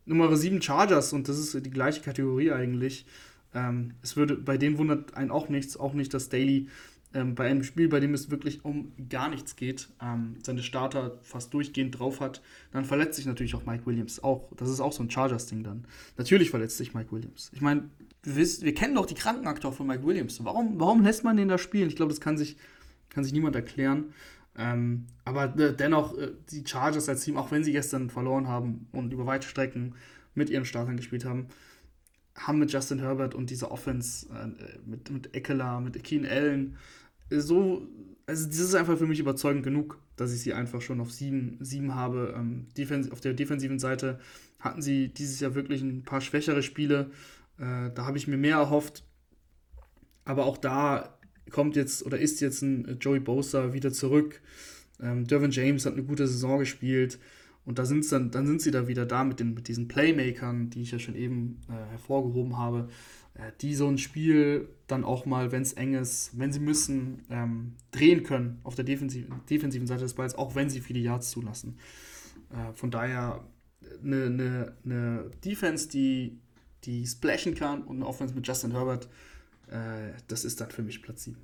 Nummer 0.06 0.36
7 0.36 0.62
Chargers 0.62 1.14
und 1.14 1.28
das 1.28 1.40
ist 1.40 1.66
die 1.66 1.72
gleiche 1.72 2.02
Kategorie 2.02 2.52
eigentlich. 2.52 3.06
Ähm, 3.54 3.94
es 4.04 4.16
würde, 4.16 4.36
bei 4.36 4.58
denen 4.58 4.78
wundert 4.78 5.16
einen 5.16 5.32
auch 5.32 5.50
nichts, 5.50 5.78
auch 5.78 5.94
nicht, 5.94 6.14
dass 6.14 6.30
Daly 6.30 6.68
ähm, 7.16 7.34
bei 7.34 7.50
einem 7.50 7.64
Spiel, 7.64 7.88
bei 7.88 8.00
dem 8.00 8.14
es 8.14 8.30
wirklich 8.30 8.66
um 8.66 8.92
gar 9.10 9.30
nichts 9.30 9.56
geht, 9.56 9.88
ähm, 10.02 10.36
seine 10.44 10.62
Starter 10.62 11.18
fast 11.24 11.54
durchgehend 11.54 11.98
drauf 11.98 12.20
hat, 12.20 12.42
dann 12.72 12.86
verletzt 12.86 13.16
sich 13.16 13.26
natürlich 13.26 13.56
auch 13.56 13.66
Mike 13.66 13.86
Williams. 13.86 14.24
Auch, 14.24 14.52
das 14.58 14.70
ist 14.70 14.82
auch 14.82 14.92
so 14.92 15.02
ein 15.02 15.10
Chargers-Ding 15.10 15.64
dann. 15.64 15.86
Natürlich 16.18 16.50
verletzt 16.50 16.78
sich 16.78 16.94
Mike 16.94 17.12
Williams. 17.12 17.50
Ich 17.54 17.62
meine, 17.62 17.90
wir, 18.24 18.46
wir, 18.46 18.74
kennen 18.74 18.96
doch 18.96 19.06
die 19.06 19.16
Krankenakte 19.16 19.72
von 19.72 19.88
Mike 19.88 20.06
Williams. 20.06 20.44
Warum, 20.44 20.80
warum 20.80 21.04
lässt 21.04 21.24
man 21.24 21.38
den 21.38 21.48
da 21.48 21.58
spielen? 21.58 21.88
Ich 21.88 21.96
glaube, 21.96 22.12
das 22.12 22.20
kann 22.20 22.38
sich, 22.38 22.58
kann 23.10 23.24
sich 23.24 23.34
niemand 23.34 23.56
erklären. 23.56 24.14
Ähm, 24.58 25.08
aber 25.24 25.58
äh, 25.58 25.74
dennoch, 25.74 26.18
äh, 26.18 26.32
die 26.52 26.64
Chargers 26.66 27.10
als 27.10 27.24
Team, 27.24 27.38
auch 27.38 27.52
wenn 27.52 27.64
sie 27.64 27.72
gestern 27.72 28.10
verloren 28.10 28.48
haben 28.48 28.88
und 28.92 29.14
über 29.14 29.26
weite 29.26 29.48
Strecken 29.48 29.96
mit 30.34 30.50
ihren 30.50 30.66
Startern 30.66 30.98
gespielt 30.98 31.26
haben, 31.26 31.48
haben 32.36 32.60
mit 32.60 32.72
Justin 32.72 33.00
Herbert 33.00 33.34
und 33.34 33.50
dieser 33.50 33.72
Offense, 33.72 34.28
äh, 34.30 34.80
mit, 34.86 35.10
mit 35.10 35.34
Eckler, 35.34 35.80
mit 35.80 36.02
Keen 36.04 36.26
Allen, 36.26 36.78
so, 37.30 37.88
also 38.26 38.48
das 38.48 38.60
ist 38.60 38.76
einfach 38.76 38.98
für 38.98 39.08
mich 39.08 39.20
überzeugend 39.20 39.64
genug, 39.64 40.00
dass 40.16 40.34
ich 40.34 40.42
sie 40.42 40.54
einfach 40.54 40.82
schon 40.82 41.00
auf 41.02 41.12
7, 41.12 41.58
7 41.60 41.96
habe. 41.96 42.34
Ähm, 42.38 42.68
auf 43.12 43.22
der 43.22 43.34
defensiven 43.34 43.80
Seite 43.80 44.20
hatten 44.60 44.82
sie 44.82 45.10
dieses 45.10 45.40
Jahr 45.40 45.56
wirklich 45.56 45.82
ein 45.82 46.04
paar 46.04 46.22
schwächere 46.22 46.64
Spiele. 46.64 47.12
Äh, 47.58 47.92
da 47.94 48.06
habe 48.06 48.18
ich 48.18 48.28
mir 48.28 48.38
mehr 48.38 48.58
erhofft. 48.58 49.04
Aber 50.24 50.46
auch 50.46 50.58
da 50.58 51.18
kommt 51.52 51.76
jetzt 51.76 52.06
oder 52.06 52.18
ist 52.18 52.42
jetzt 52.42 52.62
ein 52.64 52.98
Joey 53.00 53.20
Bosa 53.20 53.74
wieder 53.74 53.92
zurück. 53.92 54.42
Ähm, 55.00 55.28
Dervin 55.28 55.52
James 55.52 55.86
hat 55.86 55.94
eine 55.94 56.04
gute 56.04 56.28
Saison 56.28 56.60
gespielt. 56.60 57.20
Und 57.66 57.80
da 57.80 57.86
sind's 57.86 58.10
dann, 58.10 58.30
dann 58.32 58.46
sind 58.46 58.62
sie 58.62 58.72
da 58.72 58.88
wieder 58.88 59.06
da 59.06 59.24
mit, 59.24 59.40
den, 59.40 59.56
mit 59.56 59.68
diesen 59.68 59.88
Playmakern, 59.88 60.70
die 60.70 60.84
ich 60.84 60.92
ja 60.92 61.00
schon 61.00 61.16
eben 61.16 61.62
äh, 61.68 61.92
hervorgehoben 61.92 62.58
habe. 62.58 62.90
Äh, 63.36 63.52
die 63.62 63.76
so 63.76 63.88
ein 63.88 63.98
Spiel 63.98 64.70
dann 64.88 65.04
auch 65.04 65.26
mal, 65.26 65.52
wenn 65.52 65.62
es 65.62 65.74
eng 65.74 65.94
ist, 65.94 66.38
wenn 66.38 66.54
sie 66.54 66.60
müssen, 66.60 67.26
ähm, 67.30 67.74
drehen 67.92 68.24
können 68.24 68.60
auf 68.64 68.76
der 68.76 68.86
defensiven, 68.86 69.42
defensiven 69.50 69.88
Seite 69.88 70.02
des 70.02 70.14
Balls, 70.14 70.36
auch 70.36 70.56
wenn 70.56 70.70
sie 70.70 70.80
viele 70.80 71.00
Yards 71.00 71.32
zulassen. 71.32 71.78
Äh, 72.52 72.74
von 72.74 72.92
daher 72.92 73.44
eine, 74.04 74.26
eine, 74.26 74.74
eine 74.86 75.32
Defense, 75.44 75.90
die, 75.90 76.40
die 76.86 77.06
splashen 77.06 77.56
kann 77.56 77.84
und 77.84 77.98
eine 77.98 78.08
Offense 78.08 78.34
mit 78.34 78.48
Justin 78.48 78.72
Herbert, 78.72 79.10
äh, 79.68 80.14
das 80.28 80.46
ist 80.46 80.62
dann 80.62 80.72
für 80.72 80.84
mich 80.84 81.02
Platz 81.02 81.26
7. 81.26 81.38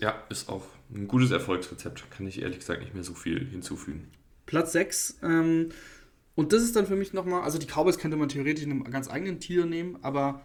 Ja, 0.00 0.24
ist 0.30 0.48
auch 0.48 0.64
ein 0.92 1.06
gutes 1.08 1.30
Erfolgsrezept. 1.30 2.10
Kann 2.10 2.26
ich 2.26 2.40
ehrlich 2.40 2.58
gesagt 2.58 2.80
nicht 2.80 2.94
mehr 2.94 3.04
so 3.04 3.14
viel 3.14 3.46
hinzufügen. 3.46 4.08
Platz 4.46 4.72
6. 4.72 5.18
Ähm, 5.22 5.68
und 6.34 6.52
das 6.52 6.62
ist 6.62 6.74
dann 6.74 6.86
für 6.86 6.96
mich 6.96 7.12
nochmal, 7.12 7.42
also 7.42 7.58
die 7.58 7.66
Cowboys 7.66 7.98
könnte 7.98 8.16
man 8.16 8.28
theoretisch 8.28 8.64
in 8.64 8.70
einem 8.70 8.84
ganz 8.84 9.08
eigenen 9.08 9.38
Tier 9.38 9.66
nehmen, 9.66 9.98
aber 10.02 10.42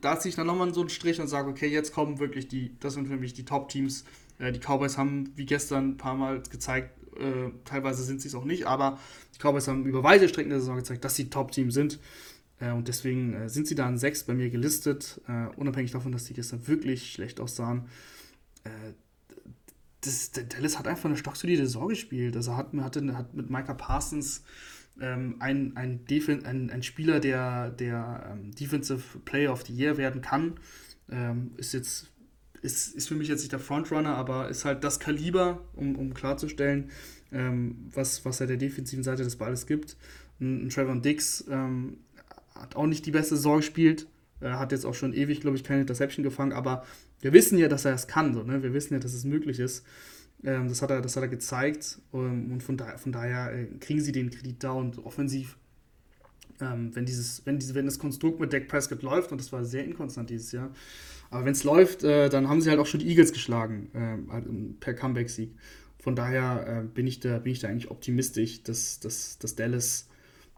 da 0.00 0.18
ziehe 0.18 0.30
ich 0.30 0.36
dann 0.36 0.46
nochmal 0.46 0.72
so 0.74 0.80
einen 0.80 0.90
Strich 0.90 1.20
und 1.20 1.28
sage, 1.28 1.48
okay, 1.48 1.68
jetzt 1.68 1.92
kommen 1.92 2.18
wirklich 2.18 2.48
die, 2.48 2.76
das 2.80 2.94
sind 2.94 3.08
für 3.08 3.16
mich 3.16 3.32
die 3.32 3.44
Top-Teams. 3.44 4.04
Äh, 4.38 4.52
die 4.52 4.60
Cowboys 4.60 4.98
haben, 4.98 5.32
wie 5.36 5.46
gestern 5.46 5.90
ein 5.90 5.96
paar 5.96 6.14
Mal 6.14 6.42
gezeigt, 6.50 6.98
äh, 7.16 7.50
teilweise 7.64 8.02
sind 8.02 8.20
sie 8.20 8.28
es 8.28 8.34
auch 8.34 8.44
nicht, 8.44 8.66
aber 8.66 8.98
die 9.34 9.38
Cowboys 9.38 9.68
haben 9.68 9.86
über 9.86 10.02
weite 10.02 10.28
Strecken 10.28 10.50
der 10.50 10.60
Saison 10.60 10.76
gezeigt, 10.76 11.04
dass 11.04 11.16
sie 11.16 11.30
Top-Team 11.30 11.70
sind. 11.70 11.98
Äh, 12.60 12.72
und 12.72 12.88
deswegen 12.88 13.34
äh, 13.34 13.48
sind 13.48 13.66
sie 13.66 13.74
da 13.74 13.86
an 13.86 13.98
6 13.98 14.24
bei 14.24 14.34
mir 14.34 14.50
gelistet, 14.50 15.20
äh, 15.28 15.46
unabhängig 15.56 15.92
davon, 15.92 16.12
dass 16.12 16.24
die 16.24 16.34
gestern 16.34 16.66
wirklich 16.68 17.12
schlecht 17.12 17.40
aussahen. 17.40 17.88
Äh, 18.64 18.70
das, 20.02 20.30
Dallas 20.30 20.78
hat 20.78 20.88
einfach 20.88 21.06
eine 21.06 21.16
stocksolide 21.16 21.66
Saison 21.66 21.88
gespielt. 21.88 22.36
Also 22.36 22.56
hat, 22.56 22.72
hatte, 22.74 23.16
hat 23.16 23.34
mit 23.34 23.50
Micah 23.50 23.74
Parsons 23.74 24.42
ähm, 25.00 25.36
ein, 25.38 25.76
ein, 25.76 26.00
ein, 26.08 26.70
ein, 26.70 26.82
Spieler, 26.82 27.20
der, 27.20 27.70
der 27.70 28.30
ähm, 28.32 28.54
Defensive 28.54 29.18
Player 29.24 29.52
of 29.52 29.64
the 29.66 29.72
Year 29.72 29.96
werden 29.96 30.20
kann. 30.20 30.54
Ähm, 31.10 31.52
ist 31.56 31.72
jetzt 31.72 32.08
ist, 32.62 32.94
ist 32.94 33.08
für 33.08 33.14
mich 33.14 33.28
jetzt 33.28 33.40
nicht 33.40 33.52
der 33.52 33.58
Frontrunner, 33.58 34.14
aber 34.16 34.48
ist 34.48 34.64
halt 34.64 34.84
das 34.84 35.00
Kaliber, 35.00 35.62
um, 35.74 35.96
um 35.96 36.12
klarzustellen, 36.12 36.90
ähm, 37.32 37.88
was, 37.94 38.24
was 38.24 38.40
er 38.40 38.46
der 38.46 38.58
defensiven 38.58 39.02
Seite 39.02 39.24
des 39.24 39.36
Balles 39.36 39.66
gibt. 39.66 39.96
Ein, 40.40 40.66
ein 40.66 40.68
Trevor 40.68 40.96
Dix 40.96 41.44
ähm, 41.48 41.98
hat 42.54 42.76
auch 42.76 42.86
nicht 42.86 43.06
die 43.06 43.12
beste 43.12 43.36
Saison 43.36 43.58
gespielt, 43.58 44.06
er 44.40 44.58
hat 44.58 44.72
jetzt 44.72 44.86
auch 44.86 44.94
schon 44.94 45.12
ewig, 45.12 45.40
glaube 45.40 45.56
ich, 45.56 45.64
keine 45.64 45.82
Interception 45.82 46.22
gefangen, 46.22 46.52
aber 46.52 46.84
wir 47.20 47.32
wissen 47.32 47.58
ja, 47.58 47.68
dass 47.68 47.84
er 47.84 47.94
es 47.94 48.06
kann, 48.06 48.34
so, 48.34 48.42
ne? 48.42 48.62
wir 48.62 48.72
wissen 48.72 48.94
ja, 48.94 49.00
dass 49.00 49.12
es 49.12 49.24
möglich 49.24 49.58
ist. 49.58 49.84
Ähm, 50.44 50.68
das, 50.68 50.80
hat 50.80 50.90
er, 50.90 51.02
das 51.02 51.16
hat 51.16 51.22
er 51.22 51.28
gezeigt 51.28 51.98
ähm, 52.14 52.52
und 52.52 52.62
von, 52.62 52.76
da, 52.76 52.96
von 52.96 53.12
daher 53.12 53.52
äh, 53.52 53.66
kriegen 53.78 54.00
sie 54.00 54.12
den 54.12 54.30
Kredit 54.30 54.64
da 54.64 54.72
und 54.72 54.98
offensiv, 55.04 55.58
ähm, 56.60 56.94
wenn, 56.94 57.04
dieses, 57.04 57.44
wenn, 57.44 57.58
diese, 57.58 57.74
wenn 57.74 57.84
das 57.84 57.98
Konstrukt 57.98 58.40
mit 58.40 58.52
Dak 58.52 58.68
Prescott 58.68 59.02
läuft, 59.02 59.32
und 59.32 59.40
das 59.40 59.52
war 59.52 59.64
sehr 59.64 59.84
inkonstant 59.84 60.30
dieses 60.30 60.52
Jahr, 60.52 60.70
aber 61.30 61.44
wenn 61.44 61.52
es 61.52 61.64
läuft, 61.64 62.04
äh, 62.04 62.28
dann 62.28 62.48
haben 62.48 62.60
sie 62.60 62.70
halt 62.70 62.80
auch 62.80 62.86
schon 62.86 63.00
die 63.00 63.08
Eagles 63.08 63.32
geschlagen 63.32 63.90
äh, 63.92 64.40
per 64.80 64.94
Comeback-Sieg. 64.94 65.50
Von 65.98 66.16
daher 66.16 66.84
äh, 66.84 66.86
bin, 66.86 67.06
ich 67.06 67.20
da, 67.20 67.38
bin 67.38 67.52
ich 67.52 67.60
da 67.60 67.68
eigentlich 67.68 67.90
optimistisch, 67.90 68.62
dass, 68.62 68.98
dass, 69.00 69.38
dass 69.38 69.54
Dallas 69.54 70.08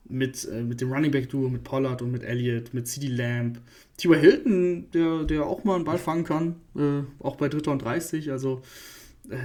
mit, 0.05 0.49
äh, 0.49 0.63
mit 0.63 0.81
dem 0.81 0.93
Running 0.93 1.11
Back 1.11 1.29
Duo, 1.29 1.49
mit 1.49 1.65
Pollard 1.65 2.03
und 2.03 2.13
mit 2.13 2.23
Elliott, 2.23 2.73
mit 2.73 2.87
CD 2.87 3.09
Lamb, 3.09 3.61
T.Y. 3.97 4.21
Hilton, 4.21 4.91
der, 4.93 5.25
der 5.25 5.45
auch 5.45 5.65
mal 5.65 5.75
einen 5.75 5.85
Ball 5.85 5.99
fangen 5.99 6.25
kann, 6.25 6.57
äh, 6.77 7.03
auch 7.19 7.37
bei 7.37 7.49
Dritter 7.49 7.73
und 7.73 7.83
30, 7.83 8.31
also 8.31 8.63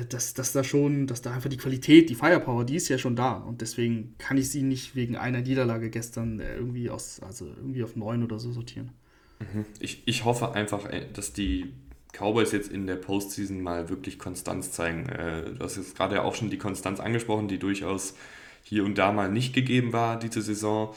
dass, 0.10 0.34
dass 0.34 0.54
da 0.54 0.64
schon, 0.64 1.08
dass 1.08 1.22
da 1.22 1.34
einfach 1.34 1.50
die 1.50 1.58
Qualität, 1.58 2.10
die 2.10 2.16
Firepower, 2.16 2.66
die 2.66 2.76
ist 2.76 2.90
ja 2.90 2.98
schon 2.98 3.16
da. 3.16 3.34
Und 3.34 3.62
deswegen 3.62 4.16
kann 4.18 4.38
ich 4.38 4.50
sie 4.50 4.64
nicht 4.64 4.96
wegen 4.96 5.16
einer 5.16 5.42
Niederlage 5.42 5.90
gestern 5.90 6.40
äh, 6.40 6.56
irgendwie 6.56 6.90
aus, 6.90 7.20
also 7.22 7.46
irgendwie 7.46 7.84
auf 7.84 7.96
9 7.96 8.24
oder 8.24 8.40
so 8.40 8.52
sortieren. 8.52 8.92
Mhm. 9.40 9.66
Ich, 9.80 10.02
ich 10.06 10.26
hoffe 10.26 10.54
einfach, 10.54 10.86
äh, 10.86 11.06
dass 11.14 11.34
die 11.34 11.74
Cowboys 12.12 12.52
jetzt 12.52 12.72
in 12.72 12.88
der 12.88 12.96
Postseason 12.96 13.62
mal 13.62 13.90
wirklich 13.90 14.18
Konstanz 14.18 14.72
zeigen. 14.72 15.06
Du 15.06 15.64
hast 15.64 15.76
jetzt 15.76 15.96
gerade 15.96 16.24
auch 16.24 16.34
schon 16.34 16.50
die 16.50 16.58
Konstanz 16.58 17.00
angesprochen, 17.00 17.48
die 17.48 17.60
durchaus 17.60 18.16
hier 18.64 18.86
und 18.86 18.98
da 18.98 19.12
mal 19.12 19.32
nicht 19.32 19.54
gegeben 19.54 19.94
war 19.94 20.18
diese 20.18 20.42
Saison. 20.42 20.96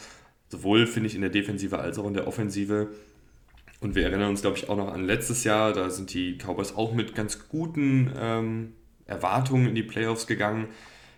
Sowohl 0.49 0.87
finde 0.87 1.09
ich 1.09 1.15
in 1.15 1.21
der 1.21 1.29
Defensive 1.29 1.79
als 1.79 1.99
auch 1.99 2.07
in 2.07 2.15
der 2.15 2.27
Offensive. 2.27 2.89
Und 3.81 3.95
wir 3.95 4.05
erinnern 4.05 4.31
uns, 4.31 4.43
glaube 4.43 4.59
ich, 4.59 4.69
auch 4.69 4.77
noch 4.77 4.93
an 4.93 5.05
letztes 5.05 5.45
Jahr. 5.45 5.73
Da 5.73 5.89
sind 5.89 6.13
die 6.13 6.37
Cowboys 6.37 6.75
auch 6.77 6.93
mit 6.93 7.15
ganz 7.15 7.49
guten 7.49 8.13
ähm, 8.17 8.75
Erwartungen 9.07 9.69
in 9.69 9.75
die 9.75 9.83
Playoffs 9.83 10.27
gegangen, 10.27 10.69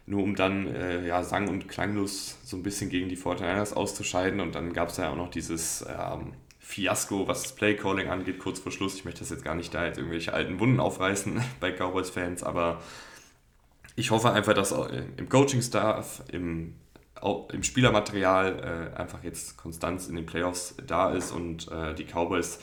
nur 0.07 0.23
um 0.23 0.37
dann 0.37 0.69
äh, 0.69 1.07
ja, 1.07 1.25
sang- 1.25 1.49
und 1.49 1.69
klanglos 1.69 2.39
so 2.45 2.57
ein 2.57 2.63
bisschen 2.63 2.89
gegen 2.89 3.09
die 3.09 3.17
49ers 3.17 3.75
auszuscheiden. 3.75 4.41
Und 4.41 4.55
dann 4.55 4.73
gab 4.73 4.91
es 4.91 4.97
ja 4.97 5.11
auch 5.11 5.17
noch 5.17 5.31
dieses 5.31 5.85
ähm, 5.89 6.35
Fiasko, 6.61 7.27
was 7.27 7.43
das 7.43 7.55
Playcalling 7.57 8.09
angeht, 8.09 8.39
kurz 8.39 8.61
vor 8.61 8.71
Schluss. 8.71 8.95
Ich 8.95 9.05
möchte 9.05 9.21
das 9.21 9.31
jetzt 9.31 9.45
gar 9.45 9.57
nicht 9.57 9.75
da 9.75 9.85
jetzt 9.85 9.99
irgendwelche 9.99 10.33
alten 10.33 10.61
Wunden 10.61 10.79
aufreißen 10.79 11.43
bei 11.61 11.73
Cowboys-Fans, 11.73 12.45
aber 12.45 12.81
ich 13.95 14.11
hoffe 14.11 14.33
einfach, 14.33 14.55
dass 14.55 14.73
im 14.73 15.29
Coaching-Staff, 15.29 16.23
im, 16.33 16.77
im 17.53 17.63
Spielermaterial 17.63 18.93
äh, 18.97 18.99
einfach 18.99 19.23
jetzt 19.23 19.57
Konstanz 19.57 20.09
in 20.09 20.17
den 20.17 20.27
Playoffs 20.27 20.75
da 20.87 21.13
ist 21.13 21.31
und 21.31 21.71
äh, 21.71 21.95
die 21.95 22.05
Cowboys 22.05 22.59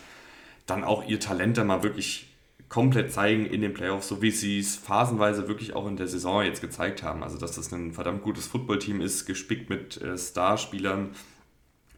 dann 0.65 0.83
auch 0.83 1.07
ihr 1.07 1.19
Talent 1.19 1.57
da 1.57 1.63
mal 1.63 1.83
wirklich 1.83 2.29
komplett 2.67 3.11
zeigen 3.11 3.47
in 3.47 3.61
den 3.61 3.73
Playoffs, 3.73 4.07
so 4.07 4.21
wie 4.21 4.31
sie 4.31 4.59
es 4.59 4.75
phasenweise 4.75 5.47
wirklich 5.47 5.75
auch 5.75 5.87
in 5.87 5.97
der 5.97 6.07
Saison 6.07 6.43
jetzt 6.43 6.61
gezeigt 6.61 7.01
haben. 7.01 7.23
Also, 7.23 7.37
dass 7.37 7.53
das 7.53 7.71
ein 7.71 7.93
verdammt 7.93 8.21
gutes 8.21 8.45
Footballteam 8.47 9.01
ist, 9.01 9.25
gespickt 9.25 9.69
mit 9.69 9.99
äh, 10.01 10.17
Starspielern. 10.17 11.09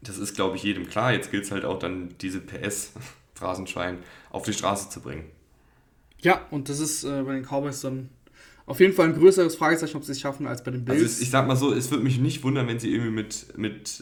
Das 0.01 0.17
ist, 0.17 0.33
glaube 0.33 0.55
ich, 0.55 0.63
jedem 0.63 0.87
klar. 0.87 1.11
Jetzt 1.11 1.29
gilt 1.29 1.43
es 1.43 1.51
halt 1.51 1.65
auch 1.65 1.77
dann, 1.77 2.15
diese 2.21 2.39
PS-Phrasenschwein 2.39 3.97
auf 4.29 4.43
die 4.43 4.53
Straße 4.53 4.89
zu 4.89 5.01
bringen. 5.01 5.25
Ja, 6.21 6.45
und 6.51 6.69
das 6.69 6.79
ist 6.79 7.03
äh, 7.03 7.21
bei 7.23 7.33
den 7.33 7.43
Cowboys 7.43 7.81
dann 7.81 8.09
auf 8.71 8.79
jeden 8.79 8.93
Fall 8.93 9.09
ein 9.09 9.15
größeres 9.15 9.55
Fragezeichen, 9.57 9.97
ob 9.97 10.05
sie 10.05 10.13
es 10.13 10.21
schaffen, 10.21 10.47
als 10.47 10.63
bei 10.63 10.71
den 10.71 10.85
Bills. 10.85 11.01
Also 11.01 11.21
ich 11.23 11.29
sag 11.29 11.45
mal 11.45 11.57
so, 11.57 11.73
es 11.73 11.91
würde 11.91 12.05
mich 12.05 12.19
nicht 12.19 12.41
wundern, 12.43 12.67
wenn 12.67 12.79
sie 12.79 12.89
irgendwie 12.89 13.11
mit, 13.11 13.57
mit 13.57 14.01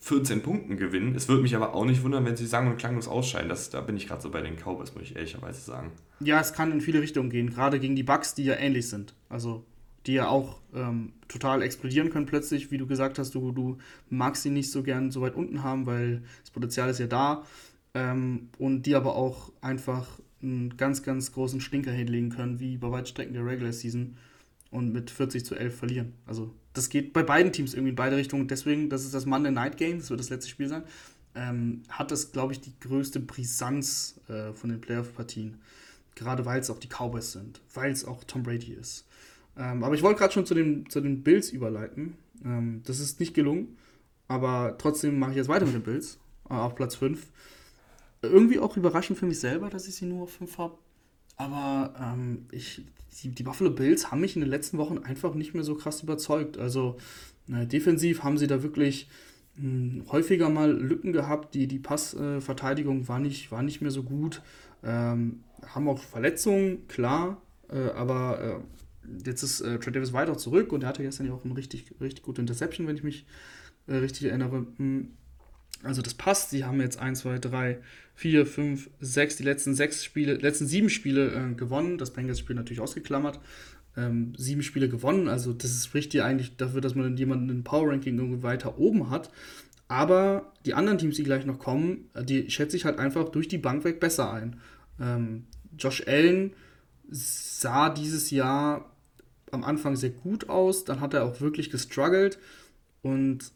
14 0.00 0.40
Punkten 0.40 0.78
gewinnen. 0.78 1.14
Es 1.14 1.28
würde 1.28 1.42
mich 1.42 1.54
aber 1.54 1.74
auch 1.74 1.84
nicht 1.84 2.02
wundern, 2.02 2.24
wenn 2.24 2.34
sie 2.34 2.46
sang- 2.46 2.66
und 2.66 2.78
klanglos 2.78 3.08
ausscheiden. 3.08 3.50
Das, 3.50 3.68
da 3.68 3.82
bin 3.82 3.98
ich 3.98 4.08
gerade 4.08 4.22
so 4.22 4.30
bei 4.30 4.40
den 4.40 4.56
Cowboys, 4.56 4.94
muss 4.94 5.04
ich 5.04 5.16
ehrlicherweise 5.16 5.60
sagen. 5.60 5.92
Ja, 6.20 6.40
es 6.40 6.54
kann 6.54 6.72
in 6.72 6.80
viele 6.80 7.02
Richtungen 7.02 7.28
gehen, 7.28 7.50
gerade 7.50 7.78
gegen 7.78 7.94
die 7.94 8.02
Bucks, 8.02 8.34
die 8.34 8.44
ja 8.44 8.54
ähnlich 8.54 8.88
sind. 8.88 9.14
Also 9.28 9.66
die 10.06 10.14
ja 10.14 10.28
auch 10.28 10.60
ähm, 10.74 11.12
total 11.28 11.60
explodieren 11.60 12.08
können 12.08 12.24
plötzlich, 12.24 12.70
wie 12.70 12.78
du 12.78 12.86
gesagt 12.86 13.18
hast, 13.18 13.34
du, 13.34 13.52
du 13.52 13.76
magst 14.08 14.44
sie 14.44 14.50
nicht 14.50 14.70
so 14.70 14.82
gern 14.82 15.10
so 15.10 15.20
weit 15.20 15.34
unten 15.34 15.62
haben, 15.62 15.84
weil 15.84 16.22
das 16.40 16.50
Potenzial 16.50 16.88
ist 16.88 17.00
ja 17.00 17.06
da. 17.06 17.44
Ähm, 17.94 18.48
und 18.58 18.84
die 18.84 18.94
aber 18.94 19.14
auch 19.14 19.52
einfach 19.60 20.06
einen 20.44 20.76
ganz, 20.76 21.02
ganz 21.02 21.32
großen 21.32 21.60
Stinker 21.60 21.92
hinlegen 21.92 22.30
können, 22.30 22.60
wie 22.60 22.76
bei 22.76 22.90
Weitstrecken 22.90 23.34
der 23.34 23.44
Regular 23.44 23.72
Season 23.72 24.16
und 24.70 24.92
mit 24.92 25.10
40 25.10 25.44
zu 25.44 25.54
11 25.54 25.76
verlieren. 25.76 26.12
Also 26.26 26.54
das 26.72 26.88
geht 26.88 27.12
bei 27.12 27.22
beiden 27.22 27.52
Teams 27.52 27.74
irgendwie 27.74 27.90
in 27.90 27.96
beide 27.96 28.16
Richtungen. 28.16 28.48
Deswegen, 28.48 28.90
das 28.90 29.04
ist 29.04 29.14
das 29.14 29.26
Monday 29.26 29.52
Night 29.52 29.76
Game, 29.76 29.98
das 29.98 30.10
wird 30.10 30.20
das 30.20 30.30
letzte 30.30 30.50
Spiel 30.50 30.68
sein, 30.68 30.82
ähm, 31.34 31.82
hat 31.88 32.10
das, 32.10 32.32
glaube 32.32 32.52
ich, 32.52 32.60
die 32.60 32.72
größte 32.80 33.20
Brisanz 33.20 34.20
äh, 34.28 34.52
von 34.52 34.70
den 34.70 34.80
Playoff-Partien. 34.80 35.58
Gerade 36.14 36.44
weil 36.44 36.60
es 36.60 36.70
auch 36.70 36.78
die 36.78 36.88
Cowboys 36.88 37.32
sind, 37.32 37.60
weil 37.72 37.90
es 37.90 38.04
auch 38.04 38.24
Tom 38.24 38.42
Brady 38.42 38.72
ist. 38.72 39.06
Ähm, 39.56 39.82
aber 39.82 39.94
ich 39.94 40.02
wollte 40.02 40.18
gerade 40.18 40.32
schon 40.32 40.46
zu 40.46 40.54
den, 40.54 40.88
zu 40.88 41.00
den 41.00 41.22
Bills 41.22 41.50
überleiten. 41.50 42.14
Ähm, 42.44 42.82
das 42.84 43.00
ist 43.00 43.20
nicht 43.20 43.34
gelungen, 43.34 43.76
aber 44.28 44.76
trotzdem 44.78 45.18
mache 45.18 45.32
ich 45.32 45.36
jetzt 45.36 45.48
weiter 45.48 45.66
mit 45.66 45.74
den 45.74 45.82
Bills, 45.82 46.18
äh, 46.50 46.54
auf 46.54 46.74
Platz 46.74 46.96
5. 46.96 47.26
Irgendwie 48.26 48.58
auch 48.58 48.76
überraschend 48.76 49.18
für 49.18 49.26
mich 49.26 49.40
selber, 49.40 49.70
dass 49.70 49.88
ich 49.88 49.94
sie 49.94 50.06
nur 50.06 50.24
auf 50.24 50.32
5 50.32 50.58
habe. 50.58 50.78
Aber 51.36 51.94
ähm, 52.00 52.46
ich, 52.52 52.82
die, 53.22 53.30
die, 53.30 53.42
Buffalo 53.42 53.70
Bills 53.70 54.10
haben 54.10 54.20
mich 54.20 54.36
in 54.36 54.40
den 54.40 54.50
letzten 54.50 54.78
Wochen 54.78 54.98
einfach 54.98 55.34
nicht 55.34 55.54
mehr 55.54 55.64
so 55.64 55.74
krass 55.74 56.02
überzeugt. 56.02 56.58
Also 56.58 56.96
äh, 57.52 57.66
defensiv 57.66 58.22
haben 58.22 58.38
sie 58.38 58.46
da 58.46 58.62
wirklich 58.62 59.08
mh, 59.56 59.62
hm, 59.62 60.04
häufiger 60.12 60.48
mal 60.48 60.72
Lücken 60.72 61.12
gehabt. 61.12 61.54
Die, 61.54 61.66
die 61.66 61.78
Passverteidigung 61.78 63.02
äh, 63.02 63.08
war, 63.08 63.18
nicht, 63.18 63.50
war 63.50 63.62
nicht 63.62 63.80
mehr 63.80 63.90
so 63.90 64.02
gut. 64.02 64.42
Ähm, 64.82 65.42
haben 65.66 65.88
auch 65.88 65.98
Verletzungen, 65.98 66.86
klar. 66.88 67.40
Äh, 67.68 67.90
aber 67.90 68.62
äh, 68.62 69.18
jetzt 69.26 69.42
ist 69.42 69.60
äh, 69.60 69.78
Trey 69.78 69.92
Davis 69.92 70.12
weiter 70.12 70.36
zurück 70.36 70.72
und 70.72 70.82
er 70.82 70.88
hatte 70.88 71.02
gestern 71.02 71.26
ja 71.26 71.32
auch 71.32 71.44
eine 71.44 71.56
richtig, 71.56 71.92
richtig 72.00 72.22
gute 72.22 72.40
Interception, 72.40 72.86
wenn 72.86 72.96
ich 72.96 73.02
mich 73.02 73.26
äh, 73.86 73.96
richtig 73.96 74.28
erinnere. 74.28 74.66
Hm, 74.76 75.10
also 75.84 76.02
das 76.02 76.14
passt. 76.14 76.50
Sie 76.50 76.64
haben 76.64 76.80
jetzt 76.80 76.98
1, 76.98 77.20
2, 77.20 77.38
3, 77.38 77.78
4, 78.14 78.46
5, 78.46 78.90
6, 79.00 79.36
die 79.36 79.42
letzten 79.42 79.74
sechs 79.74 80.04
Spiele, 80.04 80.34
letzten 80.34 80.66
sieben 80.66 80.90
Spiele 80.90 81.32
äh, 81.32 81.54
gewonnen. 81.54 81.98
Das 81.98 82.12
Bengals-Spiel 82.12 82.56
natürlich 82.56 82.80
ausgeklammert. 82.80 83.40
Ähm, 83.96 84.34
sieben 84.36 84.62
Spiele 84.62 84.88
gewonnen. 84.88 85.28
Also 85.28 85.52
das 85.52 85.84
spricht 85.84 86.12
dir 86.12 86.24
eigentlich 86.24 86.56
dafür, 86.56 86.80
dass 86.80 86.94
man 86.94 87.16
jemanden 87.16 87.48
im 87.48 87.64
Power-Ranking 87.64 88.42
weiter 88.42 88.78
oben 88.78 89.10
hat. 89.10 89.30
Aber 89.88 90.52
die 90.64 90.74
anderen 90.74 90.98
Teams, 90.98 91.16
die 91.16 91.24
gleich 91.24 91.44
noch 91.44 91.58
kommen, 91.58 92.08
äh, 92.14 92.24
die 92.24 92.50
schätze 92.50 92.76
ich 92.76 92.84
halt 92.84 92.98
einfach 92.98 93.28
durch 93.28 93.48
die 93.48 93.58
Bank 93.58 93.84
weg 93.84 94.00
besser 94.00 94.32
ein. 94.32 94.60
Ähm, 95.00 95.46
Josh 95.78 96.06
Allen 96.06 96.52
sah 97.10 97.90
dieses 97.90 98.30
Jahr 98.30 98.90
am 99.50 99.64
Anfang 99.64 99.96
sehr 99.96 100.10
gut 100.10 100.48
aus, 100.48 100.84
dann 100.84 101.00
hat 101.00 101.14
er 101.14 101.24
auch 101.24 101.40
wirklich 101.40 101.70
gestruggelt 101.70 102.38
und 103.02 103.52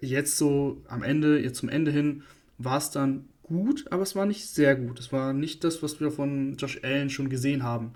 jetzt 0.00 0.36
so 0.36 0.82
am 0.88 1.02
Ende, 1.02 1.40
jetzt 1.40 1.58
zum 1.58 1.68
Ende 1.68 1.90
hin, 1.90 2.22
war 2.58 2.78
es 2.78 2.90
dann 2.90 3.24
gut, 3.42 3.86
aber 3.90 4.02
es 4.02 4.14
war 4.14 4.26
nicht 4.26 4.46
sehr 4.46 4.76
gut. 4.76 4.98
Es 4.98 5.12
war 5.12 5.32
nicht 5.32 5.64
das, 5.64 5.82
was 5.82 6.00
wir 6.00 6.10
von 6.10 6.56
Josh 6.56 6.80
Allen 6.82 7.10
schon 7.10 7.28
gesehen 7.28 7.62
haben. 7.62 7.92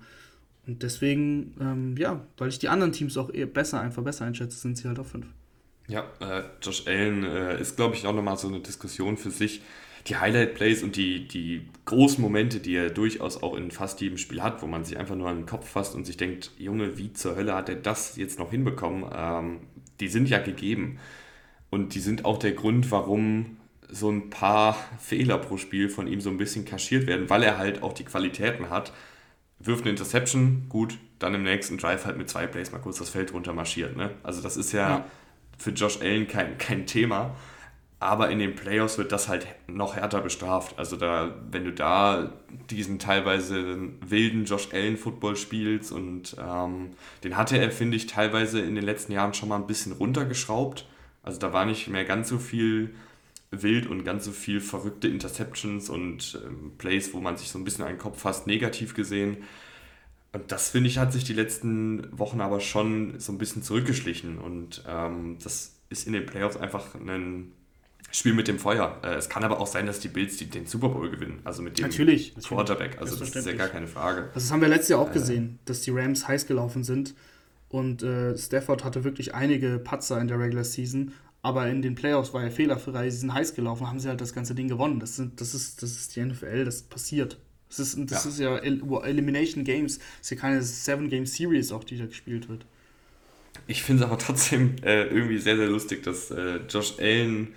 Und 0.67 0.83
deswegen, 0.83 1.55
ähm, 1.61 1.97
ja, 1.97 2.25
weil 2.39 2.49
ich 2.49 2.59
die 2.59 2.69
anderen 2.69 2.93
Teams 2.93 3.17
auch 3.17 3.33
eher 3.33 3.47
besser, 3.47 3.81
einfach 3.81 4.03
besser 4.03 4.25
einschätze, 4.25 4.59
sind 4.59 4.79
sie 4.79 4.89
halt 4.89 4.99
auf 4.99 5.11
5. 5.11 5.27
Ja, 5.89 6.05
äh, 6.21 6.45
Josh 6.63 6.87
Allen 6.87 7.25
äh, 7.25 7.61
ist, 7.61 7.77
glaube 7.77 7.97
ich, 7.97 8.07
auch 8.07 8.15
nochmal 8.15 8.37
so 8.37 8.49
eine 8.49 8.61
Diskussion 8.61 9.17
für 9.17 9.31
sich. 9.31 9.63
Die 10.07 10.17
Highlight-Plays 10.17 10.83
und 10.83 10.97
die, 10.97 11.29
die 11.29 11.69
großen 11.85 12.21
Momente, 12.23 12.61
die 12.61 12.75
er 12.75 12.91
durchaus 12.91 13.43
auch 13.43 13.57
in 13.57 13.71
fast 13.71 14.01
jedem 14.01 14.19
Spiel 14.19 14.43
hat, 14.43 14.63
wo 14.63 14.67
man 14.67 14.85
sich 14.85 14.97
einfach 14.97 15.15
nur 15.15 15.29
an 15.29 15.39
den 15.39 15.47
Kopf 15.47 15.69
fasst 15.69 15.95
und 15.95 16.05
sich 16.05 16.17
denkt, 16.17 16.51
Junge, 16.59 16.99
wie 16.99 17.13
zur 17.13 17.37
Hölle 17.37 17.55
hat 17.55 17.69
er 17.69 17.77
das 17.77 18.17
jetzt 18.17 18.39
noch 18.39 18.51
hinbekommen? 18.51 19.05
Ähm, 19.15 19.61
die 20.01 20.09
sind 20.09 20.29
ja 20.29 20.39
gegeben. 20.39 20.99
Und 21.73 21.95
die 21.95 22.01
sind 22.01 22.27
auch 22.27 22.37
der 22.37 22.53
Grund, 22.53 22.91
warum 22.91 23.57
so 23.89 24.11
ein 24.11 24.29
paar 24.29 24.77
Fehler 25.01 25.39
pro 25.39 25.57
Spiel 25.57 25.89
von 25.89 26.07
ihm 26.07 26.21
so 26.21 26.29
ein 26.29 26.37
bisschen 26.37 26.67
kaschiert 26.67 27.07
werden, 27.07 27.31
weil 27.31 27.43
er 27.43 27.57
halt 27.57 27.83
auch 27.83 27.95
die 27.95 28.05
Qualitäten 28.05 28.69
hat. 28.69 28.93
Wirft 29.59 29.81
eine 29.81 29.91
Interception, 29.91 30.67
gut, 30.69 30.99
dann 31.19 31.35
im 31.35 31.45
nächsten 31.45 31.79
Drive 31.79 32.05
halt 32.05 32.19
mit 32.19 32.29
zwei 32.29 32.47
Plays 32.47 32.73
mal 32.73 32.79
kurz 32.79 32.99
das 32.99 33.09
Feld 33.09 33.33
runter 33.33 33.55
marschiert. 33.55 33.97
Ne? 33.97 34.11
Also 34.23 34.43
das 34.43 34.59
ist 34.59 34.73
ja, 34.73 34.89
ja, 34.89 35.05
für 35.57 35.71
Josh 35.71 35.99
Allen 36.03 36.29
kein, 36.29 36.59
kein 36.59 36.87
Thema. 36.87 37.37
Aber 38.01 38.29
in 38.29 38.39
den 38.39 38.55
Playoffs 38.55 38.99
wird 38.99 39.11
das 39.11 39.29
halt 39.29 39.47
noch 39.67 39.97
härter 39.97 40.21
bestraft. 40.21 40.79
Also 40.79 40.97
da, 40.97 41.35
wenn 41.51 41.65
du 41.65 41.73
da 41.73 42.35
diesen 42.69 42.99
teilweise 42.99 43.79
wilden 44.07 44.45
Josh 44.45 44.69
Allen 44.75 44.99
Football 44.99 45.37
spielst 45.37 45.91
und 45.91 46.37
ähm, 46.39 46.91
den 47.25 47.39
hatte 47.39 47.57
er, 47.57 47.71
finde 47.71 47.97
ich, 47.97 48.09
teilweise 48.09 48.61
in 48.61 48.75
den 48.75 48.85
letzten 48.85 49.13
Jahren 49.13 49.33
schon 49.33 49.49
mal 49.49 49.57
ein 49.57 49.67
bisschen 49.67 49.93
runtergeschraubt 49.93 50.87
also 51.23 51.39
da 51.39 51.53
war 51.53 51.65
nicht 51.65 51.89
mehr 51.89 52.05
ganz 52.05 52.29
so 52.29 52.39
viel 52.39 52.95
wild 53.51 53.87
und 53.87 54.05
ganz 54.05 54.25
so 54.25 54.33
viel 54.33 54.61
verrückte 54.61 55.09
Interceptions 55.09 55.89
und 55.91 56.41
ähm, 56.45 56.73
Plays, 56.79 57.13
wo 57.13 57.21
man 57.21 57.37
sich 57.37 57.51
so 57.51 57.59
ein 57.59 57.65
bisschen 57.65 57.85
einen 57.85 57.99
Kopf 57.99 58.21
fasst, 58.21 58.47
negativ 58.47 58.95
gesehen. 58.95 59.39
Und 60.33 60.51
das, 60.51 60.71
finde 60.71 60.89
ich, 60.89 60.99
hat 60.99 61.13
sich 61.13 61.25
die 61.25 61.35
letzten 61.35 62.19
Wochen 62.19 62.41
aber 62.41 62.61
schon 62.61 63.21
so 63.21 63.33
ein 63.33 63.39
bisschen 63.39 63.63
zurückgeschlichen. 63.63 64.39
Und 64.39 64.83
ähm, 64.89 65.37
das 65.43 65.75
ist 65.91 66.07
in 66.07 66.15
den 66.15 66.25
Playoffs 66.25 66.57
einfach 66.57 66.95
ein 66.95 67.53
Spiel 68.11 68.33
mit 68.33 68.49
dem 68.49 68.59
Feuer. 68.59 68.99
Äh, 69.03 69.15
es 69.15 69.29
kann 69.29 69.45
aber 69.45 69.61
auch 69.61 69.67
sein, 69.67 69.85
dass 69.85 70.01
die 70.01 70.09
Bills 70.09 70.39
die, 70.39 70.47
den 70.47 70.67
Super 70.67 70.89
Bowl 70.89 71.11
gewinnen. 71.11 71.41
Also 71.45 71.63
mit 71.63 71.79
dem 71.79 71.83
natürlich, 71.83 72.35
Quarterback. 72.35 72.99
Also 72.99 73.17
das 73.17 73.37
ist 73.37 73.47
ja 73.47 73.53
gar 73.53 73.69
keine 73.69 73.87
Frage. 73.87 74.23
Also 74.23 74.35
das 74.35 74.51
haben 74.51 74.63
wir 74.63 74.69
letztes 74.69 74.89
Jahr 74.89 75.01
auch 75.01 75.11
äh, 75.11 75.15
gesehen, 75.15 75.59
dass 75.67 75.83
die 75.83 75.91
Rams 75.91 76.27
heiß 76.27 76.47
gelaufen 76.47 76.85
sind. 76.85 77.15
Und 77.73 78.03
äh, 78.03 78.37
Stafford 78.37 78.85
hatte 78.85 79.03
wirklich 79.03 79.35
einige 79.35 79.79
Patzer 79.79 80.21
in 80.21 80.29
der 80.29 80.39
Regular 80.39 80.63
Season, 80.63 81.13
aber 81.41 81.69
in 81.69 81.81
den 81.81 81.95
Playoffs 81.95 82.35
war 82.35 82.45
er 82.45 82.51
fehlerfrei, 82.51 83.09
sie 83.09 83.17
sind 83.17 83.33
heiß 83.33 83.55
gelaufen, 83.55 83.89
haben 83.89 83.99
sie 83.99 84.09
halt 84.09 84.21
das 84.21 84.35
ganze 84.35 84.55
Ding 84.55 84.69
gewonnen. 84.69 85.01
Das, 85.01 85.17
sind, 85.17 85.41
das, 85.41 85.55
ist, 85.55 85.83
das 85.83 85.93
ist 85.93 86.15
die 86.15 86.23
NFL, 86.23 86.67
das 86.67 86.83
passiert. 86.83 87.39
Das 87.71 87.79
ist, 87.79 87.99
das 88.11 88.25
ja. 88.25 88.31
ist 88.31 88.39
ja 88.39 88.59
El 88.59 88.83
Elimination 89.05 89.65
Games, 89.65 89.99
das 89.99 90.21
ist 90.21 90.31
ja 90.31 90.37
keine 90.37 90.63
Seven-Game-Series 90.63 91.73
auch, 91.73 91.83
die 91.83 91.97
da 91.97 92.05
gespielt 92.05 92.51
wird. 92.51 92.67
Ich 93.67 93.83
finde 93.83 94.05
es 94.05 94.11
aber 94.11 94.19
trotzdem 94.19 94.77
äh, 94.83 95.05
irgendwie 95.05 95.39
sehr, 95.39 95.57
sehr 95.57 95.69
lustig, 95.69 96.03
dass 96.03 96.31
äh, 96.31 96.61
Josh 96.69 96.99
Allen 96.99 97.55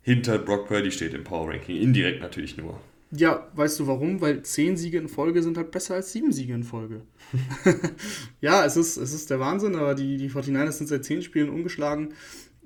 hinter 0.00 0.38
Brock 0.38 0.68
Purdy 0.68 0.90
steht 0.90 1.12
im 1.12 1.22
Power 1.22 1.50
Ranking. 1.50 1.76
Indirekt 1.76 2.22
natürlich 2.22 2.56
nur. 2.56 2.80
Ja, 3.10 3.48
weißt 3.54 3.80
du 3.80 3.86
warum? 3.86 4.20
Weil 4.20 4.42
zehn 4.42 4.76
Siege 4.76 4.98
in 4.98 5.08
Folge 5.08 5.42
sind 5.42 5.56
halt 5.56 5.70
besser 5.70 5.94
als 5.94 6.12
sieben 6.12 6.32
Siege 6.32 6.52
in 6.52 6.62
Folge. 6.62 7.02
ja, 8.40 8.64
es 8.64 8.76
ist, 8.76 8.96
es 8.96 9.12
ist 9.12 9.30
der 9.30 9.40
Wahnsinn, 9.40 9.76
aber 9.76 9.94
die, 9.94 10.16
die 10.18 10.30
49ers 10.30 10.72
sind 10.72 10.88
seit 10.88 11.04
zehn 11.04 11.22
Spielen 11.22 11.48
ungeschlagen 11.48 12.14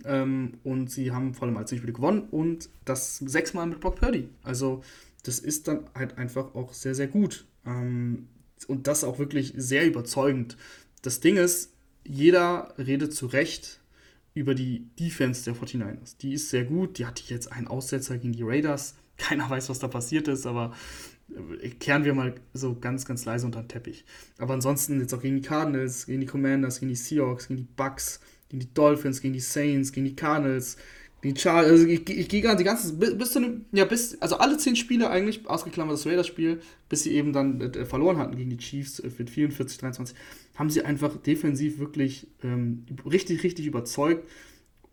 ähm, 0.04 0.54
und 0.64 0.90
sie 0.90 1.12
haben 1.12 1.34
vor 1.34 1.46
allem 1.46 1.56
als 1.56 1.70
zehn 1.70 1.78
Spiele 1.78 1.92
gewonnen 1.92 2.28
und 2.30 2.68
das 2.84 3.18
sechsmal 3.18 3.66
mit 3.66 3.80
Brock 3.80 3.96
Purdy. 4.00 4.28
Also, 4.42 4.82
das 5.22 5.38
ist 5.38 5.68
dann 5.68 5.84
halt 5.94 6.18
einfach 6.18 6.54
auch 6.54 6.72
sehr, 6.72 6.94
sehr 6.94 7.06
gut. 7.06 7.46
Ähm, 7.64 8.26
und 8.66 8.86
das 8.86 9.04
auch 9.04 9.18
wirklich 9.18 9.54
sehr 9.56 9.86
überzeugend. 9.86 10.56
Das 11.02 11.20
Ding 11.20 11.36
ist, 11.36 11.72
jeder 12.04 12.74
redet 12.78 13.14
zu 13.14 13.26
Recht 13.26 13.80
über 14.34 14.54
die 14.54 14.88
Defense 14.98 15.44
der 15.44 15.54
49ers. 15.54 16.16
Die 16.20 16.32
ist 16.32 16.50
sehr 16.50 16.64
gut. 16.64 16.98
Die 16.98 17.06
hatte 17.06 17.22
jetzt 17.26 17.52
einen 17.52 17.68
Aussetzer 17.68 18.18
gegen 18.18 18.32
die 18.32 18.42
Raiders 18.42 18.94
keiner 19.22 19.48
weiß, 19.48 19.68
was 19.68 19.78
da 19.78 19.88
passiert 19.88 20.28
ist, 20.28 20.46
aber 20.46 20.72
äh, 21.62 21.68
kehren 21.68 22.04
wir 22.04 22.14
mal 22.14 22.34
so 22.52 22.76
ganz, 22.78 23.04
ganz 23.04 23.24
leise 23.24 23.46
unter 23.46 23.62
den 23.62 23.68
Teppich. 23.68 24.04
Aber 24.38 24.54
ansonsten 24.54 25.00
jetzt 25.00 25.14
auch 25.14 25.22
gegen 25.22 25.36
die 25.36 25.42
Cardinals, 25.42 26.06
gegen 26.06 26.20
die 26.20 26.26
Commanders, 26.26 26.80
gegen 26.80 26.90
die 26.90 26.96
Seahawks, 26.96 27.48
gegen 27.48 27.58
die 27.58 27.68
Bucks, 27.76 28.20
gegen 28.48 28.60
die 28.60 28.74
Dolphins, 28.74 29.20
gegen 29.20 29.34
die 29.34 29.40
Saints, 29.40 29.92
gegen 29.92 30.06
die 30.06 30.16
Cardinals, 30.16 30.76
gegen 31.22 31.34
die 31.34 31.40
Chargers. 31.40 31.70
Also 31.70 31.86
ich, 31.86 32.08
ich, 32.08 32.18
ich 32.18 32.28
gehe 32.28 32.42
gar 32.42 32.56
die 32.56 32.64
ganzen, 32.64 32.98
bis, 32.98 33.16
bis 33.16 33.32
zu 33.32 33.40
dem, 33.40 33.64
ja, 33.72 33.84
bis, 33.84 34.20
also 34.20 34.36
alle 34.36 34.58
zehn 34.58 34.76
Spiele 34.76 35.08
eigentlich, 35.08 35.48
ausgeklammert 35.48 35.94
das 35.94 36.06
Raiders-Spiel, 36.06 36.60
bis 36.88 37.04
sie 37.04 37.12
eben 37.12 37.32
dann 37.32 37.60
äh, 37.60 37.84
verloren 37.86 38.18
hatten 38.18 38.36
gegen 38.36 38.50
die 38.50 38.58
Chiefs 38.58 38.98
äh, 38.98 39.10
mit 39.16 39.30
44, 39.30 39.78
23, 39.78 40.16
haben 40.56 40.68
sie 40.68 40.82
einfach 40.84 41.16
defensiv 41.16 41.78
wirklich 41.78 42.26
ähm, 42.42 42.84
richtig, 43.10 43.42
richtig 43.42 43.66
überzeugt. 43.66 44.28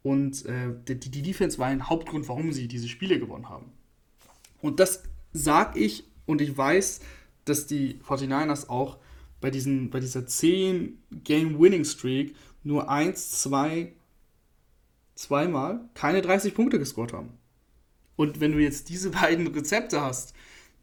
Und 0.01 0.45
äh, 0.45 0.73
die, 0.87 1.11
die 1.11 1.21
Defense 1.21 1.57
war 1.57 1.67
ein 1.67 1.89
Hauptgrund, 1.89 2.29
warum 2.29 2.53
sie 2.53 2.69
diese 2.69 2.87
Spiele 2.87 3.19
gewonnen 3.19 3.49
haben. 3.49 3.65
Und 4.61 4.79
das 4.79 5.03
sage 5.33 5.79
ich 5.79 6.05
und 6.25 6.41
ich 6.41 6.57
weiß, 6.57 7.01
dass 7.45 7.67
die 7.67 7.99
49ers 8.07 8.69
auch 8.69 8.97
bei, 9.41 9.51
diesen, 9.51 9.89
bei 9.89 9.99
dieser 9.99 10.21
10-Game-Winning-Streak 10.21 12.35
nur 12.63 12.89
1, 12.89 13.41
2, 13.41 13.91
zweimal 15.15 15.81
keine 15.93 16.21
30 16.21 16.53
Punkte 16.53 16.79
gescored 16.79 17.13
haben. 17.13 17.31
Und 18.15 18.39
wenn 18.39 18.51
du 18.51 18.59
jetzt 18.59 18.89
diese 18.89 19.09
beiden 19.11 19.47
Rezepte 19.47 20.01
hast, 20.01 20.33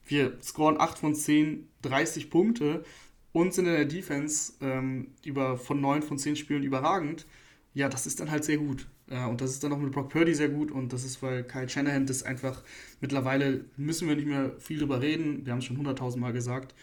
wir 0.06 0.38
scoren 0.42 0.80
8 0.80 0.98
von 0.98 1.14
10, 1.14 1.68
30 1.82 2.30
Punkte 2.30 2.84
und 3.32 3.52
sind 3.52 3.66
in 3.66 3.72
der 3.72 3.84
Defense 3.84 4.54
ähm, 4.60 5.08
über, 5.24 5.58
von 5.58 5.80
9 5.80 6.02
von 6.02 6.18
10 6.18 6.36
Spielen 6.36 6.62
überragend, 6.62 7.26
ja, 7.74 7.88
das 7.88 8.06
ist 8.06 8.20
dann 8.20 8.30
halt 8.30 8.44
sehr 8.44 8.56
gut. 8.56 8.86
Äh, 9.08 9.24
und 9.26 9.40
das 9.40 9.50
ist 9.50 9.64
dann 9.64 9.72
auch 9.72 9.78
mit 9.78 9.92
Brock 9.92 10.08
Purdy 10.08 10.34
sehr 10.34 10.48
gut. 10.48 10.70
Und 10.70 10.92
das 10.92 11.04
ist, 11.04 11.22
weil 11.22 11.44
Kyle 11.44 11.68
Shanahan 11.68 12.06
das 12.06 12.22
einfach 12.22 12.62
mittlerweile 13.00 13.64
müssen 13.76 14.08
wir 14.08 14.16
nicht 14.16 14.28
mehr 14.28 14.52
viel 14.58 14.78
drüber 14.78 15.00
reden. 15.00 15.44
Wir 15.44 15.52
haben 15.52 15.60
es 15.60 15.64
schon 15.64 15.78
hunderttausend 15.78 16.20
Mal 16.20 16.32
gesagt. 16.32 16.74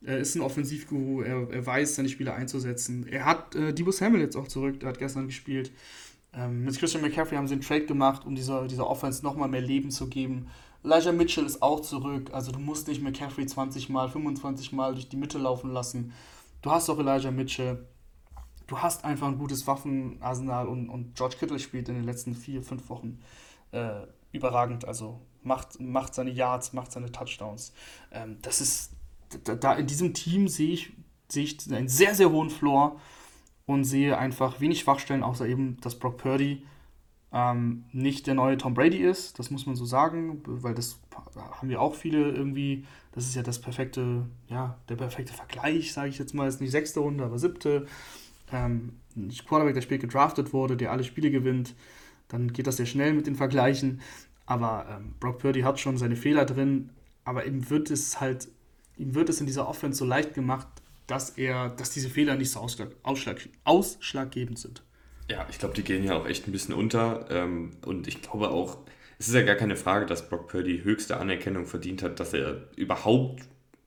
Er 0.00 0.18
ist 0.18 0.36
ein 0.36 0.42
Offensivguru, 0.42 1.22
er, 1.22 1.50
er 1.50 1.66
weiß, 1.66 1.96
seine 1.96 2.08
Spieler 2.08 2.34
einzusetzen. 2.34 3.06
Er 3.08 3.24
hat 3.24 3.56
äh, 3.56 3.72
Debo 3.74 3.90
Samuel 3.90 4.22
jetzt 4.22 4.36
auch 4.36 4.46
zurück, 4.46 4.78
der 4.80 4.90
hat 4.90 4.98
gestern 4.98 5.26
gespielt. 5.26 5.72
Ähm, 6.32 6.64
mit 6.64 6.78
Christian 6.78 7.02
McCaffrey 7.02 7.36
haben 7.36 7.48
sie 7.48 7.54
einen 7.54 7.62
Trade 7.62 7.86
gemacht, 7.86 8.24
um 8.24 8.36
dieser, 8.36 8.68
dieser 8.68 8.86
Offense 8.88 9.24
nochmal 9.24 9.48
mehr 9.48 9.60
Leben 9.60 9.90
zu 9.90 10.08
geben. 10.08 10.46
Elijah 10.84 11.10
Mitchell 11.10 11.44
ist 11.44 11.62
auch 11.62 11.80
zurück, 11.80 12.30
also 12.32 12.52
du 12.52 12.60
musst 12.60 12.86
nicht 12.86 13.02
McCaffrey 13.02 13.46
20 13.46 13.88
Mal, 13.88 14.08
25 14.08 14.72
Mal 14.72 14.94
durch 14.94 15.08
die 15.08 15.16
Mitte 15.16 15.38
laufen 15.38 15.72
lassen. 15.72 16.12
Du 16.62 16.70
hast 16.70 16.88
auch 16.88 16.98
Elijah 16.98 17.32
Mitchell. 17.32 17.84
Du 18.68 18.78
hast 18.78 19.04
einfach 19.04 19.26
ein 19.26 19.38
gutes 19.38 19.66
Waffenarsenal 19.66 20.68
und, 20.68 20.88
und 20.90 21.16
George 21.16 21.36
Kittle 21.38 21.58
spielt 21.58 21.88
in 21.88 21.96
den 21.96 22.04
letzten 22.04 22.34
vier, 22.34 22.62
fünf 22.62 22.88
Wochen 22.90 23.18
äh, 23.72 24.02
überragend. 24.30 24.84
Also 24.84 25.20
macht, 25.42 25.80
macht 25.80 26.14
seine 26.14 26.30
Yards, 26.30 26.74
macht 26.74 26.92
seine 26.92 27.10
Touchdowns. 27.10 27.72
Ähm, 28.12 28.36
das 28.42 28.60
ist, 28.60 28.92
da, 29.44 29.54
da, 29.54 29.72
in 29.72 29.86
diesem 29.86 30.12
Team 30.12 30.48
sehe 30.48 30.74
ich, 30.74 30.92
sehe 31.28 31.44
ich 31.44 31.72
einen 31.72 31.88
sehr, 31.88 32.14
sehr 32.14 32.30
hohen 32.30 32.50
Floor 32.50 33.00
und 33.64 33.84
sehe 33.84 34.18
einfach 34.18 34.60
wenig 34.60 34.80
Schwachstellen, 34.80 35.22
außer 35.22 35.46
eben, 35.46 35.78
dass 35.80 35.98
Brock 35.98 36.18
Purdy 36.18 36.62
ähm, 37.32 37.84
nicht 37.92 38.26
der 38.26 38.34
neue 38.34 38.58
Tom 38.58 38.74
Brady 38.74 38.98
ist. 38.98 39.38
Das 39.38 39.50
muss 39.50 39.64
man 39.64 39.76
so 39.76 39.86
sagen, 39.86 40.42
weil 40.44 40.74
das 40.74 41.00
haben 41.36 41.70
ja 41.70 41.78
auch 41.78 41.94
viele 41.94 42.30
irgendwie. 42.30 42.84
Das 43.12 43.24
ist 43.24 43.34
ja 43.34 43.42
das 43.42 43.60
perfekte, 43.60 44.26
ja, 44.48 44.78
der 44.88 44.96
perfekte 44.96 45.32
Vergleich, 45.32 45.92
sage 45.92 46.10
ich 46.10 46.18
jetzt 46.18 46.34
mal. 46.34 46.46
Ist 46.46 46.60
nicht 46.60 46.70
sechste 46.70 47.00
Runde, 47.00 47.24
aber 47.24 47.38
siebte. 47.38 47.86
Ähm, 48.52 48.92
ein 49.16 49.30
Quarterback, 49.46 49.74
der 49.74 49.82
spät 49.82 50.00
gedraftet 50.00 50.52
wurde, 50.52 50.76
der 50.76 50.92
alle 50.92 51.04
Spiele 51.04 51.30
gewinnt, 51.30 51.74
dann 52.28 52.52
geht 52.52 52.66
das 52.66 52.76
sehr 52.76 52.86
schnell 52.86 53.12
mit 53.12 53.26
den 53.26 53.36
Vergleichen. 53.36 54.00
Aber 54.46 54.86
ähm, 54.90 55.14
Brock 55.20 55.38
Purdy 55.40 55.60
hat 55.60 55.78
schon 55.80 55.98
seine 55.98 56.16
Fehler 56.16 56.44
drin, 56.44 56.90
aber 57.24 57.44
ihm 57.46 57.68
wird 57.68 57.90
es 57.90 58.20
halt, 58.20 58.48
ihm 58.96 59.14
wird 59.14 59.28
es 59.28 59.40
in 59.40 59.46
dieser 59.46 59.68
Offense 59.68 59.98
so 59.98 60.04
leicht 60.04 60.34
gemacht, 60.34 60.68
dass 61.06 61.30
er, 61.30 61.70
dass 61.70 61.90
diese 61.90 62.08
Fehler 62.08 62.36
nicht 62.36 62.50
so 62.50 62.60
ausschlag, 62.60 62.90
ausschlag, 63.02 63.48
ausschlaggebend 63.64 64.58
sind. 64.58 64.82
Ja, 65.30 65.46
ich 65.50 65.58
glaube, 65.58 65.74
die 65.74 65.82
gehen 65.82 66.04
ja 66.04 66.16
auch 66.16 66.26
echt 66.26 66.46
ein 66.46 66.52
bisschen 66.52 66.74
unter. 66.74 67.26
Ähm, 67.30 67.72
und 67.84 68.08
ich 68.08 68.22
glaube 68.22 68.50
auch, 68.50 68.78
es 69.18 69.28
ist 69.28 69.34
ja 69.34 69.42
gar 69.42 69.56
keine 69.56 69.76
Frage, 69.76 70.06
dass 70.06 70.28
Brock 70.28 70.48
Purdy 70.48 70.82
höchste 70.82 71.18
Anerkennung 71.18 71.66
verdient 71.66 72.02
hat, 72.02 72.20
dass 72.20 72.32
er 72.32 72.68
überhaupt 72.76 73.42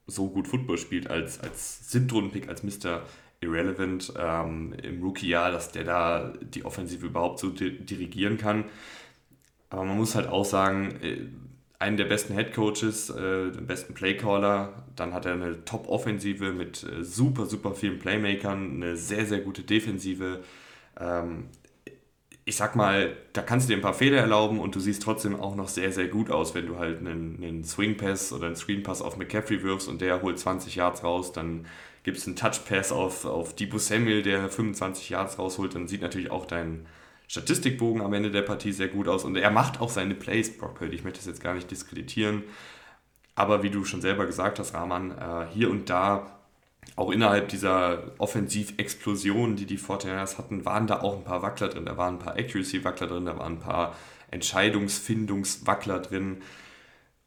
so 0.06 0.28
gut 0.28 0.46
Football 0.46 0.78
spielt 0.78 1.08
als, 1.08 1.40
als 1.40 1.90
Siebtrunden-Pick, 1.90 2.48
als 2.48 2.62
Mr. 2.62 3.02
Irrelevant 3.42 4.12
ähm, 4.18 4.74
im 4.82 5.02
Rookie-Jahr, 5.02 5.50
dass 5.50 5.72
der 5.72 5.84
da 5.84 6.32
die 6.40 6.64
Offensive 6.64 7.06
überhaupt 7.06 7.38
so 7.38 7.50
di 7.50 7.78
dirigieren 7.84 8.38
kann. 8.38 8.64
Aber 9.70 9.84
man 9.84 9.96
muss 9.96 10.14
halt 10.14 10.28
auch 10.28 10.44
sagen, 10.44 10.94
äh, 11.02 11.26
einen 11.78 11.96
der 11.96 12.04
besten 12.04 12.34
Head 12.34 12.54
Coaches, 12.54 13.10
äh, 13.10 13.50
den 13.50 13.66
besten 13.66 13.94
Playcaller, 13.94 14.84
dann 14.94 15.12
hat 15.12 15.26
er 15.26 15.32
eine 15.32 15.64
Top-Offensive 15.64 16.52
mit 16.52 16.84
äh, 16.84 17.02
super, 17.02 17.46
super 17.46 17.74
vielen 17.74 17.98
Playmakern, 17.98 18.76
eine 18.76 18.96
sehr, 18.96 19.26
sehr 19.26 19.40
gute 19.40 19.62
Defensive. 19.62 20.40
Ähm, 21.00 21.48
ich 22.44 22.56
sag 22.56 22.76
mal, 22.76 23.16
da 23.32 23.42
kannst 23.42 23.68
du 23.68 23.72
dir 23.72 23.78
ein 23.78 23.82
paar 23.82 23.94
Fehler 23.94 24.18
erlauben 24.18 24.60
und 24.60 24.74
du 24.74 24.80
siehst 24.80 25.02
trotzdem 25.02 25.38
auch 25.38 25.54
noch 25.54 25.68
sehr, 25.68 25.92
sehr 25.92 26.08
gut 26.08 26.30
aus, 26.30 26.54
wenn 26.54 26.66
du 26.66 26.78
halt 26.78 26.98
einen, 27.00 27.42
einen 27.42 27.64
Swing 27.64 27.96
Pass 27.96 28.32
oder 28.32 28.46
einen 28.46 28.56
Screen 28.56 28.82
Pass 28.82 29.02
auf 29.02 29.16
McCaffrey 29.16 29.62
wirfst 29.62 29.88
und 29.88 30.00
der 30.00 30.22
holt 30.22 30.38
20 30.38 30.74
Yards 30.74 31.04
raus, 31.04 31.32
dann 31.32 31.66
gibt 32.02 32.18
es 32.18 32.26
einen 32.26 32.36
Touch 32.36 32.64
Pass 32.68 32.92
auf, 32.92 33.24
auf 33.24 33.54
Debo 33.54 33.78
Samuel, 33.78 34.22
der 34.22 34.48
25 34.48 35.10
Yards 35.10 35.38
rausholt, 35.38 35.74
dann 35.74 35.88
sieht 35.88 36.02
natürlich 36.02 36.30
auch 36.30 36.46
dein 36.46 36.86
Statistikbogen 37.28 38.02
am 38.02 38.12
Ende 38.12 38.30
der 38.30 38.42
Partie 38.42 38.72
sehr 38.72 38.88
gut 38.88 39.08
aus 39.08 39.24
und 39.24 39.36
er 39.36 39.50
macht 39.50 39.80
auch 39.80 39.88
seine 39.88 40.14
Plays, 40.14 40.56
Brock 40.58 40.74
Purdy. 40.74 40.96
Ich 40.96 41.04
möchte 41.04 41.18
das 41.18 41.26
jetzt 41.26 41.42
gar 41.42 41.54
nicht 41.54 41.70
diskreditieren, 41.70 42.42
aber 43.34 43.62
wie 43.62 43.70
du 43.70 43.84
schon 43.84 44.02
selber 44.02 44.26
gesagt 44.26 44.58
hast, 44.58 44.74
Rahman, 44.74 45.12
äh, 45.12 45.46
hier 45.52 45.70
und 45.70 45.88
da 45.88 46.38
auch 46.96 47.10
innerhalb 47.10 47.48
dieser 47.48 48.12
Offensivexplosion, 48.18 49.56
die 49.56 49.66
die 49.66 49.78
49ers 49.78 50.36
hatten, 50.36 50.64
waren 50.64 50.86
da 50.86 51.00
auch 51.00 51.16
ein 51.16 51.24
paar 51.24 51.42
Wackler 51.42 51.68
drin. 51.68 51.86
Da 51.86 51.96
waren 51.96 52.16
ein 52.16 52.18
paar 52.18 52.36
Accuracy-Wackler 52.36 53.06
drin, 53.06 53.24
da 53.24 53.38
waren 53.38 53.54
ein 53.54 53.60
paar 53.60 53.96
Entscheidungsfindungswackler 54.30 56.00
drin. 56.00 56.42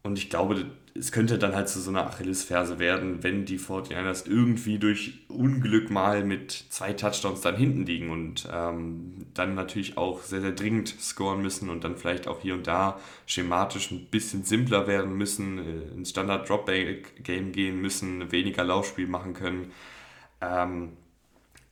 Und 0.02 0.18
ich 0.18 0.30
glaube, 0.30 0.66
es 0.98 1.12
könnte 1.12 1.38
dann 1.38 1.54
halt 1.54 1.68
zu 1.68 1.80
so 1.80 1.90
einer 1.90 2.06
Achillesferse 2.06 2.78
werden, 2.78 3.22
wenn 3.22 3.44
die 3.44 3.58
49ers 3.58 4.28
irgendwie 4.28 4.78
durch 4.78 5.24
Unglück 5.28 5.90
mal 5.90 6.24
mit 6.24 6.52
zwei 6.70 6.92
Touchdowns 6.92 7.40
dann 7.40 7.56
hinten 7.56 7.86
liegen 7.86 8.10
und 8.10 8.48
ähm, 8.52 9.26
dann 9.34 9.54
natürlich 9.54 9.96
auch 9.98 10.22
sehr, 10.22 10.40
sehr 10.40 10.52
dringend 10.52 10.88
scoren 11.00 11.42
müssen 11.42 11.70
und 11.70 11.84
dann 11.84 11.96
vielleicht 11.96 12.28
auch 12.28 12.40
hier 12.40 12.54
und 12.54 12.66
da 12.66 12.98
schematisch 13.26 13.90
ein 13.90 14.06
bisschen 14.06 14.44
simpler 14.44 14.86
werden 14.86 15.16
müssen, 15.16 15.58
äh, 15.58 15.94
ins 15.94 16.10
Standard-Drop-Game 16.10 17.52
gehen 17.52 17.80
müssen, 17.80 18.32
weniger 18.32 18.64
Laufspiel 18.64 19.06
machen 19.06 19.34
können. 19.34 19.72
Ähm, 20.40 20.92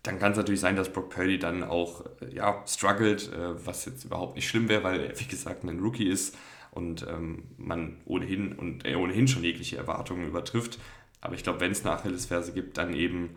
dann 0.04 0.18
kann 0.18 0.32
es 0.32 0.36
natürlich 0.36 0.60
sein, 0.60 0.76
dass 0.76 0.92
Brock 0.92 1.10
Purdy 1.10 1.38
dann 1.38 1.64
auch 1.64 2.04
äh, 2.20 2.34
ja, 2.34 2.62
struggelt, 2.66 3.32
äh, 3.32 3.66
was 3.66 3.86
jetzt 3.86 4.04
überhaupt 4.04 4.36
nicht 4.36 4.48
schlimm 4.48 4.68
wäre, 4.68 4.84
weil 4.84 5.00
er, 5.00 5.18
wie 5.18 5.24
gesagt, 5.24 5.64
ein 5.64 5.80
Rookie 5.80 6.08
ist 6.08 6.36
und 6.74 7.06
ähm, 7.08 7.44
man 7.56 7.98
ohnehin 8.04 8.52
und 8.52 8.84
er 8.84 8.98
ohnehin 8.98 9.28
schon 9.28 9.44
jegliche 9.44 9.76
Erwartungen 9.76 10.26
übertrifft. 10.26 10.78
Aber 11.20 11.34
ich 11.34 11.42
glaube, 11.42 11.60
wenn 11.60 11.72
es 11.72 11.84
eine 11.84 11.94
Achillesferse 11.94 12.52
gibt, 12.52 12.76
dann 12.76 12.94
eben, 12.94 13.36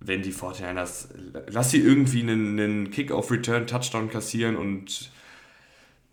wenn 0.00 0.22
die 0.22 0.32
49ers, 0.32 1.08
lass 1.48 1.70
sie 1.70 1.80
irgendwie 1.80 2.22
einen, 2.22 2.58
einen 2.58 2.90
Kick-Off-Return-Touchdown 2.90 4.10
kassieren 4.10 4.56
und 4.56 5.10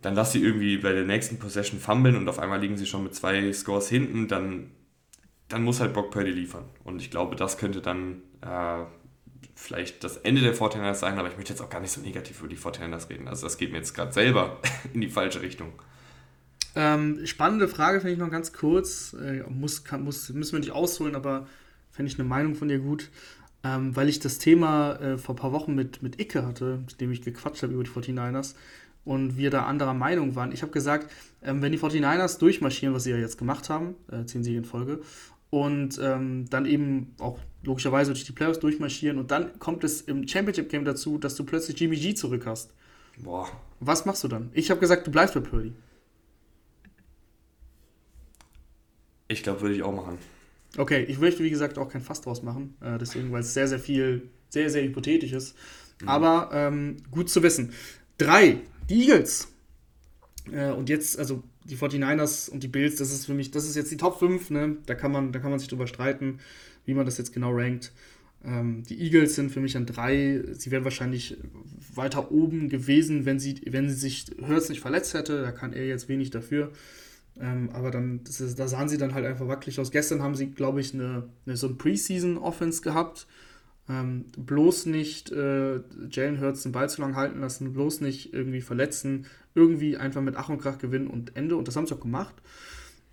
dann 0.02 0.14
lass 0.14 0.32
sie 0.32 0.42
irgendwie 0.42 0.78
bei 0.78 0.92
der 0.92 1.04
nächsten 1.04 1.38
Possession 1.38 1.78
fummeln 1.78 2.16
und 2.16 2.28
auf 2.28 2.38
einmal 2.38 2.60
liegen 2.60 2.76
sie 2.76 2.86
schon 2.86 3.04
mit 3.04 3.14
zwei 3.14 3.52
Scores 3.52 3.88
hinten, 3.88 4.28
dann, 4.28 4.70
dann 5.48 5.62
muss 5.62 5.80
halt 5.80 5.92
Brock 5.92 6.10
Purdy 6.10 6.30
liefern. 6.30 6.64
Und 6.84 7.02
ich 7.02 7.10
glaube, 7.10 7.36
das 7.36 7.58
könnte 7.58 7.82
dann 7.82 8.22
äh, 8.40 8.84
vielleicht 9.54 10.02
das 10.02 10.16
Ende 10.16 10.40
der 10.40 10.54
49ers 10.54 10.94
sein, 10.94 11.18
aber 11.18 11.28
ich 11.28 11.36
möchte 11.36 11.52
jetzt 11.52 11.60
auch 11.60 11.68
gar 11.68 11.80
nicht 11.80 11.92
so 11.92 12.00
negativ 12.00 12.40
über 12.40 12.48
die 12.48 12.56
49ers 12.56 13.10
reden. 13.10 13.28
Also 13.28 13.46
das 13.46 13.58
geht 13.58 13.72
mir 13.72 13.78
jetzt 13.78 13.94
gerade 13.94 14.12
selber 14.12 14.58
in 14.94 15.02
die 15.02 15.10
falsche 15.10 15.42
Richtung. 15.42 15.72
Ähm, 16.74 17.26
spannende 17.26 17.68
Frage, 17.68 18.00
finde 18.00 18.12
ich 18.12 18.18
noch 18.18 18.30
ganz 18.30 18.52
kurz. 18.52 19.14
Äh, 19.14 19.42
muss, 19.48 19.84
kann, 19.84 20.04
muss, 20.04 20.28
müssen 20.30 20.52
wir 20.52 20.60
nicht 20.60 20.72
ausholen, 20.72 21.14
aber 21.14 21.46
fände 21.90 22.10
ich 22.10 22.18
eine 22.18 22.28
Meinung 22.28 22.54
von 22.54 22.68
dir 22.68 22.78
gut. 22.78 23.10
Ähm, 23.62 23.94
weil 23.94 24.08
ich 24.08 24.20
das 24.20 24.38
Thema 24.38 24.94
äh, 24.96 25.18
vor 25.18 25.34
ein 25.34 25.38
paar 25.38 25.52
Wochen 25.52 25.74
mit, 25.74 26.02
mit 26.02 26.18
Icke 26.20 26.46
hatte, 26.46 26.78
mit 26.86 27.00
dem 27.00 27.12
ich 27.12 27.20
gequatscht 27.20 27.62
habe 27.62 27.74
über 27.74 27.84
die 27.84 27.90
49ers 27.90 28.54
und 29.04 29.36
wir 29.36 29.50
da 29.50 29.64
anderer 29.66 29.92
Meinung 29.92 30.34
waren. 30.34 30.52
Ich 30.52 30.62
habe 30.62 30.72
gesagt, 30.72 31.10
ähm, 31.42 31.60
wenn 31.60 31.72
die 31.72 31.78
49ers 31.78 32.38
durchmarschieren, 32.38 32.94
was 32.94 33.04
sie 33.04 33.10
ja 33.10 33.18
jetzt 33.18 33.36
gemacht 33.36 33.68
haben, 33.68 33.96
äh, 34.10 34.24
10 34.24 34.44
Siege 34.44 34.58
in 34.58 34.64
Folge, 34.64 35.00
und 35.50 35.98
ähm, 36.00 36.46
dann 36.48 36.64
eben 36.64 37.14
auch 37.18 37.38
logischerweise 37.62 38.12
durch 38.12 38.24
die 38.24 38.32
Playoffs 38.32 38.60
durchmarschieren 38.60 39.18
und 39.18 39.30
dann 39.30 39.58
kommt 39.58 39.84
es 39.84 40.00
im 40.00 40.26
Championship-Game 40.26 40.84
dazu, 40.84 41.18
dass 41.18 41.34
du 41.34 41.44
plötzlich 41.44 41.78
Jimmy 41.78 41.96
G 41.96 42.14
zurück 42.14 42.46
hast. 42.46 42.72
Boah. 43.18 43.48
Was 43.80 44.06
machst 44.06 44.22
du 44.24 44.28
dann? 44.28 44.50
Ich 44.54 44.70
habe 44.70 44.80
gesagt, 44.80 45.06
du 45.06 45.10
bleibst 45.10 45.34
bei 45.34 45.40
Purdy. 45.40 45.72
Ich 49.30 49.44
glaube, 49.44 49.60
würde 49.60 49.76
ich 49.76 49.82
auch 49.82 49.94
machen. 49.94 50.18
Okay, 50.76 51.04
ich 51.04 51.18
möchte, 51.18 51.44
wie 51.44 51.50
gesagt, 51.50 51.78
auch 51.78 51.88
kein 51.88 52.02
Fass 52.02 52.20
draus 52.20 52.42
machen. 52.42 52.74
Äh, 52.80 52.98
deswegen, 52.98 53.30
weil 53.30 53.42
es 53.42 53.54
sehr, 53.54 53.68
sehr 53.68 53.78
viel, 53.78 54.28
sehr, 54.48 54.68
sehr 54.70 54.82
hypothetisch 54.82 55.32
ist. 55.32 55.56
Mhm. 56.02 56.08
Aber 56.08 56.50
ähm, 56.52 56.96
gut 57.12 57.30
zu 57.30 57.42
wissen. 57.42 57.72
Drei, 58.18 58.56
die 58.88 59.02
Eagles. 59.02 59.48
Äh, 60.50 60.70
und 60.70 60.88
jetzt, 60.88 61.16
also 61.16 61.44
die 61.64 61.76
49ers 61.76 62.50
und 62.50 62.64
die 62.64 62.68
Bills, 62.68 62.96
das 62.96 63.12
ist 63.12 63.26
für 63.26 63.34
mich, 63.34 63.52
das 63.52 63.68
ist 63.68 63.76
jetzt 63.76 63.92
die 63.92 63.96
Top 63.96 64.18
5, 64.18 64.50
ne? 64.50 64.76
Da 64.86 64.96
kann 64.96 65.12
man, 65.12 65.30
da 65.30 65.38
kann 65.38 65.50
man 65.50 65.60
sich 65.60 65.68
drüber 65.68 65.86
streiten, 65.86 66.40
wie 66.84 66.94
man 66.94 67.06
das 67.06 67.16
jetzt 67.16 67.32
genau 67.32 67.52
rankt. 67.52 67.92
Ähm, 68.44 68.82
die 68.88 69.00
Eagles 69.00 69.36
sind 69.36 69.52
für 69.52 69.60
mich 69.60 69.76
an 69.76 69.86
drei. 69.86 70.42
Sie 70.52 70.72
wären 70.72 70.82
wahrscheinlich 70.82 71.36
weiter 71.94 72.32
oben 72.32 72.68
gewesen, 72.68 73.26
wenn 73.26 73.38
sie, 73.38 73.60
wenn 73.66 73.88
sie 73.88 73.94
sich 73.94 74.26
Hurts 74.44 74.70
nicht 74.70 74.80
verletzt 74.80 75.14
hätte. 75.14 75.42
Da 75.42 75.52
kann 75.52 75.72
er 75.72 75.86
jetzt 75.86 76.08
wenig 76.08 76.30
dafür. 76.30 76.72
Ähm, 77.40 77.70
aber 77.72 77.90
dann, 77.90 78.20
ist, 78.28 78.58
da 78.58 78.68
sahen 78.68 78.88
sie 78.88 78.98
dann 78.98 79.14
halt 79.14 79.24
einfach 79.24 79.48
wackelig 79.48 79.80
aus. 79.80 79.90
Gestern 79.90 80.22
haben 80.22 80.34
sie, 80.34 80.50
glaube 80.50 80.80
ich, 80.80 80.92
eine, 80.94 81.28
eine, 81.46 81.56
so 81.56 81.68
ein 81.68 81.78
Preseason-Offense 81.78 82.82
gehabt. 82.82 83.26
Ähm, 83.88 84.26
bloß 84.36 84.86
nicht 84.86 85.32
äh, 85.32 85.80
Jalen 86.10 86.40
Hurts 86.40 86.62
den 86.62 86.72
Ball 86.72 86.88
zu 86.88 87.00
lang 87.00 87.16
halten 87.16 87.40
lassen, 87.40 87.72
bloß 87.72 88.02
nicht 88.02 88.32
irgendwie 88.32 88.60
verletzen, 88.60 89.26
irgendwie 89.54 89.96
einfach 89.96 90.20
mit 90.20 90.36
Ach 90.36 90.48
und 90.48 90.60
Krach 90.60 90.78
gewinnen 90.78 91.08
und 91.08 91.36
Ende. 91.36 91.56
Und 91.56 91.66
das 91.66 91.76
haben 91.76 91.86
sie 91.86 91.94
auch 91.94 92.00
gemacht. 92.00 92.34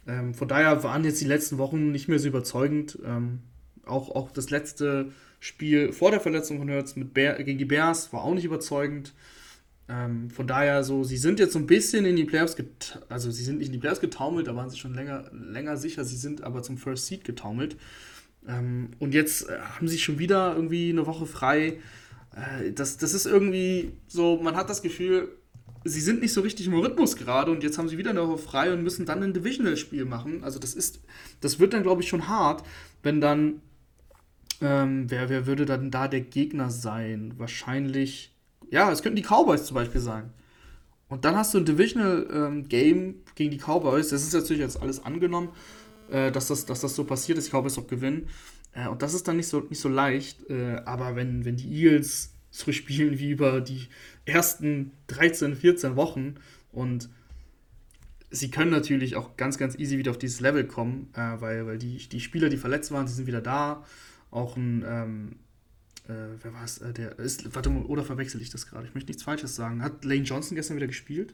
Ähm, 0.05 0.33
von 0.33 0.47
daher 0.47 0.83
waren 0.83 1.03
jetzt 1.03 1.21
die 1.21 1.25
letzten 1.25 1.57
Wochen 1.57 1.91
nicht 1.91 2.07
mehr 2.07 2.19
so 2.19 2.27
überzeugend. 2.27 2.99
Ähm, 3.05 3.39
auch, 3.85 4.11
auch 4.11 4.31
das 4.31 4.49
letzte 4.49 5.11
Spiel 5.39 5.93
vor 5.93 6.11
der 6.11 6.19
Verletzung 6.19 6.59
von 6.59 6.69
Hurts 6.69 6.95
mit 6.95 7.13
Bear, 7.13 7.41
gegen 7.41 7.57
die 7.57 7.65
Bears 7.65 8.11
war 8.11 8.23
auch 8.23 8.33
nicht 8.33 8.45
überzeugend. 8.45 9.13
Ähm, 9.89 10.29
von 10.29 10.47
daher 10.47 10.83
so, 10.83 11.03
sie 11.03 11.17
sind 11.17 11.39
jetzt 11.39 11.53
so 11.53 11.59
ein 11.59 11.67
bisschen 11.67 12.05
in 12.05 12.15
die 12.15 12.25
Playoffs, 12.25 12.57
also 13.07 13.31
sie 13.31 13.43
sind 13.43 13.59
nicht 13.59 13.67
in 13.67 13.73
die 13.73 13.79
Playoffs 13.79 14.01
getaumelt, 14.01 14.47
da 14.47 14.55
waren 14.55 14.69
sie 14.69 14.77
schon 14.77 14.93
länger, 14.93 15.31
länger 15.31 15.77
sicher, 15.77 16.03
sie 16.03 16.17
sind 16.17 16.43
aber 16.43 16.61
zum 16.61 16.77
First 16.77 17.05
Seed 17.05 17.23
getaumelt. 17.23 17.77
Ähm, 18.47 18.91
und 18.99 19.13
jetzt 19.13 19.49
äh, 19.49 19.59
haben 19.59 19.87
sie 19.87 19.97
schon 19.97 20.19
wieder 20.19 20.55
irgendwie 20.55 20.89
eine 20.89 21.05
Woche 21.05 21.25
frei. 21.25 21.79
äh, 22.35 22.71
das, 22.73 22.97
das 22.97 23.13
ist 23.13 23.25
irgendwie 23.25 23.93
so, 24.07 24.41
man 24.41 24.55
hat 24.55 24.69
das 24.69 24.81
Gefühl, 24.81 25.29
sie 25.83 26.01
sind 26.01 26.21
nicht 26.21 26.33
so 26.33 26.41
richtig 26.41 26.67
im 26.67 26.73
Rhythmus 26.73 27.15
gerade 27.15 27.51
und 27.51 27.63
jetzt 27.63 27.77
haben 27.77 27.89
sie 27.89 27.97
wieder 27.97 28.11
eine 28.11 28.27
Woche 28.27 28.37
frei 28.37 28.73
und 28.73 28.83
müssen 28.83 29.05
dann 29.05 29.23
ein 29.23 29.33
Divisional-Spiel 29.33 30.05
machen. 30.05 30.43
Also 30.43 30.59
das 30.59 30.73
ist, 30.73 31.01
das 31.41 31.59
wird 31.59 31.73
dann, 31.73 31.83
glaube 31.83 32.01
ich, 32.01 32.09
schon 32.09 32.27
hart, 32.27 32.63
wenn 33.03 33.21
dann, 33.21 33.61
ähm, 34.61 35.09
wer, 35.09 35.29
wer 35.29 35.45
würde 35.45 35.65
dann 35.65 35.91
da 35.91 36.07
der 36.07 36.21
Gegner 36.21 36.69
sein? 36.69 37.33
Wahrscheinlich, 37.37 38.33
ja, 38.69 38.91
es 38.91 39.01
könnten 39.01 39.15
die 39.15 39.23
Cowboys 39.23 39.65
zum 39.65 39.75
Beispiel 39.75 40.01
sein. 40.01 40.31
Und 41.09 41.23
dann 41.25 41.35
hast 41.35 41.53
du 41.53 41.59
ein 41.59 41.65
Divisional-Game 41.65 42.97
ähm, 42.97 43.15
gegen 43.35 43.51
die 43.51 43.57
Cowboys. 43.57 44.09
Das 44.09 44.23
ist 44.23 44.33
natürlich 44.33 44.61
jetzt 44.61 44.81
alles 44.81 45.03
angenommen, 45.03 45.49
äh, 46.11 46.31
dass, 46.31 46.47
das, 46.47 46.65
dass 46.65 46.81
das 46.81 46.95
so 46.95 47.05
passiert, 47.05 47.37
dass 47.37 47.45
die 47.45 47.51
Cowboys 47.51 47.77
auch 47.77 47.87
gewinnen. 47.87 48.27
Äh, 48.73 48.87
und 48.89 49.01
das 49.01 49.13
ist 49.13 49.27
dann 49.27 49.37
nicht 49.37 49.47
so, 49.47 49.61
nicht 49.61 49.79
so 49.79 49.89
leicht. 49.89 50.49
Äh, 50.49 50.81
aber 50.85 51.15
wenn, 51.15 51.45
wenn 51.45 51.55
die 51.55 51.71
Eagles 51.71 52.33
so 52.51 52.71
spielen 52.71 53.19
wie 53.19 53.31
über 53.31 53.61
die 53.61 53.87
ersten 54.25 54.91
13, 55.07 55.55
14 55.55 55.95
Wochen 55.95 56.35
und 56.71 57.09
sie 58.29 58.51
können 58.51 58.71
natürlich 58.71 59.15
auch 59.15 59.37
ganz, 59.37 59.57
ganz 59.57 59.77
easy 59.77 59.97
wieder 59.97 60.11
auf 60.11 60.17
dieses 60.17 60.41
Level 60.41 60.65
kommen, 60.65 61.09
äh, 61.13 61.39
weil, 61.39 61.65
weil 61.65 61.77
die, 61.77 61.97
die 62.09 62.19
Spieler, 62.19 62.49
die 62.49 62.57
verletzt 62.57 62.91
waren, 62.91 63.05
die 63.05 63.13
sind 63.13 63.27
wieder 63.27 63.41
da. 63.41 63.85
Auch 64.29 64.57
ein, 64.57 64.83
ähm, 64.85 65.35
äh, 66.07 66.37
wer 66.41 66.53
war 66.53 66.63
es, 66.63 66.77
äh, 66.79 66.93
der 66.93 67.19
ist, 67.19 67.53
warte 67.55 67.69
mal, 67.69 67.83
oder 67.83 68.03
verwechsel 68.03 68.41
ich 68.41 68.49
das 68.49 68.67
gerade? 68.67 68.87
Ich 68.87 68.95
möchte 68.95 69.09
nichts 69.09 69.23
Falsches 69.23 69.55
sagen. 69.55 69.83
Hat 69.83 70.05
Lane 70.05 70.21
Johnson 70.21 70.55
gestern 70.55 70.77
wieder 70.77 70.87
gespielt? 70.87 71.33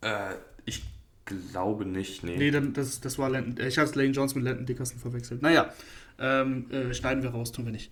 Äh, 0.00 0.34
ich 0.64 0.82
glaube 1.24 1.84
nicht, 1.84 2.22
nee. 2.22 2.36
Nee, 2.36 2.50
dann, 2.50 2.72
das, 2.72 3.00
das 3.00 3.18
war 3.18 3.28
Landon, 3.28 3.66
ich 3.66 3.78
habe 3.78 3.90
Lane 3.94 4.10
Johnson 4.10 4.42
mit 4.42 4.48
Landon 4.48 4.66
Dickerson 4.66 4.98
verwechselt. 4.98 5.42
Naja, 5.42 5.72
ähm, 6.18 6.70
äh, 6.70 6.94
schneiden 6.94 7.22
wir 7.22 7.30
raus, 7.30 7.52
tun 7.52 7.66
wir 7.66 7.72
nicht. 7.72 7.90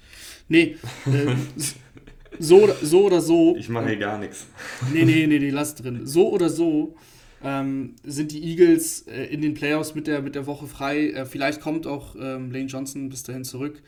Nee, 0.48 0.76
äh, 1.06 1.34
so, 2.38 2.68
so 2.80 3.06
oder 3.06 3.20
so. 3.20 3.56
Ich 3.56 3.68
mache 3.68 3.88
hier 3.88 3.98
gar 3.98 4.18
nichts. 4.18 4.46
Nee, 4.92 5.04
nee, 5.04 5.26
nee, 5.26 5.38
nee, 5.38 5.50
lass 5.50 5.74
drin. 5.74 6.06
So 6.06 6.30
oder 6.30 6.48
so 6.48 6.96
ähm, 7.42 7.94
sind 8.04 8.32
die 8.32 8.42
Eagles 8.42 9.02
äh, 9.02 9.24
in 9.24 9.42
den 9.42 9.54
Playoffs 9.54 9.94
mit 9.94 10.06
der, 10.06 10.22
mit 10.22 10.34
der 10.34 10.46
Woche 10.46 10.66
frei. 10.66 11.10
Äh, 11.10 11.26
vielleicht 11.26 11.60
kommt 11.60 11.86
auch 11.86 12.16
ähm, 12.16 12.50
Lane 12.50 12.66
Johnson 12.66 13.10
bis 13.10 13.22
dahin 13.22 13.44
zurück. 13.44 13.82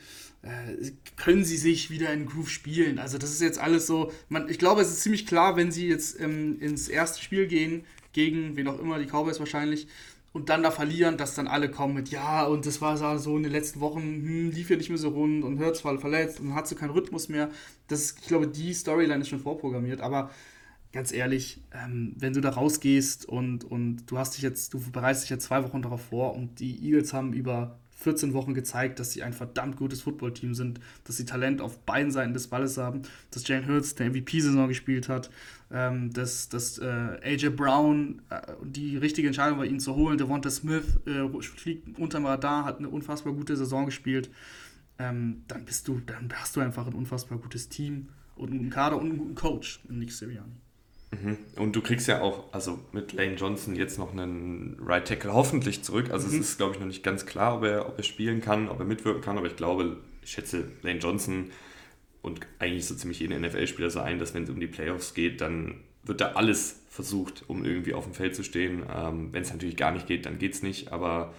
Äh, 0.47 0.93
können 1.17 1.45
sie 1.45 1.57
sich 1.57 1.91
wieder 1.91 2.13
in 2.13 2.27
Groove 2.27 2.51
spielen? 2.51 2.99
Also, 2.99 3.19
das 3.19 3.31
ist 3.31 3.43
jetzt 3.43 3.59
alles 3.59 3.87
so. 3.87 4.13
Man, 4.29 4.49
ich 4.49 4.59
glaube, 4.59 4.83
es 4.83 4.89
ist 4.89 5.03
ziemlich 5.03 5.27
klar, 5.27 5.57
wenn 5.57 5.73
sie 5.73 5.89
jetzt 5.89 6.21
ähm, 6.21 6.61
ins 6.61 6.89
erste 6.89 7.23
Spiel 7.23 7.47
gehen, 7.47 7.85
gegen 8.13 8.57
wen 8.57 8.69
auch 8.69 8.79
immer, 8.79 8.99
die 8.99 9.07
Cowboys 9.07 9.41
wahrscheinlich, 9.41 9.89
und 10.37 10.51
dann 10.51 10.63
da 10.63 10.71
verlieren, 10.71 11.17
dass 11.17 11.35
dann 11.35 11.49
alle 11.49 11.71
kommen 11.71 11.95
mit, 11.95 12.11
ja, 12.11 12.45
und 12.45 12.67
das 12.67 12.83
war 12.83 13.19
so 13.19 13.37
in 13.39 13.43
den 13.43 13.53
letzten 13.53 13.81
Wochen, 13.81 14.03
hm, 14.03 14.51
lief 14.51 14.69
ja 14.69 14.77
nicht 14.77 14.91
mehr 14.91 14.99
so 14.99 15.09
rund 15.09 15.43
und 15.43 15.59
Hurts 15.59 15.83
war 15.83 15.99
verletzt 15.99 16.41
und 16.41 16.55
hat 16.55 16.69
so 16.69 16.75
keinen 16.75 16.91
Rhythmus 16.91 17.31
mehr. 17.31 17.51
Das 17.89 18.17
ich 18.21 18.29
glaube, 18.29 18.47
die 18.47 18.75
Storyline 18.75 19.23
ist 19.23 19.29
schon 19.31 19.41
vorprogrammiert, 19.41 20.03
aber 20.03 20.31
ganz 20.93 21.11
ehrlich, 21.11 21.63
ähm, 21.73 22.15
wenn 22.19 22.35
du 22.35 22.43
da 22.43 22.51
rausgehst 22.51 23.27
und, 23.27 23.65
und 23.65 24.05
du 24.11 24.19
hast 24.19 24.37
dich 24.37 24.43
jetzt, 24.43 24.75
du 24.75 24.81
bereitest 24.93 25.25
dich 25.25 25.31
jetzt 25.31 25.45
zwei 25.47 25.65
Wochen 25.65 25.81
darauf 25.81 26.03
vor 26.03 26.35
und 26.35 26.61
die 26.61 26.85
Eagles 26.85 27.15
haben 27.15 27.33
über 27.33 27.79
14 27.97 28.35
Wochen 28.35 28.55
gezeigt, 28.55 29.01
dass 29.01 29.13
sie 29.13 29.23
ein 29.23 29.33
verdammt 29.33 29.77
gutes 29.77 30.03
Footballteam 30.03 30.55
sind, 30.55 30.81
dass 31.05 31.17
sie 31.17 31.25
Talent 31.25 31.61
auf 31.61 31.79
beiden 31.81 32.13
Seiten 32.13 32.35
des 32.35 32.49
Balles 32.49 32.77
haben, 32.77 33.03
dass 33.31 33.49
Jane 33.49 33.67
Hurts 33.67 33.95
der 33.95 34.11
MVP-Saison 34.11 34.69
gespielt 34.69 35.09
hat, 35.09 35.31
ähm, 35.73 36.13
dass, 36.13 36.49
dass 36.49 36.79
äh, 36.79 36.85
AJ 36.85 37.51
Brown 37.51 38.23
äh, 38.29 38.41
die 38.63 38.97
richtige 38.99 39.29
Entscheidung 39.29 39.59
war, 39.59 39.65
ihn 39.65 39.81
zu 39.81 39.97
holen. 39.97 40.19
Devonta 40.19 40.51
Smith 40.51 40.99
äh, 41.07 41.29
fliegt 41.41 41.99
unterm 41.99 42.27
Radar, 42.27 42.65
hat 42.65 42.79
eine 42.79 42.89
unfassbar 42.91 43.33
gute 43.33 43.57
Saison 43.57 43.87
gespielt. 43.87 44.31
Ähm, 44.99 45.43
dann 45.49 45.65
bist 45.65 45.89
du, 45.89 46.01
dann 46.01 46.33
hast 46.35 46.57
du 46.57 46.61
einfach 46.61 46.87
ein 46.87 46.95
unfassbar 46.95 47.39
gutes 47.39 47.69
Team 47.69 48.09
und 48.37 48.53
einen 48.53 48.71
Kader 48.71 48.99
und 48.99 49.07
einen 49.07 49.19
guten 49.19 49.35
Coach 49.35 49.81
in 49.89 49.99
Nick 49.99 50.13
Sirianni. 50.13 50.66
Mhm. 51.11 51.39
Und 51.57 51.77
du 51.77 51.83
kriegst 51.83 52.09
ja 52.09 52.21
auch, 52.21 52.53
also 52.53 52.79
mit 52.93 53.13
Lane 53.13 53.35
Johnson 53.35 53.77
jetzt 53.77 53.99
noch 53.99 54.13
einen 54.13 54.77
Right 54.81 55.07
Tackle 55.07 55.33
hoffentlich 55.33 55.83
zurück. 55.83 56.11
Also 56.11 56.29
mhm. 56.29 56.41
es 56.41 56.51
ist, 56.51 56.57
glaube 56.57 56.75
ich, 56.75 56.81
noch 56.81 56.87
nicht 56.87 57.03
ganz 57.03 57.27
klar, 57.27 57.57
ob 57.57 57.65
er, 57.65 57.89
ob 57.89 57.97
er 57.99 58.05
spielen 58.05 58.41
kann, 58.41 58.69
ob 58.69 58.81
er 58.81 58.87
mitwirken 58.87 59.23
kann, 59.23 59.39
aber 59.39 59.47
ich 59.47 59.57
glaube, 59.57 59.99
ich 60.23 60.31
schätze 60.33 60.65
Lane 60.83 60.99
Johnson 60.99 61.51
und 62.23 62.41
eigentlich 62.59 62.87
so 62.87 62.95
ziemlich 62.95 63.21
jeden 63.21 63.41
NFL-Spieler 63.41 63.91
so 63.91 64.01
ein, 64.01 64.19
dass 64.19 64.35
wenn 64.35 64.45
es 64.45 64.51
um 64.51 64.59
die 64.59 64.67
Playoffs 64.67 65.15
geht, 65.15 65.41
dann 65.41 65.77
wird 66.03 66.21
da 66.21 66.33
alles 66.33 66.81
versucht, 66.89 67.45
um 67.47 67.65
irgendwie 67.65 67.95
auf 67.95 68.05
dem 68.05 68.15
Feld 68.15 68.35
zu 68.35 68.43
stehen. 68.43 68.85
Ähm, 68.93 69.33
wenn 69.33 69.43
es 69.43 69.53
natürlich 69.53 69.77
gar 69.77 69.93
nicht 69.93 70.07
geht, 70.07 70.27
dann 70.27 70.39
geht 70.39 70.55
es 70.55 70.63
nicht, 70.63 70.93
aber 70.93 71.35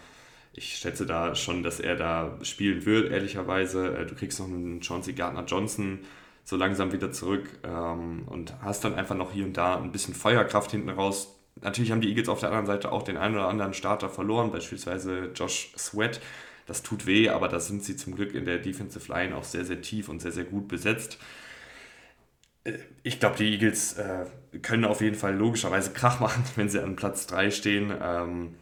ich 0.54 0.78
schätze 0.78 1.06
da 1.06 1.36
schon, 1.36 1.62
dass 1.62 1.80
er 1.80 1.96
da 1.96 2.40
spielen 2.42 2.86
wird, 2.86 3.12
ehrlicherweise. 3.12 3.98
Äh, 3.98 4.06
du 4.06 4.16
kriegst 4.16 4.40
noch 4.40 4.48
einen 4.48 4.82
Chauncey 4.82 5.14
Gardner-Johnson, 5.14 6.00
so 6.48 6.56
langsam 6.56 6.94
wieder 6.94 7.12
zurück 7.12 7.50
ähm, 7.66 8.24
und 8.26 8.54
hast 8.62 8.86
dann 8.86 8.96
einfach 8.96 9.16
noch 9.16 9.34
hier 9.34 9.44
und 9.44 9.58
da 9.58 9.76
ein 9.76 9.92
bisschen 9.92 10.14
Feuerkraft 10.14 10.72
hinten 10.72 10.90
raus. 10.90 11.38
Natürlich 11.60 11.92
haben 11.92 12.00
die 12.00 12.08
Eagles 12.08 12.30
auf 12.30 12.40
der 12.40 12.50
anderen 12.50 12.68
Seite 12.68 12.94
auch 12.94 13.04
den 13.04 13.18
einen 13.18 13.36
oder 13.36 13.50
anderen 13.50 13.74
Starter 13.74 14.10
verloren, 14.10 14.50
beispielsweise 14.50 15.32
Josh 15.36 15.74
Sweat. 15.78 16.22
Das 16.66 16.84
tut 16.84 17.06
weh, 17.06 17.28
aber 17.28 17.50
da 17.50 17.60
sind 17.60 17.84
sie 17.84 17.98
zum 17.98 18.16
Glück 18.16 18.34
in 18.34 18.46
der 18.46 18.60
Defensive 18.60 19.12
Line 19.12 19.36
auch 19.36 19.44
sehr, 19.44 19.66
sehr 19.66 19.82
tief 19.82 20.08
und 20.08 20.22
sehr, 20.22 20.32
sehr 20.32 20.46
gut 20.46 20.70
besetzt. 20.70 21.18
Äh, 22.64 22.78
ich 23.04 23.20
glaube, 23.20 23.36
die 23.36 23.52
Eagles 23.52 23.98
äh, 23.98 24.26
können 24.62 24.86
auf 24.86 25.02
jeden 25.02 25.18
Fall 25.18 25.36
logischerweise 25.36 25.92
Krach 25.92 26.22
machen, 26.22 26.46
wenn 26.56 26.70
sie 26.70 26.82
an 26.82 26.96
Platz 26.96 27.28
3 27.28 27.52
stehen. 27.52 27.94
Ähm, 28.02 28.56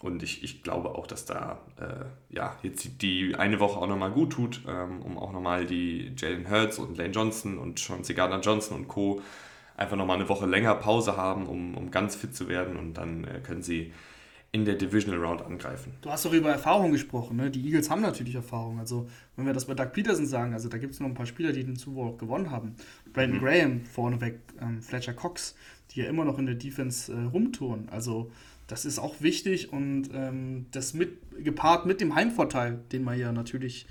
und 0.00 0.22
ich, 0.22 0.42
ich 0.42 0.62
glaube 0.62 0.94
auch, 0.94 1.06
dass 1.06 1.26
da 1.26 1.60
äh, 1.78 2.34
ja, 2.34 2.56
jetzt 2.62 3.02
die 3.02 3.34
eine 3.36 3.60
Woche 3.60 3.78
auch 3.78 3.86
nochmal 3.86 4.10
gut 4.10 4.32
tut, 4.32 4.62
ähm, 4.66 5.02
um 5.02 5.18
auch 5.18 5.32
nochmal 5.32 5.66
die 5.66 6.12
Jalen 6.16 6.50
Hurts 6.50 6.78
und 6.78 6.96
Lane 6.96 7.10
Johnson 7.10 7.58
und 7.58 7.78
Chauncey 7.78 8.14
Gardner 8.14 8.40
Johnson 8.40 8.76
und 8.78 8.88
Co. 8.88 9.20
einfach 9.76 9.96
nochmal 9.96 10.16
eine 10.16 10.28
Woche 10.28 10.46
länger 10.46 10.74
Pause 10.74 11.16
haben, 11.16 11.46
um, 11.46 11.76
um 11.76 11.90
ganz 11.90 12.16
fit 12.16 12.34
zu 12.34 12.48
werden 12.48 12.76
und 12.76 12.94
dann 12.94 13.24
äh, 13.24 13.40
können 13.40 13.62
sie 13.62 13.92
in 14.52 14.64
der 14.64 14.74
Divisional 14.74 15.22
Round 15.24 15.42
angreifen. 15.42 15.92
Du 16.00 16.10
hast 16.10 16.24
doch 16.24 16.32
über 16.32 16.50
Erfahrung 16.50 16.90
gesprochen, 16.90 17.36
ne? 17.36 17.50
Die 17.50 17.64
Eagles 17.64 17.88
haben 17.88 18.02
natürlich 18.02 18.34
Erfahrung. 18.34 18.80
Also, 18.80 19.08
wenn 19.36 19.46
wir 19.46 19.52
das 19.52 19.66
bei 19.66 19.74
Doug 19.74 19.92
Peterson 19.92 20.26
sagen, 20.26 20.54
also 20.54 20.68
da 20.68 20.78
gibt 20.78 20.94
es 20.94 21.00
noch 21.00 21.06
ein 21.06 21.14
paar 21.14 21.26
Spieler, 21.26 21.52
die 21.52 21.62
den 21.62 21.76
Super 21.76 21.96
Bowl 21.96 22.08
auch 22.08 22.18
gewonnen 22.18 22.50
haben. 22.50 22.74
Brandon 23.12 23.38
mhm. 23.38 23.44
Graham 23.44 23.84
vorneweg, 23.84 24.40
ähm, 24.60 24.82
Fletcher 24.82 25.12
Cox, 25.12 25.54
die 25.90 26.00
ja 26.00 26.08
immer 26.08 26.24
noch 26.24 26.38
in 26.38 26.46
der 26.46 26.56
Defense 26.56 27.12
äh, 27.12 27.26
rumtouren. 27.26 27.88
Also, 27.90 28.32
das 28.70 28.84
ist 28.84 29.00
auch 29.00 29.20
wichtig 29.20 29.72
und 29.72 30.10
ähm, 30.14 30.66
das 30.70 30.94
mit, 30.94 31.18
gepaart 31.42 31.86
mit 31.86 32.00
dem 32.00 32.14
Heimvorteil, 32.14 32.78
den 32.92 33.02
man 33.02 33.18
ja 33.18 33.32
natürlich 33.32 33.86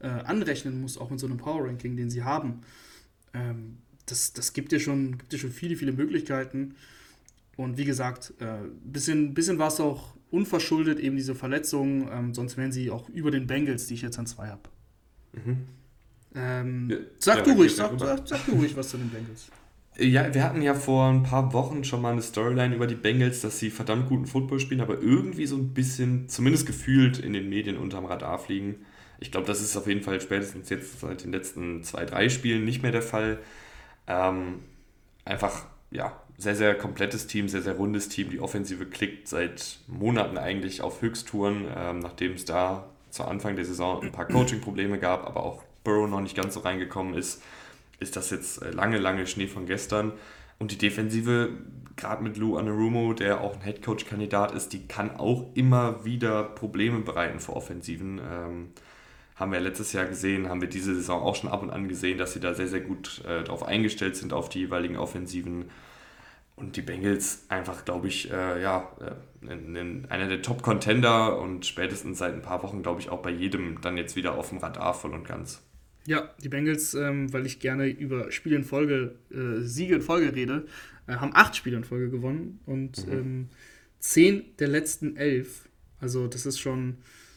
äh, 0.00 0.08
anrechnen 0.08 0.80
muss, 0.80 0.98
auch 0.98 1.12
in 1.12 1.18
so 1.18 1.26
einem 1.26 1.36
Power 1.36 1.64
Ranking, 1.68 1.96
den 1.96 2.10
sie 2.10 2.24
haben. 2.24 2.62
Ähm, 3.32 3.78
das, 4.06 4.32
das 4.32 4.52
gibt 4.52 4.72
dir 4.72 4.80
schon, 4.80 5.18
gibt 5.18 5.32
dir 5.32 5.38
schon 5.38 5.52
viele, 5.52 5.76
viele 5.76 5.92
Möglichkeiten. 5.92 6.74
Und 7.56 7.78
wie 7.78 7.84
gesagt, 7.84 8.34
ein 8.40 8.46
äh, 8.46 8.68
bisschen, 8.84 9.34
bisschen 9.34 9.58
war 9.58 9.68
es 9.68 9.78
auch 9.78 10.16
unverschuldet, 10.32 10.98
eben 10.98 11.16
diese 11.16 11.36
Verletzungen, 11.36 12.08
ähm, 12.10 12.34
sonst 12.34 12.56
wären 12.56 12.72
sie 12.72 12.90
auch 12.90 13.08
über 13.10 13.30
den 13.30 13.46
Bengals, 13.46 13.86
die 13.86 13.94
ich 13.94 14.02
jetzt 14.02 14.18
an 14.18 14.26
zwei 14.26 14.48
habe. 14.48 14.68
Mhm. 15.32 15.58
Ähm, 16.34 16.90
ja, 16.90 16.96
sag, 17.20 17.36
ja, 17.38 17.42
du 17.44 17.52
ruhig, 17.52 17.72
sag, 17.72 17.98
sag, 18.00 18.26
sag, 18.26 18.44
du 18.46 18.52
ruhig 18.52 18.76
was 18.76 18.88
zu 18.88 18.96
den 18.96 19.10
Bengals. 19.10 19.48
Ja, 19.96 20.34
wir 20.34 20.42
hatten 20.42 20.60
ja 20.60 20.74
vor 20.74 21.08
ein 21.08 21.22
paar 21.22 21.52
Wochen 21.52 21.84
schon 21.84 22.02
mal 22.02 22.12
eine 22.12 22.22
Storyline 22.22 22.74
über 22.74 22.88
die 22.88 22.96
Bengals, 22.96 23.42
dass 23.42 23.60
sie 23.60 23.70
verdammt 23.70 24.08
guten 24.08 24.26
Football 24.26 24.58
spielen, 24.58 24.80
aber 24.80 25.00
irgendwie 25.00 25.46
so 25.46 25.56
ein 25.56 25.72
bisschen, 25.72 26.28
zumindest 26.28 26.66
gefühlt, 26.66 27.20
in 27.20 27.32
den 27.32 27.48
Medien 27.48 27.76
unterm 27.76 28.04
Radar 28.04 28.40
fliegen. 28.40 28.84
Ich 29.20 29.30
glaube, 29.30 29.46
das 29.46 29.60
ist 29.60 29.76
auf 29.76 29.86
jeden 29.86 30.02
Fall 30.02 30.20
spätestens 30.20 30.68
jetzt 30.68 30.98
seit 30.98 31.22
den 31.22 31.30
letzten 31.30 31.84
zwei, 31.84 32.04
drei 32.06 32.28
Spielen 32.28 32.64
nicht 32.64 32.82
mehr 32.82 32.90
der 32.90 33.02
Fall. 33.02 33.38
Ähm, 34.08 34.64
einfach, 35.24 35.64
ja, 35.92 36.20
sehr, 36.38 36.56
sehr 36.56 36.74
komplettes 36.74 37.28
Team, 37.28 37.48
sehr, 37.48 37.62
sehr 37.62 37.74
rundes 37.74 38.08
Team. 38.08 38.30
Die 38.30 38.40
Offensive 38.40 38.86
klickt 38.86 39.28
seit 39.28 39.78
Monaten 39.86 40.38
eigentlich 40.38 40.82
auf 40.82 41.02
Höchsttouren, 41.02 41.66
ähm, 41.76 42.00
nachdem 42.00 42.32
es 42.32 42.44
da 42.44 42.88
zu 43.10 43.24
Anfang 43.24 43.54
der 43.54 43.64
Saison 43.64 44.02
ein 44.02 44.10
paar 44.10 44.26
Coaching-Probleme 44.26 44.98
gab, 44.98 45.24
aber 45.24 45.44
auch 45.44 45.62
Burrow 45.84 46.10
noch 46.10 46.20
nicht 46.20 46.36
ganz 46.36 46.54
so 46.54 46.60
reingekommen 46.60 47.14
ist 47.14 47.40
ist 48.00 48.16
das 48.16 48.30
jetzt 48.30 48.62
äh, 48.62 48.70
lange, 48.70 48.98
lange 48.98 49.26
Schnee 49.26 49.46
von 49.46 49.66
gestern. 49.66 50.12
Und 50.58 50.70
die 50.70 50.78
Defensive, 50.78 51.50
gerade 51.96 52.22
mit 52.22 52.36
Lou 52.36 52.56
Anarumo, 52.56 53.12
der 53.12 53.40
auch 53.40 53.54
ein 53.54 53.60
Headcoach-Kandidat 53.60 54.52
ist, 54.52 54.72
die 54.72 54.86
kann 54.86 55.16
auch 55.16 55.50
immer 55.54 56.04
wieder 56.04 56.44
Probleme 56.44 57.00
bereiten 57.00 57.40
für 57.40 57.54
Offensiven. 57.54 58.18
Ähm, 58.18 58.68
haben 59.36 59.50
wir 59.50 59.60
letztes 59.60 59.92
Jahr 59.92 60.06
gesehen, 60.06 60.48
haben 60.48 60.60
wir 60.60 60.68
diese 60.68 60.94
Saison 60.94 61.20
auch 61.20 61.34
schon 61.34 61.50
ab 61.50 61.62
und 61.62 61.70
an 61.70 61.88
gesehen, 61.88 62.18
dass 62.18 62.32
sie 62.34 62.40
da 62.40 62.54
sehr, 62.54 62.68
sehr 62.68 62.80
gut 62.80 63.22
äh, 63.24 63.42
darauf 63.42 63.64
eingestellt 63.64 64.16
sind, 64.16 64.32
auf 64.32 64.48
die 64.48 64.60
jeweiligen 64.60 64.96
Offensiven. 64.96 65.70
Und 66.56 66.76
die 66.76 66.82
Bengals 66.82 67.46
einfach, 67.48 67.84
glaube 67.84 68.06
ich, 68.06 68.30
äh, 68.30 68.62
ja, 68.62 68.92
äh, 69.00 69.52
in, 69.52 69.74
in 69.74 70.06
einer 70.08 70.28
der 70.28 70.40
Top-Contender 70.40 71.40
und 71.40 71.66
spätestens 71.66 72.18
seit 72.18 72.32
ein 72.32 72.42
paar 72.42 72.62
Wochen, 72.62 72.82
glaube 72.82 73.00
ich, 73.00 73.10
auch 73.10 73.22
bei 73.22 73.30
jedem 73.30 73.80
dann 73.80 73.96
jetzt 73.96 74.14
wieder 74.14 74.38
auf 74.38 74.50
dem 74.50 74.58
Radar 74.58 74.94
voll 74.94 75.14
und 75.14 75.26
ganz. 75.26 75.60
Ja, 76.06 76.34
die 76.42 76.48
Bengals, 76.48 76.94
ähm, 76.94 77.32
weil 77.32 77.46
ich 77.46 77.60
gerne 77.60 77.88
über 77.88 78.30
Spiele 78.30 78.56
in 78.56 78.64
Folge, 78.64 79.14
äh, 79.30 79.62
Siege 79.62 79.96
in 79.96 80.02
Folge 80.02 80.34
rede, 80.34 80.66
äh, 81.06 81.14
haben 81.14 81.32
acht 81.34 81.56
Spiele 81.56 81.76
in 81.76 81.84
Folge 81.84 82.10
gewonnen 82.10 82.60
und 82.66 83.06
mhm. 83.06 83.12
ähm, 83.12 83.48
zehn 84.00 84.44
der 84.58 84.68
letzten 84.68 85.16
elf. 85.16 85.68
Also 86.00 86.26
das 86.26 86.44
ist 86.44 86.58
schon, 86.58 86.96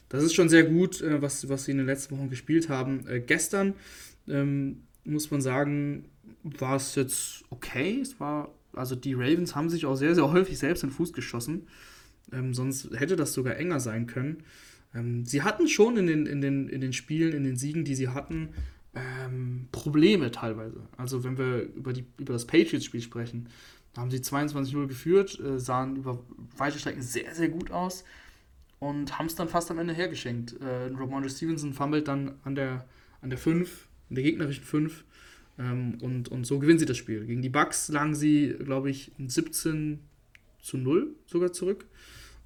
das 0.09 0.23
ist 0.23 0.33
schon 0.33 0.49
sehr 0.49 0.63
gut, 0.63 1.01
äh, 1.01 1.21
was, 1.21 1.47
was 1.47 1.65
sie 1.65 1.71
in 1.71 1.77
den 1.77 1.85
letzten 1.85 2.17
Wochen 2.17 2.29
gespielt 2.29 2.67
haben. 2.67 3.07
Äh, 3.07 3.21
gestern 3.21 3.73
ähm, 4.27 4.83
muss 5.05 5.31
man 5.31 5.41
sagen, 5.41 6.05
war 6.43 6.75
es 6.75 6.95
jetzt 6.95 7.45
okay. 7.49 7.99
Es 8.01 8.19
war, 8.19 8.53
also 8.73 8.95
die 8.95 9.13
Ravens 9.13 9.55
haben 9.55 9.69
sich 9.69 9.85
auch 9.85 9.95
sehr, 9.95 10.15
sehr 10.15 10.29
häufig 10.31 10.57
selbst 10.57 10.83
in 10.83 10.89
den 10.89 10.95
Fuß 10.95 11.13
geschossen. 11.13 11.67
Ähm, 12.33 12.53
sonst 12.53 12.89
hätte 12.93 13.15
das 13.15 13.33
sogar 13.33 13.55
enger 13.55 13.79
sein 13.79 14.07
können. 14.07 14.43
Ähm, 14.97 15.25
sie 15.25 15.43
hatten 15.43 15.67
schon 15.67 15.97
in 15.97 16.07
den, 16.07 16.25
in, 16.25 16.41
den, 16.41 16.67
in 16.69 16.81
den 16.81 16.93
Spielen, 16.93 17.33
in 17.33 17.43
den 17.43 17.55
Siegen, 17.55 17.85
die 17.85 17.95
sie 17.95 18.09
hatten, 18.09 18.49
ähm, 18.95 19.67
Probleme 19.71 20.31
teilweise. 20.31 20.81
Also 20.97 21.23
wenn 21.23 21.37
wir 21.37 21.61
über, 21.75 21.93
die, 21.93 22.05
über 22.17 22.33
das 22.33 22.45
Patriots-Spiel 22.45 23.01
sprechen, 23.01 23.49
da 23.93 24.01
haben 24.01 24.11
sie 24.11 24.17
22-0 24.17 24.87
geführt, 24.87 25.39
äh, 25.39 25.59
sahen 25.59 25.97
über 25.97 26.23
weite 26.57 26.79
Strecken 26.79 27.01
sehr, 27.01 27.33
sehr 27.33 27.49
gut 27.49 27.71
aus 27.71 28.03
und 28.79 29.17
haben 29.17 29.27
es 29.27 29.35
dann 29.35 29.49
fast 29.49 29.71
am 29.71 29.79
Ende 29.79 29.93
hergeschenkt. 29.93 30.55
Äh, 30.61 30.93
Ramondre 30.93 31.29
Stevenson 31.29 31.73
fummelt 31.73 32.07
dann 32.07 32.35
an 32.43 32.55
der, 32.55 32.85
an 33.21 33.29
der 33.29 33.39
5, 33.39 33.87
an 34.09 34.15
der 34.15 34.23
gegnerischen 34.23 34.63
5 34.63 35.03
ähm, 35.59 35.97
und, 36.01 36.29
und 36.29 36.45
so 36.45 36.59
gewinnen 36.59 36.79
sie 36.79 36.85
das 36.85 36.97
Spiel. 36.97 37.25
Gegen 37.25 37.41
die 37.41 37.49
Bucks 37.49 37.89
lagen 37.89 38.15
sie, 38.15 38.55
glaube 38.59 38.89
ich, 38.89 39.11
17 39.17 39.99
zu 40.61 40.77
0 40.77 41.15
sogar 41.25 41.51
zurück. 41.53 41.85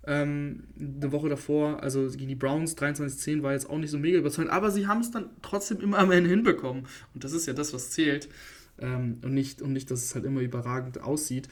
Ähm, 0.07 0.63
eine 0.79 1.11
Woche 1.11 1.29
davor, 1.29 1.83
also 1.83 2.07
gegen 2.09 2.27
die 2.27 2.35
Browns 2.35 2.75
23-10 2.75 3.43
war 3.43 3.53
jetzt 3.53 3.69
auch 3.69 3.77
nicht 3.77 3.91
so 3.91 3.99
mega 3.99 4.17
überzeugend, 4.17 4.51
aber 4.51 4.71
sie 4.71 4.87
haben 4.87 5.01
es 5.01 5.11
dann 5.11 5.29
trotzdem 5.43 5.79
immer 5.79 5.99
am 5.99 6.11
Ende 6.11 6.29
hinbekommen. 6.29 6.87
Und 7.13 7.23
das 7.23 7.33
ist 7.33 7.45
ja 7.45 7.53
das, 7.53 7.73
was 7.73 7.91
zählt. 7.91 8.27
Ähm, 8.79 9.19
und, 9.21 9.33
nicht, 9.33 9.61
und 9.61 9.73
nicht, 9.73 9.91
dass 9.91 10.03
es 10.03 10.15
halt 10.15 10.25
immer 10.25 10.41
überragend 10.41 11.01
aussieht. 11.01 11.47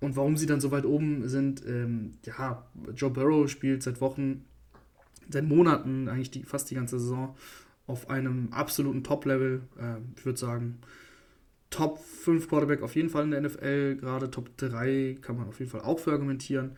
Und 0.00 0.16
warum 0.16 0.36
sie 0.36 0.46
dann 0.46 0.60
so 0.60 0.70
weit 0.70 0.86
oben 0.86 1.28
sind, 1.28 1.62
ähm, 1.66 2.12
ja, 2.24 2.66
Joe 2.94 3.10
Burrow 3.10 3.50
spielt 3.50 3.82
seit 3.82 4.00
Wochen, 4.00 4.44
seit 5.28 5.44
Monaten, 5.44 6.08
eigentlich 6.08 6.30
die, 6.30 6.42
fast 6.42 6.70
die 6.70 6.74
ganze 6.74 6.98
Saison, 6.98 7.36
auf 7.86 8.08
einem 8.08 8.48
absoluten 8.50 9.04
Top-Level. 9.04 9.62
Äh, 9.78 9.96
ich 10.16 10.24
würde 10.24 10.38
sagen, 10.38 10.78
Top 11.68 11.98
5 11.98 12.48
Quarterback 12.48 12.82
auf 12.82 12.94
jeden 12.94 13.10
Fall 13.10 13.24
in 13.24 13.32
der 13.32 13.40
NFL, 13.42 13.96
gerade 13.96 14.30
Top 14.30 14.56
3 14.56 15.18
kann 15.20 15.36
man 15.36 15.48
auf 15.48 15.58
jeden 15.58 15.70
Fall 15.70 15.80
auch 15.80 15.98
für 15.98 16.12
argumentieren. 16.12 16.76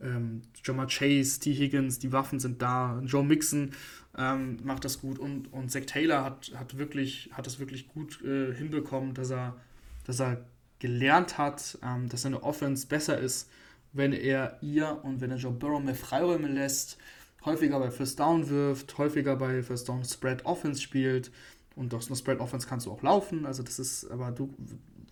Ähm, 0.00 0.42
Jamar 0.64 0.88
Chase, 0.88 1.40
T. 1.40 1.54
Higgins, 1.54 1.98
die 1.98 2.12
Waffen 2.12 2.38
sind 2.38 2.60
da. 2.60 3.00
Joe 3.04 3.24
Mixon 3.24 3.72
ähm, 4.16 4.58
macht 4.62 4.84
das 4.84 5.00
gut 5.00 5.18
und, 5.18 5.52
und 5.52 5.70
Zach 5.70 5.86
Taylor 5.86 6.24
hat, 6.24 6.52
hat 6.54 6.78
wirklich, 6.78 7.30
hat 7.32 7.46
es 7.46 7.58
wirklich 7.58 7.88
gut 7.88 8.22
äh, 8.22 8.54
hinbekommen, 8.54 9.14
dass 9.14 9.30
er, 9.30 9.56
dass 10.04 10.20
er 10.20 10.44
gelernt 10.78 11.38
hat, 11.38 11.78
ähm, 11.82 12.08
dass 12.08 12.22
seine 12.22 12.42
Offense 12.42 12.86
besser 12.86 13.18
ist, 13.18 13.50
wenn 13.92 14.12
er 14.12 14.58
ihr 14.60 15.00
und 15.02 15.20
wenn 15.20 15.30
er 15.30 15.38
Joe 15.38 15.52
Burrow 15.52 15.82
mehr 15.82 15.94
Freiräume 15.94 16.48
lässt, 16.48 16.98
häufiger 17.44 17.78
bei 17.78 17.90
First 17.90 18.20
Down 18.20 18.48
wirft, 18.50 18.98
häufiger 18.98 19.36
bei 19.36 19.62
First 19.62 19.88
Down 19.88 20.04
Spread 20.04 20.44
Offense 20.44 20.82
spielt. 20.82 21.30
Und 21.74 21.92
aus 21.94 22.08
einer 22.08 22.16
Spread 22.16 22.40
Offense 22.40 22.66
kannst 22.66 22.86
du 22.86 22.90
auch 22.90 23.02
laufen. 23.02 23.46
Also 23.46 23.62
das 23.62 23.78
ist, 23.78 24.10
aber 24.10 24.32
du, 24.32 24.52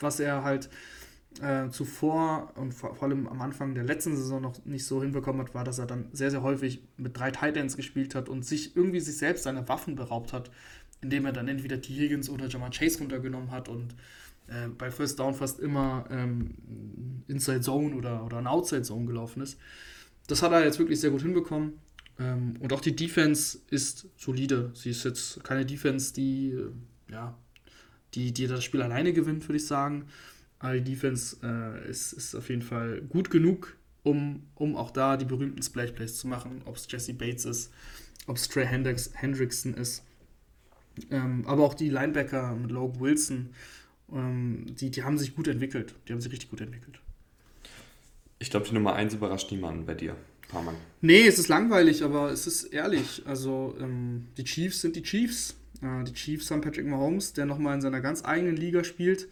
was 0.01 0.21
er 0.21 0.43
halt 0.43 0.69
äh, 1.41 1.69
zuvor 1.71 2.53
und 2.57 2.73
vor, 2.73 2.95
vor, 2.95 3.09
allem 3.09 3.27
am 3.27 3.41
Anfang 3.41 3.75
der 3.75 3.85
letzten 3.85 4.17
Saison 4.17 4.41
noch 4.41 4.65
nicht 4.65 4.85
so 4.85 5.03
hinbekommen 5.03 5.41
hat, 5.43 5.55
war, 5.55 5.65
dass 5.65 5.79
er 5.79 5.87
dann 5.87 6.09
sehr, 6.13 6.31
sehr 6.31 6.43
häufig 6.43 6.83
mit 6.97 7.19
drei 7.19 7.31
Titans 7.31 7.77
gespielt 7.77 8.15
hat 8.15 8.29
und 8.29 8.45
sich 8.45 8.77
irgendwie 8.77 9.01
sich 9.01 9.17
selbst 9.17 9.45
seine 9.45 9.69
Waffen 9.69 9.97
beraubt 9.97 10.33
hat, 10.33 10.51
indem 11.01 11.27
er 11.27 11.33
dann 11.33 11.49
entweder 11.49 11.81
T. 11.81 11.95
Higgins 11.95 12.31
oder 12.31 12.47
Jamal 12.47 12.71
Chase 12.71 13.01
runtergenommen 13.01 13.51
hat 13.51 13.69
und 13.69 13.95
äh, 14.47 14.69
bei 14.69 14.91
First 14.91 15.19
Down 15.19 15.35
fast 15.35 15.61
immer 15.61 16.07
ähm, 16.11 16.55
Inside 17.29 17.63
Zone 17.63 17.95
oder, 17.95 18.25
oder 18.25 18.39
ein 18.39 18.47
Outside 18.47 18.83
Zone 18.83 19.07
gelaufen 19.07 19.43
ist. 19.43 19.59
Das 20.27 20.43
hat 20.43 20.53
er 20.53 20.65
jetzt 20.65 20.79
wirklich 20.79 21.01
sehr 21.01 21.11
gut 21.11 21.23
hinbekommen. 21.23 21.75
Ähm, 22.19 22.57
und 22.61 22.73
auch 22.73 22.81
die 22.81 22.95
Defense 22.95 23.59
ist 23.71 24.09
solide. 24.17 24.71
Sie 24.75 24.91
ist 24.91 25.05
jetzt 25.05 25.43
keine 25.45 25.67
Defense, 25.67 26.13
die, 26.13 26.51
äh, 26.51 26.71
ja, 27.11 27.37
die, 28.15 28.33
die 28.33 28.47
das 28.47 28.63
Spiel 28.65 28.83
alleine 28.83 29.13
gewinnt, 29.13 29.47
würde 29.49 29.57
ich 29.57 29.67
sagen. 29.67 30.07
Aber 30.65 30.81
die 30.81 30.93
Defense 30.95 31.37
äh, 31.43 31.91
ist, 31.91 32.15
ist 32.15 32.35
auf 32.35 32.49
jeden 32.49 32.63
Fall 32.63 33.03
gut 33.11 33.29
genug, 33.29 33.77
um, 34.03 34.45
um 34.55 34.77
auch 34.77 34.91
da 34.91 35.19
die 35.19 35.27
berühmten 35.27 35.63
Splash 35.63 35.91
Plays 35.91 36.17
zu 36.17 36.27
machen. 36.27 36.63
Ob 36.65 36.77
es 36.77 36.87
Jesse 36.91 37.13
Bates 37.13 37.45
ist, 37.45 37.71
ob 38.27 38.37
es 38.37 38.49
Trey 38.49 38.65
Hendricks, 38.65 39.11
Hendrickson 39.13 39.75
ist. 39.75 40.05
Ähm, 41.11 41.45
aber 41.47 41.65
auch 41.65 41.75
die 41.75 41.91
Linebacker 41.91 42.55
mit 42.55 42.71
Logan 42.71 42.99
Wilson, 42.99 43.51
ähm, 44.11 44.65
die, 44.81 44.91
die 44.91 45.03
haben 45.03 45.19
sich 45.19 45.37
gut 45.37 45.49
entwickelt. 45.49 45.95
Die 46.09 46.15
haben 46.15 46.23
sich 46.23 46.33
richtig 46.33 46.49
gut 46.49 46.63
entwickelt. 46.63 46.99
Ich 48.39 48.49
glaube, 48.49 48.67
die 48.67 48.73
Nummer 48.73 48.95
1 48.95 49.13
überrascht 49.13 49.53
niemanden 49.53 49.85
bei 49.85 49.95
dir. 49.95 50.17
Hamann. 50.51 50.77
Nee, 51.03 51.27
es 51.27 51.39
ist 51.39 51.49
langweilig, 51.49 52.03
aber 52.03 52.31
es 52.31 52.47
ist 52.47 52.65
ehrlich. 52.73 53.21
Also, 53.27 53.77
ähm, 53.79 54.29
die 54.39 54.45
Chiefs 54.45 54.81
sind 54.81 54.97
die 54.97 55.03
Chiefs. 55.03 55.57
Äh, 55.83 56.05
die 56.05 56.15
Chiefs 56.15 56.51
haben 56.51 56.63
Patrick 56.63 56.87
Mahomes, 56.87 57.35
der 57.35 57.45
nochmal 57.45 57.75
in 57.75 57.83
seiner 57.83 58.01
ganz 58.01 58.25
eigenen 58.25 58.57
Liga 58.57 58.83
spielt. 58.83 59.29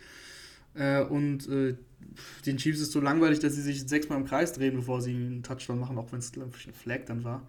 Äh, 0.74 1.02
und 1.02 1.48
äh, 1.48 1.76
den 2.46 2.56
Chiefs 2.56 2.80
ist 2.80 2.92
so 2.92 3.00
langweilig, 3.00 3.40
dass 3.40 3.54
sie 3.54 3.62
sich 3.62 3.86
sechsmal 3.86 4.18
im 4.18 4.26
Kreis 4.26 4.52
drehen, 4.52 4.76
bevor 4.76 5.00
sie 5.00 5.14
einen 5.14 5.42
Touchdown 5.42 5.78
machen, 5.78 5.98
auch 5.98 6.12
wenn 6.12 6.18
es, 6.18 6.32
glaube 6.32 6.52
eine 6.64 6.72
Flag 6.72 7.00
dann 7.06 7.24
war. 7.24 7.46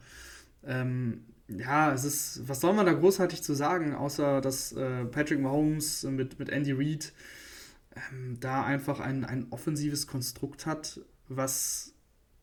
Ähm, 0.64 1.26
ja, 1.48 1.94
es 1.94 2.06
ist, 2.06 2.48
was 2.48 2.62
soll 2.62 2.74
man 2.74 2.86
da 2.86 2.94
großartig 2.94 3.44
zu 3.44 3.54
sagen, 3.54 3.94
außer 3.94 4.42
dass 4.42 4.72
äh, 4.74 5.06
Patrick 5.06 5.40
Mahomes 5.40 6.04
mit, 6.04 6.40
mit 6.40 6.50
Andy 6.50 6.72
Reid 6.72 7.14
ähm, 7.96 8.38
da 8.40 8.64
einfach 8.64 9.00
ein, 9.00 9.26
ein 9.26 9.48
offensives 9.52 10.08
Konstrukt 10.08 10.66
hat, 10.66 11.02
was 11.28 11.94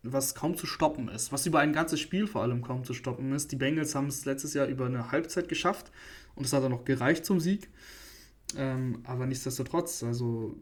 was 0.03 0.35
kaum 0.35 0.57
zu 0.57 0.67
stoppen 0.67 1.09
ist, 1.09 1.33
was 1.33 1.47
über 1.47 1.61
ein 1.61 1.73
ganzes 1.73 2.01
Spiel 2.01 2.27
vor 2.27 2.43
allem 2.43 2.63
kaum 2.63 2.85
zu 2.85 2.95
stoppen 2.95 3.33
ist. 3.33 3.53
Die 3.53 3.57
Bengals 3.57 3.95
haben 3.95 4.07
es 4.07 4.25
letztes 4.25 4.55
Jahr 4.55 4.67
über 4.67 4.87
eine 4.87 5.13
Halbzeit 5.13 5.49
geschafft 5.49 5.91
und 6.35 6.47
es 6.47 6.53
hat 6.53 6.63
dann 6.63 6.71
noch 6.71 6.85
gereicht 6.85 7.25
zum 7.25 7.41
Sieg. 7.41 7.69
Ähm, 8.57 9.01
aber 9.05 9.27
nichtsdestotrotz, 9.27 10.03
also 10.03 10.57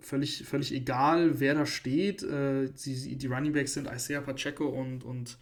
völlig, 0.00 0.44
völlig 0.44 0.72
egal, 0.72 1.40
wer 1.40 1.54
da 1.54 1.66
steht. 1.66 2.22
Äh, 2.22 2.70
die, 2.70 3.16
die 3.16 3.26
Running 3.26 3.52
Backs 3.52 3.74
sind 3.74 3.88
Isaiah 3.92 4.20
Pacheco 4.20 4.66
und, 4.66 5.04
und 5.04 5.38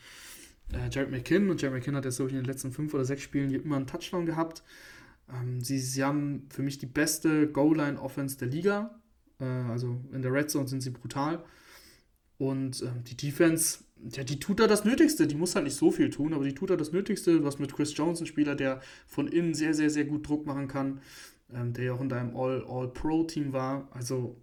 äh, 0.72 0.88
Jared 0.90 1.10
McKinn. 1.10 1.48
Und 1.50 1.62
Jared 1.62 1.76
McKinn 1.76 1.96
hat 1.96 2.04
jetzt, 2.04 2.16
so 2.16 2.26
in 2.26 2.34
den 2.34 2.44
letzten 2.44 2.72
fünf 2.72 2.92
oder 2.94 3.04
sechs 3.04 3.22
Spielen 3.22 3.52
immer 3.52 3.76
einen 3.76 3.86
Touchdown 3.86 4.26
gehabt. 4.26 4.62
Ähm, 5.32 5.60
sie, 5.60 5.78
sie 5.78 6.04
haben 6.04 6.46
für 6.50 6.62
mich 6.62 6.78
die 6.78 6.86
beste 6.86 7.48
Goal-Line-Offense 7.48 8.38
der 8.38 8.48
Liga. 8.48 9.00
Äh, 9.40 9.44
also 9.44 10.00
in 10.12 10.22
der 10.22 10.32
Red 10.32 10.50
Zone 10.50 10.68
sind 10.68 10.82
sie 10.82 10.90
brutal. 10.90 11.44
Und 12.38 12.82
ähm, 12.82 13.04
die 13.04 13.16
Defense, 13.16 13.78
ja, 14.12 14.24
die 14.24 14.38
tut 14.38 14.60
da 14.60 14.66
das 14.66 14.84
Nötigste. 14.84 15.26
Die 15.26 15.34
muss 15.34 15.54
halt 15.54 15.64
nicht 15.64 15.76
so 15.76 15.90
viel 15.90 16.10
tun, 16.10 16.32
aber 16.32 16.44
die 16.44 16.54
tut 16.54 16.70
da 16.70 16.76
das 16.76 16.92
Nötigste. 16.92 17.44
Was 17.44 17.58
mit 17.58 17.74
Chris 17.74 17.96
Jones, 17.96 18.20
ein 18.20 18.26
Spieler, 18.26 18.54
der 18.54 18.80
von 19.06 19.26
innen 19.26 19.54
sehr, 19.54 19.74
sehr, 19.74 19.90
sehr 19.90 20.04
gut 20.04 20.28
Druck 20.28 20.46
machen 20.46 20.68
kann, 20.68 21.00
ähm, 21.52 21.72
der 21.72 21.84
ja 21.84 21.92
auch 21.92 22.00
in 22.00 22.08
deinem 22.08 22.36
All-Pro-Team 22.36 23.48
All 23.48 23.52
war. 23.52 23.88
Also 23.92 24.36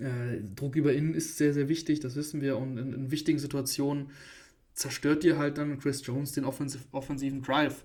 äh, 0.00 0.40
Druck 0.54 0.76
über 0.76 0.92
innen 0.92 1.14
ist 1.14 1.36
sehr, 1.36 1.52
sehr 1.52 1.68
wichtig, 1.68 2.00
das 2.00 2.16
wissen 2.16 2.40
wir. 2.40 2.56
Und 2.56 2.78
in, 2.78 2.92
in 2.92 3.10
wichtigen 3.10 3.38
Situationen 3.38 4.10
zerstört 4.74 5.22
dir 5.22 5.38
halt 5.38 5.58
dann 5.58 5.78
Chris 5.78 6.04
Jones 6.06 6.32
den 6.32 6.44
offensiv, 6.44 6.86
offensiven 6.92 7.42
Drive. 7.42 7.84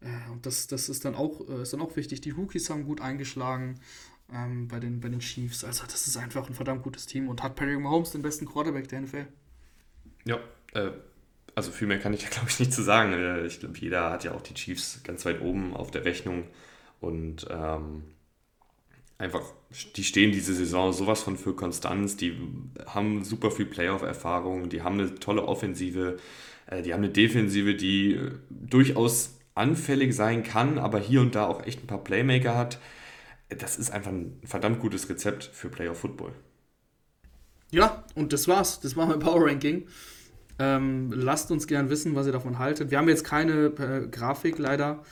Äh, 0.00 0.30
und 0.30 0.46
das, 0.46 0.66
das 0.66 0.88
ist, 0.88 1.04
dann 1.04 1.14
auch, 1.14 1.46
äh, 1.48 1.62
ist 1.62 1.72
dann 1.72 1.80
auch 1.80 1.96
wichtig. 1.96 2.20
Die 2.20 2.30
Rookies 2.30 2.70
haben 2.70 2.84
gut 2.84 3.00
eingeschlagen 3.00 3.80
ähm, 4.32 4.68
bei, 4.68 4.80
den, 4.80 5.00
bei 5.00 5.08
den 5.08 5.20
Chiefs. 5.20 5.64
Also 5.64 5.84
das 5.84 6.06
ist 6.06 6.16
einfach 6.16 6.48
ein 6.48 6.54
verdammt 6.54 6.82
gutes 6.82 7.06
Team 7.06 7.28
und 7.28 7.42
hat 7.42 7.54
Patrick 7.54 7.78
Mahomes 7.78 8.12
den 8.12 8.22
besten 8.22 8.46
Quarterback 8.46 8.88
der 8.88 9.02
NFL. 9.02 9.26
Ja, 10.24 10.38
äh, 10.74 10.90
also 11.54 11.70
viel 11.70 11.86
mehr 11.86 11.98
kann 11.98 12.14
ich 12.14 12.22
ja 12.22 12.28
glaube 12.30 12.48
ich 12.48 12.58
nicht 12.58 12.72
zu 12.72 12.82
sagen. 12.82 13.12
Äh, 13.12 13.46
ich 13.46 13.60
glaube, 13.60 13.78
jeder 13.78 14.10
hat 14.10 14.24
ja 14.24 14.32
auch 14.32 14.42
die 14.42 14.54
Chiefs 14.54 15.00
ganz 15.04 15.24
weit 15.26 15.40
oben 15.40 15.74
auf 15.74 15.90
der 15.90 16.04
Rechnung 16.04 16.44
und 17.02 17.46
ähm, 17.50 18.04
einfach, 19.18 19.42
die 19.96 20.04
stehen 20.04 20.32
diese 20.32 20.54
Saison 20.54 20.92
sowas 20.92 21.22
von 21.22 21.36
für 21.36 21.54
Konstanz, 21.54 22.16
die 22.16 22.36
haben 22.86 23.24
super 23.24 23.50
viel 23.50 23.66
Playoff-Erfahrung, 23.66 24.68
die 24.68 24.82
haben 24.82 24.98
eine 24.98 25.14
tolle 25.16 25.44
Offensive, 25.44 26.18
äh, 26.66 26.82
die 26.82 26.92
haben 26.92 27.02
eine 27.02 27.12
Defensive, 27.12 27.74
die 27.74 28.14
äh, 28.14 28.32
durchaus 28.48 29.38
anfällig 29.54 30.14
sein 30.14 30.42
kann, 30.42 30.78
aber 30.78 30.98
hier 30.98 31.20
und 31.20 31.34
da 31.34 31.46
auch 31.46 31.66
echt 31.66 31.84
ein 31.84 31.86
paar 31.86 32.02
Playmaker 32.02 32.56
hat 32.56 32.78
das 33.58 33.78
ist 33.78 33.90
einfach 33.90 34.10
ein 34.10 34.38
verdammt 34.44 34.80
gutes 34.80 35.08
Rezept 35.08 35.44
für 35.44 35.68
Playoff 35.68 35.98
Football. 35.98 36.32
Ja, 37.70 38.04
und 38.14 38.32
das 38.32 38.48
war's. 38.48 38.80
Das 38.80 38.96
war 38.96 39.06
mein 39.06 39.18
Power 39.18 39.46
Ranking. 39.46 39.86
Ähm, 40.58 41.10
lasst 41.12 41.50
uns 41.50 41.66
gern 41.66 41.90
wissen, 41.90 42.14
was 42.14 42.26
ihr 42.26 42.32
davon 42.32 42.58
haltet. 42.58 42.90
Wir 42.90 42.98
haben 42.98 43.08
jetzt 43.08 43.24
keine 43.24 43.66
äh, 43.66 44.08
Grafik 44.08 44.58
leider, 44.58 45.02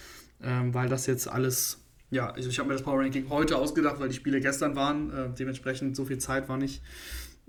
ähm, 0.43 0.75
weil 0.75 0.89
das 0.89 1.07
jetzt 1.07 1.27
alles, 1.29 1.80
ja, 2.11 2.31
also 2.31 2.49
ich 2.49 2.59
habe 2.59 2.69
mir 2.69 2.75
das 2.75 2.83
Power 2.83 3.01
Ranking 3.01 3.29
heute 3.29 3.57
ausgedacht, 3.57 4.01
weil 4.01 4.09
die 4.09 4.15
Spiele 4.15 4.41
gestern 4.41 4.77
waren. 4.77 5.11
Äh, 5.11 5.31
dementsprechend 5.39 5.97
so 5.97 6.05
viel 6.05 6.19
Zeit 6.19 6.49
war 6.49 6.57
nicht, 6.57 6.83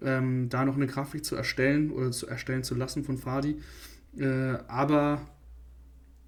ähm, 0.02 0.50
da 0.50 0.66
noch 0.66 0.76
eine 0.76 0.88
Grafik 0.88 1.26
zu 1.26 1.36
erstellen 1.36 1.92
oder 1.92 2.12
zu 2.12 2.28
erstellen 2.28 2.64
zu 2.64 2.76
lassen 2.76 3.04
von 3.04 3.18
Fadi. 3.18 3.60
Äh, 4.18 4.58
aber 4.68 5.22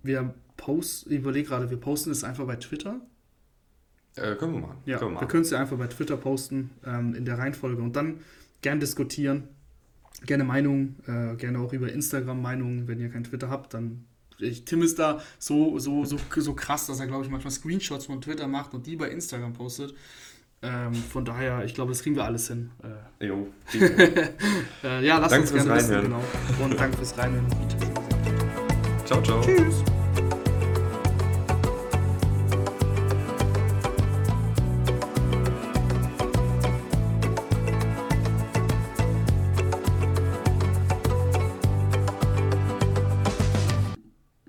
wir 0.02 0.34
posten, 0.58 1.12
ich 1.12 1.20
überlege 1.20 1.48
gerade, 1.48 1.70
wir 1.70 1.78
posten 1.78 2.12
es 2.12 2.24
einfach 2.24 2.46
bei 2.46 2.56
Twitter 2.56 3.02
äh, 4.16 4.36
können 4.36 4.54
wir 4.54 4.62
machen. 4.62 4.78
Ja, 4.86 4.98
können 4.98 5.14
wir, 5.14 5.22
wir 5.22 5.28
können 5.28 5.44
es 5.44 5.50
ja 5.50 5.60
einfach 5.60 5.78
bei 5.78 5.88
Twitter 5.88 6.18
posten 6.18 6.72
ähm, 6.86 7.16
in 7.16 7.26
der 7.26 7.38
Reihenfolge 7.38 7.82
und 7.82 7.96
dann 7.96 8.20
gern 8.62 8.80
diskutieren. 8.80 9.48
Gerne 10.26 10.44
Meinungen, 10.44 10.98
äh, 11.08 11.36
gerne 11.36 11.60
auch 11.60 11.74
über 11.74 11.92
Instagram 11.92 12.42
Meinungen. 12.42 12.88
Wenn 12.88 13.00
ihr 13.00 13.10
kein 13.10 13.24
Twitter 13.24 13.50
habt, 13.50 13.74
dann 13.74 14.06
Tim 14.66 14.82
ist 14.82 15.00
da 15.00 15.22
so, 15.40 15.80
so, 15.80 16.06
so, 16.06 16.18
so 16.36 16.54
krass, 16.54 16.88
dass 16.88 17.00
er, 17.00 17.08
glaube 17.08 17.24
ich, 17.24 17.32
manchmal 17.32 17.52
Screenshots 17.52 18.06
von 18.06 18.22
Twitter 18.22 18.48
macht 18.48 18.74
und 18.74 18.86
die 18.88 18.96
bei 18.96 19.10
Instagram 19.10 19.54
postet. 19.54 19.94
Ähm, 20.62 20.94
von 20.94 21.26
daher, 21.26 21.66
ich 21.66 21.74
glaube, 21.74 21.92
das 21.92 22.02
kriegen 22.02 22.16
wir 22.16 22.24
alles 22.24 22.48
hin. 22.48 22.72
Äh, 23.20 23.26
jo. 23.26 23.48
äh, 24.84 25.06
ja, 25.06 25.18
lasst 25.18 25.38
uns 25.38 25.54
gerne 25.54 25.76
wissen. 25.76 26.02
Genau. 26.04 26.24
Und 26.64 26.80
danke 26.80 26.98
fürs 26.98 27.18
Reinhören. 27.18 27.46
Ciao, 29.06 29.22
ciao. 29.22 29.42
Tschüss. 29.42 29.84